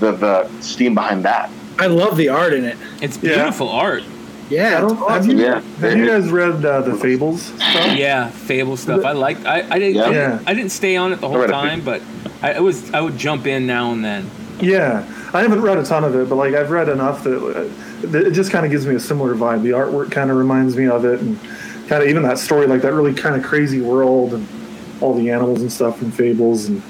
the, 0.00 0.10
the 0.12 0.48
steam 0.60 0.94
behind 0.96 1.24
that. 1.24 1.48
I 1.78 1.86
love 1.86 2.16
the 2.16 2.28
art 2.28 2.52
in 2.54 2.64
it. 2.64 2.76
it's 3.00 3.18
Yeah. 3.22 3.34
beautiful 3.36 3.68
art. 3.68 4.02
Yeah, 4.50 4.78
I 4.78 4.80
don't, 4.80 4.98
it's 4.98 5.08
have 5.10 5.26
you, 5.26 5.38
Yeah. 5.38 5.60
have 5.60 5.96
you 5.96 6.06
guys 6.06 6.28
read 6.30 6.64
uh, 6.64 6.80
the 6.82 6.96
Fables 6.96 7.42
stuff? 7.42 7.96
Yeah, 7.96 8.28
Fable 8.30 8.76
stuff. 8.76 9.04
I 9.04 9.12
like. 9.12 9.44
I, 9.46 9.62
I 9.70 9.78
didn't. 9.78 9.94
Yeah. 9.94 10.04
I, 10.04 10.10
didn't 10.10 10.48
I 10.48 10.54
didn't 10.54 10.72
stay 10.72 10.96
on 10.96 11.12
it 11.12 11.20
the 11.20 11.28
whole 11.28 11.46
time, 11.46 11.82
but 11.84 12.02
I, 12.42 12.54
I 12.54 12.60
was. 12.60 12.92
I 12.92 13.00
would 13.00 13.16
jump 13.16 13.46
in 13.46 13.64
now 13.66 13.92
and 13.92 14.04
then. 14.04 14.28
Yeah, 14.60 15.06
I 15.34 15.40
haven't 15.42 15.62
read 15.62 15.78
a 15.78 15.84
ton 15.84 16.04
of 16.04 16.14
it, 16.14 16.28
but 16.28 16.36
like 16.36 16.54
I've 16.54 16.70
read 16.70 16.88
enough 16.88 17.24
that, 17.24 17.36
uh, 17.42 18.06
that 18.08 18.26
it 18.26 18.32
just 18.32 18.50
kind 18.50 18.66
of 18.66 18.70
gives 18.72 18.86
me 18.86 18.94
a 18.94 19.00
similar 19.00 19.34
vibe. 19.34 19.62
The 19.62 19.70
artwork 19.70 20.10
kind 20.10 20.30
of 20.30 20.36
reminds 20.36 20.76
me 20.76 20.86
of 20.86 21.04
it, 21.04 21.20
and 21.20 21.38
kind 21.88 22.02
of 22.02 22.08
even 22.08 22.22
that 22.24 22.38
story, 22.38 22.66
like 22.66 22.82
that 22.82 22.92
really 22.92 23.14
kind 23.14 23.34
of 23.36 23.42
crazy 23.42 23.80
world 23.80 24.34
and 24.34 24.46
all 25.00 25.14
the 25.14 25.30
animals 25.30 25.62
and 25.62 25.72
stuff 25.72 25.98
from 25.98 26.10
Fables, 26.10 26.66
and 26.66 26.82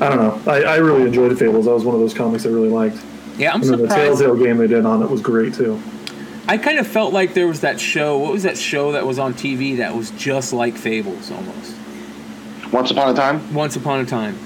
I 0.00 0.08
don't 0.08 0.18
know. 0.18 0.50
I, 0.52 0.62
I 0.62 0.76
really 0.76 1.02
enjoyed 1.02 1.38
Fables. 1.38 1.66
That 1.66 1.74
was 1.74 1.84
one 1.84 1.94
of 1.94 2.00
those 2.00 2.14
comics 2.14 2.46
I 2.46 2.48
really 2.48 2.70
liked. 2.70 2.96
Yeah, 3.36 3.52
I'm 3.52 3.62
And 3.62 3.70
then 3.70 3.78
the 3.82 3.88
surprised. 3.88 4.18
Telltale 4.20 4.36
game 4.44 4.56
they 4.58 4.66
did 4.66 4.84
on 4.86 5.02
it 5.02 5.10
was 5.10 5.20
great 5.20 5.54
too. 5.54 5.80
I 6.48 6.58
kind 6.58 6.78
of 6.78 6.86
felt 6.86 7.12
like 7.12 7.34
there 7.34 7.46
was 7.46 7.60
that 7.60 7.78
show. 7.78 8.18
What 8.18 8.32
was 8.32 8.42
that 8.42 8.58
show 8.58 8.92
that 8.92 9.06
was 9.06 9.18
on 9.18 9.32
TV 9.34 9.76
that 9.76 9.94
was 9.94 10.10
just 10.12 10.52
like 10.52 10.76
Fables 10.76 11.30
almost? 11.30 11.76
Once 12.72 12.90
upon 12.90 13.10
a 13.10 13.14
time, 13.14 13.54
Once 13.54 13.76
upon 13.76 14.00
a 14.00 14.04
time. 14.06 14.36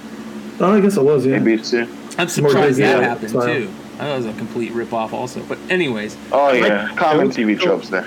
Oh, 0.60 0.72
I 0.76 0.80
guess 0.80 0.96
it 0.96 1.02
was. 1.04 1.24
Yeah. 1.24 1.38
maybe 1.38 1.54
it's 1.54 1.70
too. 1.70 1.86
I'm 2.18 2.28
surprised 2.28 2.78
that 2.80 3.02
happened 3.02 3.30
style. 3.30 3.42
too. 3.46 3.68
I 3.94 3.98
thought 4.00 4.12
it 4.12 4.16
was 4.16 4.26
a 4.26 4.32
complete 4.34 4.72
rip 4.72 4.92
off 4.92 5.12
also. 5.12 5.42
But 5.42 5.58
anyways, 5.70 6.16
Oh, 6.32 6.52
yeah. 6.52 6.86
Like- 6.88 6.96
Common 6.96 7.28
TV 7.30 7.58
tropes 7.58 7.88
there. 7.88 8.06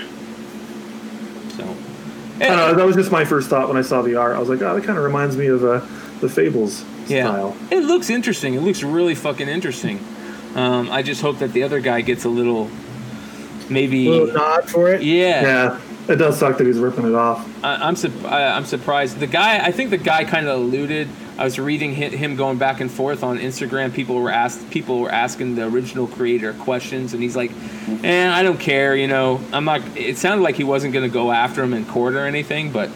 so 1.56 1.64
I 2.40 2.46
don't 2.46 2.56
know, 2.56 2.74
that 2.74 2.86
was 2.86 2.96
just 2.96 3.10
my 3.12 3.24
first 3.24 3.48
thought 3.50 3.68
when 3.68 3.76
I 3.76 3.82
saw 3.82 4.02
the 4.02 4.16
art. 4.16 4.34
I 4.36 4.38
was 4.38 4.48
like, 4.48 4.62
oh, 4.62 4.74
that 4.74 4.84
kind 4.84 4.96
of 4.98 5.04
reminds 5.04 5.36
me 5.36 5.46
of 5.48 5.64
uh, 5.64 5.80
the 6.20 6.28
Fables 6.28 6.84
yeah, 7.08 7.24
style. 7.24 7.56
it 7.70 7.80
looks 7.84 8.08
interesting. 8.10 8.54
It 8.54 8.60
looks 8.60 8.82
really 8.82 9.14
fucking 9.14 9.48
interesting. 9.48 9.98
Um, 10.54 10.90
I 10.90 11.02
just 11.02 11.20
hope 11.22 11.38
that 11.40 11.52
the 11.52 11.62
other 11.64 11.80
guy 11.80 12.00
gets 12.00 12.24
a 12.24 12.28
little, 12.28 12.70
maybe, 13.68 14.08
little 14.08 14.34
nod 14.34 14.68
for 14.70 14.90
it. 14.90 15.02
yeah, 15.02 15.42
Yeah, 15.42 15.80
It 16.08 16.16
does 16.16 16.38
suck 16.38 16.56
that 16.58 16.66
he's 16.66 16.78
ripping 16.78 17.04
it 17.06 17.14
off. 17.14 17.46
I, 17.64 17.74
I'm 17.76 17.94
su- 17.96 18.12
I, 18.26 18.56
I'm 18.56 18.64
surprised. 18.64 19.18
The 19.20 19.26
guy, 19.26 19.58
I 19.64 19.70
think 19.70 19.90
the 19.90 19.98
guy 19.98 20.24
kind 20.24 20.46
of 20.48 20.58
alluded. 20.60 21.08
I 21.40 21.44
was 21.44 21.58
reading 21.58 21.94
him 21.94 22.36
going 22.36 22.58
back 22.58 22.82
and 22.82 22.90
forth 22.90 23.24
on 23.24 23.38
Instagram. 23.38 23.94
People 23.94 24.16
were 24.16 24.30
asked, 24.30 24.70
people 24.70 25.00
were 25.00 25.10
asking 25.10 25.54
the 25.54 25.64
original 25.64 26.06
creator 26.06 26.52
questions, 26.52 27.14
and 27.14 27.22
he's 27.22 27.34
like, 27.34 27.50
"And 28.02 28.30
I 28.30 28.42
don't 28.42 28.60
care, 28.60 28.94
you 28.94 29.08
know. 29.08 29.40
I'm 29.50 29.64
not." 29.64 29.80
It 29.96 30.18
sounded 30.18 30.44
like 30.44 30.56
he 30.56 30.64
wasn't 30.64 30.92
going 30.92 31.08
to 31.08 31.12
go 31.12 31.32
after 31.32 31.62
him 31.62 31.72
in 31.72 31.86
court 31.86 32.12
or 32.12 32.26
anything, 32.26 32.72
but 32.72 32.90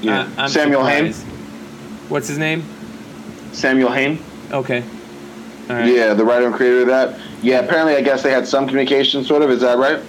Yeah. 0.00 0.28
I, 0.36 0.44
am 0.44 0.48
Samuel 0.48 0.84
Hain? 0.84 1.12
What's 2.08 2.26
his 2.26 2.38
name? 2.38 2.64
Samuel 3.52 3.92
Hain. 3.92 4.18
Okay. 4.50 4.82
All 5.70 5.76
right. 5.76 5.86
Yeah, 5.94 6.14
the 6.14 6.24
writer 6.24 6.46
and 6.46 6.54
creator 6.56 6.80
of 6.80 6.86
that. 6.88 7.20
Yeah, 7.40 7.60
apparently, 7.60 7.94
I 7.94 8.00
guess 8.00 8.24
they 8.24 8.32
had 8.32 8.48
some 8.48 8.66
communication, 8.66 9.22
sort 9.22 9.42
of. 9.42 9.50
Is 9.50 9.60
that 9.60 9.78
right? 9.78 10.02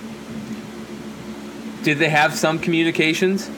Did 1.84 2.00
they 2.00 2.10
have 2.10 2.34
some 2.34 2.58
communications? 2.58 3.52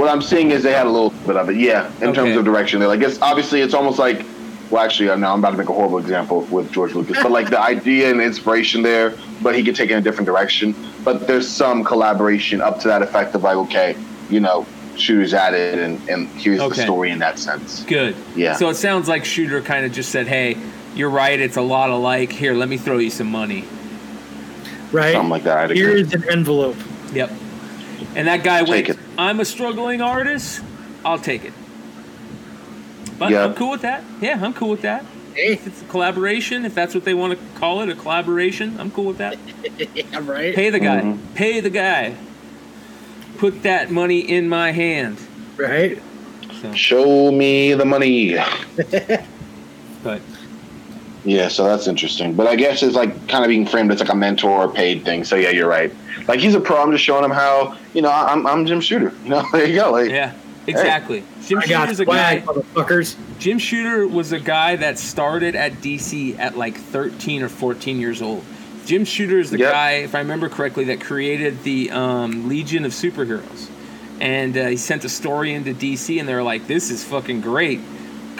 What 0.00 0.08
I'm 0.08 0.22
seeing 0.22 0.50
is 0.50 0.62
they 0.62 0.72
had 0.72 0.86
a 0.86 0.90
little 0.90 1.10
bit 1.26 1.36
of 1.36 1.50
it. 1.50 1.56
Yeah, 1.56 1.86
in 2.00 2.04
Okay. 2.08 2.14
terms 2.14 2.34
of 2.34 2.42
direction. 2.42 2.80
They're 2.80 2.88
like, 2.88 3.02
it's 3.02 3.20
obviously, 3.20 3.60
it's 3.60 3.74
almost 3.74 3.98
like. 3.98 4.24
Well, 4.70 4.82
actually, 4.82 5.10
uh, 5.10 5.16
now 5.16 5.34
I'm 5.34 5.40
about 5.40 5.50
to 5.50 5.56
make 5.58 5.68
a 5.68 5.74
horrible 5.74 5.98
example 5.98 6.40
with 6.42 6.72
George 6.72 6.94
Lucas, 6.94 7.18
but 7.22 7.30
like 7.30 7.50
the 7.50 7.60
idea 7.74 8.10
and 8.10 8.18
inspiration 8.18 8.80
there, 8.80 9.12
but 9.42 9.54
he 9.54 9.62
could 9.62 9.76
take 9.76 9.90
it 9.90 9.92
in 9.92 9.98
a 9.98 10.00
different 10.00 10.24
direction. 10.24 10.74
But 11.04 11.26
there's 11.26 11.46
some 11.46 11.84
collaboration 11.84 12.62
up 12.62 12.78
to 12.80 12.88
that 12.88 13.02
effect 13.02 13.34
of 13.34 13.42
like, 13.42 13.56
okay, 13.56 13.94
you 14.30 14.40
know, 14.40 14.64
shooters 14.96 15.34
at 15.34 15.52
it, 15.52 15.78
and 15.78 16.00
and 16.08 16.28
here's 16.28 16.60
Okay. 16.60 16.76
the 16.76 16.82
story 16.82 17.10
in 17.10 17.18
that 17.18 17.38
sense. 17.38 17.82
Good. 17.82 18.16
Yeah. 18.34 18.54
So 18.56 18.70
it 18.70 18.76
sounds 18.76 19.06
like 19.06 19.26
Shooter 19.26 19.60
kind 19.60 19.84
of 19.84 19.92
just 19.92 20.08
said, 20.10 20.26
"Hey, 20.28 20.56
you're 20.94 21.10
right. 21.10 21.38
It's 21.38 21.58
a 21.58 21.62
lot 21.62 21.90
alike. 21.90 22.32
Here, 22.32 22.54
let 22.54 22.70
me 22.70 22.78
throw 22.78 22.96
you 22.96 23.10
some 23.10 23.30
money." 23.30 23.64
right? 24.92 25.12
Something 25.12 25.28
like 25.30 25.44
that. 25.44 25.68
Here's 25.70 26.14
an 26.14 26.24
envelope. 26.30 26.76
Yep. 27.12 27.30
And 28.16 28.26
that 28.28 28.42
guy 28.42 28.60
Take 28.60 28.68
went, 28.68 28.88
it. 28.90 28.98
I'm 29.20 29.38
a 29.38 29.44
struggling 29.44 30.00
artist. 30.00 30.62
I'll 31.04 31.18
take 31.18 31.44
it. 31.44 31.52
But 33.18 33.30
Yeah. 33.30 33.44
I'm 33.44 33.54
cool 33.54 33.70
with 33.70 33.82
that. 33.82 34.02
Yeah, 34.22 34.38
I'm 34.42 34.54
cool 34.54 34.70
with 34.70 34.80
that. 34.80 35.04
Hey, 35.34 35.52
If 35.52 35.66
it's 35.66 35.82
a 35.82 35.84
collaboration, 35.84 36.64
if 36.64 36.74
that's 36.74 36.94
what 36.94 37.04
they 37.04 37.12
want 37.12 37.34
to 37.38 37.60
call 37.60 37.82
it, 37.82 37.90
a 37.90 37.94
collaboration, 37.94 38.76
I'm 38.80 38.90
cool 38.90 39.04
with 39.04 39.18
that. 39.18 39.36
yeah, 39.94 40.04
right. 40.22 40.54
Pay 40.54 40.70
the 40.70 40.78
guy. 40.80 41.02
Mhm. 41.02 41.18
Pay 41.34 41.60
the 41.60 41.68
guy. 41.68 42.14
Put 43.36 43.62
that 43.62 43.90
money 43.90 44.20
in 44.20 44.48
my 44.48 44.72
hand. 44.72 45.18
Right. 45.58 46.00
So, 46.62 46.72
Show 46.72 47.30
me 47.30 47.74
the 47.74 47.84
money. 47.84 48.36
but 50.02 50.22
Yeah, 51.24 51.48
so 51.48 51.64
that's 51.64 51.86
interesting. 51.86 52.34
But 52.34 52.46
I 52.46 52.56
guess 52.56 52.82
it's 52.82 52.94
like 52.96 53.28
kind 53.28 53.44
of 53.44 53.48
being 53.48 53.66
framed 53.66 53.92
as 53.92 54.00
like 54.00 54.08
a 54.08 54.14
mentor 54.14 54.50
or 54.50 54.68
paid 54.72 55.04
thing. 55.04 55.24
So 55.24 55.36
yeah, 55.36 55.50
you're 55.50 55.68
right. 55.68 55.92
Like 56.28 56.40
he's 56.40 56.54
a 56.54 56.60
pro. 56.60 56.82
I'm 56.82 56.92
just 56.92 57.04
showing 57.04 57.24
him 57.24 57.30
how 57.30 57.76
you 57.94 58.02
know 58.02 58.10
I'm 58.10 58.46
I'm 58.46 58.66
Jim 58.66 58.80
Shooter. 58.80 59.12
You 59.24 59.30
know, 59.30 59.44
there 59.52 59.66
you 59.66 59.74
go. 59.76 59.92
Like 59.92 60.10
yeah, 60.10 60.34
exactly. 60.66 61.24
Jim 61.46 61.58
I 61.58 61.66
got 61.66 61.80
Shooter's 61.88 62.00
a 62.00 62.04
guy. 62.06 62.40
motherfuckers. 62.46 63.16
Jim 63.38 63.58
Shooter 63.58 64.06
was 64.06 64.32
a 64.32 64.40
guy 64.40 64.76
that 64.76 64.98
started 64.98 65.54
at 65.56 65.72
DC 65.74 66.38
at 66.38 66.56
like 66.56 66.76
13 66.76 67.42
or 67.42 67.48
14 67.48 67.98
years 68.00 68.22
old. 68.22 68.44
Jim 68.86 69.04
Shooter 69.04 69.38
is 69.38 69.50
the 69.50 69.58
Yep. 69.58 69.72
guy, 69.72 69.90
if 69.96 70.14
I 70.14 70.18
remember 70.20 70.48
correctly, 70.48 70.84
that 70.84 71.00
created 71.00 71.62
the 71.64 71.90
um, 71.90 72.48
Legion 72.48 72.84
of 72.84 72.92
Superheroes. 72.92 73.68
And 74.20 74.56
uh, 74.56 74.66
he 74.68 74.76
sent 74.76 75.04
a 75.04 75.08
story 75.08 75.54
into 75.54 75.72
DC, 75.74 76.18
and 76.18 76.28
they 76.28 76.34
were 76.34 76.42
like, 76.42 76.66
this 76.66 76.90
is 76.90 77.04
fucking 77.04 77.40
great. 77.42 77.80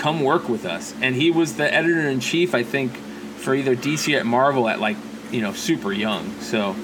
Come 0.00 0.22
work 0.22 0.48
with 0.48 0.64
us. 0.64 0.94
And 1.02 1.14
he 1.14 1.30
was 1.30 1.56
the 1.56 1.72
editor 1.72 2.08
in 2.08 2.20
chief, 2.20 2.54
I 2.54 2.62
think, 2.62 2.96
for 3.36 3.54
either 3.54 3.76
DC 3.76 4.18
at 4.18 4.24
Marvel 4.24 4.66
at 4.66 4.80
like, 4.80 4.96
you 5.30 5.42
know, 5.42 5.52
super 5.52 5.92
young. 5.92 6.40
So, 6.40 6.74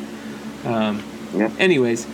um, 0.66 1.02
Yep. 1.34 1.52
anyways. 1.58 2.06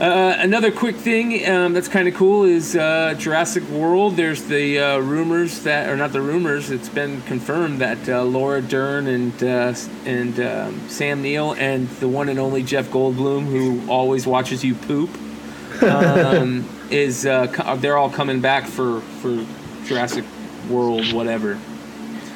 Uh, 0.00 0.34
another 0.38 0.72
quick 0.72 0.96
thing 0.96 1.46
um, 1.48 1.72
that's 1.74 1.86
kind 1.86 2.08
of 2.08 2.14
cool 2.14 2.42
is 2.44 2.74
uh, 2.74 3.14
Jurassic 3.16 3.62
World. 3.68 4.16
There's 4.16 4.42
the 4.44 4.80
uh, 4.80 4.98
rumors 4.98 5.62
that, 5.64 5.88
or 5.90 5.96
not 5.96 6.12
the 6.12 6.20
rumors, 6.22 6.70
it's 6.72 6.88
been 6.88 7.20
confirmed 7.22 7.80
that 7.80 8.08
uh, 8.08 8.24
Laura 8.24 8.60
Dern 8.60 9.06
and 9.06 9.44
uh, 9.44 9.72
and 10.04 10.40
um, 10.40 10.88
Sam 10.88 11.22
Neill 11.22 11.52
and 11.52 11.88
the 12.00 12.08
one 12.08 12.28
and 12.28 12.40
only 12.40 12.64
Jeff 12.64 12.88
Goldblum, 12.88 13.44
who 13.46 13.88
always 13.88 14.26
watches 14.26 14.64
you 14.64 14.74
poop, 14.74 15.10
um, 15.82 16.68
is 16.90 17.24
uh, 17.24 17.76
they're 17.78 17.96
all 17.96 18.10
coming 18.10 18.40
back 18.40 18.66
for 18.66 19.00
for 19.22 19.46
Jurassic 19.84 20.24
World, 20.70 21.12
whatever. 21.12 21.52
I'm 21.52 21.58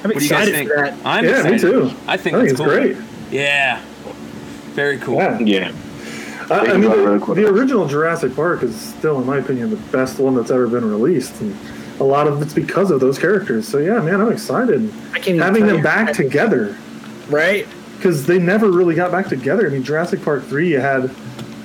What 0.02 0.18
do 0.18 0.24
you 0.24 0.30
excited 0.30 0.54
think? 0.54 0.68
for 0.70 0.76
that. 0.76 0.94
I'm 1.04 1.24
yeah, 1.24 1.30
excited. 1.46 1.52
me 1.52 1.58
too. 1.58 1.84
I 1.84 1.88
think, 1.88 2.08
I 2.08 2.16
think 2.16 2.36
that's 2.36 2.50
it's 2.52 2.60
cool. 2.60 2.66
great. 2.68 2.96
Yeah, 3.30 3.80
very 4.74 4.98
cool. 4.98 5.16
Yeah. 5.16 5.38
yeah, 5.40 5.72
I, 6.50 6.58
I 6.60 6.76
mean, 6.76 6.90
the, 6.90 7.32
the 7.34 7.46
original 7.48 7.86
Jurassic 7.86 8.34
Park 8.36 8.62
is 8.62 8.74
still, 8.78 9.20
in 9.20 9.26
my 9.26 9.38
opinion, 9.38 9.70
the 9.70 9.76
best 9.76 10.18
one 10.18 10.34
that's 10.34 10.50
ever 10.50 10.66
been 10.66 10.88
released, 10.88 11.40
and 11.40 11.56
a 12.00 12.04
lot 12.04 12.26
of 12.28 12.40
it's 12.42 12.54
because 12.54 12.90
of 12.90 13.00
those 13.00 13.18
characters. 13.18 13.66
So 13.66 13.78
yeah, 13.78 14.00
man, 14.00 14.20
I'm 14.20 14.30
excited 14.32 14.88
I 15.10 15.14
can't 15.14 15.28
even 15.28 15.40
having 15.40 15.66
them 15.66 15.78
you. 15.78 15.82
back 15.82 16.12
together 16.14 16.76
Right. 17.28 17.66
because 17.96 18.24
they 18.26 18.38
never 18.38 18.70
really 18.70 18.94
got 18.94 19.10
back 19.10 19.26
together. 19.26 19.66
I 19.66 19.70
mean, 19.70 19.82
Jurassic 19.82 20.22
Park 20.22 20.44
three, 20.44 20.70
you 20.70 20.80
had, 20.80 21.10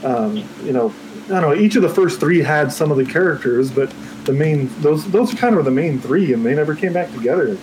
um, 0.04 0.38
you 0.64 0.74
know, 0.74 0.92
I 1.26 1.40
don't 1.40 1.42
know, 1.42 1.54
each 1.54 1.76
of 1.76 1.84
the 1.84 1.90
first 1.90 2.20
three 2.20 2.42
had 2.42 2.74
some 2.74 2.92
of 2.92 2.98
the 2.98 3.06
characters, 3.06 3.70
but 3.72 3.94
the 4.26 4.34
main 4.34 4.70
those 4.82 5.10
those 5.12 5.34
kind 5.34 5.54
of 5.54 5.58
were 5.58 5.64
the 5.64 5.72
main 5.72 6.00
three, 6.00 6.34
and 6.34 6.46
they 6.46 6.56
never 6.56 6.76
came 6.76 6.94
back 6.94 7.12
together. 7.12 7.58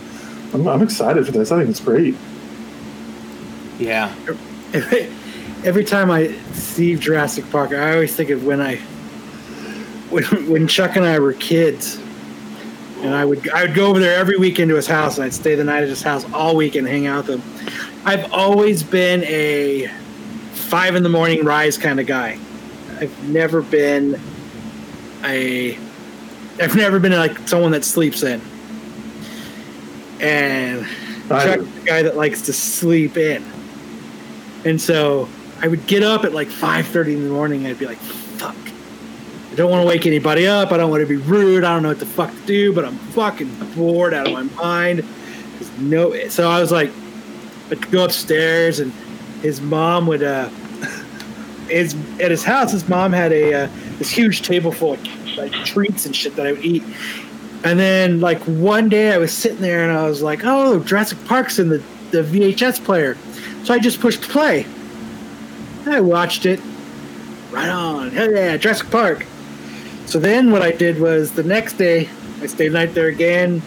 I'm, 0.52 0.66
I'm 0.66 0.82
excited 0.82 1.24
for 1.26 1.32
this. 1.32 1.52
I 1.52 1.58
think 1.58 1.70
it's 1.70 1.80
great. 1.80 2.16
Yeah. 3.78 4.14
Every 5.64 5.84
time 5.84 6.10
I 6.10 6.32
see 6.52 6.96
Jurassic 6.96 7.48
Park, 7.50 7.72
I 7.72 7.94
always 7.94 8.14
think 8.14 8.30
of 8.30 8.44
when 8.44 8.60
I, 8.60 8.76
when, 10.08 10.24
when 10.48 10.66
Chuck 10.68 10.96
and 10.96 11.04
I 11.04 11.18
were 11.18 11.34
kids, 11.34 11.98
and 13.02 13.14
I 13.14 13.24
would 13.24 13.48
I 13.50 13.64
would 13.64 13.74
go 13.74 13.86
over 13.88 13.98
there 13.98 14.18
every 14.18 14.36
weekend 14.36 14.68
to 14.70 14.76
his 14.76 14.86
house, 14.86 15.16
and 15.16 15.24
I'd 15.24 15.34
stay 15.34 15.54
the 15.54 15.64
night 15.64 15.82
at 15.82 15.88
his 15.88 16.02
house 16.02 16.24
all 16.32 16.56
week 16.56 16.74
and 16.76 16.86
hang 16.86 17.06
out 17.06 17.26
with 17.26 17.40
him. 17.40 18.04
I've 18.04 18.32
always 18.32 18.82
been 18.82 19.22
a 19.24 19.88
five 20.52 20.94
in 20.94 21.02
the 21.02 21.08
morning 21.08 21.44
rise 21.44 21.76
kind 21.76 22.00
of 22.00 22.06
guy. 22.06 22.38
I've 22.98 23.28
never 23.28 23.62
been 23.62 24.20
a 25.24 25.78
I've 26.60 26.76
never 26.76 26.98
been 26.98 27.12
like 27.12 27.48
someone 27.48 27.72
that 27.72 27.84
sleeps 27.84 28.22
in. 28.22 28.40
And 30.20 30.86
I 31.30 31.44
Chuck's 31.44 31.64
the 31.64 31.80
guy 31.84 32.02
that 32.02 32.16
likes 32.16 32.42
to 32.42 32.52
sleep 32.52 33.16
in. 33.16 33.42
And 34.66 34.78
so 34.80 35.28
I 35.62 35.68
would 35.68 35.86
get 35.86 36.02
up 36.02 36.24
at 36.24 36.34
like 36.34 36.48
5:30 36.48 37.14
in 37.14 37.24
the 37.24 37.30
morning. 37.30 37.66
I'd 37.66 37.78
be 37.78 37.86
like, 37.86 37.98
"Fuck! 37.98 38.56
I 39.50 39.54
don't 39.54 39.70
want 39.70 39.82
to 39.82 39.86
wake 39.86 40.06
anybody 40.06 40.46
up. 40.46 40.70
I 40.70 40.76
don't 40.76 40.90
want 40.90 41.00
to 41.00 41.06
be 41.06 41.16
rude. 41.16 41.64
I 41.64 41.72
don't 41.72 41.82
know 41.82 41.88
what 41.88 41.98
the 41.98 42.06
fuck 42.06 42.30
to 42.30 42.46
do, 42.46 42.72
but 42.74 42.84
I'm 42.84 42.98
fucking 42.98 43.50
bored 43.74 44.12
out 44.12 44.26
of 44.26 44.32
my 44.34 44.42
mind." 44.42 45.04
No, 45.78 46.28
so 46.28 46.50
I 46.50 46.60
was 46.60 46.70
like, 46.70 46.90
I'd 47.70 47.90
go 47.90 48.04
upstairs, 48.04 48.80
and 48.80 48.92
his 49.42 49.60
mom 49.62 50.06
would. 50.08 50.22
uh 50.22 50.48
his 51.68 51.94
at 52.20 52.30
his 52.30 52.44
house, 52.44 52.72
his 52.72 52.88
mom 52.88 53.12
had 53.12 53.32
a 53.32 53.64
uh, 53.64 53.68
this 53.98 54.10
huge 54.10 54.42
table 54.42 54.72
full 54.72 54.94
of 54.94 55.02
like 55.40 55.52
treats 55.64 56.06
and 56.06 56.14
shit 56.14 56.36
that 56.36 56.46
I 56.46 56.52
would 56.52 56.64
eat. 56.64 56.82
And 57.64 57.78
then 57.78 58.20
like 58.20 58.40
one 58.42 58.88
day 58.88 59.12
I 59.12 59.18
was 59.18 59.32
sitting 59.32 59.60
there 59.60 59.82
and 59.88 59.96
I 59.96 60.06
was 60.06 60.22
like, 60.22 60.40
"Oh, 60.44 60.80
Jurassic 60.80 61.22
Park's 61.26 61.58
in 61.58 61.68
the 61.68 61.82
the 62.10 62.22
VHS 62.22 62.84
player," 62.84 63.16
so 63.64 63.74
I 63.74 63.78
just 63.78 64.00
pushed 64.00 64.22
play. 64.22 64.66
I 65.86 66.00
watched 66.00 66.46
it. 66.46 66.60
Right 67.50 67.68
on, 67.68 68.10
hell 68.10 68.30
yeah, 68.30 68.56
Jurassic 68.56 68.90
Park. 68.90 69.26
So 70.06 70.18
then 70.18 70.50
what 70.50 70.62
I 70.62 70.70
did 70.70 71.00
was 71.00 71.32
the 71.32 71.42
next 71.42 71.74
day 71.74 72.08
I 72.40 72.46
stayed 72.46 72.72
night 72.72 72.94
there 72.94 73.08
again, 73.08 73.62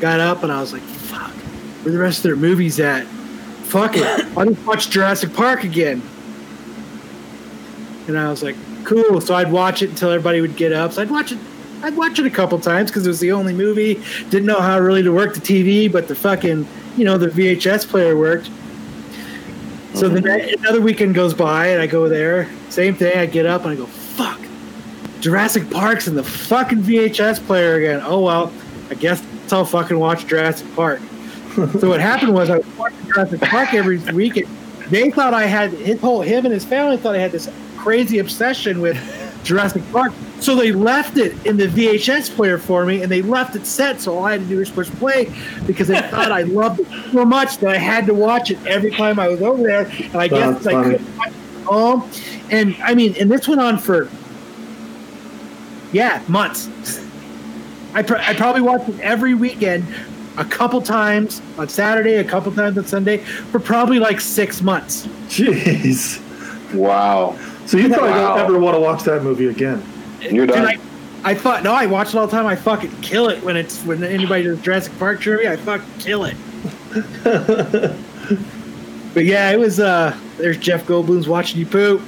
got 0.00 0.20
up 0.20 0.42
and 0.42 0.50
I 0.50 0.60
was 0.60 0.72
like, 0.72 0.82
"Fuck, 0.82 1.30
where 1.84 1.92
the 1.92 1.98
rest 1.98 2.18
of 2.18 2.22
their 2.24 2.36
movies 2.36 2.80
at?" 2.80 3.06
Fuck 3.66 3.96
it, 3.96 4.04
I'll 4.36 4.46
just 4.46 4.64
watch 4.66 4.90
Jurassic 4.90 5.34
Park 5.34 5.64
again. 5.64 6.00
And 8.06 8.16
I 8.16 8.30
was 8.30 8.42
like, 8.42 8.54
cool. 8.86 9.20
So 9.20 9.34
I'd 9.34 9.52
watch 9.52 9.82
it 9.82 9.90
until 9.90 10.10
everybody 10.10 10.40
would 10.40 10.56
get 10.56 10.72
up. 10.72 10.92
So 10.92 11.02
I'd 11.02 11.10
watch 11.10 11.32
it. 11.32 11.38
I'd 11.82 11.96
watch 11.96 12.18
it 12.18 12.24
a 12.24 12.30
couple 12.30 12.58
times 12.58 12.90
because 12.90 13.06
it 13.06 13.10
was 13.10 13.20
the 13.20 13.32
only 13.32 13.52
movie. 13.52 14.02
Didn't 14.30 14.46
know 14.46 14.60
how 14.60 14.78
really 14.78 15.02
to 15.02 15.12
work 15.12 15.34
the 15.34 15.40
TV, 15.40 15.92
but 15.92 16.08
the 16.08 16.14
fucking, 16.14 16.66
you 16.96 17.04
know, 17.04 17.18
the 17.18 17.28
VHS 17.28 17.86
player 17.86 18.16
worked. 18.16 18.48
So 19.94 20.08
the 20.08 20.20
ne- 20.20 20.54
another 20.54 20.80
weekend 20.80 21.14
goes 21.14 21.34
by 21.34 21.68
and 21.68 21.80
I 21.80 21.86
go 21.86 22.08
there. 22.08 22.48
Same 22.70 22.94
thing. 22.94 23.18
I 23.18 23.26
get 23.26 23.46
up 23.46 23.64
and 23.64 23.72
I 23.72 23.76
go, 23.76 23.86
fuck. 23.86 24.40
Jurassic 25.20 25.70
Park's 25.70 26.06
in 26.06 26.14
the 26.14 26.22
fucking 26.22 26.82
VHS 26.82 27.44
player 27.46 27.76
again. 27.76 28.00
Oh 28.04 28.20
well, 28.20 28.52
I 28.90 28.94
guess 28.94 29.22
I'll 29.52 29.64
fucking 29.64 29.98
watch 29.98 30.26
Jurassic 30.26 30.72
Park. 30.74 31.00
so 31.80 31.88
what 31.88 32.00
happened 32.00 32.34
was 32.34 32.50
I 32.50 32.58
was 32.58 32.66
watching 32.76 33.06
Jurassic 33.06 33.40
Park 33.40 33.74
every 33.74 33.98
weekend. 34.12 34.48
They 34.88 35.10
thought 35.10 35.34
I 35.34 35.46
had 35.46 35.70
his 35.70 36.00
whole 36.00 36.20
him 36.20 36.44
and 36.44 36.52
his 36.52 36.64
family 36.64 36.96
thought 36.96 37.14
I 37.14 37.18
had 37.18 37.32
this 37.32 37.48
crazy 37.86 38.18
obsession 38.18 38.80
with 38.80 38.96
Jurassic 39.44 39.80
Park. 39.92 40.12
So 40.40 40.56
they 40.56 40.72
left 40.72 41.18
it 41.18 41.46
in 41.46 41.56
the 41.56 41.68
VHS 41.68 42.34
player 42.34 42.58
for 42.58 42.84
me, 42.84 43.00
and 43.00 43.12
they 43.12 43.22
left 43.22 43.54
it 43.54 43.64
set. 43.64 44.00
So 44.00 44.18
all 44.18 44.24
I 44.24 44.32
had 44.32 44.40
to 44.40 44.46
do 44.48 44.58
was 44.58 44.68
push 44.70 44.90
play 44.90 45.32
because 45.68 45.86
they 45.86 46.00
thought 46.00 46.32
I 46.32 46.42
loved 46.42 46.80
it 46.80 46.88
so 47.12 47.24
much 47.24 47.58
that 47.58 47.70
I 47.70 47.76
had 47.76 48.06
to 48.06 48.14
watch 48.14 48.50
it 48.50 48.58
every 48.66 48.90
time 48.90 49.20
I 49.20 49.28
was 49.28 49.40
over 49.40 49.62
there. 49.62 49.82
And 49.86 50.16
I 50.16 50.26
That's 50.26 50.64
guess 50.64 50.66
I 50.66 50.72
funny. 50.72 50.98
couldn't 50.98 51.16
watch, 51.16 51.32
home, 51.64 52.10
and 52.50 52.76
I 52.82 52.94
mean, 52.96 53.14
and 53.20 53.30
this 53.30 53.46
went 53.46 53.60
on 53.60 53.78
for 53.78 54.10
yeah 55.92 56.24
months. 56.26 56.68
I 57.94 58.02
pr- 58.02 58.16
I 58.16 58.34
probably 58.34 58.62
watched 58.62 58.88
it 58.88 58.98
every 58.98 59.34
weekend, 59.34 59.84
a 60.38 60.44
couple 60.44 60.82
times 60.82 61.40
on 61.56 61.68
Saturday, 61.68 62.16
a 62.16 62.24
couple 62.24 62.50
times 62.50 62.76
on 62.78 62.84
Sunday, 62.84 63.18
for 63.18 63.60
probably 63.60 64.00
like 64.00 64.20
six 64.20 64.60
months. 64.60 65.06
Jeez. 65.28 66.20
Wow. 66.74 67.38
So 67.66 67.76
you 67.78 67.88
probably 67.88 68.10
Wow. 68.10 68.36
don't 68.36 68.46
ever 68.46 68.58
want 68.58 68.76
to 68.76 68.80
watch 68.80 69.02
that 69.04 69.22
movie 69.22 69.46
again. 69.48 69.82
You're 70.22 70.46
Dude, 70.46 70.54
done. 70.56 70.66
I, 70.66 70.78
I 71.24 71.34
thought 71.34 71.62
no, 71.64 71.72
I 71.72 71.86
watch 71.86 72.08
it 72.10 72.14
all 72.16 72.26
the 72.26 72.32
time. 72.36 72.46
I 72.46 72.56
fucking 72.56 73.00
kill 73.02 73.28
it 73.28 73.42
when 73.42 73.56
it's 73.56 73.82
when 73.84 74.02
anybody 74.04 74.44
does 74.44 74.60
Jurassic 74.60 74.96
Park 74.98 75.20
trivia. 75.20 75.52
I 75.52 75.56
fucking 75.56 75.86
kill 75.98 76.24
it. 76.24 76.36
but 79.14 79.24
yeah, 79.24 79.50
it 79.50 79.58
was. 79.58 79.80
uh 79.80 80.16
There's 80.38 80.56
Jeff 80.58 80.86
Goldblum's 80.86 81.28
watching 81.28 81.58
you 81.58 81.66
poop. 81.66 82.00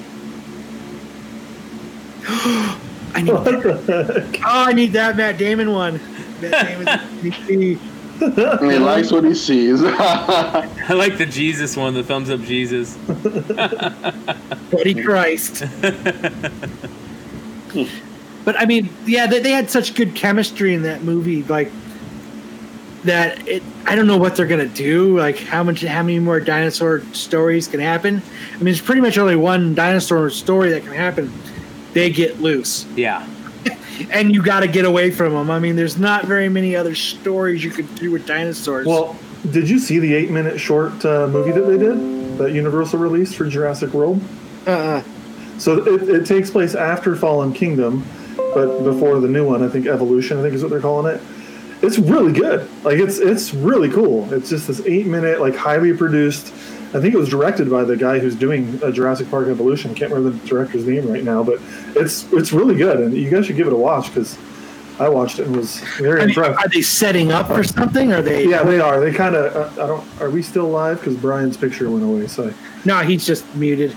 I 3.14 3.22
need. 3.22 3.32
What 3.32 3.44
the 3.44 4.26
heck? 4.32 4.40
Oh, 4.44 4.64
I 4.66 4.72
need 4.72 4.92
that 4.92 5.16
Matt 5.16 5.38
Damon 5.38 5.72
one. 5.72 6.00
Matt 6.40 6.86
Damon. 7.20 7.80
And 8.20 8.70
he 8.72 8.78
likes 8.78 9.10
what 9.12 9.24
he 9.24 9.34
sees. 9.34 9.82
I 9.84 10.92
like 10.94 11.18
the 11.18 11.26
Jesus 11.26 11.76
one, 11.76 11.94
the 11.94 12.02
thumbs 12.02 12.30
up 12.30 12.40
Jesus. 12.42 12.96
Buddy 14.70 14.94
Christ. 15.02 15.64
but 18.44 18.58
I 18.60 18.66
mean, 18.66 18.88
yeah, 19.06 19.26
they, 19.26 19.40
they 19.40 19.50
had 19.50 19.70
such 19.70 19.94
good 19.94 20.14
chemistry 20.14 20.74
in 20.74 20.82
that 20.82 21.02
movie, 21.02 21.42
like 21.44 21.70
that. 23.04 23.46
It, 23.46 23.62
I 23.86 23.94
don't 23.94 24.06
know 24.06 24.18
what 24.18 24.36
they're 24.36 24.46
gonna 24.46 24.66
do. 24.66 25.16
Like 25.18 25.38
how 25.38 25.62
much, 25.62 25.82
how 25.82 26.02
many 26.02 26.18
more 26.18 26.40
dinosaur 26.40 27.02
stories 27.12 27.68
can 27.68 27.80
happen? 27.80 28.22
I 28.54 28.58
mean, 28.58 28.68
it's 28.68 28.80
pretty 28.80 29.00
much 29.00 29.18
only 29.18 29.36
one 29.36 29.74
dinosaur 29.74 30.30
story 30.30 30.70
that 30.70 30.82
can 30.82 30.92
happen. 30.92 31.32
They 31.92 32.10
get 32.10 32.40
loose, 32.40 32.84
Yeah. 32.96 33.26
And 34.10 34.34
you 34.34 34.42
got 34.42 34.60
to 34.60 34.68
get 34.68 34.84
away 34.84 35.10
from 35.10 35.32
them. 35.32 35.50
I 35.50 35.58
mean, 35.58 35.76
there's 35.76 35.98
not 35.98 36.24
very 36.26 36.48
many 36.48 36.76
other 36.76 36.94
stories 36.94 37.62
you 37.64 37.70
could 37.70 37.92
do 37.96 38.10
with 38.10 38.26
dinosaurs. 38.26 38.86
Well, 38.86 39.16
did 39.50 39.68
you 39.68 39.78
see 39.78 39.98
the 39.98 40.14
eight 40.14 40.30
minute 40.30 40.58
short 40.60 41.04
uh, 41.04 41.26
movie 41.28 41.52
that 41.52 41.62
they 41.66 41.78
did 41.78 42.38
that 42.38 42.52
Universal 42.52 42.98
released 42.98 43.36
for 43.36 43.46
Jurassic 43.46 43.92
World? 43.92 44.20
uh, 44.66 45.02
So 45.58 45.82
it, 45.86 46.08
it 46.08 46.26
takes 46.26 46.50
place 46.50 46.74
after 46.74 47.16
Fallen 47.16 47.52
Kingdom, 47.52 48.04
but 48.54 48.82
before 48.84 49.20
the 49.20 49.28
new 49.28 49.46
one. 49.46 49.62
I 49.62 49.68
think 49.68 49.86
Evolution. 49.86 50.38
I 50.38 50.42
think 50.42 50.54
is 50.54 50.62
what 50.62 50.70
they're 50.70 50.80
calling 50.80 51.14
it. 51.14 51.20
It's 51.80 51.98
really 51.98 52.32
good. 52.32 52.68
Like 52.84 52.98
it's 52.98 53.18
it's 53.18 53.54
really 53.54 53.88
cool. 53.90 54.32
It's 54.32 54.50
just 54.50 54.66
this 54.66 54.80
eight 54.86 55.06
minute, 55.06 55.40
like 55.40 55.54
highly 55.54 55.92
produced. 55.96 56.52
I 56.94 57.00
think 57.00 57.14
it 57.14 57.18
was 57.18 57.28
directed 57.28 57.70
by 57.70 57.84
the 57.84 57.96
guy 57.96 58.18
who's 58.18 58.34
doing 58.34 58.80
uh, 58.82 58.90
Jurassic 58.90 59.30
Park 59.30 59.48
Evolution. 59.48 59.94
Can't 59.94 60.10
remember 60.10 60.38
the 60.38 60.46
director's 60.46 60.86
name 60.86 61.06
right 61.10 61.22
now, 61.22 61.42
but 61.42 61.60
it's 61.94 62.32
it's 62.32 62.50
really 62.52 62.76
good, 62.76 63.00
and 63.00 63.14
you 63.14 63.28
guys 63.28 63.46
should 63.46 63.56
give 63.56 63.66
it 63.66 63.74
a 63.74 63.76
watch 63.76 64.06
because 64.06 64.38
I 64.98 65.08
watched 65.10 65.38
it 65.38 65.46
and 65.46 65.56
was 65.56 65.80
very 65.98 66.22
impressed. 66.22 66.58
are 66.58 66.68
they 66.68 66.80
setting 66.80 67.30
up 67.30 67.46
for 67.46 67.62
something? 67.62 68.12
Are 68.12 68.22
they? 68.22 68.48
Yeah, 68.48 68.62
they 68.62 68.80
are. 68.80 69.00
They 69.00 69.12
kind 69.12 69.36
of. 69.36 69.78
Uh, 69.78 69.84
I 69.84 69.86
don't. 69.86 70.20
Are 70.20 70.30
we 70.30 70.42
still 70.42 70.68
live? 70.68 70.98
Because 70.98 71.16
Brian's 71.16 71.58
picture 71.58 71.90
went 71.90 72.04
away. 72.04 72.26
So. 72.26 72.52
No, 72.86 73.00
he's 73.00 73.26
just 73.26 73.54
muted. 73.54 73.94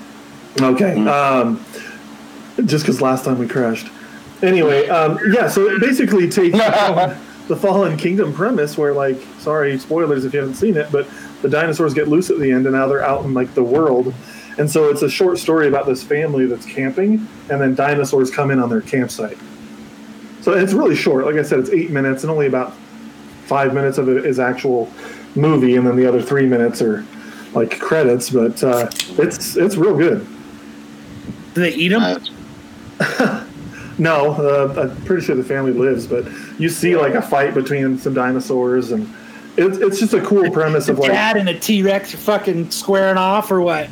Okay. 0.59 1.05
Um, 1.07 1.63
just 2.65 2.85
because 2.85 3.01
last 3.01 3.23
time 3.23 3.39
we 3.39 3.47
crashed. 3.47 3.88
Anyway, 4.43 4.89
um, 4.89 5.18
yeah. 5.31 5.47
So 5.47 5.69
it 5.69 5.80
basically 5.80 6.30
takes 6.30 6.57
the 7.47 7.55
Fallen 7.55 7.97
Kingdom 7.97 8.34
premise, 8.34 8.77
where 8.77 8.93
like, 8.93 9.18
sorry, 9.39 9.77
spoilers 9.80 10.26
if 10.26 10.34
you 10.34 10.39
haven't 10.39 10.55
seen 10.55 10.77
it, 10.77 10.91
but 10.91 11.07
the 11.41 11.49
dinosaurs 11.49 11.93
get 11.93 12.07
loose 12.07 12.30
at 12.30 12.39
the 12.39 12.51
end, 12.51 12.65
and 12.65 12.76
now 12.76 12.88
they're 12.88 13.03
out 13.03 13.26
in 13.26 13.34
like 13.34 13.53
the 13.53 13.63
world. 13.63 14.13
And 14.57 14.69
so 14.69 14.89
it's 14.89 15.01
a 15.01 15.09
short 15.09 15.39
story 15.39 15.68
about 15.68 15.85
this 15.85 16.03
family 16.03 16.45
that's 16.45 16.65
camping, 16.65 17.27
and 17.49 17.61
then 17.61 17.76
dinosaurs 17.76 18.30
come 18.30 18.51
in 18.51 18.59
on 18.59 18.69
their 18.69 18.81
campsite. 18.81 19.38
So 20.41 20.53
it's 20.53 20.73
really 20.73 20.95
short. 20.95 21.26
Like 21.26 21.35
I 21.35 21.43
said, 21.43 21.59
it's 21.59 21.69
eight 21.69 21.91
minutes, 21.91 22.23
and 22.23 22.31
only 22.31 22.47
about 22.47 22.73
five 23.45 23.73
minutes 23.73 23.97
of 23.97 24.09
it 24.09 24.26
is 24.26 24.39
actual 24.39 24.91
movie, 25.35 25.76
and 25.76 25.88
then 25.88 25.95
the 25.95 26.05
other 26.05 26.22
three 26.22 26.47
minutes 26.47 26.81
are 26.81 27.05
like 27.53 27.80
credits. 27.80 28.30
But 28.30 28.63
uh, 28.63 28.89
it's 29.18 29.55
it's 29.55 29.77
real 29.77 29.95
good. 29.95 30.27
Do 31.53 31.61
they 31.61 31.73
eat 31.73 31.89
them? 31.89 32.22
No, 34.01 34.31
uh, 34.31 34.89
I'm 34.89 35.05
pretty 35.05 35.23
sure 35.23 35.35
the 35.35 35.43
family 35.43 35.73
lives, 35.73 36.07
but 36.07 36.26
you 36.57 36.69
see 36.69 36.97
like 36.97 37.13
a 37.13 37.22
fight 37.22 37.53
between 37.53 37.99
some 37.99 38.15
dinosaurs, 38.15 38.91
and 38.91 39.07
it's 39.57 39.77
it's 39.77 39.99
just 39.99 40.13
a 40.13 40.21
cool 40.21 40.49
premise 40.51 40.89
of 40.89 40.99
like 40.99 41.11
Dad 41.11 41.37
and 41.37 41.49
a 41.49 41.59
T 41.59 41.83
Rex 41.83 42.13
fucking 42.13 42.71
squaring 42.71 43.17
off, 43.17 43.51
or 43.51 43.61
what? 43.61 43.89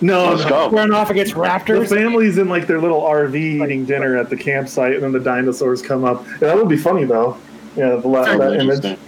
no, 0.00 0.32
Let's 0.34 0.48
no. 0.48 0.68
Squaring 0.68 0.92
off 0.92 1.10
against 1.10 1.34
raptors. 1.34 1.88
the 1.88 1.96
raptors. 1.96 1.98
family's 1.98 2.38
in 2.38 2.48
like 2.48 2.66
their 2.66 2.80
little 2.80 3.00
RV 3.00 3.34
eating 3.34 3.84
dinner 3.84 4.16
at 4.16 4.30
the 4.30 4.36
campsite, 4.36 4.94
and 4.94 5.02
then 5.02 5.12
the 5.12 5.20
dinosaurs 5.20 5.82
come 5.82 6.04
up. 6.04 6.24
Yeah, 6.26 6.38
that 6.48 6.56
would 6.56 6.68
be 6.68 6.76
funny 6.76 7.04
though. 7.04 7.36
Yeah, 7.76 7.96
the 7.96 8.08
la- 8.08 8.36
that 8.36 8.60
image. 8.60 8.98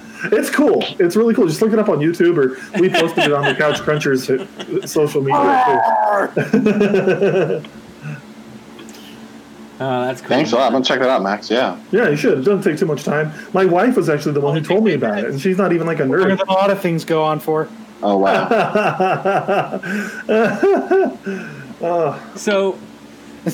It's 0.32 0.50
cool. 0.50 0.82
It's 0.98 1.14
really 1.14 1.32
cool. 1.32 1.46
Just 1.46 1.62
look 1.62 1.72
it 1.72 1.78
up 1.78 1.88
on 1.88 1.98
YouTube, 1.98 2.36
or 2.38 2.56
we 2.80 2.88
posted 2.88 3.26
it 3.26 3.32
on 3.32 3.44
the 3.44 3.54
Couch 3.54 3.78
Crunchers 3.78 4.26
social 4.88 5.22
media. 5.22 5.78
too. 9.78 9.84
Oh, 9.84 10.02
that's 10.04 10.20
cool. 10.20 10.28
Thanks 10.28 10.52
a 10.52 10.56
lot. 10.56 10.66
I'm 10.66 10.72
gonna 10.72 10.84
check 10.84 10.98
that 11.00 11.08
out, 11.08 11.22
Max. 11.22 11.50
Yeah. 11.50 11.78
yeah, 11.90 12.08
you 12.08 12.16
should. 12.16 12.38
It 12.38 12.42
doesn't 12.42 12.62
take 12.62 12.78
too 12.78 12.86
much 12.86 13.04
time. 13.04 13.32
My 13.52 13.64
wife 13.64 13.96
was 13.96 14.08
actually 14.08 14.32
the 14.32 14.40
one 14.40 14.54
who 14.56 14.60
told 14.62 14.84
me 14.84 14.94
about 14.94 15.18
it, 15.18 15.24
and 15.26 15.40
she's 15.40 15.56
not 15.58 15.72
even 15.72 15.86
like 15.86 16.00
a 16.00 16.04
Longer 16.04 16.34
nerd. 16.34 16.38
than 16.38 16.48
a 16.48 16.52
lot 16.52 16.70
of 16.70 16.80
things 16.80 17.04
go 17.04 17.22
on 17.22 17.40
for. 17.40 17.68
Oh 18.02 18.18
wow. 18.18 19.80
So, 22.34 22.76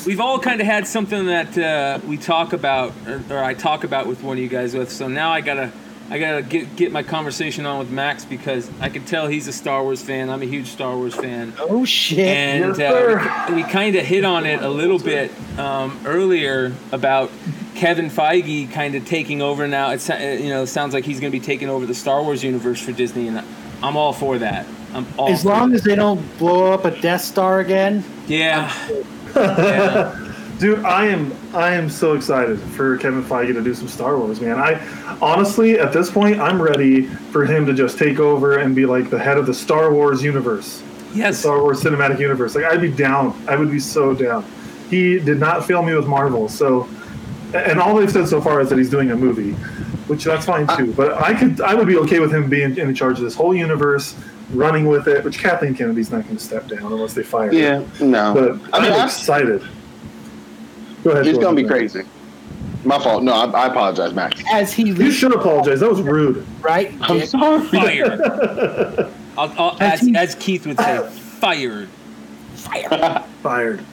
we've 0.05 0.19
all 0.19 0.39
kind 0.39 0.59
of 0.59 0.65
had 0.65 0.87
something 0.87 1.27
that 1.27 1.55
uh, 1.57 1.99
we 2.07 2.17
talk 2.17 2.53
about, 2.53 2.91
or, 3.07 3.21
or 3.29 3.43
I 3.43 3.53
talk 3.53 3.83
about 3.83 4.07
with 4.07 4.23
one 4.23 4.37
of 4.37 4.43
you 4.43 4.49
guys 4.49 4.73
with. 4.73 4.91
So 4.91 5.07
now 5.07 5.31
I 5.31 5.41
gotta, 5.41 5.71
I 6.09 6.19
gotta 6.19 6.43
get 6.43 6.75
get 6.75 6.91
my 6.91 7.01
conversation 7.01 7.65
on 7.65 7.79
with 7.79 7.89
Max 7.89 8.25
because 8.25 8.69
I 8.79 8.89
can 8.89 9.05
tell 9.05 9.27
he's 9.27 9.47
a 9.47 9.53
Star 9.53 9.81
Wars 9.81 10.01
fan. 10.03 10.29
I'm 10.29 10.41
a 10.41 10.45
huge 10.45 10.67
Star 10.67 10.95
Wars 10.95 11.15
fan. 11.15 11.53
Oh 11.59 11.83
shit! 11.83 12.19
and 12.19 12.79
uh, 12.79 13.45
we, 13.49 13.55
we 13.55 13.63
kind 13.63 13.95
of 13.95 14.05
hit 14.05 14.23
on 14.23 14.45
it 14.45 14.61
a 14.61 14.69
little 14.69 14.99
bit 14.99 15.31
um, 15.57 15.99
earlier 16.05 16.73
about 16.91 17.31
Kevin 17.73 18.09
Feige 18.09 18.71
kind 18.71 18.93
of 18.93 19.05
taking 19.05 19.41
over 19.41 19.67
now. 19.67 19.91
It's 19.91 20.07
uh, 20.07 20.37
you 20.39 20.49
know 20.49 20.63
it 20.63 20.67
sounds 20.67 20.93
like 20.93 21.05
he's 21.05 21.19
going 21.19 21.31
to 21.31 21.37
be 21.37 21.43
taking 21.43 21.69
over 21.69 21.87
the 21.87 21.95
Star 21.95 22.21
Wars 22.21 22.43
universe 22.43 22.79
for 22.79 22.91
Disney, 22.91 23.27
and 23.27 23.43
I'm 23.81 23.97
all 23.97 24.13
for 24.13 24.37
that. 24.37 24.67
I'm 24.93 25.07
all 25.17 25.29
as 25.29 25.43
long 25.43 25.71
that. 25.71 25.77
as 25.77 25.83
they 25.83 25.95
don't 25.95 26.37
blow 26.37 26.71
up 26.71 26.85
a 26.85 26.91
Death 27.01 27.21
Star 27.21 27.61
again. 27.61 28.03
yeah. 28.27 28.71
yeah. 29.35 30.21
Dude, 30.59 30.79
I 30.85 31.05
am 31.07 31.33
I 31.53 31.73
am 31.73 31.89
so 31.89 32.13
excited 32.13 32.57
for 32.59 32.97
Kevin 32.97 33.23
Feige 33.23 33.53
to 33.53 33.61
do 33.61 33.73
some 33.73 33.89
Star 33.89 34.17
Wars, 34.17 34.39
man. 34.39 34.57
I 34.57 34.79
honestly 35.21 35.77
at 35.79 35.91
this 35.91 36.09
point 36.09 36.39
I'm 36.39 36.61
ready 36.61 37.07
for 37.07 37.45
him 37.45 37.65
to 37.65 37.73
just 37.73 37.97
take 37.99 38.19
over 38.19 38.57
and 38.59 38.73
be 38.73 38.85
like 38.85 39.09
the 39.09 39.19
head 39.19 39.37
of 39.37 39.45
the 39.47 39.53
Star 39.53 39.91
Wars 39.93 40.23
universe. 40.23 40.81
Yes. 41.13 41.39
Star 41.39 41.59
Wars 41.61 41.83
cinematic 41.83 42.19
universe. 42.19 42.55
Like 42.55 42.63
I'd 42.65 42.79
be 42.81 42.91
down. 42.91 43.37
I 43.49 43.57
would 43.57 43.69
be 43.69 43.79
so 43.79 44.13
down. 44.13 44.45
He 44.89 45.19
did 45.19 45.39
not 45.39 45.65
fail 45.65 45.83
me 45.83 45.93
with 45.93 46.07
Marvel, 46.07 46.47
so 46.47 46.87
and 47.53 47.79
all 47.79 47.95
they've 47.95 48.11
said 48.11 48.27
so 48.27 48.39
far 48.39 48.61
is 48.61 48.69
that 48.69 48.77
he's 48.77 48.89
doing 48.89 49.11
a 49.11 49.15
movie, 49.15 49.51
which 50.07 50.23
that's 50.23 50.45
fine 50.45 50.67
too. 50.77 50.93
But 50.93 51.21
I 51.21 51.33
could 51.33 51.59
I 51.59 51.73
would 51.75 51.87
be 51.87 51.97
okay 51.97 52.19
with 52.21 52.33
him 52.33 52.49
being 52.49 52.77
in 52.77 52.95
charge 52.95 53.17
of 53.17 53.25
this 53.25 53.35
whole 53.35 53.53
universe, 53.53 54.15
running 54.53 54.87
with 54.87 55.09
it, 55.09 55.25
which 55.25 55.37
Kathleen 55.39 55.75
Kennedy's 55.75 56.11
not 56.11 56.23
going 56.23 56.37
to 56.37 56.43
step 56.43 56.67
down 56.69 56.93
unless 56.93 57.13
they 57.13 57.23
fire 57.23 57.47
her. 57.47 57.53
Yeah. 57.53 57.83
No. 57.99 58.33
But 58.33 58.73
I 58.73 58.81
mean, 58.83 58.93
I'm 58.93 59.01
I- 59.01 59.05
excited. 59.05 59.61
Go 61.05 61.11
ahead. 61.11 61.25
He's 61.27 61.37
gonna 61.37 61.55
be 61.55 61.63
crazy. 61.67 62.01
My 62.83 62.97
fault. 62.99 63.23
No, 63.23 63.31
I, 63.33 63.45
I 63.45 63.67
apologize, 63.67 64.13
Max. 64.13 64.41
As 64.51 64.73
he 64.73 64.87
You 64.89 65.11
should 65.11 65.33
apologize. 65.33 65.79
That 65.81 65.89
was 65.89 66.01
rude. 66.01 66.45
right? 66.61 66.91
I'm 67.01 67.19
Dick? 67.19 67.29
sorry. 67.29 67.61
Fired. 67.67 68.19
I'll, 69.37 69.53
I'll, 69.57 69.77
As 69.79 69.93
as, 69.93 70.01
he- 70.01 70.15
as 70.15 70.35
Keith 70.35 70.65
would 70.65 70.79
say, 70.79 71.07
fired. 71.39 71.89
Fired. 72.55 73.23
Fired. 73.43 73.85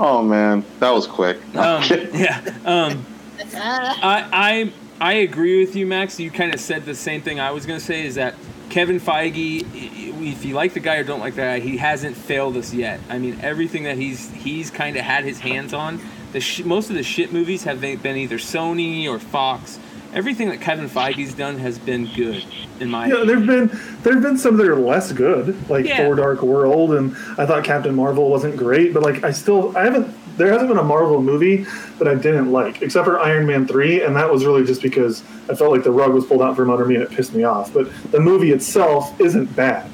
Oh 0.00 0.22
man, 0.22 0.64
that 0.80 0.90
was 0.90 1.06
quick. 1.06 1.36
Um, 1.54 1.82
yeah. 2.14 2.40
Um, 2.64 3.04
I, 3.54 4.26
I 4.32 4.72
I 5.00 5.12
agree 5.14 5.60
with 5.62 5.76
you, 5.76 5.86
Max. 5.86 6.18
You 6.18 6.30
kind 6.30 6.54
of 6.54 6.60
said 6.60 6.86
the 6.86 6.94
same 6.94 7.20
thing 7.20 7.40
I 7.40 7.50
was 7.50 7.66
going 7.66 7.78
to 7.78 7.84
say. 7.84 8.06
Is 8.06 8.14
that 8.14 8.34
Kevin 8.70 9.00
Feige? 9.00 9.66
If 9.74 10.44
you 10.44 10.54
like 10.54 10.72
the 10.74 10.80
guy 10.80 10.96
or 10.96 11.04
don't 11.04 11.20
like 11.20 11.34
the 11.34 11.42
guy, 11.42 11.60
he 11.60 11.76
hasn't 11.76 12.16
failed 12.16 12.56
us 12.56 12.72
yet. 12.72 13.00
I 13.10 13.18
mean, 13.18 13.38
everything 13.42 13.82
that 13.84 13.96
he's 13.98 14.30
he's 14.30 14.70
kind 14.70 14.96
of 14.96 15.02
had 15.04 15.24
his 15.24 15.40
hands 15.40 15.74
on. 15.74 16.00
The 16.32 16.40
sh- 16.40 16.64
most 16.64 16.88
of 16.90 16.96
the 16.96 17.02
shit 17.02 17.32
movies 17.32 17.64
have 17.64 17.80
been 17.80 18.16
either 18.16 18.38
Sony 18.38 19.06
or 19.06 19.18
Fox. 19.18 19.78
Everything 20.14 20.48
that 20.50 20.60
Kevin 20.60 20.88
Feige's 20.88 21.32
done 21.32 21.58
has 21.58 21.78
been 21.78 22.06
good, 22.14 22.44
in 22.80 22.90
my 22.90 23.06
Yeah, 23.06 23.24
there've 23.24 23.46
been 23.46 23.70
there've 24.02 24.22
been 24.22 24.36
some 24.36 24.56
that 24.58 24.66
are 24.66 24.76
less 24.76 25.12
good, 25.12 25.56
like 25.70 25.86
Yeah. 25.86 25.98
Thor: 26.04 26.16
Dark 26.16 26.42
World, 26.42 26.92
and 26.92 27.16
I 27.38 27.46
thought 27.46 27.64
Captain 27.64 27.94
Marvel 27.94 28.28
wasn't 28.28 28.56
great, 28.56 28.92
but 28.92 29.02
like 29.02 29.24
I 29.24 29.30
still 29.30 29.76
I 29.76 29.84
haven't 29.84 30.14
there 30.36 30.50
hasn't 30.50 30.68
been 30.68 30.78
a 30.78 30.82
Marvel 30.82 31.22
movie 31.22 31.66
that 31.98 32.08
I 32.08 32.14
didn't 32.14 32.50
like, 32.52 32.82
except 32.82 33.04
for 33.04 33.20
Iron 33.20 33.46
Man 33.46 33.66
three, 33.66 34.02
and 34.02 34.16
that 34.16 34.30
was 34.30 34.44
really 34.44 34.64
just 34.64 34.82
because 34.82 35.22
I 35.48 35.54
felt 35.54 35.70
like 35.70 35.84
the 35.84 35.90
rug 35.90 36.12
was 36.12 36.24
pulled 36.26 36.42
out 36.42 36.56
from 36.56 36.70
under 36.70 36.84
me 36.84 36.94
and 36.96 37.04
it 37.04 37.10
pissed 37.10 37.34
me 37.34 37.44
off. 37.44 37.72
But 37.72 37.90
the 38.10 38.20
movie 38.20 38.52
itself 38.52 39.18
isn't 39.20 39.54
bad. 39.54 39.90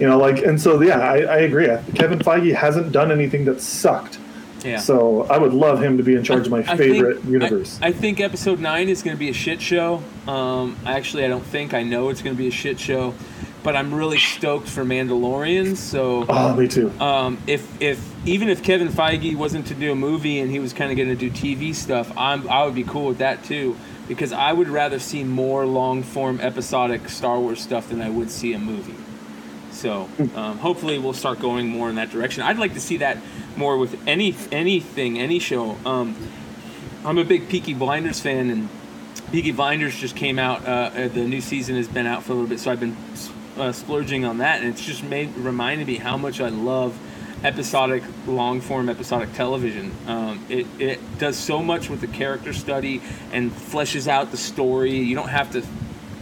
You 0.00 0.08
know, 0.08 0.18
like, 0.18 0.42
and 0.42 0.60
so 0.60 0.80
yeah, 0.82 0.98
I, 0.98 1.18
I 1.18 1.36
agree. 1.38 1.66
Kevin 1.94 2.18
Feige 2.18 2.54
hasn't 2.54 2.90
done 2.90 3.12
anything 3.12 3.44
that 3.44 3.60
sucked. 3.60 4.18
Yeah. 4.64 4.78
So 4.78 5.24
I 5.24 5.36
would 5.38 5.52
love 5.52 5.82
him 5.82 5.98
to 5.98 6.02
be 6.02 6.14
in 6.14 6.24
charge 6.24 6.46
of 6.46 6.50
my 6.50 6.60
I 6.60 6.76
favorite 6.76 7.18
think- 7.20 7.30
universe. 7.30 7.78
I, 7.82 7.88
I 7.88 7.92
think 7.92 8.20
episode 8.20 8.60
nine 8.60 8.88
is 8.88 9.02
going 9.02 9.16
to 9.16 9.18
be 9.18 9.28
a 9.28 9.34
shit 9.34 9.60
show. 9.60 10.02
Um, 10.26 10.76
actually, 10.86 11.24
I 11.24 11.28
don't 11.28 11.44
think. 11.44 11.74
I 11.74 11.82
know 11.82 12.08
it's 12.08 12.22
going 12.22 12.34
to 12.34 12.42
be 12.42 12.48
a 12.48 12.52
shit 12.52 12.80
show, 12.80 13.14
but 13.62 13.76
I'm 13.76 13.92
really 13.94 14.18
stoked 14.18 14.68
for 14.68 14.84
Mandalorians. 14.84 15.76
So, 15.76 16.24
oh, 16.28 16.54
me 16.56 16.66
too. 16.68 16.90
um, 17.00 17.38
if 17.46 17.80
if 17.80 18.02
even 18.26 18.48
if 18.48 18.62
Kevin 18.62 18.88
Feige 18.88 19.36
wasn't 19.36 19.66
to 19.66 19.74
do 19.74 19.92
a 19.92 19.94
movie 19.94 20.40
and 20.40 20.50
he 20.50 20.58
was 20.60 20.72
kind 20.72 20.90
of 20.90 20.96
going 20.96 21.10
to 21.10 21.14
do 21.16 21.30
TV 21.30 21.74
stuff, 21.74 22.10
I'm 22.16 22.48
I 22.48 22.64
would 22.64 22.74
be 22.74 22.84
cool 22.84 23.06
with 23.06 23.18
that 23.18 23.44
too 23.44 23.76
because 24.08 24.32
I 24.32 24.52
would 24.52 24.68
rather 24.68 24.98
see 24.98 25.24
more 25.24 25.64
long 25.66 26.02
form 26.02 26.40
episodic 26.40 27.08
Star 27.08 27.38
Wars 27.38 27.60
stuff 27.60 27.88
than 27.90 28.00
I 28.02 28.08
would 28.10 28.30
see 28.30 28.52
a 28.54 28.58
movie. 28.58 28.94
So 29.72 30.08
um, 30.36 30.58
hopefully 30.58 30.98
we'll 30.98 31.12
start 31.14 31.40
going 31.40 31.68
more 31.68 31.90
in 31.90 31.96
that 31.96 32.10
direction. 32.10 32.42
I'd 32.44 32.58
like 32.58 32.74
to 32.74 32.80
see 32.80 32.98
that 32.98 33.18
more 33.56 33.76
with 33.78 34.06
any 34.06 34.34
anything, 34.52 35.18
any 35.18 35.38
show. 35.38 35.76
Um, 35.84 36.16
I'm 37.04 37.18
a 37.18 37.24
big 37.24 37.48
Peaky 37.48 37.74
Blinders 37.74 38.20
fan, 38.20 38.50
and 38.50 38.68
Peaky 39.30 39.52
Blinders 39.52 39.98
just 39.98 40.16
came 40.16 40.38
out. 40.38 40.66
Uh, 40.66 40.90
uh, 40.94 41.08
the 41.08 41.24
new 41.24 41.40
season 41.40 41.76
has 41.76 41.88
been 41.88 42.06
out 42.06 42.22
for 42.22 42.32
a 42.32 42.34
little 42.34 42.48
bit, 42.48 42.60
so 42.60 42.70
I've 42.70 42.80
been 42.80 42.96
uh, 43.56 43.72
splurging 43.72 44.24
on 44.24 44.38
that, 44.38 44.60
and 44.60 44.68
it's 44.70 44.84
just 44.84 45.04
made 45.04 45.34
reminded 45.36 45.86
me 45.86 45.96
how 45.96 46.16
much 46.16 46.40
I 46.40 46.48
love 46.48 46.98
episodic, 47.44 48.02
long 48.26 48.60
form 48.60 48.88
episodic 48.88 49.32
television. 49.34 49.92
Um, 50.06 50.44
it 50.48 50.66
it 50.78 51.18
does 51.18 51.36
so 51.36 51.62
much 51.62 51.90
with 51.90 52.00
the 52.00 52.06
character 52.06 52.52
study 52.52 53.02
and 53.32 53.50
fleshes 53.52 54.08
out 54.08 54.30
the 54.30 54.36
story. 54.36 54.96
You 54.96 55.14
don't 55.14 55.28
have 55.28 55.52
to 55.52 55.62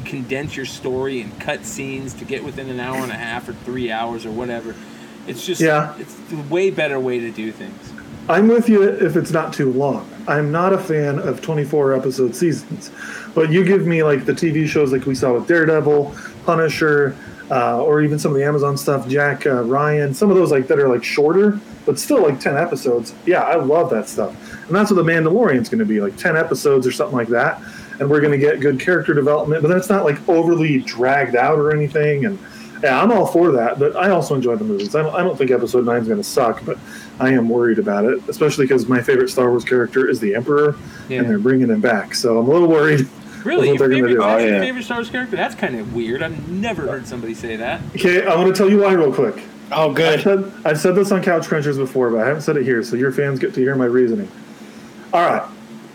condense 0.05 0.57
your 0.57 0.67
story 0.67 1.21
and 1.21 1.41
cut 1.41 1.65
scenes 1.65 2.15
to 2.15 2.25
get 2.25 2.45
within 2.45 2.69
an 2.69 2.81
hour 2.81 2.97
and 2.97 3.13
a 3.13 3.17
half 3.17 3.49
or 3.49 3.53
three 3.53 3.91
hours 3.91 4.27
or 4.27 4.31
whatever. 4.31 4.75
It's 5.27 5.45
just 5.45 5.61
Yeah. 5.61 5.93
it's 5.99 6.15
a 6.33 6.53
way 6.53 6.71
better 6.71 6.99
way 6.99 7.21
to 7.21 7.31
do 7.31 7.53
things. 7.53 7.79
I'm 8.29 8.49
with 8.49 8.69
you 8.69 8.83
if 8.83 9.17
it's 9.17 9.33
not 9.33 9.53
too 9.53 9.73
long. 9.73 10.09
I'm 10.29 10.53
not 10.53 10.73
a 10.73 10.79
fan 10.79 11.19
of 11.19 11.41
24 11.41 11.95
episode 11.95 12.37
seasons, 12.37 12.91
but 13.35 13.51
you 13.51 13.65
give 13.65 13.87
me 13.87 14.03
like 14.05 14.25
the 14.27 14.33
TV 14.33 14.67
shows 14.69 14.93
like 14.93 15.07
we 15.07 15.15
saw 15.17 15.33
with 15.35 15.49
Daredevil, 15.49 16.15
Punisher, 16.47 17.17
uh, 17.51 17.83
or 17.83 18.01
even 18.03 18.19
some 18.19 18.31
of 18.31 18.39
the 18.39 18.45
Amazon 18.45 18.77
stuff, 18.77 19.09
Jack 19.09 19.47
uh, 19.47 19.63
Ryan, 19.65 20.15
some 20.15 20.31
of 20.31 20.37
those 20.37 20.53
like 20.53 20.69
that 20.69 20.79
are 20.79 20.89
like 20.89 21.03
shorter, 21.05 21.59
but 21.85 21.99
still 21.99 22.23
like 22.23 22.39
10 22.39 22.57
episodes. 22.57 23.13
Yeah, 23.27 23.43
I 23.43 23.57
love 23.57 23.91
that 23.91 24.09
stuff, 24.09 24.35
and 24.69 24.75
that's 24.75 24.91
what 24.91 25.05
the 25.05 25.11
Mandalorian's 25.13 25.69
going 25.69 25.81
to 25.81 25.85
be 25.85 26.01
like 26.01 26.17
10 26.17 26.37
episodes 26.37 26.87
or 26.87 26.93
something 26.93 27.17
like 27.17 27.29
that, 27.29 27.61
and 27.99 28.09
we're 28.09 28.21
going 28.21 28.33
to 28.33 28.39
get 28.39 28.61
good 28.61 28.79
character 28.79 29.13
development, 29.15 29.63
but 29.63 29.69
then 29.69 29.77
it's 29.77 29.91
not 29.91 30.05
like 30.05 30.27
overly 30.29 30.79
dragged 30.79 31.35
out 31.37 31.59
or 31.59 31.75
anything, 31.75 32.25
and. 32.27 32.39
Yeah, 32.83 33.01
I'm 33.01 33.13
all 33.13 33.27
for 33.27 33.53
that, 33.53 33.79
but 33.79 33.95
I 33.95 34.11
also 34.11 34.35
enjoy 34.35 34.57
the 34.57 34.65
movies. 34.65 34.95
I 34.97 35.03
don't, 35.03 35.15
I 35.15 35.23
don't 35.23 35.37
think 35.39 35.51
Episode 35.53 35.87
Nine 35.87 36.03
is 36.03 36.09
going 36.09 36.19
to 36.21 36.25
suck, 36.25 36.65
but 36.65 36.79
I 37.21 37.31
am 37.33 37.49
worried 37.49 37.79
about 37.79 38.05
it, 38.05 38.29
especially 38.29 38.65
because 38.65 38.89
my 38.89 39.01
favorite 39.01 39.29
Star 39.29 39.51
Wars 39.51 39.65
character 39.65 40.09
is 40.09 40.19
the 40.19 40.35
Emperor, 40.35 40.75
Yeah. 41.09 41.21
and 41.21 41.31
they're 41.31 41.39
bringing 41.39 41.69
him 41.69 41.81
back. 41.81 42.15
So 42.15 42.39
I'm 42.39 42.49
a 42.49 42.51
little 42.53 42.69
worried. 42.69 43.09
Really, 43.45 43.71
what 43.73 43.81
your 43.81 43.89
favorite, 43.91 44.09
do. 44.11 44.19
that's 44.19 44.25
Oh, 44.25 44.39
your 44.39 44.55
yeah. 44.55 44.61
favorite 44.61 44.85
Star 44.85 44.99
Wars 44.99 45.11
character? 45.11 45.35
That's 45.35 45.57
kind 45.57 45.75
of 45.75 45.97
weird. 45.97 46.23
I've 46.23 46.49
never 46.49 46.83
heard 46.83 47.09
somebody 47.09 47.35
say 47.35 47.57
that. 47.57 47.81
Okay, 47.97 48.25
I 48.25 48.37
want 48.37 48.47
to 48.47 48.55
tell 48.57 48.71
you 48.71 48.79
why 48.83 48.93
real 48.93 49.13
quick. 49.13 49.43
Oh, 49.73 49.89
I've 49.91 49.97
good. 49.97 50.21
said, 50.21 50.53
I've 50.65 50.79
said 50.79 50.95
this 50.95 51.11
on 51.11 51.25
Couch 51.25 51.47
Crunchers 51.49 51.77
before, 51.77 52.09
but 52.11 52.21
I 52.21 52.27
haven't 52.29 52.43
said 52.43 52.57
it 52.57 52.63
here, 52.63 52.85
so 52.85 52.95
your 52.95 53.11
fans 53.11 53.41
get 53.41 53.53
to 53.55 53.61
hear 53.61 53.75
my 53.75 53.87
reasoning. 53.87 54.29
All 55.13 55.23
right. 55.29 55.43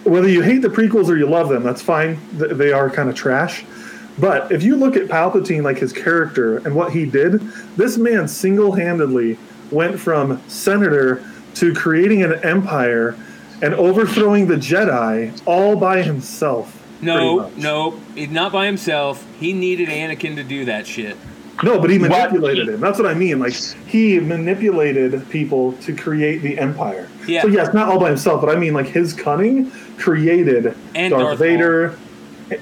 Whether 0.04 0.28
you 0.28 0.42
hate 0.42 0.62
the 0.62 0.68
prequels 0.68 1.08
or 1.08 1.16
you 1.16 1.26
love 1.26 1.48
them, 1.48 1.64
that's 1.64 1.82
fine. 1.82 2.20
They 2.34 2.74
are 2.74 2.90
kind 2.90 3.08
of 3.08 3.16
trash. 3.16 3.64
But 4.19 4.52
if 4.52 4.64
you 4.64 4.76
look 4.76 4.95
at 4.95 5.07
Palpatine, 5.07 5.64
like 5.64 5.77
his 5.77 5.94
character 5.94 6.57
and 6.57 6.76
what 6.76 6.91
he 6.91 7.06
did, 7.06 7.39
this 7.76 7.98
man 7.98 8.27
single 8.27 8.73
handedly 8.73 9.38
went 9.72 9.99
from 9.99 10.41
senator 10.48 11.23
to 11.56 11.73
creating 11.73 12.23
an 12.23 12.34
empire 12.44 13.15
and 13.61 13.73
overthrowing 13.73 14.48
the 14.48 14.56
Jedi 14.56 15.39
all 15.45 15.76
by 15.76 16.02
himself. 16.02 16.73
No, 17.02 17.49
no, 17.57 17.99
not 18.15 18.52
by 18.52 18.65
himself. 18.65 19.26
He 19.39 19.53
needed 19.53 19.89
Anakin 19.89 20.35
to 20.35 20.44
do 20.44 20.65
that 20.65 20.88
shit. 20.88 21.15
No, 21.64 21.80
but 21.80 21.89
he 21.89 21.98
What? 21.98 22.10
manipulated 22.10 22.69
him. 22.69 22.80
That's 22.80 22.99
what 22.99 23.07
I 23.07 23.14
mean. 23.15 23.39
Like 23.39 23.53
he 23.53 24.19
manipulated 24.19 25.27
people 25.30 25.73
to 25.73 25.95
create 25.95 26.41
the 26.41 26.57
empire. 26.60 27.10
Yeah. 27.27 27.41
So 27.41 27.48
yes, 27.48 27.73
not 27.73 27.89
all 27.89 27.99
by 27.99 28.10
himself, 28.10 28.41
but 28.41 28.56
I 28.56 28.60
mean 28.60 28.73
like 28.73 28.88
his 28.88 29.14
cunning 29.14 29.72
created 29.98 30.76
And 30.95 31.11
Darth, 31.11 31.23
Darth 31.23 31.39
Vader 31.39 31.98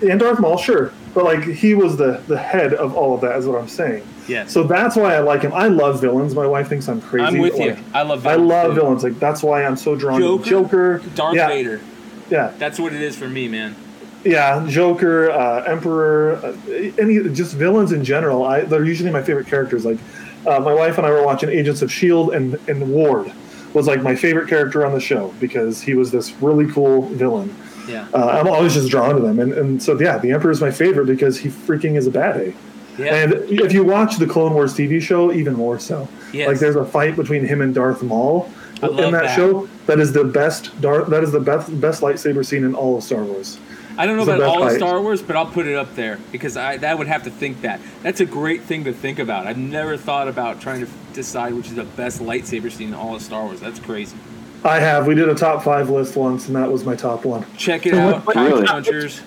and 0.02 0.20
Darth 0.20 0.40
Maul, 0.40 0.58
sure. 0.58 0.92
But 1.16 1.24
like 1.24 1.44
he 1.44 1.74
was 1.74 1.98
the 1.98 2.22
the 2.28 2.38
head 2.38 2.74
of 2.74 2.96
all 2.96 3.16
of 3.16 3.22
that 3.22 3.38
is 3.38 3.48
what 3.48 3.60
I'm 3.60 3.70
saying. 3.70 4.06
Yeah. 4.28 4.46
So 4.48 4.64
that's 4.64 4.96
why 4.96 5.16
I 5.16 5.20
like 5.20 5.42
him. 5.42 5.54
I 5.54 5.68
love 5.70 6.02
villains. 6.02 6.36
My 6.36 6.46
wife 6.46 6.68
thinks 6.68 6.88
I'm 6.90 7.02
crazy. 7.02 7.26
I'm 7.26 7.38
with 7.38 7.58
you. 7.58 7.72
like, 7.72 7.80
I 7.96 8.02
love 8.04 8.28
I 8.28 8.34
villains, 8.34 8.50
love 8.50 8.76
too. 8.76 8.82
villains. 8.82 9.04
Like 9.04 9.20
that's 9.20 9.42
why 9.42 9.64
I'm 9.64 9.78
so 9.78 9.96
drawn 9.96 10.20
Joker, 10.20 10.44
to 10.44 10.50
Joker, 10.50 10.98
Darth 11.16 11.36
yeah, 11.36 11.48
Vader. 11.48 11.82
Yeah, 12.30 12.52
That's 12.58 12.80
what 12.80 12.92
it 12.94 13.02
is 13.02 13.16
for 13.16 13.28
me, 13.30 13.48
man. 13.48 13.76
yeah, 14.24 14.66
Joker, 14.68 15.30
uh, 15.30 15.64
Emperor, 15.64 16.38
uh, 16.38 16.58
any 16.98 17.30
just 17.30 17.54
villains 17.54 17.92
in 17.92 18.04
general. 18.04 18.44
I 18.44 18.62
they're 18.62 18.84
usually 18.84 19.12
my 19.12 19.22
favorite 19.24 19.48
characters. 19.48 19.86
Like 19.86 20.00
uh, 20.46 20.60
my 20.60 20.74
wife 20.74 20.98
and 20.98 21.08
I 21.08 21.12
were 21.12 21.24
watching 21.24 21.50
Agents 21.50 21.82
of 21.82 21.92
Shield, 21.92 22.34
and 22.34 22.56
and 22.68 22.92
Ward 22.92 23.32
was 23.74 23.88
like 23.88 24.02
my 24.02 24.16
favorite 24.16 24.50
character 24.50 24.86
on 24.86 24.92
the 24.94 25.00
show 25.00 25.34
because 25.40 25.82
he 25.82 25.94
was 25.94 26.12
this 26.12 26.34
really 26.42 26.70
cool 26.72 27.04
villain. 27.04 27.56
Yeah. 27.88 28.08
Uh, 28.14 28.28
I'm 28.28 28.48
always 28.48 28.74
just 28.74 28.90
drawn 28.90 29.16
to 29.16 29.22
them, 29.22 29.40
and, 29.40 29.54
and 29.54 29.82
so 29.82 30.00
yeah, 30.00 30.18
the 30.18 30.32
Emperor 30.32 30.52
is 30.52 30.62
my 30.62 30.72
favorite 30.72 31.06
because 31.08 31.38
he 31.40 31.50
freaking 31.50 31.96
is 31.96 32.08
a 32.08 32.12
bad 32.12 32.38
A. 32.38 32.54
Yeah. 32.98 33.16
And 33.16 33.34
if 33.50 33.74
you 33.74 33.84
watch 33.84 34.18
the 34.18 34.26
Clone 34.28 34.54
Wars 34.54 34.74
TV 34.74 35.02
show, 35.02 35.32
even 35.32 35.54
more 35.54 35.80
so. 35.80 36.08
Yes. 36.32 36.48
Like 36.48 36.60
there's 36.60 36.76
a 36.78 36.86
fight 36.86 37.16
between 37.16 37.46
him 37.46 37.62
and 37.62 37.76
Darth 37.76 38.02
Maul 38.02 38.50
I 38.82 38.88
in 38.88 38.96
that, 38.96 39.12
that. 39.12 39.36
show. 39.36 39.68
That 39.86 40.00
is 40.00 40.14
the 40.14 40.24
best 40.24 40.80
Darth. 40.82 41.10
That 41.10 41.24
is 41.24 41.32
the 41.32 41.40
best 41.40 41.80
best 41.80 42.02
lightsaber 42.02 42.46
scene 42.46 42.64
in 42.64 42.74
all 42.74 42.98
of 42.98 43.04
Star 43.04 43.24
Wars. 43.24 43.60
I 43.98 44.06
don't 44.06 44.18
know 44.18 44.24
It's 44.24 44.32
about 44.32 44.42
all 44.50 44.64
of 44.64 44.70
fight. 44.70 44.78
Star 44.78 45.02
Wars, 45.02 45.22
but 45.22 45.36
I'll 45.38 45.46
put 45.46 45.68
it 45.68 45.76
up 45.76 45.96
there 45.96 46.20
because 46.32 46.58
I 46.58 46.78
that 46.78 46.98
would 46.98 47.08
have 47.08 47.24
to 47.24 47.32
think 47.32 47.62
that. 47.62 47.80
That's 48.04 48.20
a 48.20 48.26
great 48.26 48.62
thing 48.64 48.84
to 48.86 48.94
think 48.94 49.20
about. 49.20 49.48
I've 49.48 49.58
never 49.58 49.96
thought 49.98 50.28
about 50.28 50.60
trying 50.62 50.86
to 50.86 50.92
decide 51.14 51.54
which 51.54 51.68
is 51.68 51.76
the 51.76 51.84
best 51.84 52.22
lightsaber 52.22 52.72
scene 52.72 52.90
in 52.90 52.94
all 52.94 53.16
of 53.16 53.22
Star 53.22 53.44
Wars. 53.46 53.60
That's 53.60 53.80
crazy. 53.80 54.18
I 54.66 54.80
have. 54.80 55.06
We 55.08 55.16
did 55.16 55.30
a 55.30 55.36
top 55.36 55.64
five 55.64 55.90
list 55.90 56.16
once, 56.16 56.48
and 56.48 56.56
that 56.56 56.72
was 56.72 56.84
my 56.84 56.96
top 56.96 57.24
one. 57.24 57.46
Check 57.56 57.86
it 57.86 57.94
So 57.94 58.00
out, 58.00 58.26
what- 58.26 58.34
Couch 58.34 58.52
Really? 58.52 58.68
Crunchers. 58.68 59.20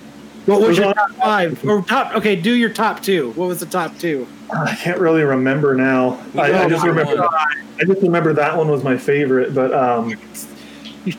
What 0.47 0.60
was 0.60 0.69
Was 0.70 0.78
your 0.78 0.94
top 0.94 1.10
five? 1.12 1.65
Or 1.69 1.82
top? 1.82 2.15
Okay, 2.16 2.35
do 2.35 2.52
your 2.55 2.70
top 2.70 3.02
two. 3.02 3.32
What 3.32 3.48
was 3.48 3.60
the 3.60 3.66
top 3.66 3.97
two? 3.98 4.27
I 4.51 4.74
can't 4.74 4.98
really 4.98 5.23
remember 5.23 5.74
now. 5.74 6.19
I, 6.36 6.65
I 6.65 6.69
just 6.69 6.85
remember. 6.86 7.16
one. 7.16 7.28
I 7.35 7.85
just 7.86 8.01
remember 8.02 8.32
that 8.32 8.56
one 8.56 8.69
was 8.69 8.82
my 8.82 8.97
favorite, 8.97 9.55
but 9.55 9.74
um, 9.74 10.10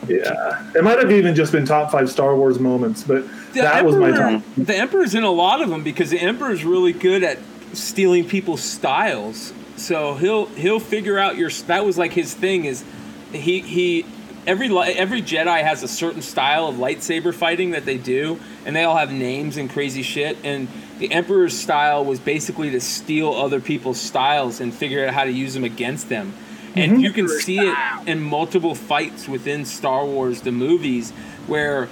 yeah, 0.07 0.71
it 0.75 0.83
might 0.83 0.97
have 0.97 1.11
even 1.11 1.35
just 1.35 1.51
been 1.51 1.63
top 1.65 1.91
five 1.91 2.09
Star 2.09 2.35
Wars 2.35 2.59
moments, 2.59 3.03
but 3.03 3.23
The 3.53 3.61
that 3.61 3.85
was 3.85 3.95
my 3.97 4.07
Emperor- 4.09 4.31
top. 4.39 4.43
The 4.57 4.75
Emperor's 4.75 5.13
in 5.13 5.23
a 5.23 5.29
lot 5.31 5.61
of 5.61 5.69
them 5.69 5.83
because 5.83 6.09
the 6.09 6.19
Emperor's 6.19 6.65
really 6.65 6.93
good 6.93 7.23
at 7.23 7.37
stealing 7.73 8.27
people's 8.27 8.61
styles. 8.63 9.53
So 9.77 10.15
he'll 10.15 10.47
he'll 10.47 10.79
figure 10.79 11.19
out 11.19 11.37
your. 11.37 11.51
That 11.67 11.85
was 11.85 11.99
like 11.99 12.13
his 12.13 12.33
thing. 12.33 12.65
Is 12.65 12.83
he 13.31 13.59
he 13.59 14.05
every 14.45 14.75
every 14.77 15.21
Jedi 15.21 15.61
has 15.61 15.83
a 15.83 15.87
certain 15.87 16.21
style 16.21 16.67
of 16.67 16.75
lightsaber 16.75 17.33
fighting 17.33 17.71
that 17.71 17.85
they 17.85 17.97
do, 17.97 18.39
and 18.65 18.75
they 18.75 18.83
all 18.83 18.97
have 18.97 19.11
names 19.11 19.57
and 19.57 19.69
crazy 19.69 20.01
shit. 20.01 20.37
And 20.43 20.67
the 20.97 21.11
Emperor's 21.11 21.57
style 21.57 22.03
was 22.03 22.19
basically 22.19 22.71
to 22.71 22.81
steal 22.81 23.33
other 23.33 23.59
people's 23.61 23.99
styles 23.99 24.59
and 24.59 24.73
figure 24.73 25.05
out 25.05 25.13
how 25.13 25.23
to 25.23 25.31
use 25.31 25.53
them 25.53 25.63
against 25.63 26.09
them. 26.09 26.33
And 26.75 27.01
you 27.01 27.11
can 27.11 27.27
see 27.27 27.59
it 27.59 27.75
in 28.05 28.21
multiple 28.21 28.75
fights 28.75 29.27
within 29.27 29.65
Star 29.65 30.05
Wars, 30.05 30.41
the 30.41 30.51
movies, 30.51 31.11
where 31.47 31.89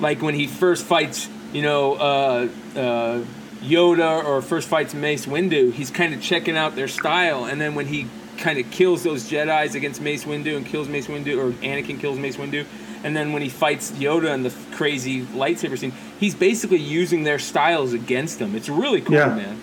like 0.00 0.20
when 0.20 0.34
he 0.34 0.46
first 0.46 0.84
fights, 0.84 1.28
you 1.52 1.62
know, 1.62 1.94
uh, 1.94 2.48
uh, 2.76 3.24
Yoda 3.62 4.24
or 4.24 4.42
first 4.42 4.68
fights 4.68 4.94
Mace 4.94 5.26
Windu, 5.26 5.72
he's 5.72 5.90
kind 5.90 6.12
of 6.12 6.20
checking 6.20 6.56
out 6.56 6.76
their 6.76 6.88
style, 6.88 7.44
and 7.44 7.60
then 7.60 7.74
when 7.74 7.86
he 7.86 8.06
kind 8.38 8.58
of 8.58 8.70
kills 8.70 9.02
those 9.02 9.28
Jedi's 9.30 9.74
against 9.74 10.00
Mace 10.00 10.24
Windu 10.24 10.56
and 10.56 10.64
kills 10.66 10.88
Mace 10.88 11.06
Windu, 11.06 11.38
or 11.38 11.52
Anakin 11.62 11.98
kills 12.00 12.18
Mace 12.18 12.36
Windu, 12.36 12.64
and 13.04 13.16
then 13.16 13.32
when 13.32 13.42
he 13.42 13.48
fights 13.48 13.92
Yoda 13.92 14.32
in 14.34 14.42
the 14.42 14.52
crazy 14.72 15.22
lightsaber 15.22 15.78
scene, 15.78 15.92
he's 16.20 16.34
basically 16.34 16.78
using 16.78 17.22
their 17.24 17.38
styles 17.38 17.92
against 17.92 18.38
them. 18.38 18.54
It's 18.54 18.68
really 18.68 19.00
cool, 19.00 19.16
Yeah. 19.16 19.34
man. 19.34 19.58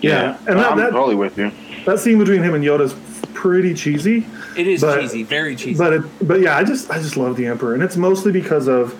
Yeah, 0.00 0.36
and 0.46 0.58
that, 0.58 0.70
I'm 0.72 0.78
that, 0.78 0.90
totally 0.92 1.16
with 1.16 1.36
you. 1.38 1.50
that 1.84 1.98
scene 1.98 2.18
between 2.18 2.42
him 2.42 2.54
and 2.54 2.62
Yoda's 2.64 2.94
pretty 3.34 3.74
cheesy. 3.74 4.26
It 4.56 4.66
is 4.68 4.80
But- 4.80 5.00
cheesy, 5.00 5.22
very 5.24 5.56
cheesy. 5.56 5.76
But 5.78 5.92
it, 5.92 6.02
but 6.22 6.40
yeah, 6.40 6.56
I 6.56 6.62
just 6.64 6.90
I 6.90 6.98
just 6.98 7.16
love 7.16 7.36
the 7.36 7.46
Emperor, 7.46 7.74
and 7.74 7.82
it's 7.82 7.96
mostly 7.96 8.30
because 8.32 8.68
of 8.68 8.94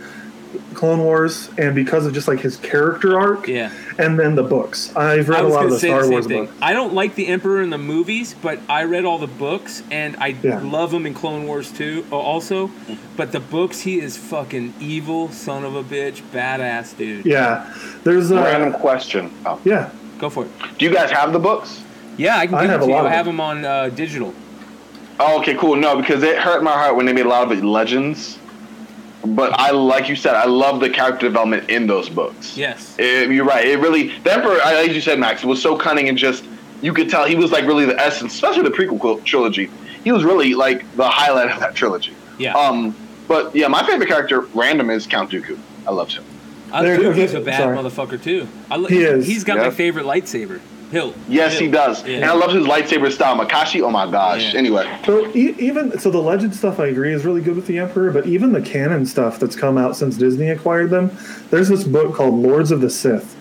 Clone 0.78 1.00
Wars 1.00 1.50
and 1.58 1.74
because 1.74 2.06
of 2.06 2.14
just 2.14 2.28
like 2.28 2.38
his 2.38 2.56
character 2.58 3.18
arc. 3.18 3.48
Yeah. 3.48 3.72
And 3.98 4.16
then 4.16 4.36
the 4.36 4.44
books. 4.44 4.94
I've 4.94 5.28
read 5.28 5.44
a 5.44 5.48
lot 5.48 5.64
of 5.64 5.72
the 5.72 5.78
say 5.80 5.88
Star 5.88 6.04
the 6.04 6.10
Wars 6.10 6.26
thing. 6.28 6.44
books. 6.46 6.56
I 6.62 6.72
don't 6.72 6.94
like 6.94 7.16
the 7.16 7.26
Emperor 7.26 7.60
in 7.62 7.70
the 7.70 7.78
movies, 7.78 8.34
but 8.40 8.60
I 8.68 8.84
read 8.84 9.04
all 9.04 9.18
the 9.18 9.26
books, 9.26 9.82
and 9.90 10.16
I 10.20 10.36
Yeah. 10.40 10.60
love 10.62 10.94
him 10.94 11.04
in 11.04 11.14
Clone 11.14 11.48
Wars 11.48 11.72
too. 11.72 12.04
uh, 12.12 12.16
Also, 12.16 12.70
but 13.16 13.32
the 13.32 13.40
books, 13.40 13.80
he 13.80 13.98
is 14.00 14.16
fucking 14.16 14.74
evil, 14.78 15.30
son 15.32 15.64
of 15.64 15.74
a 15.74 15.82
bitch, 15.82 16.22
badass 16.32 16.96
dude. 16.96 17.26
Yeah, 17.26 17.64
there's 18.04 18.30
a 18.30 18.36
Random 18.36 18.74
uh, 18.74 18.78
question. 18.78 19.32
Oh. 19.44 19.58
yeah. 19.64 19.90
Go 20.20 20.30
for 20.30 20.44
it. 20.44 20.50
Do 20.78 20.84
you 20.84 20.92
guys 20.92 21.10
have 21.10 21.32
the 21.32 21.38
books? 21.40 21.82
Yeah, 22.16 22.36
I 22.38 22.46
can 22.46 22.54
I 22.54 22.62
give 22.62 22.70
have 22.70 22.80
it 22.82 22.84
a 22.84 22.86
to 22.86 22.92
you. 22.92 22.98
I 22.98 23.08
have 23.10 23.26
them. 23.26 23.36
them 23.36 23.40
on 23.40 23.64
uh, 23.64 23.88
digital. 23.88 24.32
Oh, 25.20 25.40
okay, 25.40 25.54
cool. 25.54 25.74
No, 25.74 25.96
because 25.96 26.22
it 26.22 26.38
hurt 26.38 26.62
my 26.62 26.70
heart 26.72 26.94
when 26.94 27.04
they 27.06 27.12
made 27.12 27.26
a 27.26 27.28
lot 27.28 27.42
of 27.42 27.50
it 27.58 27.64
legends. 27.64 28.38
But 29.24 29.58
I, 29.58 29.70
like 29.72 30.08
you 30.08 30.14
said, 30.16 30.34
I 30.34 30.46
love 30.46 30.80
the 30.80 30.88
character 30.88 31.26
development 31.26 31.68
in 31.70 31.86
those 31.86 32.08
books. 32.08 32.56
Yes. 32.56 32.94
It- 32.98 33.30
you're 33.30 33.44
right. 33.44 33.66
It 33.66 33.78
really, 33.78 34.16
the 34.20 34.32
Emperor, 34.32 34.58
as 34.64 34.88
you 34.94 35.00
said, 35.00 35.18
Max, 35.18 35.44
was 35.44 35.60
so 35.60 35.76
cunning 35.76 36.08
and 36.08 36.16
just 36.16 36.44
you 36.82 36.92
could 36.94 37.10
tell 37.10 37.24
he 37.26 37.34
was 37.34 37.50
like 37.50 37.64
really 37.66 37.84
the 37.84 37.98
essence, 38.00 38.32
especially 38.34 38.62
the 38.62 38.70
prequel 38.70 39.22
trilogy. 39.24 39.68
He 40.04 40.12
was 40.12 40.22
really 40.24 40.54
like 40.54 40.84
the 40.96 41.08
highlight 41.08 41.50
of 41.50 41.58
that 41.60 41.74
trilogy. 41.74 42.14
Yeah. 42.38 42.54
Um, 42.54 42.94
but 43.26 43.54
yeah, 43.54 43.66
my 43.66 43.84
favorite 43.84 44.08
character, 44.08 44.42
random, 44.54 44.88
is 44.90 45.06
Count 45.06 45.30
Dooku. 45.30 45.58
I 45.86 45.90
loved 45.90 46.12
him. 46.12 46.24
I 46.72 46.82
There- 46.84 46.98
think 46.98 47.16
he's 47.16 47.34
a 47.34 47.40
bad 47.40 47.58
sorry. 47.58 47.76
motherfucker 47.76 48.22
too. 48.22 48.46
I, 48.70 48.76
li- 48.76 48.90
He 48.90 49.02
is. 49.02 49.26
He's 49.26 49.42
got 49.42 49.58
my 49.58 49.70
favorite 49.70 50.04
lightsaber. 50.06 50.60
Hilt. 50.90 51.14
Yes, 51.28 51.58
he 51.58 51.68
does, 51.68 52.06
Yeah. 52.06 52.16
and 52.16 52.24
I 52.24 52.32
love 52.34 52.52
his 52.52 52.66
lightsaber 52.66 53.12
style. 53.12 53.36
Makashi, 53.38 53.82
oh 53.82 53.90
my 53.90 54.10
gosh. 54.10 54.52
Yeah. 54.54 54.58
Anyway, 54.58 54.98
So 55.04 55.26
e- 55.34 55.54
even 55.58 55.98
so, 55.98 56.10
the 56.10 56.18
legend 56.22 56.54
stuff 56.54 56.80
I 56.80 56.86
agree 56.86 57.12
is 57.12 57.24
really 57.26 57.40
good 57.42 57.56
with 57.56 57.66
the 57.66 57.78
Emperor, 57.78 58.10
but 58.10 58.26
even 58.26 58.52
the 58.52 58.60
canon 58.62 59.04
stuff 59.04 59.38
that's 59.38 59.54
come 59.56 59.76
out 59.76 59.96
since 59.96 60.16
Disney 60.16 60.48
acquired 60.50 60.90
them, 60.90 61.10
there's 61.50 61.68
this 61.68 61.84
book 61.84 62.14
called 62.14 62.34
Lords 62.34 62.70
of 62.70 62.80
the 62.80 62.88
Sith, 62.90 63.34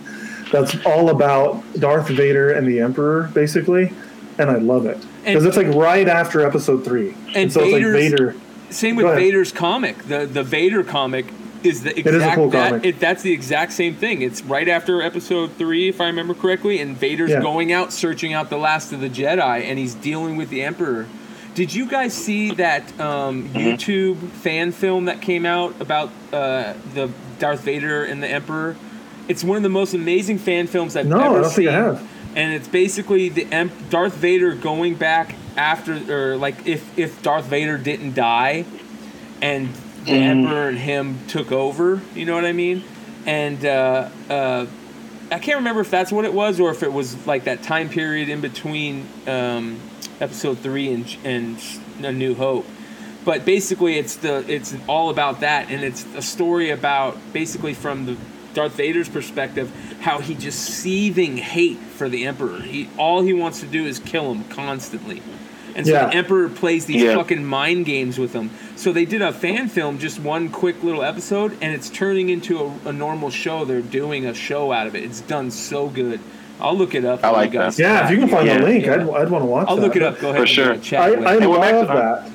that's 0.52 0.76
all 0.86 1.10
about 1.10 1.64
Darth 1.80 2.08
Vader 2.10 2.52
and 2.52 2.68
the 2.68 2.80
Emperor, 2.82 3.30
basically, 3.34 3.92
and 4.38 4.50
I 4.52 4.56
love 4.58 4.86
it 4.86 4.98
because 5.26 5.46
it's 5.46 5.58
like 5.58 5.68
right 5.68 6.08
after 6.08 6.42
Episode 6.46 6.84
Three, 6.86 7.16
And 7.34 7.52
so 7.52 7.62
it's 7.64 7.74
like 7.74 7.84
Vader. 7.84 8.36
Same 8.70 8.98
with. 8.98 9.06
Vader's 9.16 9.52
comic. 9.54 9.98
The 10.10 10.26
the 10.26 10.44
Vader 10.44 10.84
comic 10.84 11.26
is 11.68 11.84
the 11.84 11.92
exact 12.00 12.16
is 12.16 12.24
a 12.24 12.36
cool 12.36 12.50
that, 12.50 12.70
comic. 12.72 12.86
It, 12.86 13.00
that's 13.00 13.22
the 13.22 13.32
exact 13.32 13.74
same 13.74 13.94
thing. 13.96 14.24
It's 14.24 14.42
right 14.42 14.68
after 14.68 15.02
episode 15.04 15.52
three, 15.54 15.88
if 15.90 16.02
I 16.02 16.06
remember 16.08 16.34
correctly, 16.34 16.80
and 16.80 16.98
Vader's 16.98 17.30
Yeah. 17.30 17.42
going 17.42 17.72
out 17.72 17.94
searching 17.94 18.34
out 18.34 18.50
the 18.50 18.58
last 18.58 18.92
of 18.94 19.02
the 19.02 19.10
Jedi, 19.10 19.64
and 19.64 19.78
he's 19.78 19.94
dealing 19.94 20.36
with 20.38 20.50
the 20.50 20.64
Emperor. 20.64 21.06
Did 21.54 21.74
you 21.74 21.88
guys 21.88 22.14
see 22.14 22.52
that 22.56 22.84
um, 23.00 23.50
Mm-hmm. 23.50 23.58
YouTube 23.58 24.18
fan 24.30 24.72
film 24.72 25.06
that 25.06 25.22
came 25.22 25.46
out 25.46 25.80
about 25.80 26.10
uh, 26.34 26.74
the 26.94 27.10
Darth 27.40 27.62
Vader 27.62 28.04
and 28.04 28.24
the 28.24 28.28
Emperor? 28.28 28.76
It's 29.28 29.44
one 29.44 29.58
of 29.58 29.64
the 29.64 29.70
most 29.70 29.94
amazing 29.94 30.38
fan 30.38 30.68
films 30.68 30.96
I've 30.96 31.06
No, 31.06 31.20
I 31.20 31.26
ever 31.26 31.42
don't 31.42 31.50
seen. 31.50 31.66
think 31.66 31.70
I 31.70 31.74
have. 31.74 32.10
And 32.36 32.54
it's 32.54 32.68
basically 32.68 33.30
the 33.30 33.46
em- 33.52 33.72
Darth 33.90 34.14
Vader 34.16 34.54
going 34.54 34.96
back 34.96 35.36
after, 35.58 35.94
or 36.34 36.38
like 36.38 36.68
if 36.68 36.98
if 36.98 37.22
Darth 37.24 37.46
Vader 37.46 37.78
didn't 37.80 38.14
die, 38.14 38.64
and 39.42 39.70
the 40.08 40.14
Emperor 40.14 40.70
and 40.70 40.78
him 40.78 41.20
took 41.28 41.52
over. 41.52 42.02
You 42.16 42.26
know 42.26 42.34
what 42.36 42.46
I 42.46 42.54
mean? 42.54 42.84
And 43.26 43.64
uh, 43.66 44.10
uh, 44.30 44.66
I 45.32 45.40
can't 45.40 45.58
remember 45.58 45.82
if 45.82 45.92
that's 45.92 46.12
what 46.12 46.26
it 46.26 46.34
was 46.34 46.60
or 46.60 46.72
if 46.72 46.84
it 46.84 46.92
was 46.92 47.28
like 47.28 47.44
that 47.46 47.64
time 47.64 47.90
period 47.90 48.30
in 48.30 48.42
between 48.42 49.08
um, 49.28 49.80
Episode 50.20 50.60
three 50.60 50.92
and 50.94 51.18
and 51.24 51.60
A 52.04 52.12
New 52.12 52.34
Hope. 52.36 52.66
But 53.26 53.44
basically, 53.46 53.98
it's 53.98 54.16
the 54.16 54.44
it's 54.52 54.74
all 54.88 55.10
about 55.10 55.42
that, 55.42 55.70
and 55.70 55.84
it's 55.84 56.06
a 56.16 56.22
story 56.22 56.70
about 56.72 57.18
basically 57.34 57.74
from 57.74 58.06
the 58.06 58.18
Darth 58.54 58.74
Vader's 58.76 59.10
perspective, 59.10 59.70
how 60.00 60.20
he 60.20 60.34
just 60.34 60.60
seething 60.60 61.38
hate 61.38 61.78
for 61.78 62.10
the 62.10 62.26
Emperor. 62.26 62.62
He 62.62 62.90
all 62.98 63.22
he 63.22 63.34
wants 63.34 63.60
to 63.60 63.66
do 63.68 63.86
is 63.86 64.00
kill 64.00 64.32
him 64.32 64.46
constantly. 64.46 65.22
And 65.76 65.86
so 65.86 65.92
Yeah. 65.94 66.08
the 66.08 66.16
Emperor 66.16 66.50
plays 66.50 66.86
these 66.86 67.04
Yeah. 67.04 67.16
fucking 67.16 67.46
mind 67.46 67.86
games 67.86 68.18
with 68.18 68.34
him. 68.34 68.50
So 68.78 68.94
they 68.94 69.06
did 69.06 69.22
a 69.22 69.34
fan 69.34 69.70
film, 69.70 69.98
just 69.98 70.20
one 70.20 70.50
quick 70.50 70.84
little 70.84 71.04
episode, 71.04 71.58
and 71.62 71.74
it's 71.74 71.90
turning 71.90 72.30
into 72.30 72.60
a, 72.64 72.90
a 72.90 72.94
normal 72.94 73.30
show. 73.32 73.66
They're 73.66 73.82
doing 73.82 74.26
a 74.28 74.34
show 74.36 74.72
out 74.72 74.86
of 74.88 74.96
it. 74.96 75.04
It's 75.04 75.22
done 75.22 75.50
so 75.52 75.88
good. 75.90 76.20
I'll 76.62 76.78
look 76.78 76.94
it 76.96 77.04
up. 77.04 77.24
I 77.24 77.32
like 77.32 77.54
you 77.54 77.60
guys 77.60 77.78
that. 77.78 77.84
Yeah, 77.84 78.06
if 78.06 78.12
you 78.12 78.18
can 78.18 78.30
find 78.30 78.48
Yeah. 78.48 78.60
the 78.60 78.64
link, 78.66 78.86
Yeah. 78.86 78.94
I'd, 78.94 79.00
I'd 79.02 79.30
want 79.32 79.42
to 79.44 79.46
watch. 79.48 79.68
I'll 79.68 79.76
that. 79.78 79.82
look 79.82 79.96
it 79.96 80.04
up. 80.04 80.20
Go 80.20 80.30
ahead. 80.30 80.42
For 80.42 80.48
sure. 80.48 80.78
chat 80.78 81.02
I, 81.02 81.06
I. 81.36 81.40
Hey, 81.40 81.46
love 81.48 81.88
Max- 81.88 81.88
that. 81.88 82.32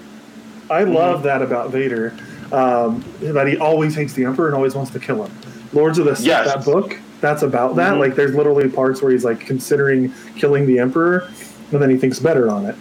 I 0.71 0.85
love 0.85 1.23
that 1.25 1.43
about 1.43 1.71
Vader. 1.71 2.15
Um, 2.53 3.05
that 3.21 3.47
he 3.47 3.57
always 3.57 3.95
hates 3.95 4.13
the 4.13 4.25
Emperor 4.25 4.47
and 4.47 4.55
always 4.55 4.75
wants 4.75 4.91
to 4.93 5.01
kill 5.01 5.25
him. 5.25 5.33
Lords 5.73 5.99
of 5.99 6.05
the 6.05 6.15
Sith, 6.15 6.27
Yes. 6.27 6.47
that 6.53 6.65
book, 6.65 6.99
that's 7.21 7.43
about 7.43 7.77
that. 7.77 7.95
Mhm. 7.95 7.99
Like, 8.01 8.15
there's 8.15 8.35
literally 8.35 8.69
parts 8.69 9.01
where 9.01 9.11
he's 9.13 9.25
like 9.25 9.41
considering 9.41 10.13
killing 10.37 10.67
the 10.67 10.79
Emperor, 10.79 11.29
and 11.73 11.81
then 11.81 11.89
he 11.89 11.97
thinks 11.97 12.19
better 12.19 12.51
on 12.51 12.67
it. 12.67 12.75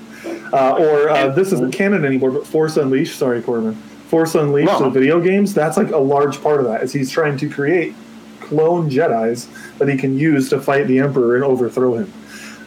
Uh, 0.53 0.75
or 0.77 1.09
uh, 1.09 1.29
this 1.29 1.51
isn't 1.53 1.71
canon 1.73 2.03
anymore, 2.05 2.31
but 2.31 2.45
Force 2.45 2.77
Unleashed. 2.77 3.17
Sorry, 3.17 3.41
Corbin. 3.41 3.73
Force 4.09 4.35
Unleashed, 4.35 4.67
No. 4.67 4.79
the 4.79 4.89
video 4.89 5.21
games. 5.21 5.53
That's 5.53 5.77
like 5.77 5.91
a 5.91 5.97
large 5.97 6.41
part 6.41 6.59
of 6.59 6.65
that. 6.65 6.83
Is 6.83 6.91
he's 6.91 7.09
trying 7.09 7.37
to 7.37 7.49
create 7.49 7.93
clone 8.41 8.89
Jedi's 8.89 9.47
that 9.77 9.87
he 9.87 9.97
can 9.97 10.17
use 10.17 10.49
to 10.49 10.59
fight 10.59 10.87
the 10.87 10.99
Emperor 10.99 11.35
and 11.35 11.43
overthrow 11.45 11.95
him. 11.95 12.11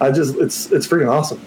I 0.00 0.10
just, 0.10 0.36
it's 0.36 0.72
it's 0.72 0.86
freaking 0.88 1.10
awesome. 1.10 1.40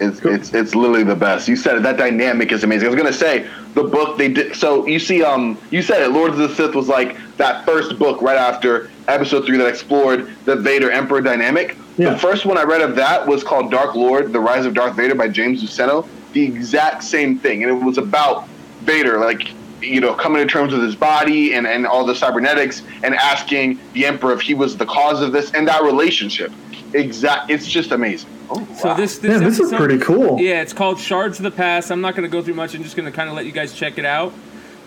It's, 0.00 0.20
it's 0.24 0.52
it's 0.52 0.74
literally 0.74 1.04
the 1.04 1.14
best. 1.14 1.46
You 1.46 1.54
said 1.54 1.76
it. 1.76 1.82
That 1.84 1.96
dynamic 1.96 2.50
is 2.50 2.64
amazing. 2.64 2.88
I 2.88 2.90
was 2.90 3.00
gonna 3.00 3.12
say 3.12 3.48
the 3.74 3.84
book 3.84 4.18
they 4.18 4.28
did. 4.28 4.56
So 4.56 4.84
you 4.86 4.98
see, 4.98 5.22
um, 5.22 5.56
you 5.70 5.80
said 5.82 6.02
it. 6.02 6.10
Lords 6.10 6.36
of 6.38 6.48
the 6.50 6.54
Sith 6.56 6.74
was 6.74 6.88
like 6.88 7.16
that 7.36 7.64
first 7.64 7.98
book 7.98 8.20
right 8.20 8.36
after 8.36 8.90
Episode 9.06 9.46
Three 9.46 9.58
that 9.58 9.68
explored 9.68 10.28
the 10.44 10.56
Vader 10.56 10.90
Emperor 10.90 11.20
dynamic. 11.20 11.76
Yeah. 11.98 12.10
The 12.10 12.18
first 12.18 12.46
one 12.46 12.56
I 12.56 12.62
read 12.62 12.80
of 12.80 12.96
that 12.96 13.26
was 13.26 13.44
called 13.44 13.70
Dark 13.70 13.94
Lord: 13.94 14.32
The 14.32 14.40
Rise 14.40 14.66
of 14.66 14.74
Darth 14.74 14.96
Vader 14.96 15.14
by 15.14 15.28
James 15.28 15.62
Luceno. 15.62 16.06
The 16.32 16.42
exact 16.42 17.04
same 17.04 17.38
thing, 17.38 17.62
and 17.62 17.70
it 17.70 17.84
was 17.84 17.98
about 17.98 18.48
Vader, 18.80 19.18
like 19.18 19.50
you 19.82 20.00
know, 20.00 20.14
coming 20.14 20.46
to 20.46 20.50
terms 20.50 20.72
with 20.72 20.82
his 20.82 20.96
body 20.96 21.54
and 21.54 21.66
and 21.66 21.86
all 21.86 22.06
the 22.06 22.14
cybernetics, 22.14 22.82
and 23.02 23.14
asking 23.14 23.78
the 23.92 24.06
Emperor 24.06 24.32
if 24.32 24.40
he 24.40 24.54
was 24.54 24.76
the 24.76 24.86
cause 24.86 25.20
of 25.20 25.32
this 25.32 25.52
and 25.52 25.68
that 25.68 25.82
relationship. 25.82 26.52
Exact. 26.94 27.50
It's 27.50 27.66
just 27.66 27.90
amazing. 27.90 28.28
Oh, 28.50 28.66
So 28.78 28.88
wow. 28.88 28.94
this 28.94 29.18
this, 29.18 29.40
Man, 29.40 29.44
this 29.44 29.58
is 29.58 29.72
pretty 29.72 29.98
cool. 29.98 30.40
Yeah, 30.40 30.60
it's 30.60 30.72
called 30.72 30.98
Shards 30.98 31.38
of 31.38 31.44
the 31.44 31.50
Past. 31.50 31.90
I'm 31.90 32.00
not 32.00 32.14
going 32.14 32.28
to 32.28 32.32
go 32.32 32.42
through 32.42 32.54
much. 32.54 32.74
I'm 32.74 32.82
just 32.82 32.96
going 32.96 33.10
to 33.10 33.16
kind 33.16 33.28
of 33.28 33.34
let 33.34 33.46
you 33.46 33.52
guys 33.52 33.72
check 33.72 33.98
it 33.98 34.04
out. 34.04 34.32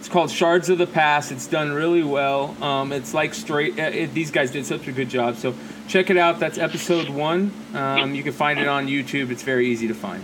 It's 0.05 0.13
called 0.13 0.29
Shards 0.29 0.69
of 0.69 0.77
the 0.77 0.85
Past. 0.85 1.31
It's 1.31 1.47
done 1.47 1.73
really 1.73 2.03
well. 2.03 2.55
Um, 2.63 2.91
it's 2.91 3.15
like 3.15 3.33
straight. 3.33 3.79
Uh, 3.79 3.85
it, 3.85 4.13
these 4.13 4.29
guys 4.29 4.51
did 4.51 4.63
such 4.63 4.87
a 4.87 4.91
good 4.91 5.09
job. 5.09 5.35
So 5.35 5.55
check 5.87 6.11
it 6.11 6.15
out. 6.15 6.39
That's 6.39 6.59
episode 6.59 7.09
one. 7.09 7.51
Um, 7.73 8.13
you 8.13 8.21
can 8.21 8.31
find 8.31 8.59
it 8.59 8.67
on 8.67 8.85
YouTube. 8.85 9.31
It's 9.31 9.41
very 9.41 9.65
easy 9.65 9.87
to 9.87 9.95
find. 9.95 10.21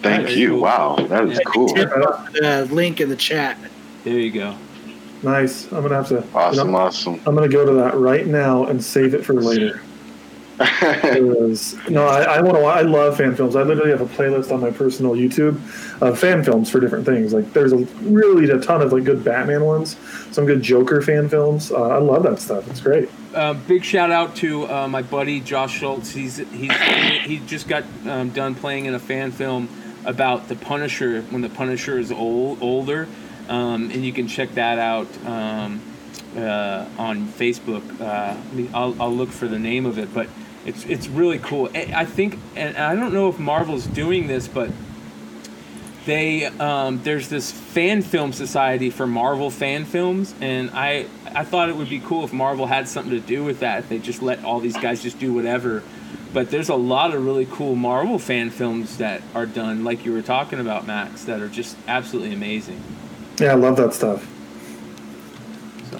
Thank 0.00 0.22
Very 0.22 0.40
you. 0.40 0.48
cool. 0.52 0.60
Wow, 0.62 0.96
that 0.96 1.28
is 1.28 1.38
cool. 1.48 1.68
Tip 1.68 1.90
the 1.90 2.66
link 2.70 3.02
in 3.02 3.10
the 3.10 3.16
chat. 3.16 3.58
There 4.04 4.18
you 4.18 4.30
go. 4.30 4.56
Nice. 5.22 5.70
I'm 5.70 5.82
gonna 5.82 5.96
have 5.96 6.08
to. 6.08 6.24
Awesome, 6.34 6.68
you 6.68 6.72
know, 6.72 6.78
awesome. 6.78 7.20
I'm 7.26 7.34
gonna 7.34 7.46
go 7.46 7.66
to 7.66 7.72
that 7.72 7.94
right 7.94 8.26
now 8.26 8.64
and 8.64 8.82
save 8.82 9.12
it 9.12 9.22
for 9.22 9.34
later. 9.34 9.82
Because 10.58 11.76
no, 11.88 12.06
I, 12.06 12.22
I 12.22 12.40
want 12.40 12.56
to. 12.56 12.64
I 12.64 12.80
love 12.82 13.16
fan 13.16 13.36
films. 13.36 13.54
I 13.54 13.62
literally 13.62 13.90
have 13.90 14.00
a 14.00 14.06
playlist 14.06 14.52
on 14.52 14.60
my 14.60 14.70
personal 14.70 15.12
YouTube 15.12 15.54
of 16.02 16.18
fan 16.18 16.42
films 16.42 16.68
for 16.68 16.80
different 16.80 17.06
things. 17.06 17.32
Like 17.32 17.52
there's 17.52 17.72
a 17.72 17.78
really 18.02 18.50
a 18.50 18.58
ton 18.58 18.82
of 18.82 18.92
like 18.92 19.04
good 19.04 19.22
Batman 19.22 19.64
ones, 19.64 19.96
some 20.32 20.46
good 20.46 20.60
Joker 20.60 21.00
fan 21.00 21.28
films. 21.28 21.70
Uh, 21.70 21.88
I 21.88 21.98
love 21.98 22.24
that 22.24 22.40
stuff. 22.40 22.68
It's 22.68 22.80
great. 22.80 23.08
Uh, 23.34 23.54
big 23.54 23.84
shout 23.84 24.10
out 24.10 24.34
to 24.36 24.66
uh, 24.68 24.88
my 24.88 25.02
buddy 25.02 25.40
Josh 25.40 25.78
Schultz. 25.78 26.10
He's 26.10 26.38
he's 26.38 26.72
he 27.22 27.38
just 27.46 27.68
got 27.68 27.84
um, 28.06 28.30
done 28.30 28.54
playing 28.56 28.86
in 28.86 28.94
a 28.94 29.00
fan 29.00 29.30
film 29.30 29.68
about 30.04 30.48
the 30.48 30.56
Punisher 30.56 31.22
when 31.22 31.42
the 31.42 31.50
Punisher 31.50 31.98
is 31.98 32.10
old 32.10 32.60
older, 32.62 33.06
um, 33.48 33.90
and 33.90 34.04
you 34.04 34.12
can 34.12 34.26
check 34.26 34.54
that 34.54 34.80
out 34.80 35.06
um, 35.24 35.80
uh, 36.36 36.88
on 36.98 37.28
Facebook. 37.28 38.00
Uh, 38.00 38.36
I'll, 38.76 39.00
I'll 39.00 39.14
look 39.14 39.30
for 39.30 39.46
the 39.46 39.58
name 39.58 39.86
of 39.86 39.98
it, 39.98 40.12
but 40.12 40.28
it's 40.68 40.84
it's 40.84 41.08
really 41.08 41.38
cool. 41.38 41.70
I 41.74 41.92
I 41.96 42.04
think, 42.04 42.38
and 42.54 42.76
I 42.76 42.94
don't 42.94 43.12
know 43.12 43.28
if 43.28 43.38
Marvel's 43.38 43.86
doing 43.86 44.26
this, 44.26 44.46
but 44.46 44.70
they 46.04 46.44
um, 46.46 47.02
there's 47.02 47.28
this 47.28 47.50
fan 47.50 48.02
film 48.02 48.32
society 48.32 48.90
for 48.90 49.06
Marvel 49.06 49.50
fan 49.50 49.84
films, 49.84 50.34
and 50.40 50.70
I 50.72 51.06
I 51.34 51.44
thought 51.44 51.68
it 51.70 51.76
would 51.76 51.88
be 51.88 52.00
cool 52.00 52.24
if 52.24 52.32
Marvel 52.32 52.66
had 52.66 52.86
something 52.86 53.12
to 53.12 53.20
do 53.20 53.44
with 53.44 53.60
that. 53.60 53.88
They 53.88 53.98
just 53.98 54.22
let 54.22 54.44
all 54.44 54.60
these 54.60 54.76
guys 54.76 55.02
just 55.02 55.18
do 55.18 55.32
whatever. 55.32 55.82
But 56.32 56.50
there's 56.50 56.68
a 56.68 56.74
lot 56.74 57.14
of 57.14 57.24
really 57.24 57.46
cool 57.50 57.74
Marvel 57.74 58.18
fan 58.18 58.50
films 58.50 58.98
that 58.98 59.22
are 59.34 59.46
done, 59.46 59.82
like 59.82 60.04
you 60.04 60.12
were 60.12 60.20
talking 60.20 60.60
about, 60.60 60.86
Max, 60.86 61.24
that 61.24 61.40
are 61.40 61.48
just 61.48 61.76
absolutely 61.88 62.34
amazing. 62.34 62.82
Yeah, 63.38 63.52
I 63.52 63.54
love 63.54 63.76
that 63.76 63.94
stuff. 63.94 64.28
So, 65.90 65.96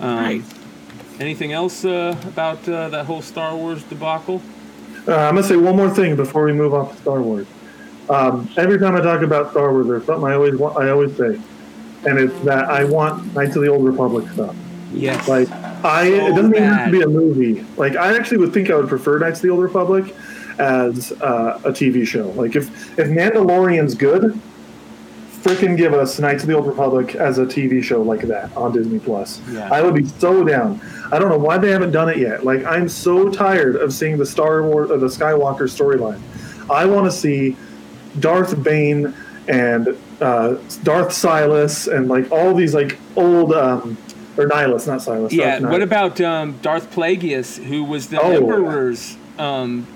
um, 0.00 0.16
Nice. 0.16 0.61
Anything 1.22 1.52
else 1.52 1.84
uh, 1.84 2.16
about 2.26 2.68
uh, 2.68 2.88
that 2.90 3.06
whole 3.06 3.22
Star 3.22 3.56
Wars 3.56 3.82
debacle? 3.84 4.42
Uh, 5.06 5.16
I'm 5.16 5.34
gonna 5.34 5.46
say 5.46 5.56
one 5.56 5.76
more 5.76 5.90
thing 5.90 6.16
before 6.16 6.44
we 6.44 6.52
move 6.52 6.74
off 6.74 6.92
to 6.92 6.96
Star 7.00 7.22
Wars. 7.22 7.46
Um, 8.10 8.48
every 8.56 8.78
time 8.78 8.94
I 8.96 9.00
talk 9.00 9.22
about 9.22 9.52
Star 9.52 9.72
Wars, 9.72 9.86
there's 9.86 10.04
something 10.04 10.28
I 10.28 10.34
always 10.34 10.56
want. 10.56 10.76
I 10.76 10.90
always 10.90 11.16
say, 11.16 11.40
and 12.06 12.18
it's 12.18 12.38
that 12.40 12.64
I 12.66 12.84
want 12.84 13.34
Knights 13.34 13.56
of 13.56 13.62
the 13.62 13.68
Old 13.68 13.84
Republic 13.84 14.28
stuff. 14.32 14.54
Yes. 14.92 15.26
Like 15.28 15.50
I, 15.84 16.10
So 16.10 16.26
it 16.26 16.30
doesn't 16.30 16.54
even 16.54 16.62
have 16.64 16.86
to 16.86 16.92
be 16.92 17.02
a 17.02 17.08
movie. 17.08 17.64
Like 17.76 17.96
I 17.96 18.16
actually 18.16 18.38
would 18.38 18.52
think 18.52 18.70
I 18.70 18.76
would 18.76 18.88
prefer 18.88 19.18
Knights 19.18 19.38
of 19.38 19.42
the 19.42 19.50
Old 19.50 19.62
Republic 19.62 20.14
as 20.58 21.12
uh, 21.12 21.60
a 21.64 21.70
TV 21.70 22.06
show. 22.06 22.28
Like 22.30 22.56
if 22.56 22.98
if 22.98 23.08
Mandalorian's 23.08 23.94
good, 23.94 24.38
freaking 25.42 25.76
give 25.76 25.92
us 25.92 26.18
Knights 26.18 26.44
of 26.44 26.48
the 26.48 26.54
Old 26.54 26.66
Republic 26.66 27.14
as 27.16 27.38
a 27.38 27.46
TV 27.46 27.82
show 27.82 28.02
like 28.02 28.22
that 28.22 28.54
on 28.56 28.72
Disney 28.72 28.98
Plus. 28.98 29.40
Yeah. 29.50 29.68
I 29.72 29.82
would 29.82 29.94
be 29.94 30.04
so 30.04 30.44
down. 30.44 30.80
I 31.12 31.18
don't 31.18 31.28
know 31.28 31.38
why 31.38 31.58
they 31.58 31.70
haven't 31.70 31.92
done 31.92 32.08
it 32.08 32.16
yet. 32.16 32.42
Like 32.42 32.64
I'm 32.64 32.88
so 32.88 33.28
tired 33.28 33.76
of 33.76 33.92
seeing 33.92 34.16
the 34.16 34.24
Star 34.24 34.62
Wars 34.62 34.90
or 34.90 34.96
the 34.96 35.08
Skywalker 35.08 35.68
storyline. 35.68 36.20
I 36.70 36.86
want 36.86 37.04
to 37.04 37.12
see 37.12 37.54
Darth 38.18 38.62
Bane 38.62 39.14
and 39.46 39.96
uh, 40.22 40.56
Darth 40.82 41.12
Silas 41.12 41.86
and 41.86 42.08
like 42.08 42.32
all 42.32 42.54
these 42.54 42.74
like 42.74 42.98
old 43.14 43.52
um, 43.52 43.98
or 44.38 44.48
Nihilus, 44.48 44.86
not 44.86 45.02
Silas. 45.02 45.34
Yeah. 45.34 45.60
What 45.60 45.82
about 45.82 46.18
um, 46.22 46.58
Darth 46.62 46.90
Plagueis, 46.94 47.62
who 47.62 47.84
was 47.84 48.08
the 48.08 48.18
Oh. 48.20 48.30
Emperor's 48.32 49.16
um, 49.38 49.86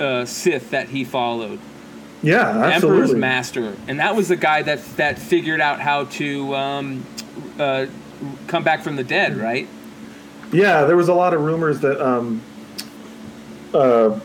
uh, 0.00 0.24
Sith 0.24 0.70
that 0.70 0.88
he 0.88 1.04
followed? 1.04 1.58
Yeah, 2.22 2.48
Emperor's 2.48 2.72
absolutely. 2.74 3.18
master, 3.18 3.76
and 3.86 4.00
that 4.00 4.16
was 4.16 4.28
the 4.28 4.36
guy 4.36 4.62
that 4.62 4.82
that 4.96 5.18
figured 5.18 5.60
out 5.60 5.80
how 5.80 6.04
to 6.04 6.56
um, 6.56 7.04
uh, 7.58 7.86
come 8.46 8.64
back 8.64 8.82
from 8.82 8.96
the 8.96 9.04
dead, 9.04 9.36
right? 9.36 9.68
Yeah, 10.52 10.84
there 10.84 10.96
was 10.96 11.08
a 11.08 11.14
lot 11.14 11.34
of 11.34 11.40
rumors 11.42 11.80
that 11.80 12.00
um, 12.04 12.40
uh, 13.74 14.18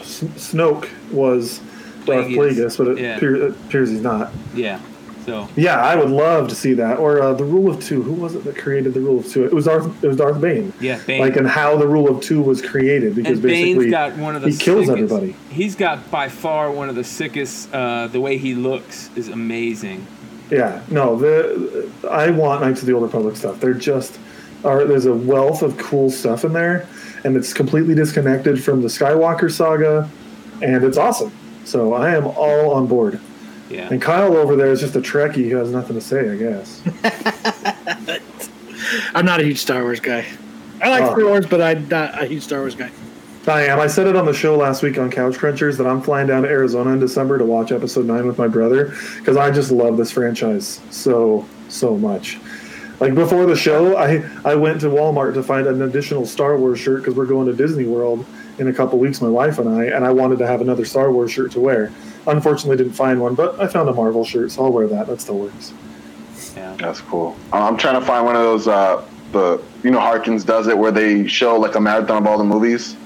S- 0.00 0.22
Snoke 0.36 0.88
was 1.12 1.58
Darth 2.06 2.26
Plagueis. 2.26 2.78
But 2.78 2.88
it, 2.88 2.98
Yeah. 2.98 3.16
appear, 3.16 3.36
it 3.36 3.50
appears 3.50 3.90
he's 3.90 4.00
not. 4.02 4.32
Yeah. 4.54 4.80
So 5.26 5.46
Yeah, 5.56 5.76
I 5.82 5.94
would 5.94 6.08
love 6.08 6.48
to 6.48 6.54
see 6.54 6.72
that. 6.74 6.98
Or 6.98 7.20
uh, 7.20 7.34
the 7.34 7.44
Rule 7.44 7.70
of 7.70 7.84
Two. 7.84 8.02
Who 8.02 8.14
was 8.14 8.34
it 8.34 8.44
that 8.44 8.56
created 8.56 8.94
the 8.94 9.00
Rule 9.00 9.18
of 9.20 9.26
Two? 9.28 9.44
It 9.44 9.52
was 9.52 9.66
Darth. 9.66 10.02
It 10.02 10.08
was 10.08 10.16
Darth 10.16 10.40
Bane. 10.40 10.72
yeah, 10.80 10.98
Bane. 11.06 11.20
Like, 11.20 11.36
and 11.36 11.46
how 11.46 11.76
the 11.76 11.86
Rule 11.86 12.08
of 12.08 12.22
Two 12.22 12.40
was 12.40 12.62
created 12.62 13.14
because 13.14 13.32
and 13.34 13.42
basically 13.42 13.74
Bane's 13.84 13.90
got 13.90 14.16
one 14.16 14.34
of 14.36 14.40
the 14.42 14.48
he 14.48 14.56
kills 14.56 14.86
sickest- 14.86 15.12
everybody. 15.12 15.36
He's 15.50 15.74
got 15.74 16.10
by 16.10 16.30
far 16.30 16.70
one 16.70 16.88
of 16.88 16.94
the 16.94 17.04
sickest. 17.04 17.72
Uh, 17.74 18.06
the 18.06 18.20
way 18.22 18.38
he 18.38 18.54
looks 18.54 19.10
is 19.16 19.28
amazing. 19.28 20.06
Yeah, 20.50 20.80
no, 20.90 21.16
the 21.18 21.90
I 22.10 22.30
want 22.30 22.62
Knights 22.62 22.80
of 22.80 22.86
the 22.86 22.94
Old 22.94 23.02
Republic 23.02 23.36
stuff. 23.36 23.60
They're 23.60 23.74
just 23.74 24.18
are 24.64 24.84
there's 24.84 25.06
a 25.06 25.14
wealth 25.14 25.62
of 25.62 25.76
cool 25.78 26.10
stuff 26.10 26.44
in 26.44 26.52
there, 26.52 26.88
and 27.24 27.36
it's 27.36 27.52
completely 27.52 27.94
disconnected 27.94 28.62
from 28.62 28.82
the 28.82 28.88
Skywalker 28.88 29.50
saga, 29.50 30.08
and 30.62 30.84
it's 30.84 30.96
awesome. 30.98 31.32
So 31.64 31.94
I 31.94 32.14
am 32.14 32.26
all 32.26 32.72
on 32.72 32.86
board. 32.86 33.20
Yeah. 33.70 33.88
And 33.90 34.00
Kyle 34.00 34.34
over 34.36 34.56
there 34.56 34.70
is 34.72 34.80
just 34.80 34.96
a 34.96 35.00
Trekkie 35.00 35.50
who 35.50 35.56
has 35.56 35.70
nothing 35.70 35.94
to 35.94 36.00
say, 36.00 36.30
I 36.30 36.36
guess. 36.36 36.80
I'm 39.14 39.26
not 39.26 39.40
a 39.40 39.44
huge 39.44 39.58
Star 39.58 39.82
Wars 39.82 40.00
guy. 40.00 40.24
I 40.80 40.88
like 40.88 41.02
Oh. 41.02 41.14
Star 41.14 41.24
Wars, 41.26 41.46
but 41.46 41.60
I'm 41.60 41.86
not 41.88 42.22
a 42.22 42.26
huge 42.26 42.42
Star 42.44 42.60
Wars 42.60 42.74
guy. 42.74 42.90
I 43.46 43.62
am. 43.64 43.80
I 43.80 43.86
said 43.86 44.06
it 44.06 44.14
on 44.16 44.26
the 44.26 44.32
show 44.34 44.56
last 44.56 44.82
week 44.82 44.98
on 44.98 45.10
Couch 45.10 45.34
Crunchers 45.36 45.78
that 45.78 45.86
I'm 45.86 46.02
flying 46.02 46.26
down 46.26 46.42
to 46.42 46.48
Arizona 46.48 46.90
in 46.92 46.98
December 46.98 47.38
to 47.38 47.44
watch 47.46 47.72
Episode 47.72 48.04
Nine 48.04 48.26
with 48.26 48.36
my 48.38 48.46
brother 48.48 48.94
because 49.16 49.36
I 49.38 49.50
just 49.50 49.70
love 49.70 49.96
this 49.96 50.10
franchise 50.10 50.80
so 50.90 51.46
so 51.68 51.96
much. 51.96 52.38
Like 53.00 53.14
before 53.14 53.46
the 53.46 53.56
show, 53.56 53.96
I 53.96 54.24
I 54.44 54.54
went 54.56 54.80
to 54.80 54.88
Walmart 54.88 55.34
to 55.34 55.42
find 55.42 55.66
an 55.66 55.82
additional 55.82 56.26
Star 56.26 56.56
Wars 56.56 56.80
shirt 56.80 57.02
because 57.02 57.14
we're 57.14 57.26
going 57.26 57.46
to 57.46 57.52
Disney 57.52 57.84
World 57.84 58.26
in 58.58 58.68
a 58.68 58.72
couple 58.72 58.98
weeks, 58.98 59.20
my 59.20 59.28
wife 59.28 59.58
and 59.58 59.68
I, 59.68 59.84
and 59.84 60.04
I 60.04 60.10
wanted 60.10 60.38
to 60.40 60.46
have 60.46 60.60
another 60.60 60.84
Star 60.84 61.12
Wars 61.12 61.30
shirt 61.30 61.52
to 61.52 61.60
wear. 61.60 61.92
Unfortunately, 62.26 62.76
didn't 62.76 62.94
find 62.94 63.20
one, 63.20 63.34
but 63.34 63.58
I 63.60 63.68
found 63.68 63.88
a 63.88 63.94
Marvel 63.94 64.24
shirt, 64.24 64.50
so 64.50 64.64
I'll 64.64 64.72
wear 64.72 64.88
that. 64.88 65.06
That 65.06 65.20
still 65.20 65.38
works. 65.38 65.72
Yeah. 66.56 66.74
That's 66.76 67.00
cool. 67.00 67.36
Uh, 67.52 67.68
I'm 67.68 67.76
trying 67.76 68.00
to 68.00 68.04
find 68.04 68.24
one 68.26 68.34
of 68.34 68.42
those. 68.42 68.66
Uh, 68.66 69.04
the 69.32 69.62
you 69.84 69.90
know 69.90 70.00
Harkins 70.00 70.42
does 70.44 70.66
it 70.66 70.76
where 70.76 70.90
they 70.90 71.26
show 71.28 71.56
like 71.56 71.74
a 71.74 71.80
marathon 71.80 72.18
of 72.18 72.26
all 72.26 72.38
the 72.38 72.44
movies. 72.44 72.96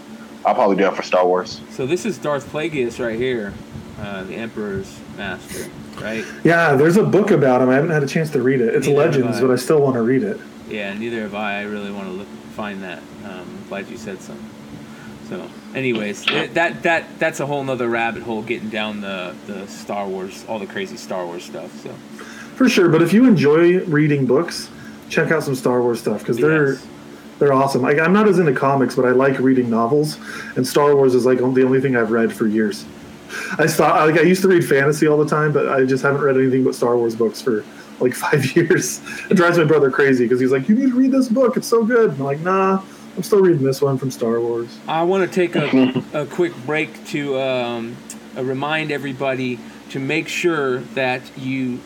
I'll 0.45 0.55
probably 0.55 0.77
do 0.77 0.85
that 0.85 0.97
for 0.97 1.03
Star 1.03 1.27
Wars. 1.27 1.61
So 1.71 1.87
this 1.87 2.05
is 2.05 2.19
Darth 2.19 2.51
Plagueis 2.51 3.05
right 3.05 3.19
here, 3.19 3.53
uh, 4.01 4.25
the 4.25 4.35
Emperor's 4.35 4.99
master, 5.17 5.71
right? 6.01 6.25
Yeah, 6.45 6.75
there's 6.75 6.97
a 6.97 7.03
book 7.05 7.31
about 7.31 7.61
him. 7.63 7.69
I 7.69 7.75
haven't 7.75 7.91
had 7.91 8.03
a 8.03 8.07
chance 8.07 8.31
to 8.31 8.43
read 8.43 8.61
it. 8.61 8.75
It's 8.75 8.87
Neither 8.87 8.99
Legends, 8.99 9.39
I. 9.39 9.41
but 9.43 9.51
I 9.51 9.57
still 9.57 9.81
want 9.81 9.95
to 9.95 10.03
read 10.03 10.23
it. 10.23 10.39
Yeah. 10.69 10.95
Neither 10.95 11.23
have 11.23 11.35
I. 11.35 11.61
I 11.61 11.63
really 11.63 11.91
want 11.93 12.07
to 12.09 12.13
look 12.13 12.29
find 12.57 12.83
that. 12.83 13.03
Um, 13.25 13.47
glad 13.69 13.89
you 13.89 13.97
said 13.97 14.21
so. 14.21 14.35
So, 15.29 15.49
anyways, 15.75 16.25
that 16.55 16.83
that 16.83 17.19
that's 17.19 17.41
a 17.41 17.47
whole 17.47 17.65
nother 17.65 17.89
rabbit 17.89 18.23
hole 18.23 18.43
getting 18.43 18.69
down 18.69 19.01
the 19.01 19.35
the 19.47 19.67
Star 19.69 20.07
Wars, 20.07 20.45
all 20.49 20.59
the 20.59 20.67
crazy 20.67 20.97
Star 20.97 21.25
Wars 21.27 21.45
stuff. 21.45 21.73
So 21.83 21.91
For 22.57 22.69
sure, 22.69 22.89
but 22.89 23.01
if 23.03 23.13
you 23.13 23.27
enjoy 23.27 23.81
reading 23.85 24.27
books, 24.27 24.69
check 25.09 25.31
out 25.31 25.43
some 25.43 25.55
Star 25.55 25.81
Wars 25.83 26.01
stuff 26.01 26.21
because 26.21 26.37
they're 26.37 26.75
Yes. 26.75 26.87
they're 27.39 27.53
awesome. 27.53 27.81
Like 27.83 27.99
I'm 27.99 28.13
not 28.13 28.29
as 28.29 28.39
into 28.39 28.53
comics, 28.53 28.95
but 28.95 29.05
I 29.07 29.11
like 29.13 29.39
reading 29.39 29.71
novels, 29.71 30.19
and 30.57 30.67
Star 30.67 30.95
Wars 30.95 31.15
is 31.15 31.25
like 31.25 31.39
the 31.39 31.45
only 31.65 31.81
thing 31.81 31.97
I've 31.97 32.11
read 32.11 32.33
for 32.33 32.47
years. 32.47 32.85
I 33.59 33.67
saw 33.67 34.05
like 34.05 34.19
I 34.19 34.23
used 34.23 34.43
to 34.43 34.49
read 34.49 34.65
fantasy 34.65 35.07
all 35.07 35.19
the 35.19 35.29
time, 35.29 35.53
but 35.53 35.69
I 35.69 35.85
just 35.85 36.03
haven't 36.03 36.23
read 36.23 36.37
anything 36.37 36.65
but 36.65 36.75
Star 36.75 36.97
Wars 36.97 37.17
books 37.17 37.41
for 37.41 37.65
like 38.01 38.15
five 38.27 38.57
years. 38.57 39.01
It 39.31 39.35
drives 39.35 39.59
my 39.59 39.65
brother 39.65 39.91
crazy 39.91 40.25
because 40.25 40.41
he's 40.41 40.53
like, 40.53 40.69
"You 40.69 40.75
need 40.75 40.91
to 40.91 40.97
read 40.97 41.13
this 41.13 41.29
book; 41.29 41.57
it's 41.57 41.69
so 41.69 41.85
good." 41.85 42.11
I'm 42.11 42.19
like, 42.21 42.41
"Nah, 42.41 42.83
I'm 43.17 43.23
still 43.23 43.41
reading 43.41 43.65
this 43.65 43.81
one 43.81 43.99
from 43.99 44.11
Star 44.11 44.41
Wars." 44.41 44.79
I 44.89 45.03
want 45.03 45.31
to 45.31 45.35
take 45.35 45.57
a, 45.57 46.03
a 46.23 46.27
quick 46.27 46.55
break 46.67 47.05
to 47.09 47.41
um, 47.41 47.97
uh, 48.37 48.45
remind 48.45 48.91
everybody 48.91 49.59
to 49.91 49.99
make 49.99 50.29
sure 50.29 50.79
that 50.95 51.23
you 51.37 51.81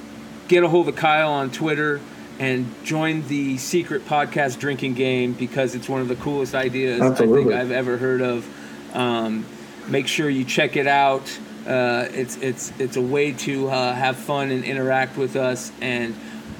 get 0.48 0.62
a 0.62 0.68
hold 0.68 0.88
of 0.88 0.96
Kyle 0.96 1.32
on 1.32 1.50
Twitter 1.50 2.00
and 2.38 2.72
join 2.84 3.26
the 3.28 3.56
secret 3.56 4.04
podcast 4.06 4.58
drinking 4.58 4.94
game 4.94 5.32
because 5.32 5.74
it's 5.74 5.88
one 5.88 6.00
of 6.00 6.08
the 6.08 6.16
coolest 6.16 6.54
ideas 6.54 7.00
I 7.00 7.14
think 7.14 7.52
I've 7.52 7.70
ever 7.70 7.96
heard 7.96 8.20
of. 8.20 8.46
Um, 8.94 9.46
make 9.88 10.08
sure 10.08 10.28
you 10.28 10.44
check 10.44 10.76
it 10.76 10.86
out. 10.86 11.38
Uh, 11.66 12.06
it's 12.12 12.36
it's 12.36 12.72
it's 12.78 12.96
a 12.96 13.00
way 13.00 13.32
to 13.32 13.68
uh, 13.68 13.92
have 13.94 14.16
fun 14.16 14.50
and 14.50 14.64
interact 14.64 15.16
with 15.16 15.36
us. 15.36 15.72
And 15.80 16.14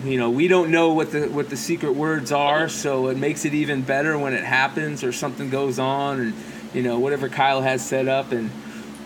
you 0.05 0.19
know 0.19 0.31
we 0.31 0.49
don't 0.49 0.71
know 0.71 0.93
what 0.93 1.13
the 1.13 1.29
what 1.29 1.49
the 1.49 1.57
secret 1.57 1.95
words 1.95 2.31
are 2.31 2.69
so 2.69 3.09
it 3.09 3.17
makes 3.17 3.47
it 3.47 3.55
even 3.55 3.81
better 3.83 4.19
when 4.19 4.35
it 4.35 4.45
happens 4.45 5.03
or 5.03 5.11
something 5.11 5.49
goes 5.49 5.79
on 5.79 6.21
and 6.21 6.35
you 6.75 6.83
know 6.83 6.99
whatever 6.99 7.29
kyle 7.29 7.63
has 7.63 7.87
set 7.87 8.09
up. 8.09 8.33
And 8.33 8.51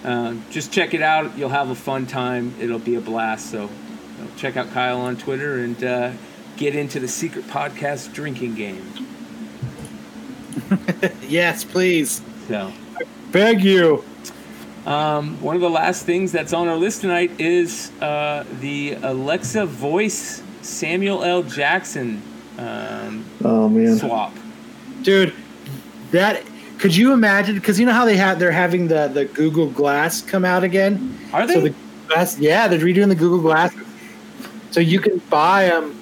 uh, 0.04 0.34
just 0.50 0.72
check 0.72 0.94
it 0.94 1.02
out. 1.02 1.36
You'll 1.36 1.50
have 1.50 1.70
a 1.70 1.74
fun 1.74 2.06
time. 2.06 2.54
It'll 2.58 2.78
be 2.78 2.94
a 2.94 3.00
blast. 3.00 3.50
So 3.50 3.62
you 3.62 4.24
know, 4.24 4.30
check 4.36 4.56
out 4.56 4.70
kyle 4.70 5.00
on 5.00 5.16
twitter 5.16 5.58
and 5.58 5.82
uh, 5.84 6.12
get 6.56 6.74
into 6.74 6.98
the 6.98 7.08
secret 7.08 7.46
podcast 7.46 8.12
drinking 8.12 8.54
game. 8.54 9.06
Yes, 11.28 11.64
please. 11.64 12.22
so. 12.48 12.72
Beg 13.30 13.62
you. 13.62 14.04
Um, 14.86 15.40
one 15.40 15.54
of 15.54 15.60
the 15.60 15.70
last 15.70 16.06
things 16.06 16.32
that's 16.32 16.52
on 16.52 16.68
our 16.68 16.76
list 16.76 17.02
tonight 17.02 17.32
is 17.40 17.90
uh, 18.00 18.44
the 18.60 18.94
alexa 19.02 19.66
voice 19.66 20.42
samuel 20.62 21.22
l 21.24 21.42
jackson 21.42 22.22
um, 22.58 23.24
Oh 23.42 23.68
man, 23.68 23.96
swap 23.96 24.34
Dude, 25.02 25.32
that 26.10 26.42
could 26.78 26.94
you 26.96 27.12
imagine? 27.12 27.54
Because 27.54 27.78
you 27.78 27.86
know 27.86 27.92
how 27.92 28.04
they 28.04 28.16
have 28.16 28.38
they're 28.38 28.50
having 28.50 28.88
the 28.88 29.08
the 29.08 29.26
Google 29.26 29.66
Glass 29.68 30.22
come 30.22 30.44
out 30.44 30.64
again. 30.64 31.18
are 31.32 31.46
they 31.46 31.54
So 31.54 31.60
the 31.60 31.74
glass, 32.08 32.38
yeah, 32.38 32.68
they're 32.68 32.78
redoing 32.78 33.08
the 33.08 33.14
Google 33.14 33.40
Glass, 33.40 33.74
so 34.70 34.80
you 34.80 35.00
can 35.00 35.18
buy 35.30 35.66
them. 35.66 35.98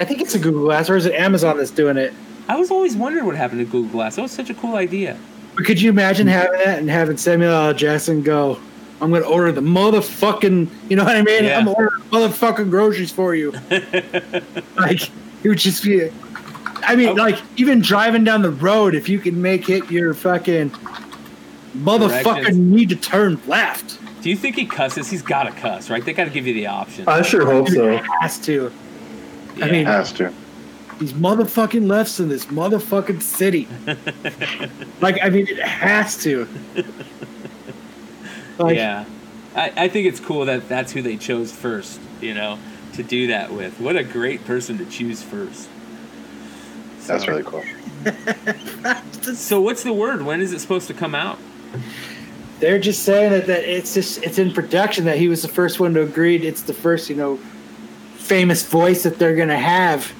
I 0.00 0.04
think 0.04 0.20
it's 0.20 0.34
a 0.34 0.38
Google 0.38 0.64
Glass, 0.64 0.90
or 0.90 0.96
is 0.96 1.06
it 1.06 1.14
Amazon 1.14 1.56
that's 1.56 1.70
doing 1.70 1.96
it? 1.96 2.12
I 2.48 2.56
was 2.56 2.70
always 2.70 2.96
wondering 2.96 3.24
what 3.24 3.36
happened 3.36 3.60
to 3.60 3.64
Google 3.64 3.90
Glass. 3.90 4.16
That 4.16 4.22
was 4.22 4.32
such 4.32 4.50
a 4.50 4.54
cool 4.54 4.76
idea. 4.76 5.18
But 5.56 5.64
could 5.64 5.80
you 5.80 5.88
imagine 5.90 6.26
having 6.26 6.58
that 6.58 6.78
and 6.78 6.90
having 6.90 7.16
Samuel 7.16 7.50
L. 7.50 7.74
Jackson 7.74 8.22
go? 8.22 8.60
I'm 9.00 9.10
gonna 9.10 9.26
order 9.26 9.52
the 9.52 9.60
motherfucking, 9.60 10.68
you 10.88 10.96
know 10.96 11.04
what 11.04 11.16
I 11.16 11.22
mean? 11.22 11.44
Yeah. 11.44 11.58
I'm 11.58 11.64
gonna 11.64 11.76
order 11.76 11.96
motherfucking 12.10 12.70
groceries 12.70 13.10
for 13.10 13.34
you. 13.34 13.52
like 14.76 15.10
it 15.42 15.48
would 15.48 15.58
just 15.58 15.82
be. 15.82 16.10
I 16.82 16.94
mean, 16.94 17.16
like 17.16 17.38
even 17.56 17.80
driving 17.80 18.24
down 18.24 18.42
the 18.42 18.50
road, 18.50 18.94
if 18.94 19.08
you 19.08 19.18
can 19.18 19.40
make 19.40 19.68
it 19.68 19.90
your 19.90 20.14
fucking 20.14 20.70
motherfucker 21.76 22.22
Directions. 22.22 22.58
need 22.58 22.88
to 22.90 22.96
turn 22.96 23.40
left. 23.46 23.98
Do 24.22 24.30
you 24.30 24.36
think 24.36 24.56
he 24.56 24.66
cusses? 24.66 25.10
He's 25.10 25.22
got 25.22 25.44
to 25.44 25.52
cuss, 25.52 25.90
right? 25.90 26.04
They 26.04 26.12
got 26.12 26.24
to 26.24 26.30
give 26.30 26.46
you 26.46 26.54
the 26.54 26.66
option. 26.66 27.06
I 27.06 27.22
sure 27.22 27.46
hope 27.46 27.68
so. 27.68 27.92
It 27.92 28.04
has 28.20 28.38
to. 28.40 28.72
I 29.62 29.70
mean, 29.70 29.86
Has 29.86 30.12
to. 30.14 30.32
These 30.98 31.12
motherfucking 31.12 31.86
lefts 31.86 32.20
in 32.20 32.28
this 32.28 32.46
motherfucking 32.46 33.22
city. 33.22 33.68
like, 35.00 35.18
I 35.22 35.28
mean, 35.28 35.46
it 35.48 35.58
has 35.58 36.22
to. 36.22 36.48
Like, 38.58 38.76
yeah, 38.76 39.04
I, 39.54 39.72
I 39.76 39.88
think 39.88 40.06
it's 40.06 40.20
cool 40.20 40.46
that 40.46 40.68
that's 40.68 40.92
who 40.92 41.02
they 41.02 41.16
chose 41.16 41.52
first. 41.52 42.00
You 42.20 42.34
know, 42.34 42.58
to 42.94 43.02
do 43.02 43.26
that 43.28 43.52
with. 43.52 43.78
What 43.80 43.96
a 43.96 44.04
great 44.04 44.44
person 44.44 44.78
to 44.78 44.86
choose 44.86 45.22
first. 45.22 45.68
That's 47.06 47.28
really 47.28 47.44
cool. 47.44 47.64
So 49.34 49.60
what's 49.60 49.82
the 49.82 49.92
word? 49.92 50.22
When 50.22 50.40
is 50.40 50.52
it 50.52 50.60
supposed 50.60 50.86
to 50.86 50.94
come 50.94 51.12
out? 51.12 51.38
They're 52.60 52.78
just 52.78 53.02
saying 53.02 53.32
that, 53.32 53.46
that 53.46 53.64
it's 53.64 53.92
just 53.92 54.22
it's 54.22 54.38
in 54.38 54.52
production 54.52 55.04
that 55.06 55.18
he 55.18 55.26
was 55.26 55.42
the 55.42 55.48
first 55.48 55.80
one 55.80 55.94
to 55.94 56.02
agree. 56.02 56.36
It's 56.36 56.62
the 56.62 56.72
first, 56.72 57.10
you 57.10 57.16
know, 57.16 57.38
famous 58.14 58.62
voice 58.62 59.02
that 59.02 59.18
they're 59.18 59.34
gonna 59.34 59.58
have. 59.58 60.12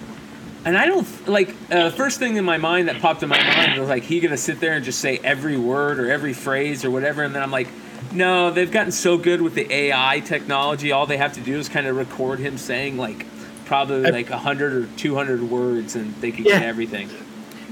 And 0.66 0.76
I 0.76 0.84
don't 0.86 1.28
like 1.28 1.54
uh, 1.70 1.90
first 1.90 2.18
thing 2.18 2.36
in 2.36 2.44
my 2.44 2.58
mind 2.58 2.88
that 2.88 3.00
popped 3.00 3.22
in 3.22 3.28
my 3.28 3.40
mind 3.40 3.78
was 3.80 3.88
like 3.88 4.02
he 4.02 4.18
gonna 4.18 4.36
sit 4.36 4.58
there 4.58 4.72
and 4.72 4.84
just 4.84 4.98
say 4.98 5.18
every 5.22 5.56
word 5.56 6.00
or 6.00 6.10
every 6.10 6.32
phrase 6.32 6.84
or 6.84 6.90
whatever, 6.90 7.22
and 7.22 7.32
then 7.32 7.40
I'm 7.42 7.52
like, 7.52 7.68
No, 8.12 8.50
they've 8.50 8.70
gotten 8.70 8.90
so 8.90 9.16
good 9.16 9.40
with 9.40 9.54
the 9.54 9.72
AI 9.72 10.18
technology. 10.20 10.90
All 10.90 11.06
they 11.06 11.18
have 11.18 11.32
to 11.34 11.40
do 11.40 11.56
is 11.56 11.68
kind 11.68 11.86
of 11.86 11.96
record 11.96 12.40
him 12.40 12.58
saying 12.58 12.98
like 12.98 13.24
probably 13.64 14.06
I- 14.06 14.10
like 14.10 14.28
hundred 14.28 14.72
or 14.72 14.86
two 14.96 15.14
hundred 15.14 15.48
words, 15.48 15.94
and 15.94 16.12
they 16.16 16.32
can 16.32 16.44
Yeah. 16.44 16.58
get 16.58 16.62
everything. 16.64 17.10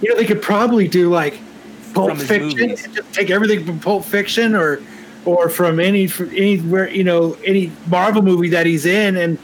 You 0.01 0.11
know, 0.11 0.17
they 0.17 0.25
could 0.25 0.41
probably 0.43 0.87
do 0.87 1.11
like 1.11 1.41
Pulp 1.95 2.17
Fiction, 2.19 2.71
and 2.71 2.95
just 2.95 3.13
take 3.13 3.29
everything 3.31 3.65
from 3.67 3.81
Pulp 3.81 4.05
Fiction 4.05 4.55
or 4.55 4.81
or 5.25 5.49
from 5.49 5.81
any 5.81 6.07
from 6.07 6.31
anywhere 6.31 6.89
you 6.91 7.03
know 7.03 7.37
any 7.45 7.73
Marvel 7.89 8.23
movie 8.23 8.51
that 8.51 8.67
he's 8.67 8.87
in, 8.87 9.17
and 9.17 9.37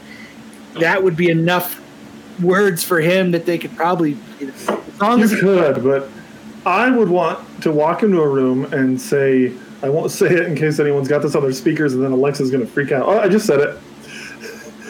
that 0.79 1.03
would 1.03 1.17
be 1.17 1.29
enough 1.29 1.80
words 2.41 2.83
for 2.83 2.99
him 2.99 3.31
that 3.31 3.45
they 3.45 3.57
could 3.57 3.75
probably. 3.75 4.17
You 4.39 4.47
know, 4.47 4.53
as 4.53 5.01
long 5.01 5.19
You 5.19 5.25
as 5.25 5.39
could, 5.39 5.83
but 5.83 6.09
I 6.65 6.89
would 6.89 7.09
want 7.09 7.63
to 7.63 7.71
walk 7.71 8.03
into 8.03 8.21
a 8.21 8.27
room 8.27 8.71
and 8.73 8.99
say, 8.99 9.53
I 9.83 9.89
won't 9.89 10.11
say 10.19 10.27
it 10.27 10.45
in 10.45 10.55
case 10.55 10.79
anyone's 10.79 11.07
got 11.07 11.21
this 11.21 11.35
on 11.35 11.43
their 11.43 11.53
speakers, 11.53 11.93
and 11.93 12.03
then 12.03 12.11
Alexa's 12.11 12.51
going 12.51 12.65
to 12.65 12.71
freak 12.71 12.91
out. 12.91 13.07
Oh, 13.07 13.19
I 13.19 13.27
just 13.27 13.45
said 13.45 13.59
it. 13.59 13.79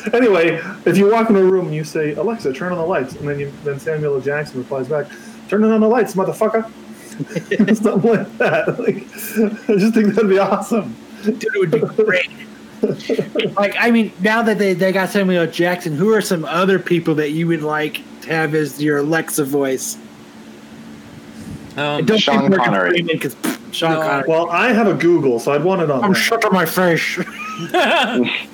anyway, 0.14 0.62
if 0.86 0.98
you 0.98 1.12
walk 1.12 1.30
into 1.30 1.42
a 1.42 1.46
room 1.46 1.68
and 1.68 1.76
you 1.76 1.84
say, 1.84 2.14
Alexa, 2.14 2.54
turn 2.54 2.72
on 2.72 2.78
the 2.78 2.86
lights, 2.86 3.16
and 3.16 3.28
then 3.28 3.40
you, 3.40 3.52
then 3.64 3.80
Samuel 3.80 4.16
L. 4.16 4.22
Jackson 4.22 4.58
replies 4.60 4.88
back, 4.88 5.08
turn 5.48 5.64
on 5.64 5.80
the 5.80 5.88
lights, 5.88 6.16
motherfucker. 6.16 6.70
Something 7.76 8.12
like 8.12 8.38
that. 8.38 8.80
Like, 8.80 9.04
I 9.70 9.80
just 9.80 9.94
think 9.94 10.16
that'd 10.16 10.30
be 10.30 10.40
awesome. 10.40 10.96
dude, 11.24 11.44
it 11.44 11.60
would 11.60 11.72
be 11.72 12.04
great. 12.04 12.30
like, 13.56 13.76
I 13.80 13.92
mean, 13.92 14.12
now 14.22 14.42
that 14.44 14.58
they, 14.58 14.74
they 14.74 14.92
got 14.92 15.10
Samuel 15.10 15.44
L. 15.46 15.52
Jackson, 15.52 15.96
who 15.96 16.14
are 16.14 16.22
some 16.22 16.46
other 16.46 16.80
people 16.80 17.16
that 17.16 17.32
you 17.32 17.48
would 17.48 17.62
like 17.62 18.02
to 18.22 18.30
have 18.30 18.54
as 18.56 18.82
your 18.82 18.98
Alexa 19.00 19.46
voice? 19.46 19.98
Um, 21.78 22.06
don't 22.06 22.18
Sean 22.18 22.52
Connery. 22.52 22.90
Freeman, 22.92 23.20
'cause, 23.20 23.36
Sean 23.72 23.92
No. 23.94 24.02
Connery. 24.02 24.28
Well, 24.28 24.50
I 24.50 24.74
have 24.74 24.88
a 24.88 24.94
Google, 24.94 25.40
so 25.40 25.52
I'd 25.54 25.64
want 25.64 25.82
it 25.82 25.90
on 25.92 26.04
I'm 26.04 26.14
that. 26.14 26.20
shut 26.20 26.44
on 26.44 26.54
my 26.54 26.66
face. 26.66 27.18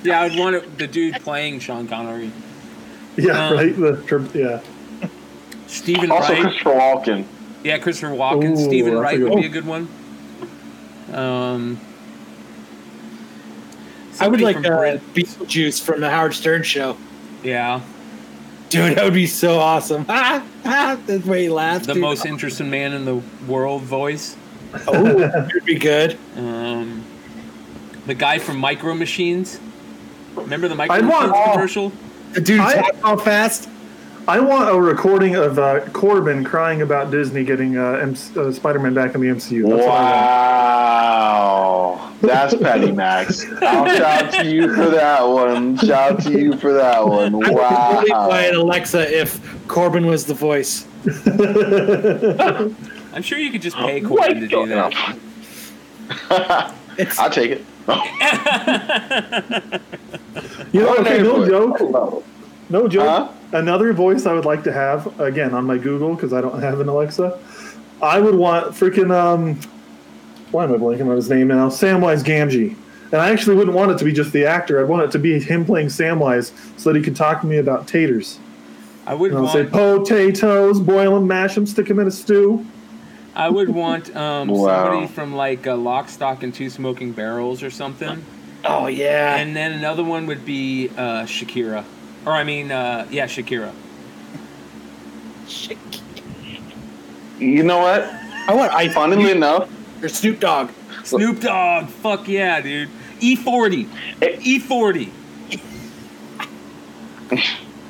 yeah, 0.04 0.22
I'd 0.22 0.38
want 0.38 0.56
it, 0.56 0.78
the 0.78 0.86
dude 0.86 1.14
playing 1.22 1.60
Sean 1.60 1.88
Connery, 1.88 2.30
Yeah, 3.16 3.48
Um, 3.48 3.54
right? 3.54 3.74
The, 3.76 4.30
yeah. 4.34 5.08
Steven 5.66 6.10
Also, 6.10 6.32
Wright. 6.32 6.42
Christopher 6.42 6.70
Walken. 6.70 7.24
Yeah, 7.64 7.78
Christopher 7.78 8.14
Walken, 8.14 8.52
Ooh, 8.52 8.56
Steven 8.64 8.94
that's 8.94 9.02
Wright 9.02 9.20
would 9.20 9.36
be 9.36 9.46
a 9.46 9.48
good 9.48 9.66
one. 9.66 9.88
Um, 11.12 11.80
I 14.20 14.28
would 14.28 14.40
like 14.40 14.56
from 14.56 14.66
uh, 14.66 14.68
Brit- 14.78 15.14
Beetlejuice 15.14 15.82
from 15.82 16.00
the 16.00 16.10
Howard 16.10 16.34
Stern 16.34 16.62
show. 16.62 16.96
yeah, 17.42 17.80
Dude, 18.68 18.96
that 18.96 19.04
would 19.04 19.14
be 19.14 19.26
so 19.26 19.58
awesome. 19.58 20.04
Ah, 20.08 20.44
ah, 20.66 20.98
That's 21.06 21.24
the 21.24 21.30
way 21.30 21.44
he 21.44 21.48
laughs. 21.48 21.86
the 21.86 21.94
dude. 21.94 22.02
most 22.02 22.26
interesting 22.26 22.68
man 22.68 22.92
in 22.92 23.04
the 23.06 23.22
world 23.46 23.82
voice. 23.82 24.36
Oh, 24.86 25.18
that 25.20 25.50
would 25.54 25.64
be 25.64 25.76
good. 25.78 26.18
Um, 26.36 27.02
the 28.06 28.14
guy 28.14 28.38
from 28.38 28.58
Micro 28.58 28.92
Machines. 28.94 29.58
Remember 30.34 30.68
the 30.68 30.74
Micro 30.74 31.00
Machines 31.00 31.32
commercial? 31.52 31.92
The 32.34 32.40
dude 32.42 32.60
I- 32.60 32.74
talks 32.74 32.98
all 33.02 33.16
fast. 33.16 33.68
I 34.28 34.38
want 34.40 34.68
a 34.68 34.78
recording 34.78 35.36
of 35.36 35.58
uh, 35.58 35.80
Corbin 35.94 36.44
crying 36.44 36.82
about 36.82 37.10
Disney 37.10 37.44
getting 37.44 37.78
uh, 37.78 37.92
M- 37.92 38.14
uh, 38.36 38.52
Spider-Man 38.52 38.92
back 38.92 39.14
in 39.14 39.22
the 39.22 39.28
MCU. 39.28 39.66
That's 39.66 39.86
what 39.86 39.90
I 39.90 41.30
Wow. 41.30 42.12
That's 42.20 42.54
petty, 42.56 42.92
Max. 42.92 43.46
I'll 43.62 43.86
shout 43.96 44.30
to 44.34 44.46
you 44.50 44.74
for 44.74 44.90
that 44.90 45.26
one. 45.26 45.78
Shout 45.78 46.20
to 46.24 46.30
you 46.38 46.58
for 46.58 46.74
that 46.74 47.06
one. 47.08 47.32
Wow. 47.32 47.40
I 47.40 47.48
would 47.48 47.56
totally 48.08 48.10
buy 48.10 48.42
an 48.42 48.54
Alexa 48.56 49.18
if 49.18 49.40
Corbin 49.66 50.04
was 50.06 50.26
the 50.26 50.34
voice. 50.34 50.86
I'm 53.14 53.22
sure 53.22 53.38
you 53.38 53.50
could 53.50 53.62
just 53.62 53.76
pay 53.76 54.02
What? 54.02 54.26
Corbin 54.26 54.42
to 54.42 54.48
do 54.48 54.66
that. 54.66 55.16
I'll 57.18 57.30
take 57.30 57.52
it. 57.52 57.64
You 60.70 60.82
know, 60.82 60.96
okay, 60.98 61.22
no 61.22 61.38
Neighborhood. 61.44 61.78
joke. 61.80 62.24
Hello. 62.68 62.82
No 62.82 62.88
joke. 62.88 63.04
Huh? 63.06 63.28
Another 63.52 63.92
voice 63.92 64.26
I 64.26 64.32
would 64.34 64.44
like 64.44 64.62
to 64.64 64.72
have 64.72 65.18
again 65.20 65.54
on 65.54 65.64
my 65.64 65.78
Google 65.78 66.14
because 66.14 66.32
I 66.32 66.40
don't 66.40 66.60
have 66.60 66.80
an 66.80 66.88
Alexa. 66.88 67.38
I 68.02 68.20
would 68.20 68.34
want 68.34 68.72
freaking 68.74 69.12
um, 69.14 69.58
why 70.50 70.64
am 70.64 70.72
I 70.74 70.76
blanking 70.76 71.08
on 71.08 71.16
his 71.16 71.28
name 71.30 71.48
now? 71.48 71.68
Samwise 71.68 72.22
Gamgee. 72.22 72.76
And 73.10 73.22
I 73.22 73.30
actually 73.30 73.56
wouldn't 73.56 73.74
want 73.74 73.90
it 73.90 73.98
to 73.98 74.04
be 74.04 74.12
just 74.12 74.32
the 74.34 74.44
actor. 74.44 74.80
I'd 74.82 74.88
want 74.88 75.02
it 75.02 75.10
to 75.12 75.18
be 75.18 75.40
him 75.40 75.64
playing 75.64 75.86
Samwise 75.88 76.52
so 76.78 76.92
that 76.92 76.98
he 76.98 77.02
could 77.02 77.16
talk 77.16 77.40
to 77.40 77.46
me 77.46 77.56
about 77.56 77.88
taters. 77.88 78.38
I 79.06 79.14
would 79.14 79.30
And 79.32 79.40
I'll 79.40 79.48
say 79.48 79.64
potatoes, 79.64 80.78
boil 80.78 81.14
them, 81.14 81.26
mash 81.26 81.54
them, 81.54 81.64
stick 81.66 81.86
them 81.86 81.98
in 81.98 82.06
a 82.06 82.10
stew. 82.10 82.66
I 83.34 83.48
would 83.48 83.70
want 83.70 84.14
um, 84.14 84.48
Wow. 84.52 84.84
somebody 84.90 85.06
from 85.06 85.34
like 85.34 85.66
uh, 85.66 85.74
Lock, 85.76 86.10
Stock, 86.10 86.42
and 86.42 86.52
Two 86.52 86.68
Smoking 86.68 87.12
Barrels 87.12 87.62
or 87.62 87.70
something. 87.70 88.22
oh 88.66 88.88
yeah. 88.88 89.36
And 89.36 89.56
then 89.56 89.72
another 89.72 90.04
one 90.04 90.26
would 90.26 90.44
be 90.44 90.90
uh, 90.90 91.22
Shakira, 91.24 91.84
or 92.24 92.32
I 92.32 92.44
mean, 92.44 92.70
uh, 92.70 93.06
yeah, 93.10 93.26
Shakira. 93.26 93.72
Shakira. 95.46 96.02
You 97.38 97.62
know 97.62 97.78
what? 97.78 98.02
I 98.48 98.54
want 98.54 98.72
iPhone 98.72 98.94
Funnily 98.94 99.30
enough, 99.30 99.70
or 100.02 100.08
Snoop 100.08 100.40
Dogg. 100.40 100.70
Snoop 101.04 101.40
Dogg, 101.40 101.88
fuck 101.88 102.26
yeah, 102.28 102.60
dude. 102.60 102.88
E 103.20 103.36
E40, 103.36 103.88
E40, 104.20 105.10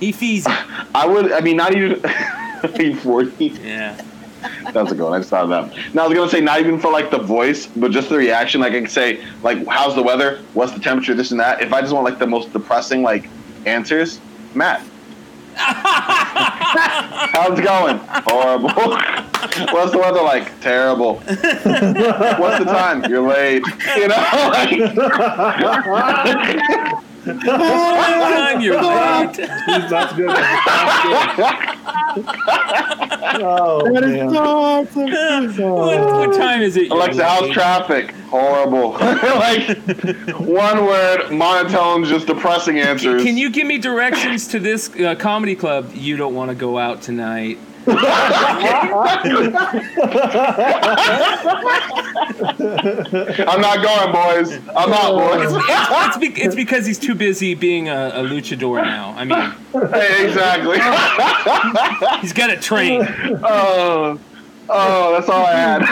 E-Feezy. 0.00 0.86
I 0.94 1.06
would. 1.06 1.32
I 1.32 1.40
mean, 1.40 1.56
not 1.56 1.74
even. 1.74 2.00
E40. 2.58 3.64
Yeah. 3.64 4.00
That's 4.72 4.92
a 4.92 4.94
good 4.94 5.04
one. 5.04 5.12
I 5.12 5.18
just 5.18 5.30
thought 5.30 5.44
of 5.44 5.50
that. 5.50 5.94
Now 5.94 6.04
I 6.04 6.08
was 6.08 6.16
gonna 6.16 6.30
say 6.30 6.40
not 6.40 6.60
even 6.60 6.78
for 6.78 6.90
like 6.90 7.10
the 7.10 7.18
voice, 7.18 7.66
but 7.66 7.90
just 7.90 8.08
the 8.08 8.16
reaction. 8.16 8.60
Like 8.60 8.72
I 8.72 8.80
can 8.80 8.88
say, 8.88 9.24
like, 9.42 9.64
how's 9.66 9.94
the 9.94 10.02
weather? 10.02 10.40
What's 10.54 10.72
the 10.72 10.80
temperature? 10.80 11.14
This 11.14 11.30
and 11.30 11.40
that. 11.40 11.62
If 11.62 11.72
I 11.72 11.80
just 11.80 11.92
want 11.92 12.04
like 12.04 12.18
the 12.18 12.26
most 12.26 12.52
depressing 12.52 13.02
like 13.02 13.28
answers, 13.66 14.20
Matt. 14.54 14.82
How's 17.32 17.58
it 17.58 17.62
going? 17.62 17.98
Horrible. 18.26 18.70
What's 19.72 19.92
the 19.92 19.98
weather 19.98 20.22
like? 20.22 20.60
Terrible. 20.60 21.14
What's 21.16 22.58
the 22.58 22.64
time? 22.66 23.04
You're 23.10 23.26
late. 23.28 23.62
You 23.96 24.08
know, 24.08 24.16
Time 27.24 28.60
you're 28.60 28.74
late. 28.80 29.36
That's 29.36 30.12
good. 30.14 30.28
That's 30.30 31.36
good. 31.36 31.74
Oh 33.40 33.82
That 33.92 34.04
is 34.04 34.10
man. 34.12 34.30
so 34.30 34.42
awesome. 34.42 35.62
what, 35.62 36.00
what 36.28 36.36
time 36.36 36.62
is 36.62 36.76
it? 36.76 36.90
Alexa, 36.90 37.24
how's 37.24 37.50
traffic? 37.50 38.10
Horrible. 38.30 38.92
like 38.92 39.78
one 40.40 40.84
word, 40.86 41.30
monotone, 41.30 42.04
just 42.04 42.26
depressing 42.26 42.78
answers. 42.80 43.22
Can 43.22 43.36
you 43.36 43.50
give 43.50 43.66
me 43.66 43.78
directions 43.78 44.48
to 44.48 44.58
this 44.58 44.88
uh, 44.96 45.14
comedy 45.16 45.54
club? 45.54 45.90
You 45.94 46.16
don't 46.16 46.34
want 46.34 46.50
to 46.50 46.54
go 46.54 46.78
out 46.78 47.02
tonight. 47.02 47.58
I'm 52.28 53.60
not 53.60 53.82
going, 53.82 54.12
boys. 54.12 54.52
I'm 54.76 54.90
not, 54.90 55.42
It's, 55.42 55.52
boys. 55.52 55.62
it's, 55.64 56.06
it's, 56.06 56.16
be, 56.18 56.28
it's 56.42 56.54
because 56.54 56.86
he's 56.86 56.98
too 56.98 57.14
busy 57.14 57.54
being 57.54 57.88
a, 57.88 58.08
a 58.14 58.22
luchador 58.22 58.82
now. 58.82 59.14
I 59.16 59.24
mean, 59.24 59.38
Hey, 59.92 60.26
exactly. 60.26 60.78
he's 62.20 62.32
got 62.32 62.50
a 62.50 62.56
train. 62.56 63.02
oh, 63.42 64.18
oh, 64.68 65.12
that's 65.12 65.28
all 65.28 65.44
I 65.46 65.52
had. 65.54 65.82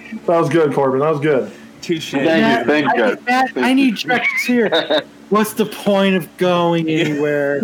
That 0.26 0.38
was 0.40 0.48
good, 0.50 0.74
Corbin. 0.74 1.00
That 1.00 1.10
was 1.10 1.20
good. 1.20 1.50
Touche. 1.80 2.10
Thank 2.12 2.24
Matt, 2.26 2.60
you, 2.60 2.66
thank 2.66 2.86
I, 2.88 2.96
you. 2.96 3.06
need- 3.14 3.24
Matt, 3.26 3.50
I 3.56 3.72
need 3.72 3.96
directions 3.96 4.42
here. 4.42 5.02
What's 5.30 5.54
the 5.54 5.64
point 5.66 6.14
of 6.16 6.36
going 6.36 6.88
anywhere? 6.88 7.60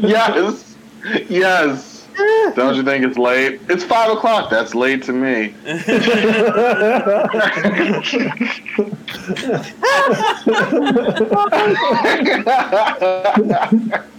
Yes, 0.00 0.74
yes. 1.28 2.06
Don't 2.56 2.74
you 2.74 2.82
think 2.82 3.04
it's 3.04 3.16
late? 3.16 3.60
It's 3.68 3.84
five 3.84 4.10
o'clock. 4.10 4.50
That's 4.50 4.74
late 4.74 5.04
to 5.04 5.12
me. 5.12 5.54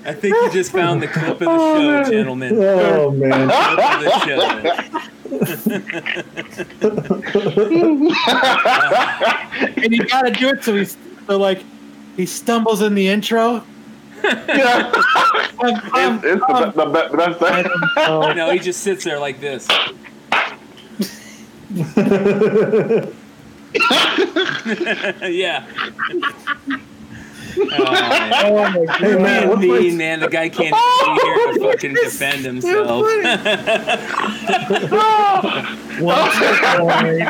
I 0.05 0.13
think 0.13 0.35
you 0.35 0.49
just 0.51 0.71
found 0.71 1.03
the 1.03 1.07
clip 1.07 1.31
of 1.31 1.39
the 1.39 1.45
show, 1.45 1.99
oh, 1.99 2.03
gentlemen. 2.09 2.55
Oh 2.57 3.11
man. 3.11 3.49
Clip 3.49 3.83
of 3.83 4.01
the 4.01 4.09
and 9.77 9.93
you 9.93 10.03
gotta 10.05 10.31
do 10.31 10.49
it 10.49 10.63
so 10.63 10.75
he's 10.75 10.97
so 11.27 11.37
like 11.37 11.63
he 12.15 12.25
stumbles 12.25 12.81
in 12.81 12.95
the 12.95 13.07
intro. 13.07 13.63
Yeah, 14.23 14.91
Um, 15.59 15.75
um, 15.93 16.21
it's, 16.23 16.43
it's 16.47 16.47
the, 16.47 16.71
the, 16.75 16.85
the 17.09 17.17
best 17.17 17.39
thing. 17.39 17.65
No, 18.35 18.49
he 18.51 18.59
just 18.59 18.81
sits 18.81 19.03
there 19.03 19.19
like 19.19 19.39
this. 19.39 19.67
yeah. 25.29 25.65
Oh 27.57 28.71
my 28.73 28.85
god. 28.85 28.99
Hey, 28.99 29.15
man, 29.15 29.47
Man, 29.49 29.59
mean, 29.59 29.91
my, 29.91 29.97
man. 29.97 30.19
The 30.19 30.27
guy 30.27 30.49
can't 30.49 30.75
be 30.75 31.21
here 31.21 31.53
to 31.53 31.59
fucking 31.71 31.93
defend 31.93 32.45
himself. 32.45 33.01
What's 35.99 36.39
the 36.39 36.45
point? 36.79 37.21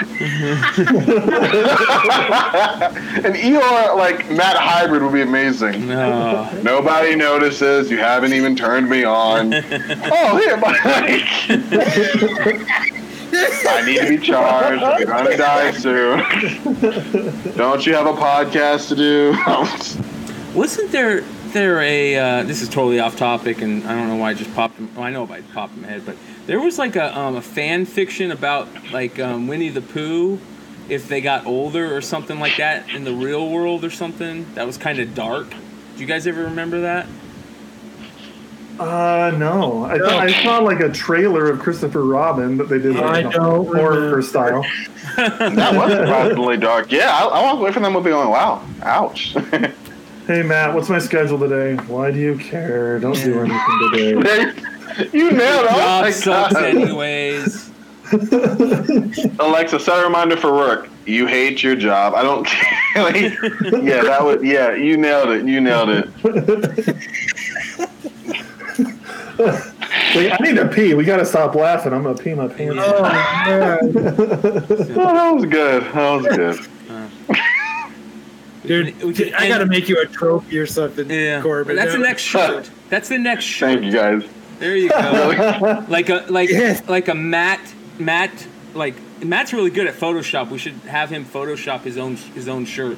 An 3.25 3.33
Eeyore 3.33 3.95
like 3.97 4.29
Matt 4.31 4.57
hybrid 4.57 5.03
would 5.03 5.13
be 5.13 5.21
amazing. 5.21 5.87
No. 5.87 6.49
Nobody 6.63 7.15
notices. 7.15 7.89
You 7.91 7.97
haven't 7.99 8.33
even 8.33 8.55
turned 8.55 8.89
me 8.89 9.03
on. 9.03 9.53
oh, 10.11 10.37
here, 10.37 10.57
Mike. 10.57 11.25
I 13.33 13.83
need 13.85 13.99
to 13.99 14.09
be 14.09 14.17
charged. 14.17 14.83
I'm 14.83 15.05
gonna 15.05 15.37
die 15.37 15.71
soon. 15.71 16.19
Don't 17.55 17.85
you 17.85 17.93
have 17.93 18.07
a 18.07 18.13
podcast 18.13 18.89
to 18.89 18.95
do? 18.95 19.35
Wasn't 20.57 20.91
there 20.91 21.21
there 21.53 21.81
a 21.81 22.15
uh, 22.15 22.43
this 22.43 22.61
is 22.61 22.69
totally 22.69 22.99
off 22.99 23.15
topic 23.15 23.61
and 23.61 23.83
I 23.85 23.95
don't 23.95 24.07
know 24.07 24.15
why 24.15 24.31
I 24.31 24.33
just 24.33 24.53
popped 24.53 24.79
well, 24.79 25.03
I 25.03 25.09
know 25.09 25.23
why 25.23 25.37
it 25.37 25.51
popped 25.53 25.75
in 25.75 25.81
my 25.81 25.87
head, 25.87 26.05
but 26.05 26.15
there 26.45 26.59
was 26.59 26.77
like 26.77 26.95
a 26.95 27.17
um, 27.17 27.35
a 27.35 27.41
fan 27.41 27.85
fiction 27.85 28.31
about 28.31 28.67
like 28.91 29.19
um, 29.19 29.47
Winnie 29.47 29.69
the 29.69 29.81
Pooh 29.81 30.39
if 30.89 31.07
they 31.07 31.21
got 31.21 31.45
older 31.45 31.95
or 31.95 32.01
something 32.01 32.39
like 32.39 32.57
that 32.57 32.89
in 32.89 33.03
the 33.03 33.13
real 33.13 33.49
world 33.49 33.85
or 33.85 33.91
something 33.91 34.51
that 34.55 34.65
was 34.65 34.77
kind 34.77 34.99
of 34.99 35.13
dark. 35.13 35.49
Do 35.49 36.01
you 36.01 36.07
guys 36.07 36.25
ever 36.25 36.45
remember 36.45 36.81
that? 36.81 37.07
Uh, 38.79 39.31
no. 39.37 39.83
I, 39.83 39.97
thought 39.97 40.19
I 40.19 40.43
saw 40.43 40.59
like 40.59 40.79
a 40.79 40.89
trailer 40.89 41.49
of 41.49 41.59
Christopher 41.59 42.03
Robin 42.05 42.57
that 42.57 42.69
they 42.69 42.79
did 42.79 42.95
I 42.97 43.21
like 43.21 43.31
don't 43.33 43.65
horror 43.65 43.91
remember. 43.91 44.21
style. 44.21 44.65
that 45.15 45.73
was 45.75 45.91
surprisingly 45.91 46.57
dark. 46.57 46.91
Yeah, 46.91 47.09
I, 47.15 47.25
I 47.25 47.43
walked 47.43 47.59
away 47.61 47.71
from 47.71 47.83
that 47.83 47.91
movie 47.91 48.09
going, 48.09 48.29
"Wow, 48.29 48.65
ouch." 48.81 49.35
Hey 50.27 50.43
Matt, 50.43 50.75
what's 50.75 50.89
my 50.89 50.99
schedule 50.99 51.39
today? 51.39 51.75
Why 51.87 52.11
do 52.11 52.19
you 52.19 52.37
care? 52.37 52.99
Don't 52.99 53.15
do 53.15 53.39
anything 53.95 54.21
today. 54.21 55.09
you 55.11 55.31
nailed 55.31 55.65
it. 55.65 55.71
Oh 55.71 55.75
Job 55.75 56.03
my 56.03 56.11
sucks 56.11 56.53
God. 56.53 56.63
anyways. 56.65 57.71
Alexa, 59.39 59.79
set 59.79 59.99
a 59.99 60.03
reminder 60.03 60.37
for 60.37 60.51
work. 60.53 60.87
You 61.07 61.25
hate 61.25 61.63
your 61.63 61.75
job. 61.75 62.13
I 62.13 62.21
don't 62.21 62.45
care. 62.45 63.03
like, 63.03 63.15
yeah, 63.83 64.03
that 64.03 64.23
was. 64.23 64.43
Yeah, 64.43 64.75
you 64.75 64.97
nailed 64.97 65.29
it. 65.29 65.47
You 65.47 65.61
nailed 65.61 65.89
it. 65.89 66.07
Wait, 69.39 70.31
I 70.31 70.37
need 70.41 70.55
to 70.57 70.67
pee. 70.67 70.93
We 70.93 71.03
gotta 71.05 71.25
stop 71.25 71.55
laughing. 71.55 71.93
I'm 71.93 72.03
gonna 72.03 72.17
pee 72.17 72.33
my 72.33 72.47
pants. 72.47 72.75
Yeah. 72.75 72.83
Oh 72.85 73.01
man. 73.03 73.79
Oh, 73.81 75.13
that 75.13 75.31
was 75.33 75.45
good. 75.45 75.83
That 75.83 76.11
was 76.11 76.27
good. 76.35 76.67
Dude, 78.65 79.01
We 79.01 79.13
can 79.13 79.33
I 79.35 79.47
gotta 79.47 79.65
make 79.65 79.87
you 79.87 79.99
a 80.01 80.05
trophy 80.05 80.57
or 80.59 80.65
something, 80.65 81.09
Yeah, 81.09 81.41
Corbin. 81.41 81.75
that's 81.75 81.93
the 81.93 81.97
next 81.99 82.23
shirt. 82.23 82.69
That's 82.89 83.07
the 83.09 83.17
next 83.17 83.45
shirt. 83.45 83.79
Thank 83.79 83.85
you 83.85 83.91
guys. 83.91 84.23
There 84.59 84.75
you 84.75 84.89
go. 84.89 85.85
like 85.89 86.09
a 86.09 86.25
like 86.29 86.49
Yes. 86.49 86.87
like 86.89 87.07
a 87.07 87.15
Matt 87.15 87.61
Matt 87.97 88.31
like 88.73 88.95
Matt's 89.23 89.53
really 89.53 89.69
good 89.69 89.87
at 89.87 89.95
Photoshop. 89.95 90.49
We 90.49 90.57
should 90.57 90.73
have 90.87 91.09
him 91.09 91.23
Photoshop 91.25 91.81
his 91.81 91.97
own 91.97 92.17
his 92.17 92.49
own 92.49 92.65
shirt. 92.65 92.97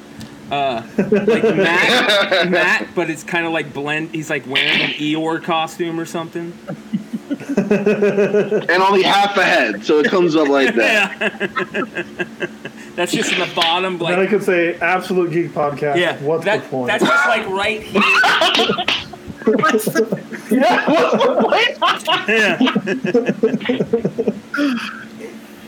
Uh, 0.52 0.86
like 0.98 1.42
Matt 1.42 2.50
Matt, 2.50 2.88
but 2.94 3.08
it's 3.08 3.24
kind 3.24 3.46
of 3.46 3.52
like 3.52 3.72
blend. 3.72 4.10
He's 4.10 4.28
like 4.28 4.46
wearing 4.46 4.82
an 4.82 4.90
Eeyore 4.90 5.42
costume 5.42 5.98
or 5.98 6.04
something. 6.04 6.52
And 7.56 8.82
only 8.82 9.02
half 9.02 9.34
a 9.38 9.44
head, 9.44 9.84
so 9.84 9.98
it 10.00 10.10
comes 10.10 10.36
up 10.36 10.48
like 10.48 10.74
that. 10.74 11.18
Yeah. 11.18 12.26
That's 12.96 13.12
just 13.12 13.32
in 13.32 13.38
the 13.38 13.50
bottom, 13.54 13.96
then 13.96 14.20
I 14.20 14.26
could 14.26 14.42
say 14.42 14.78
Absolute 14.78 15.32
Geek 15.32 15.52
Podcast. 15.52 15.96
yeah. 15.96 16.18
What's 16.22 16.44
that, 16.44 16.62
the 16.64 16.68
point? 16.68 16.88
That's 16.88 17.04
just 17.04 17.26
like 17.28 17.46
right 17.48 17.82
here. 17.82 18.02
Yeah, 19.44 19.56
what's 19.56 19.86
the 19.86 20.04
point? 24.94 25.08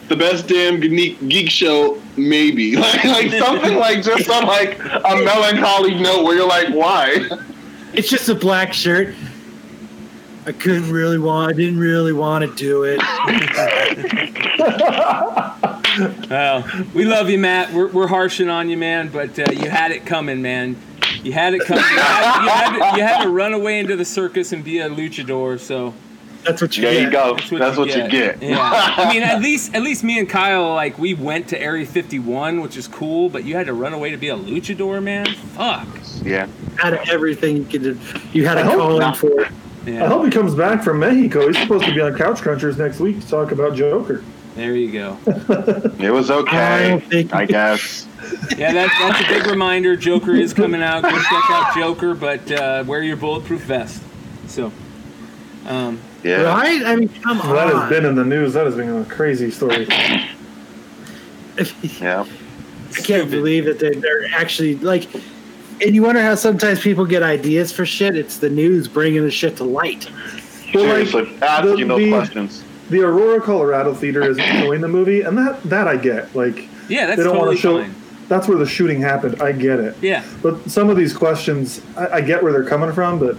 The 0.08 0.16
best 0.16 0.48
damn 0.48 0.80
geek, 0.80 1.28
geek 1.28 1.50
show, 1.50 2.00
maybe. 2.16 2.76
Like, 2.84 3.04
like 3.04 3.32
something 3.32 3.76
like 3.76 4.02
just 4.02 4.28
on 4.28 4.46
like 4.46 4.78
a 4.78 5.22
melancholy 5.24 5.94
note 5.94 6.24
where 6.24 6.36
you're 6.36 6.48
like, 6.48 6.68
why? 6.68 7.28
It's 7.94 8.08
just 8.08 8.28
a 8.28 8.34
black 8.34 8.72
shirt. 8.72 9.14
I 10.46 10.52
couldn't 10.52 10.90
really 10.90 11.18
want. 11.18 11.54
I 11.54 11.56
didn't 11.56 11.78
really 11.78 12.12
want 12.12 12.44
to 12.44 12.54
do 12.54 12.84
it. 12.84 13.00
Well, 16.28 16.64
we 16.92 17.04
love 17.04 17.30
you, 17.30 17.38
Matt. 17.38 17.72
We're, 17.72 17.86
we're 17.86 18.08
harshing 18.08 18.48
on 18.48 18.68
you, 18.68 18.76
man, 18.76 19.10
but 19.10 19.38
uh, 19.38 19.52
you 19.52 19.70
had 19.70 19.92
it 19.92 20.04
coming, 20.04 20.42
man. 20.42 20.76
You 21.22 21.32
had 21.32 21.54
it 21.54 21.64
coming. 21.64 21.84
You 21.84 21.98
had, 21.98 22.42
you, 22.42 22.48
had 22.48 22.96
you 22.96 23.02
had 23.04 23.22
to 23.22 23.28
run 23.28 23.54
away 23.54 23.78
into 23.78 23.94
the 23.94 24.04
circus 24.04 24.52
and 24.52 24.64
be 24.64 24.80
a 24.80 24.88
luchador. 24.88 25.60
So 25.60 25.94
That's 26.44 26.60
what 26.62 26.76
you 26.76 26.82
There 26.82 26.92
get. 26.92 27.02
you 27.02 27.10
go. 27.10 27.34
that's 27.36 27.50
what, 27.50 27.58
That's 27.60 27.76
you, 27.76 27.80
what 27.82 27.88
you 27.96 28.08
get. 28.10 28.40
get. 28.40 28.50
Yeah. 28.50 28.58
I 28.98 29.12
mean, 29.12 29.22
at 29.22 29.40
least 29.40 29.74
at 29.74 29.82
least 29.82 30.04
me 30.04 30.18
and 30.18 30.28
Kyle 30.28 30.74
like 30.74 30.98
we 30.98 31.14
went 31.14 31.48
to 31.48 31.60
Area 31.60 31.86
51, 31.86 32.60
which 32.60 32.76
is 32.76 32.86
cool. 32.86 33.28
But 33.28 33.44
you 33.44 33.56
had 33.56 33.66
to 33.66 33.72
run 33.74 33.92
away 33.94 34.10
to 34.10 34.16
be 34.16 34.28
a 34.28 34.36
luchador, 34.36 35.02
man. 35.02 35.26
Fuck. 35.26 35.88
Yeah. 36.22 36.48
Out 36.82 36.92
of 36.94 37.00
everything 37.08 37.56
you 37.56 37.64
could, 37.64 37.98
you 38.32 38.46
had 38.46 38.54
to 38.54 38.60
I 38.60 38.64
hope 38.64 38.76
call 38.78 38.92
in 38.94 38.98
not. 39.00 39.16
for. 39.16 39.40
it. 39.42 39.48
I 39.86 40.06
hope 40.06 40.24
he 40.24 40.30
comes 40.30 40.54
back 40.54 40.82
from 40.82 41.00
Mexico. 41.00 41.46
He's 41.46 41.58
supposed 41.58 41.84
to 41.84 41.92
be 41.94 42.00
on 42.00 42.16
Couch 42.16 42.40
Crunchers 42.40 42.78
next 42.78 43.00
week 43.00 43.20
to 43.20 43.28
talk 43.28 43.52
about 43.52 43.74
Joker. 43.74 44.24
There 44.54 44.74
you 44.74 44.90
go. 44.92 45.18
It 45.26 46.10
was 46.12 46.30
okay, 46.30 46.88
don't 46.88 47.04
think- 47.04 47.34
I 47.34 47.44
guess. 47.44 48.06
Yeah, 48.56 48.72
that, 48.72 48.88
that's 48.98 49.20
a 49.20 49.28
big 49.28 49.46
reminder. 49.50 49.96
Joker 49.96 50.32
is 50.34 50.54
coming 50.54 50.82
out. 50.82 51.02
Go 51.02 51.10
check 51.10 51.50
out 51.50 51.74
Joker, 51.76 52.14
but 52.14 52.50
uh, 52.50 52.82
wear 52.86 53.02
your 53.02 53.16
bulletproof 53.18 53.60
vest. 53.64 54.02
So, 54.46 54.72
um, 55.66 56.00
Yeah. 56.24 56.42
Right? 56.42 56.82
I 56.84 56.96
mean, 56.96 57.08
come 57.22 57.38
Well, 57.38 57.54
that 57.54 57.68
has 57.74 57.88
been 57.90 58.04
in 58.06 58.14
the 58.14 58.24
news. 58.24 58.54
That 58.54 58.64
has 58.66 58.74
been 58.76 58.88
a 58.88 59.04
crazy 59.04 59.50
story. 59.50 59.86
Yeah. 62.00 62.26
I 62.96 63.00
can't 63.00 63.30
believe 63.30 63.64
that 63.66 63.78
they're, 63.78 63.94
they're 63.94 64.26
actually 64.34 64.76
like. 64.76 65.06
And 65.80 65.94
you 65.94 66.02
wonder 66.02 66.22
how 66.22 66.34
sometimes 66.34 66.80
people 66.80 67.04
get 67.04 67.22
ideas 67.22 67.70
for 67.72 67.84
shit. 67.86 68.16
It's 68.16 68.38
the 68.38 68.50
news 68.50 68.88
bringing 68.88 69.22
the 69.22 69.30
shit 69.30 69.56
to 69.58 69.64
light. 69.64 70.08
Well, 70.74 70.84
like, 70.84 71.06
Seriously, 71.08 71.38
asking 71.42 71.76
the- 71.76 71.84
those 71.86 71.98
the- 71.98 72.10
questions. 72.10 72.64
The 72.90 73.00
Aurora, 73.00 73.40
Colorado 73.40 73.94
theater 73.94 74.22
is 74.28 74.36
showing 74.38 74.80
the 74.82 74.88
movie, 74.88 75.22
and 75.22 75.38
that 75.38 75.62
that 75.64 75.88
I 75.88 75.96
get. 75.96 76.34
Like 76.36 76.68
yeah, 76.88 77.06
that's 77.06 77.16
they 77.18 77.24
don't 77.24 77.34
totally 77.36 77.46
want 77.46 77.56
to 77.56 77.62
show. 77.62 77.82
fine. 77.82 77.94
That's 78.28 78.46
where 78.48 78.58
the 78.58 78.66
shooting 78.66 79.00
happened. 79.00 79.40
I 79.40 79.52
get 79.52 79.80
it. 79.80 79.96
Yeah. 80.02 80.22
But 80.42 80.68
some 80.70 80.90
of 80.90 80.96
these 80.96 81.16
questions, 81.16 81.80
I, 81.96 82.08
I 82.08 82.20
get 82.20 82.42
where 82.42 82.52
they're 82.52 82.64
coming 82.64 82.92
from, 82.92 83.18
but 83.18 83.36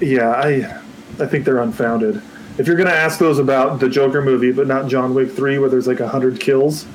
yeah, 0.00 0.30
I 0.30 0.80
I 1.22 1.26
think 1.26 1.44
they're 1.44 1.60
unfounded. 1.60 2.20
If 2.58 2.66
you're 2.66 2.76
going 2.76 2.88
to 2.88 2.94
ask 2.94 3.18
those 3.18 3.38
about 3.38 3.80
the 3.80 3.88
Joker 3.88 4.20
movie, 4.20 4.52
but 4.52 4.66
not 4.66 4.88
John 4.88 5.14
Wick 5.14 5.30
three, 5.30 5.58
where 5.58 5.70
there's 5.70 5.86
like 5.86 6.00
a 6.00 6.08
hundred 6.08 6.40
kills, 6.40 6.86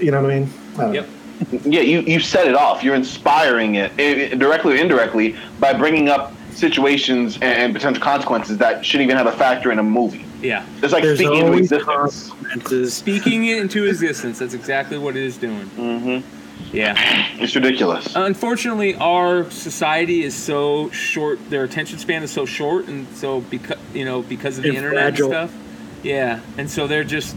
you 0.00 0.10
know 0.10 0.20
what 0.22 0.30
I 0.30 0.40
mean? 0.40 0.50
I 0.76 0.80
don't 0.82 0.94
Yep. 0.94 1.08
Yeah, 1.64 1.82
you, 1.82 2.00
you 2.00 2.18
set 2.18 2.48
it 2.48 2.56
off. 2.56 2.82
You're 2.82 2.96
inspiring 2.96 3.76
it, 3.76 3.92
eh, 3.98 4.34
directly 4.34 4.74
or 4.74 4.76
indirectly 4.76 5.36
by 5.60 5.72
bringing 5.72 6.08
up 6.08 6.32
situations 6.50 7.36
and, 7.36 7.44
and 7.44 7.74
potential 7.74 8.02
consequences 8.02 8.58
that 8.58 8.84
shouldn't 8.84 9.08
even 9.08 9.16
have 9.16 9.32
a 9.32 9.36
factor 9.36 9.70
in 9.70 9.78
a 9.78 9.82
movie. 9.82 10.24
Yeah. 10.42 10.66
It's 10.82 10.92
like 10.92 11.04
There's 11.04 11.18
speaking 11.18 11.36
into 11.36 11.46
always 11.46 11.70
existence. 11.70 12.94
Speaking 12.94 13.46
it 13.46 13.58
into 13.58 13.86
existence. 13.86 14.40
That's 14.40 14.54
exactly 14.54 14.98
what 14.98 15.16
it 15.16 15.22
is 15.22 15.36
doing. 15.36 15.66
hmm 15.68 16.37
Yeah. 16.72 16.94
It's 17.38 17.54
ridiculous. 17.54 18.14
Unfortunately, 18.14 18.94
our 18.96 19.50
society 19.50 20.22
is 20.22 20.34
so 20.34 20.90
short. 20.90 21.38
Their 21.50 21.64
attention 21.64 21.98
span 21.98 22.22
is 22.22 22.30
so 22.30 22.44
short, 22.46 22.88
and 22.88 23.06
so 23.16 23.40
because 23.40 23.78
you 23.94 24.04
know 24.04 24.22
because 24.22 24.58
of 24.58 24.64
the 24.64 24.70
And 24.70 24.78
internet 24.78 25.16
fragile. 25.16 25.32
and 25.32 25.50
stuff. 25.50 25.62
Yeah, 26.02 26.40
and 26.58 26.70
so 26.70 26.86
they're 26.86 27.04
just 27.04 27.36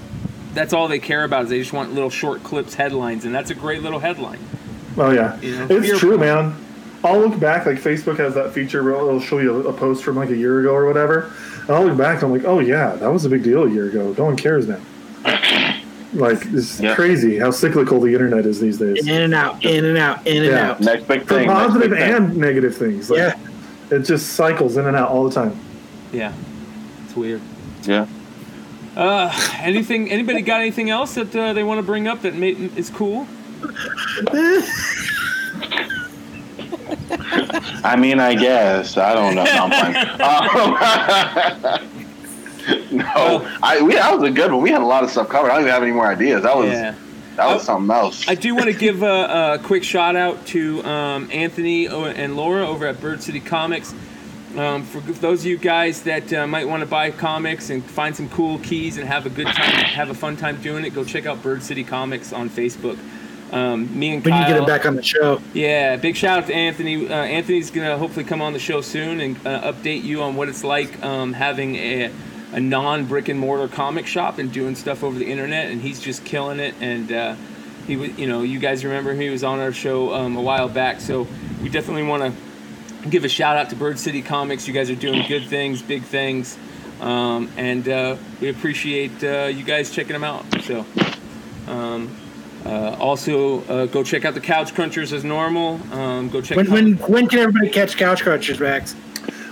that's 0.53 0.73
all 0.73 0.87
they 0.89 0.99
care 0.99 1.23
about 1.23 1.43
is 1.45 1.49
they 1.49 1.59
just 1.59 1.71
want 1.73 1.93
little 1.93 2.09
short 2.09 2.43
clips, 2.43 2.73
headlines, 2.73 3.23
and 3.25 3.33
that's 3.33 3.51
a 3.51 3.55
great 3.55 3.81
little 3.81 3.99
headline. 3.99 4.39
Oh 4.97 5.11
yeah, 5.11 5.39
You 5.39 5.57
know, 5.59 5.67
it's 5.69 5.99
true, 5.99 6.17
porn. 6.17 6.19
man. 6.19 6.55
I'll 7.03 7.19
look 7.19 7.39
back. 7.39 7.65
Like 7.65 7.77
Facebook 7.77 8.17
has 8.17 8.33
that 8.35 8.53
feature 8.53 8.83
where 8.83 8.93
it'll 8.93 9.19
show 9.21 9.39
you 9.39 9.65
a, 9.65 9.69
a 9.69 9.73
post 9.73 10.03
from 10.03 10.17
like 10.17 10.29
a 10.29 10.35
year 10.35 10.59
ago 10.59 10.71
or 10.75 10.85
whatever, 10.85 11.31
and 11.61 11.69
I'll 11.71 11.85
look 11.85 11.97
back 11.97 12.15
and 12.21 12.25
I'm 12.25 12.31
like, 12.31 12.43
oh 12.45 12.59
yeah, 12.59 12.91
that 12.97 13.07
was 13.07 13.23
a 13.25 13.29
big 13.29 13.43
deal 13.43 13.63
a 13.63 13.69
year 13.69 13.87
ago. 13.87 14.13
No 14.17 14.25
one 14.25 14.35
cares 14.35 14.67
now. 14.67 14.79
Like 16.13 16.45
it's 16.47 16.79
Yeah. 16.79 16.93
crazy 16.95 17.39
how 17.39 17.51
cyclical 17.51 18.01
the 18.01 18.13
internet 18.13 18.45
is 18.45 18.59
these 18.59 18.77
days. 18.77 19.07
In 19.07 19.21
and 19.21 19.33
out, 19.33 19.63
in 19.63 19.85
and 19.85 19.97
out, 19.97 20.25
in 20.27 20.43
and 20.43 20.51
Yeah. 20.51 20.71
out. 20.71 20.81
Next 20.81 21.07
big 21.07 21.25
thing. 21.25 21.47
next 21.47 21.59
positive 21.59 21.89
big 21.91 21.99
thing. 21.99 22.13
and 22.13 22.37
negative 22.37 22.75
things. 22.75 23.09
Like, 23.09 23.19
Yeah. 23.19 23.33
it 23.97 23.99
just 23.99 24.33
cycles 24.33 24.75
in 24.77 24.85
and 24.87 24.95
out 24.97 25.09
all 25.09 25.23
the 25.27 25.33
time. 25.33 25.53
Yeah, 26.11 26.33
it's 27.05 27.15
weird. 27.15 27.39
Yeah. 27.83 28.05
Uh, 28.97 29.31
anything? 29.61 30.11
Anybody 30.11 30.41
got 30.41 30.59
anything 30.59 30.89
else 30.89 31.13
that 31.13 31.33
uh, 31.33 31.53
they 31.53 31.63
want 31.63 31.77
to 31.79 31.83
bring 31.83 32.07
up 32.09 32.21
that 32.23 32.35
may, 32.35 32.49
is 32.75 32.89
cool? 32.89 33.25
I 37.83 37.95
mean, 37.97 38.19
I 38.19 38.35
guess. 38.35 38.97
I 38.97 39.13
don't 39.13 39.35
know. 39.35 39.43
No, 39.45 39.69
I'm 39.69 39.71
fine. 39.71 39.95
Um, 41.81 41.89
no, 42.91 43.47
I 43.63 43.81
we 43.81 43.93
that 43.95 44.13
was 44.17 44.23
a 44.29 44.31
good 44.31 44.51
one. 44.51 44.61
We 44.61 44.69
had 44.71 44.81
a 44.81 44.85
lot 44.85 45.03
of 45.03 45.09
stuff 45.09 45.29
covered. 45.29 45.49
I 45.51 45.53
don't 45.53 45.61
even 45.63 45.73
have 45.73 45.83
any 45.83 45.91
more 45.91 46.07
ideas. 46.07 46.43
That 46.43 46.55
was 46.57 46.69
Yeah. 46.69 46.95
That 47.37 47.47
was 47.47 47.61
Oh. 47.63 47.65
something 47.65 47.95
else. 47.95 48.27
I 48.27 48.35
do 48.35 48.53
want 48.53 48.65
to 48.67 48.73
give 48.73 49.03
a, 49.03 49.53
a 49.55 49.59
quick 49.63 49.83
shout 49.83 50.15
out 50.15 50.45
to 50.47 50.83
um, 50.83 51.29
Anthony 51.31 51.85
and 51.87 52.35
Laura 52.35 52.67
over 52.67 52.85
at 52.85 52.99
Bird 52.99 53.23
City 53.23 53.39
Comics. 53.39 53.93
Um, 54.57 54.83
for 54.83 54.99
those 54.99 55.39
of 55.39 55.45
you 55.45 55.57
guys 55.57 56.01
that 56.03 56.31
uh, 56.33 56.45
might 56.45 56.67
want 56.67 56.81
to 56.81 56.85
buy 56.85 57.09
comics 57.09 57.69
and 57.69 57.81
find 57.83 58.13
some 58.13 58.27
cool 58.29 58.59
keys 58.59 58.97
and 58.97 59.07
have 59.07 59.25
a 59.25 59.29
good 59.29 59.47
time, 59.47 59.71
have 59.85 60.09
a 60.09 60.13
fun 60.13 60.35
time 60.35 60.61
doing 60.61 60.83
it, 60.83 60.93
go 60.93 61.05
check 61.05 61.25
out 61.25 61.41
Bird 61.41 61.63
City 61.63 61.85
Comics 61.85 62.33
on 62.33 62.49
Facebook. 62.49 62.99
Um, 63.53 63.97
me 63.97 64.13
and 64.13 64.23
When 64.25 64.33
you 64.33 64.47
get 64.47 64.57
him 64.57 64.65
back 64.65 64.85
on 64.85 64.95
the 64.97 65.03
show. 65.03 65.41
yeah, 65.53 65.95
big 65.95 66.17
shout 66.17 66.39
out 66.39 66.47
to 66.47 66.53
Anthony. 66.53 67.07
Uh, 67.09 67.13
Anthony's 67.15 67.71
gonna 67.71 67.97
hopefully 67.97 68.25
come 68.25 68.41
on 68.41 68.51
the 68.51 68.59
show 68.59 68.81
soon 68.81 69.21
and 69.21 69.37
uh, 69.47 69.71
update 69.71 70.03
you 70.03 70.21
on 70.21 70.35
what 70.35 70.49
it's 70.49 70.63
like 70.65 71.01
um, 71.03 71.31
having 71.33 71.75
a, 71.77 72.11
a 72.51 72.59
non 72.59 73.05
brick 73.05 73.29
and 73.29 73.39
mortar 73.39 73.67
comic 73.67 74.07
shop 74.07 74.37
and 74.37 74.51
doing 74.51 74.75
stuff 74.75 75.03
over 75.03 75.17
the 75.17 75.25
internet. 75.25 75.71
And 75.71 75.81
he's 75.81 75.99
just 75.99 76.25
killing 76.25 76.59
it. 76.59 76.75
And 76.81 77.11
uh, 77.11 77.35
he, 77.87 77.97
was, 77.97 78.17
you 78.17 78.27
know, 78.27 78.41
you 78.41 78.59
guys 78.59 78.83
remember 78.83 79.13
he 79.13 79.29
was 79.29 79.43
on 79.43 79.59
our 79.59 79.71
show 79.71 80.13
um, 80.13 80.35
a 80.35 80.41
while 80.41 80.69
back. 80.69 81.01
So 81.01 81.27
we 81.61 81.69
definitely 81.69 82.03
want 82.03 82.33
to 82.33 83.09
give 83.09 83.25
a 83.25 83.29
shout 83.29 83.57
out 83.57 83.69
to 83.69 83.75
Bird 83.75 83.99
City 83.99 84.21
Comics. 84.21 84.67
You 84.67 84.73
guys 84.73 84.89
are 84.89 84.95
doing 84.95 85.27
good 85.27 85.47
things, 85.47 85.81
big 85.81 86.03
things, 86.03 86.57
um, 86.99 87.49
and 87.57 87.87
uh, 87.89 88.15
we 88.39 88.49
appreciate 88.49 89.23
uh, 89.23 89.45
you 89.45 89.63
guys 89.63 89.91
checking 89.91 90.13
them 90.13 90.23
out. 90.23 90.45
So. 90.63 90.85
Um, 91.67 92.15
uh, 92.65 92.95
also, 92.99 93.63
uh, 93.63 93.85
go 93.87 94.03
check 94.03 94.23
out 94.23 94.35
the 94.35 94.41
Couch 94.41 94.73
Crunchers 94.73 95.13
as 95.13 95.23
normal. 95.23 95.79
Um, 95.91 96.29
go 96.29 96.41
check. 96.41 96.57
When, 96.57 96.67
out- 96.67 96.73
when 96.73 96.93
when 96.97 97.27
can 97.27 97.39
everybody 97.39 97.69
catch 97.69 97.97
Couch 97.97 98.21
Crunchers, 98.21 98.59
Max? 98.59 98.95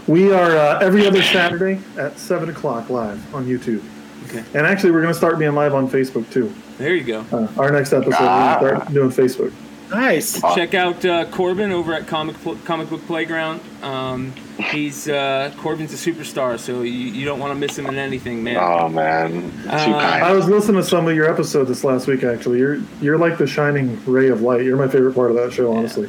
We 0.09 0.31
are 0.33 0.57
uh, 0.57 0.79
every 0.79 1.05
other 1.05 1.21
Saturday 1.21 1.79
at 1.95 2.17
seven 2.17 2.49
o'clock 2.49 2.89
live 2.89 3.35
on 3.35 3.45
YouTube. 3.45 3.83
Okay. 4.25 4.43
And 4.57 4.65
actually, 4.65 4.89
we're 4.91 5.01
going 5.01 5.13
to 5.13 5.17
start 5.17 5.37
being 5.37 5.53
live 5.53 5.75
on 5.75 5.87
Facebook 5.87 6.27
too. 6.31 6.51
There 6.79 6.95
you 6.95 7.03
go. 7.03 7.23
Uh, 7.31 7.47
our 7.57 7.71
next 7.71 7.93
episode, 7.93 8.15
Ah. 8.19 8.57
we're 8.59 8.69
going 8.71 8.79
to 8.81 8.85
start 8.87 8.93
doing 8.93 9.11
Facebook. 9.11 9.53
Nice. 9.91 10.41
Check 10.55 10.73
out 10.73 11.03
uh, 11.05 11.25
Corbin 11.25 11.71
over 11.71 11.93
at 11.93 12.07
Comic 12.07 12.35
Pl- 12.37 12.55
Comic 12.65 12.89
Book 12.89 13.05
Playground. 13.07 13.59
Um, 13.83 14.33
he's 14.71 15.07
uh, 15.09 15.51
Corbin's 15.57 15.93
a 15.93 16.11
superstar, 16.11 16.59
so 16.59 16.81
you, 16.81 16.91
you 16.91 17.25
don't 17.25 17.39
want 17.39 17.51
to 17.53 17.55
miss 17.59 17.77
him 17.77 17.85
in 17.87 17.95
anything, 17.95 18.43
man. 18.43 18.57
oh 18.57 18.89
man, 18.89 19.51
Uh, 19.67 19.71
I 19.71 20.31
was 20.31 20.47
listening 20.47 20.81
to 20.81 20.87
some 20.87 21.07
of 21.07 21.15
your 21.15 21.31
episodes 21.31 21.69
this 21.69 21.83
last 21.83 22.05
week. 22.07 22.23
Actually, 22.23 22.59
you're 22.59 22.79
you're 23.01 23.17
like 23.17 23.37
the 23.39 23.47
shining 23.47 23.99
ray 24.05 24.29
of 24.29 24.41
light. 24.41 24.63
You're 24.63 24.77
my 24.77 24.87
favorite 24.87 25.13
part 25.15 25.29
of 25.31 25.37
that 25.37 25.53
show, 25.53 25.71
honestly. 25.75 26.07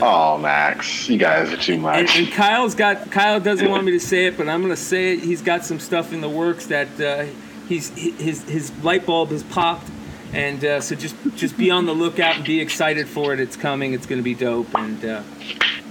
Oh 0.00 0.38
Max, 0.38 1.08
you 1.08 1.18
guys 1.18 1.52
are 1.52 1.56
too 1.56 1.78
much. 1.78 2.16
and 2.18 2.30
Kyle's 2.32 2.74
got 2.74 3.10
Kyle 3.10 3.40
doesn't 3.40 3.68
want 3.70 3.84
me 3.84 3.92
to 3.92 4.00
say 4.00 4.26
it, 4.26 4.36
but 4.36 4.48
I'm 4.48 4.62
gonna 4.62 4.76
say 4.76 5.14
it. 5.14 5.20
He's 5.20 5.42
got 5.42 5.64
some 5.64 5.78
stuff 5.78 6.12
in 6.12 6.20
the 6.20 6.28
works 6.28 6.66
that 6.66 7.00
uh, 7.00 7.26
he's 7.68 7.90
his 7.90 8.42
his 8.44 8.72
light 8.82 9.06
bulb 9.06 9.30
has 9.30 9.42
popped, 9.42 9.90
and 10.32 10.64
uh, 10.64 10.80
so 10.80 10.94
just 10.94 11.16
just 11.36 11.56
be 11.56 11.70
on 11.70 11.86
the 11.86 11.92
lookout 11.92 12.36
and 12.36 12.44
be 12.44 12.60
excited 12.60 13.08
for 13.08 13.32
it. 13.32 13.40
It's 13.40 13.56
coming. 13.56 13.92
It's 13.92 14.06
gonna 14.06 14.22
be 14.22 14.34
dope, 14.34 14.74
and 14.74 15.04
uh, 15.04 15.22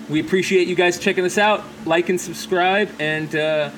we 0.10 0.20
appreciate 0.20 0.68
you 0.68 0.76
guys 0.76 1.00
checking 1.00 1.26
us 1.26 1.38
out. 1.38 1.64
Like 1.86 2.10
and 2.10 2.20
subscribe, 2.20 2.90
and 3.00 3.36
uh, 3.36 3.70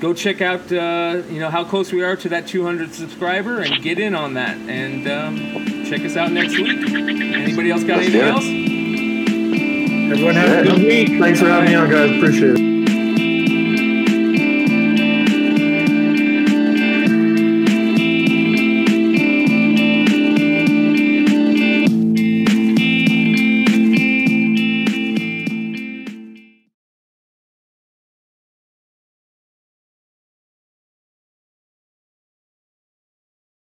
go 0.00 0.12
check 0.14 0.40
out 0.40 0.70
uh, 0.72 1.22
you 1.30 1.40
know 1.40 1.50
how 1.50 1.64
close 1.64 1.92
we 1.92 2.02
are 2.02 2.16
to 2.16 2.28
that 2.30 2.46
200 2.46 2.92
subscriber, 2.92 3.60
and 3.60 3.82
get 3.82 3.98
in 3.98 4.14
on 4.14 4.34
that. 4.34 4.56
And 4.56 5.08
um, 5.08 5.84
check 5.86 6.00
us 6.02 6.16
out 6.16 6.32
next 6.32 6.56
week. 6.56 6.90
Anybody 6.90 7.70
else 7.70 7.84
got 7.84 7.98
Let's 7.98 8.10
anything 8.10 8.20
else? 8.20 8.75
Everyone 10.08 10.36
have 10.36 10.64
a 10.64 10.70
good 10.70 10.78
week. 10.78 11.08
Thanks 11.18 11.40
for 11.40 11.46
having 11.46 11.70
me 11.70 11.74
on, 11.74 11.90
guys. 11.90 12.16
Appreciate 12.16 12.60
it. 12.60 12.75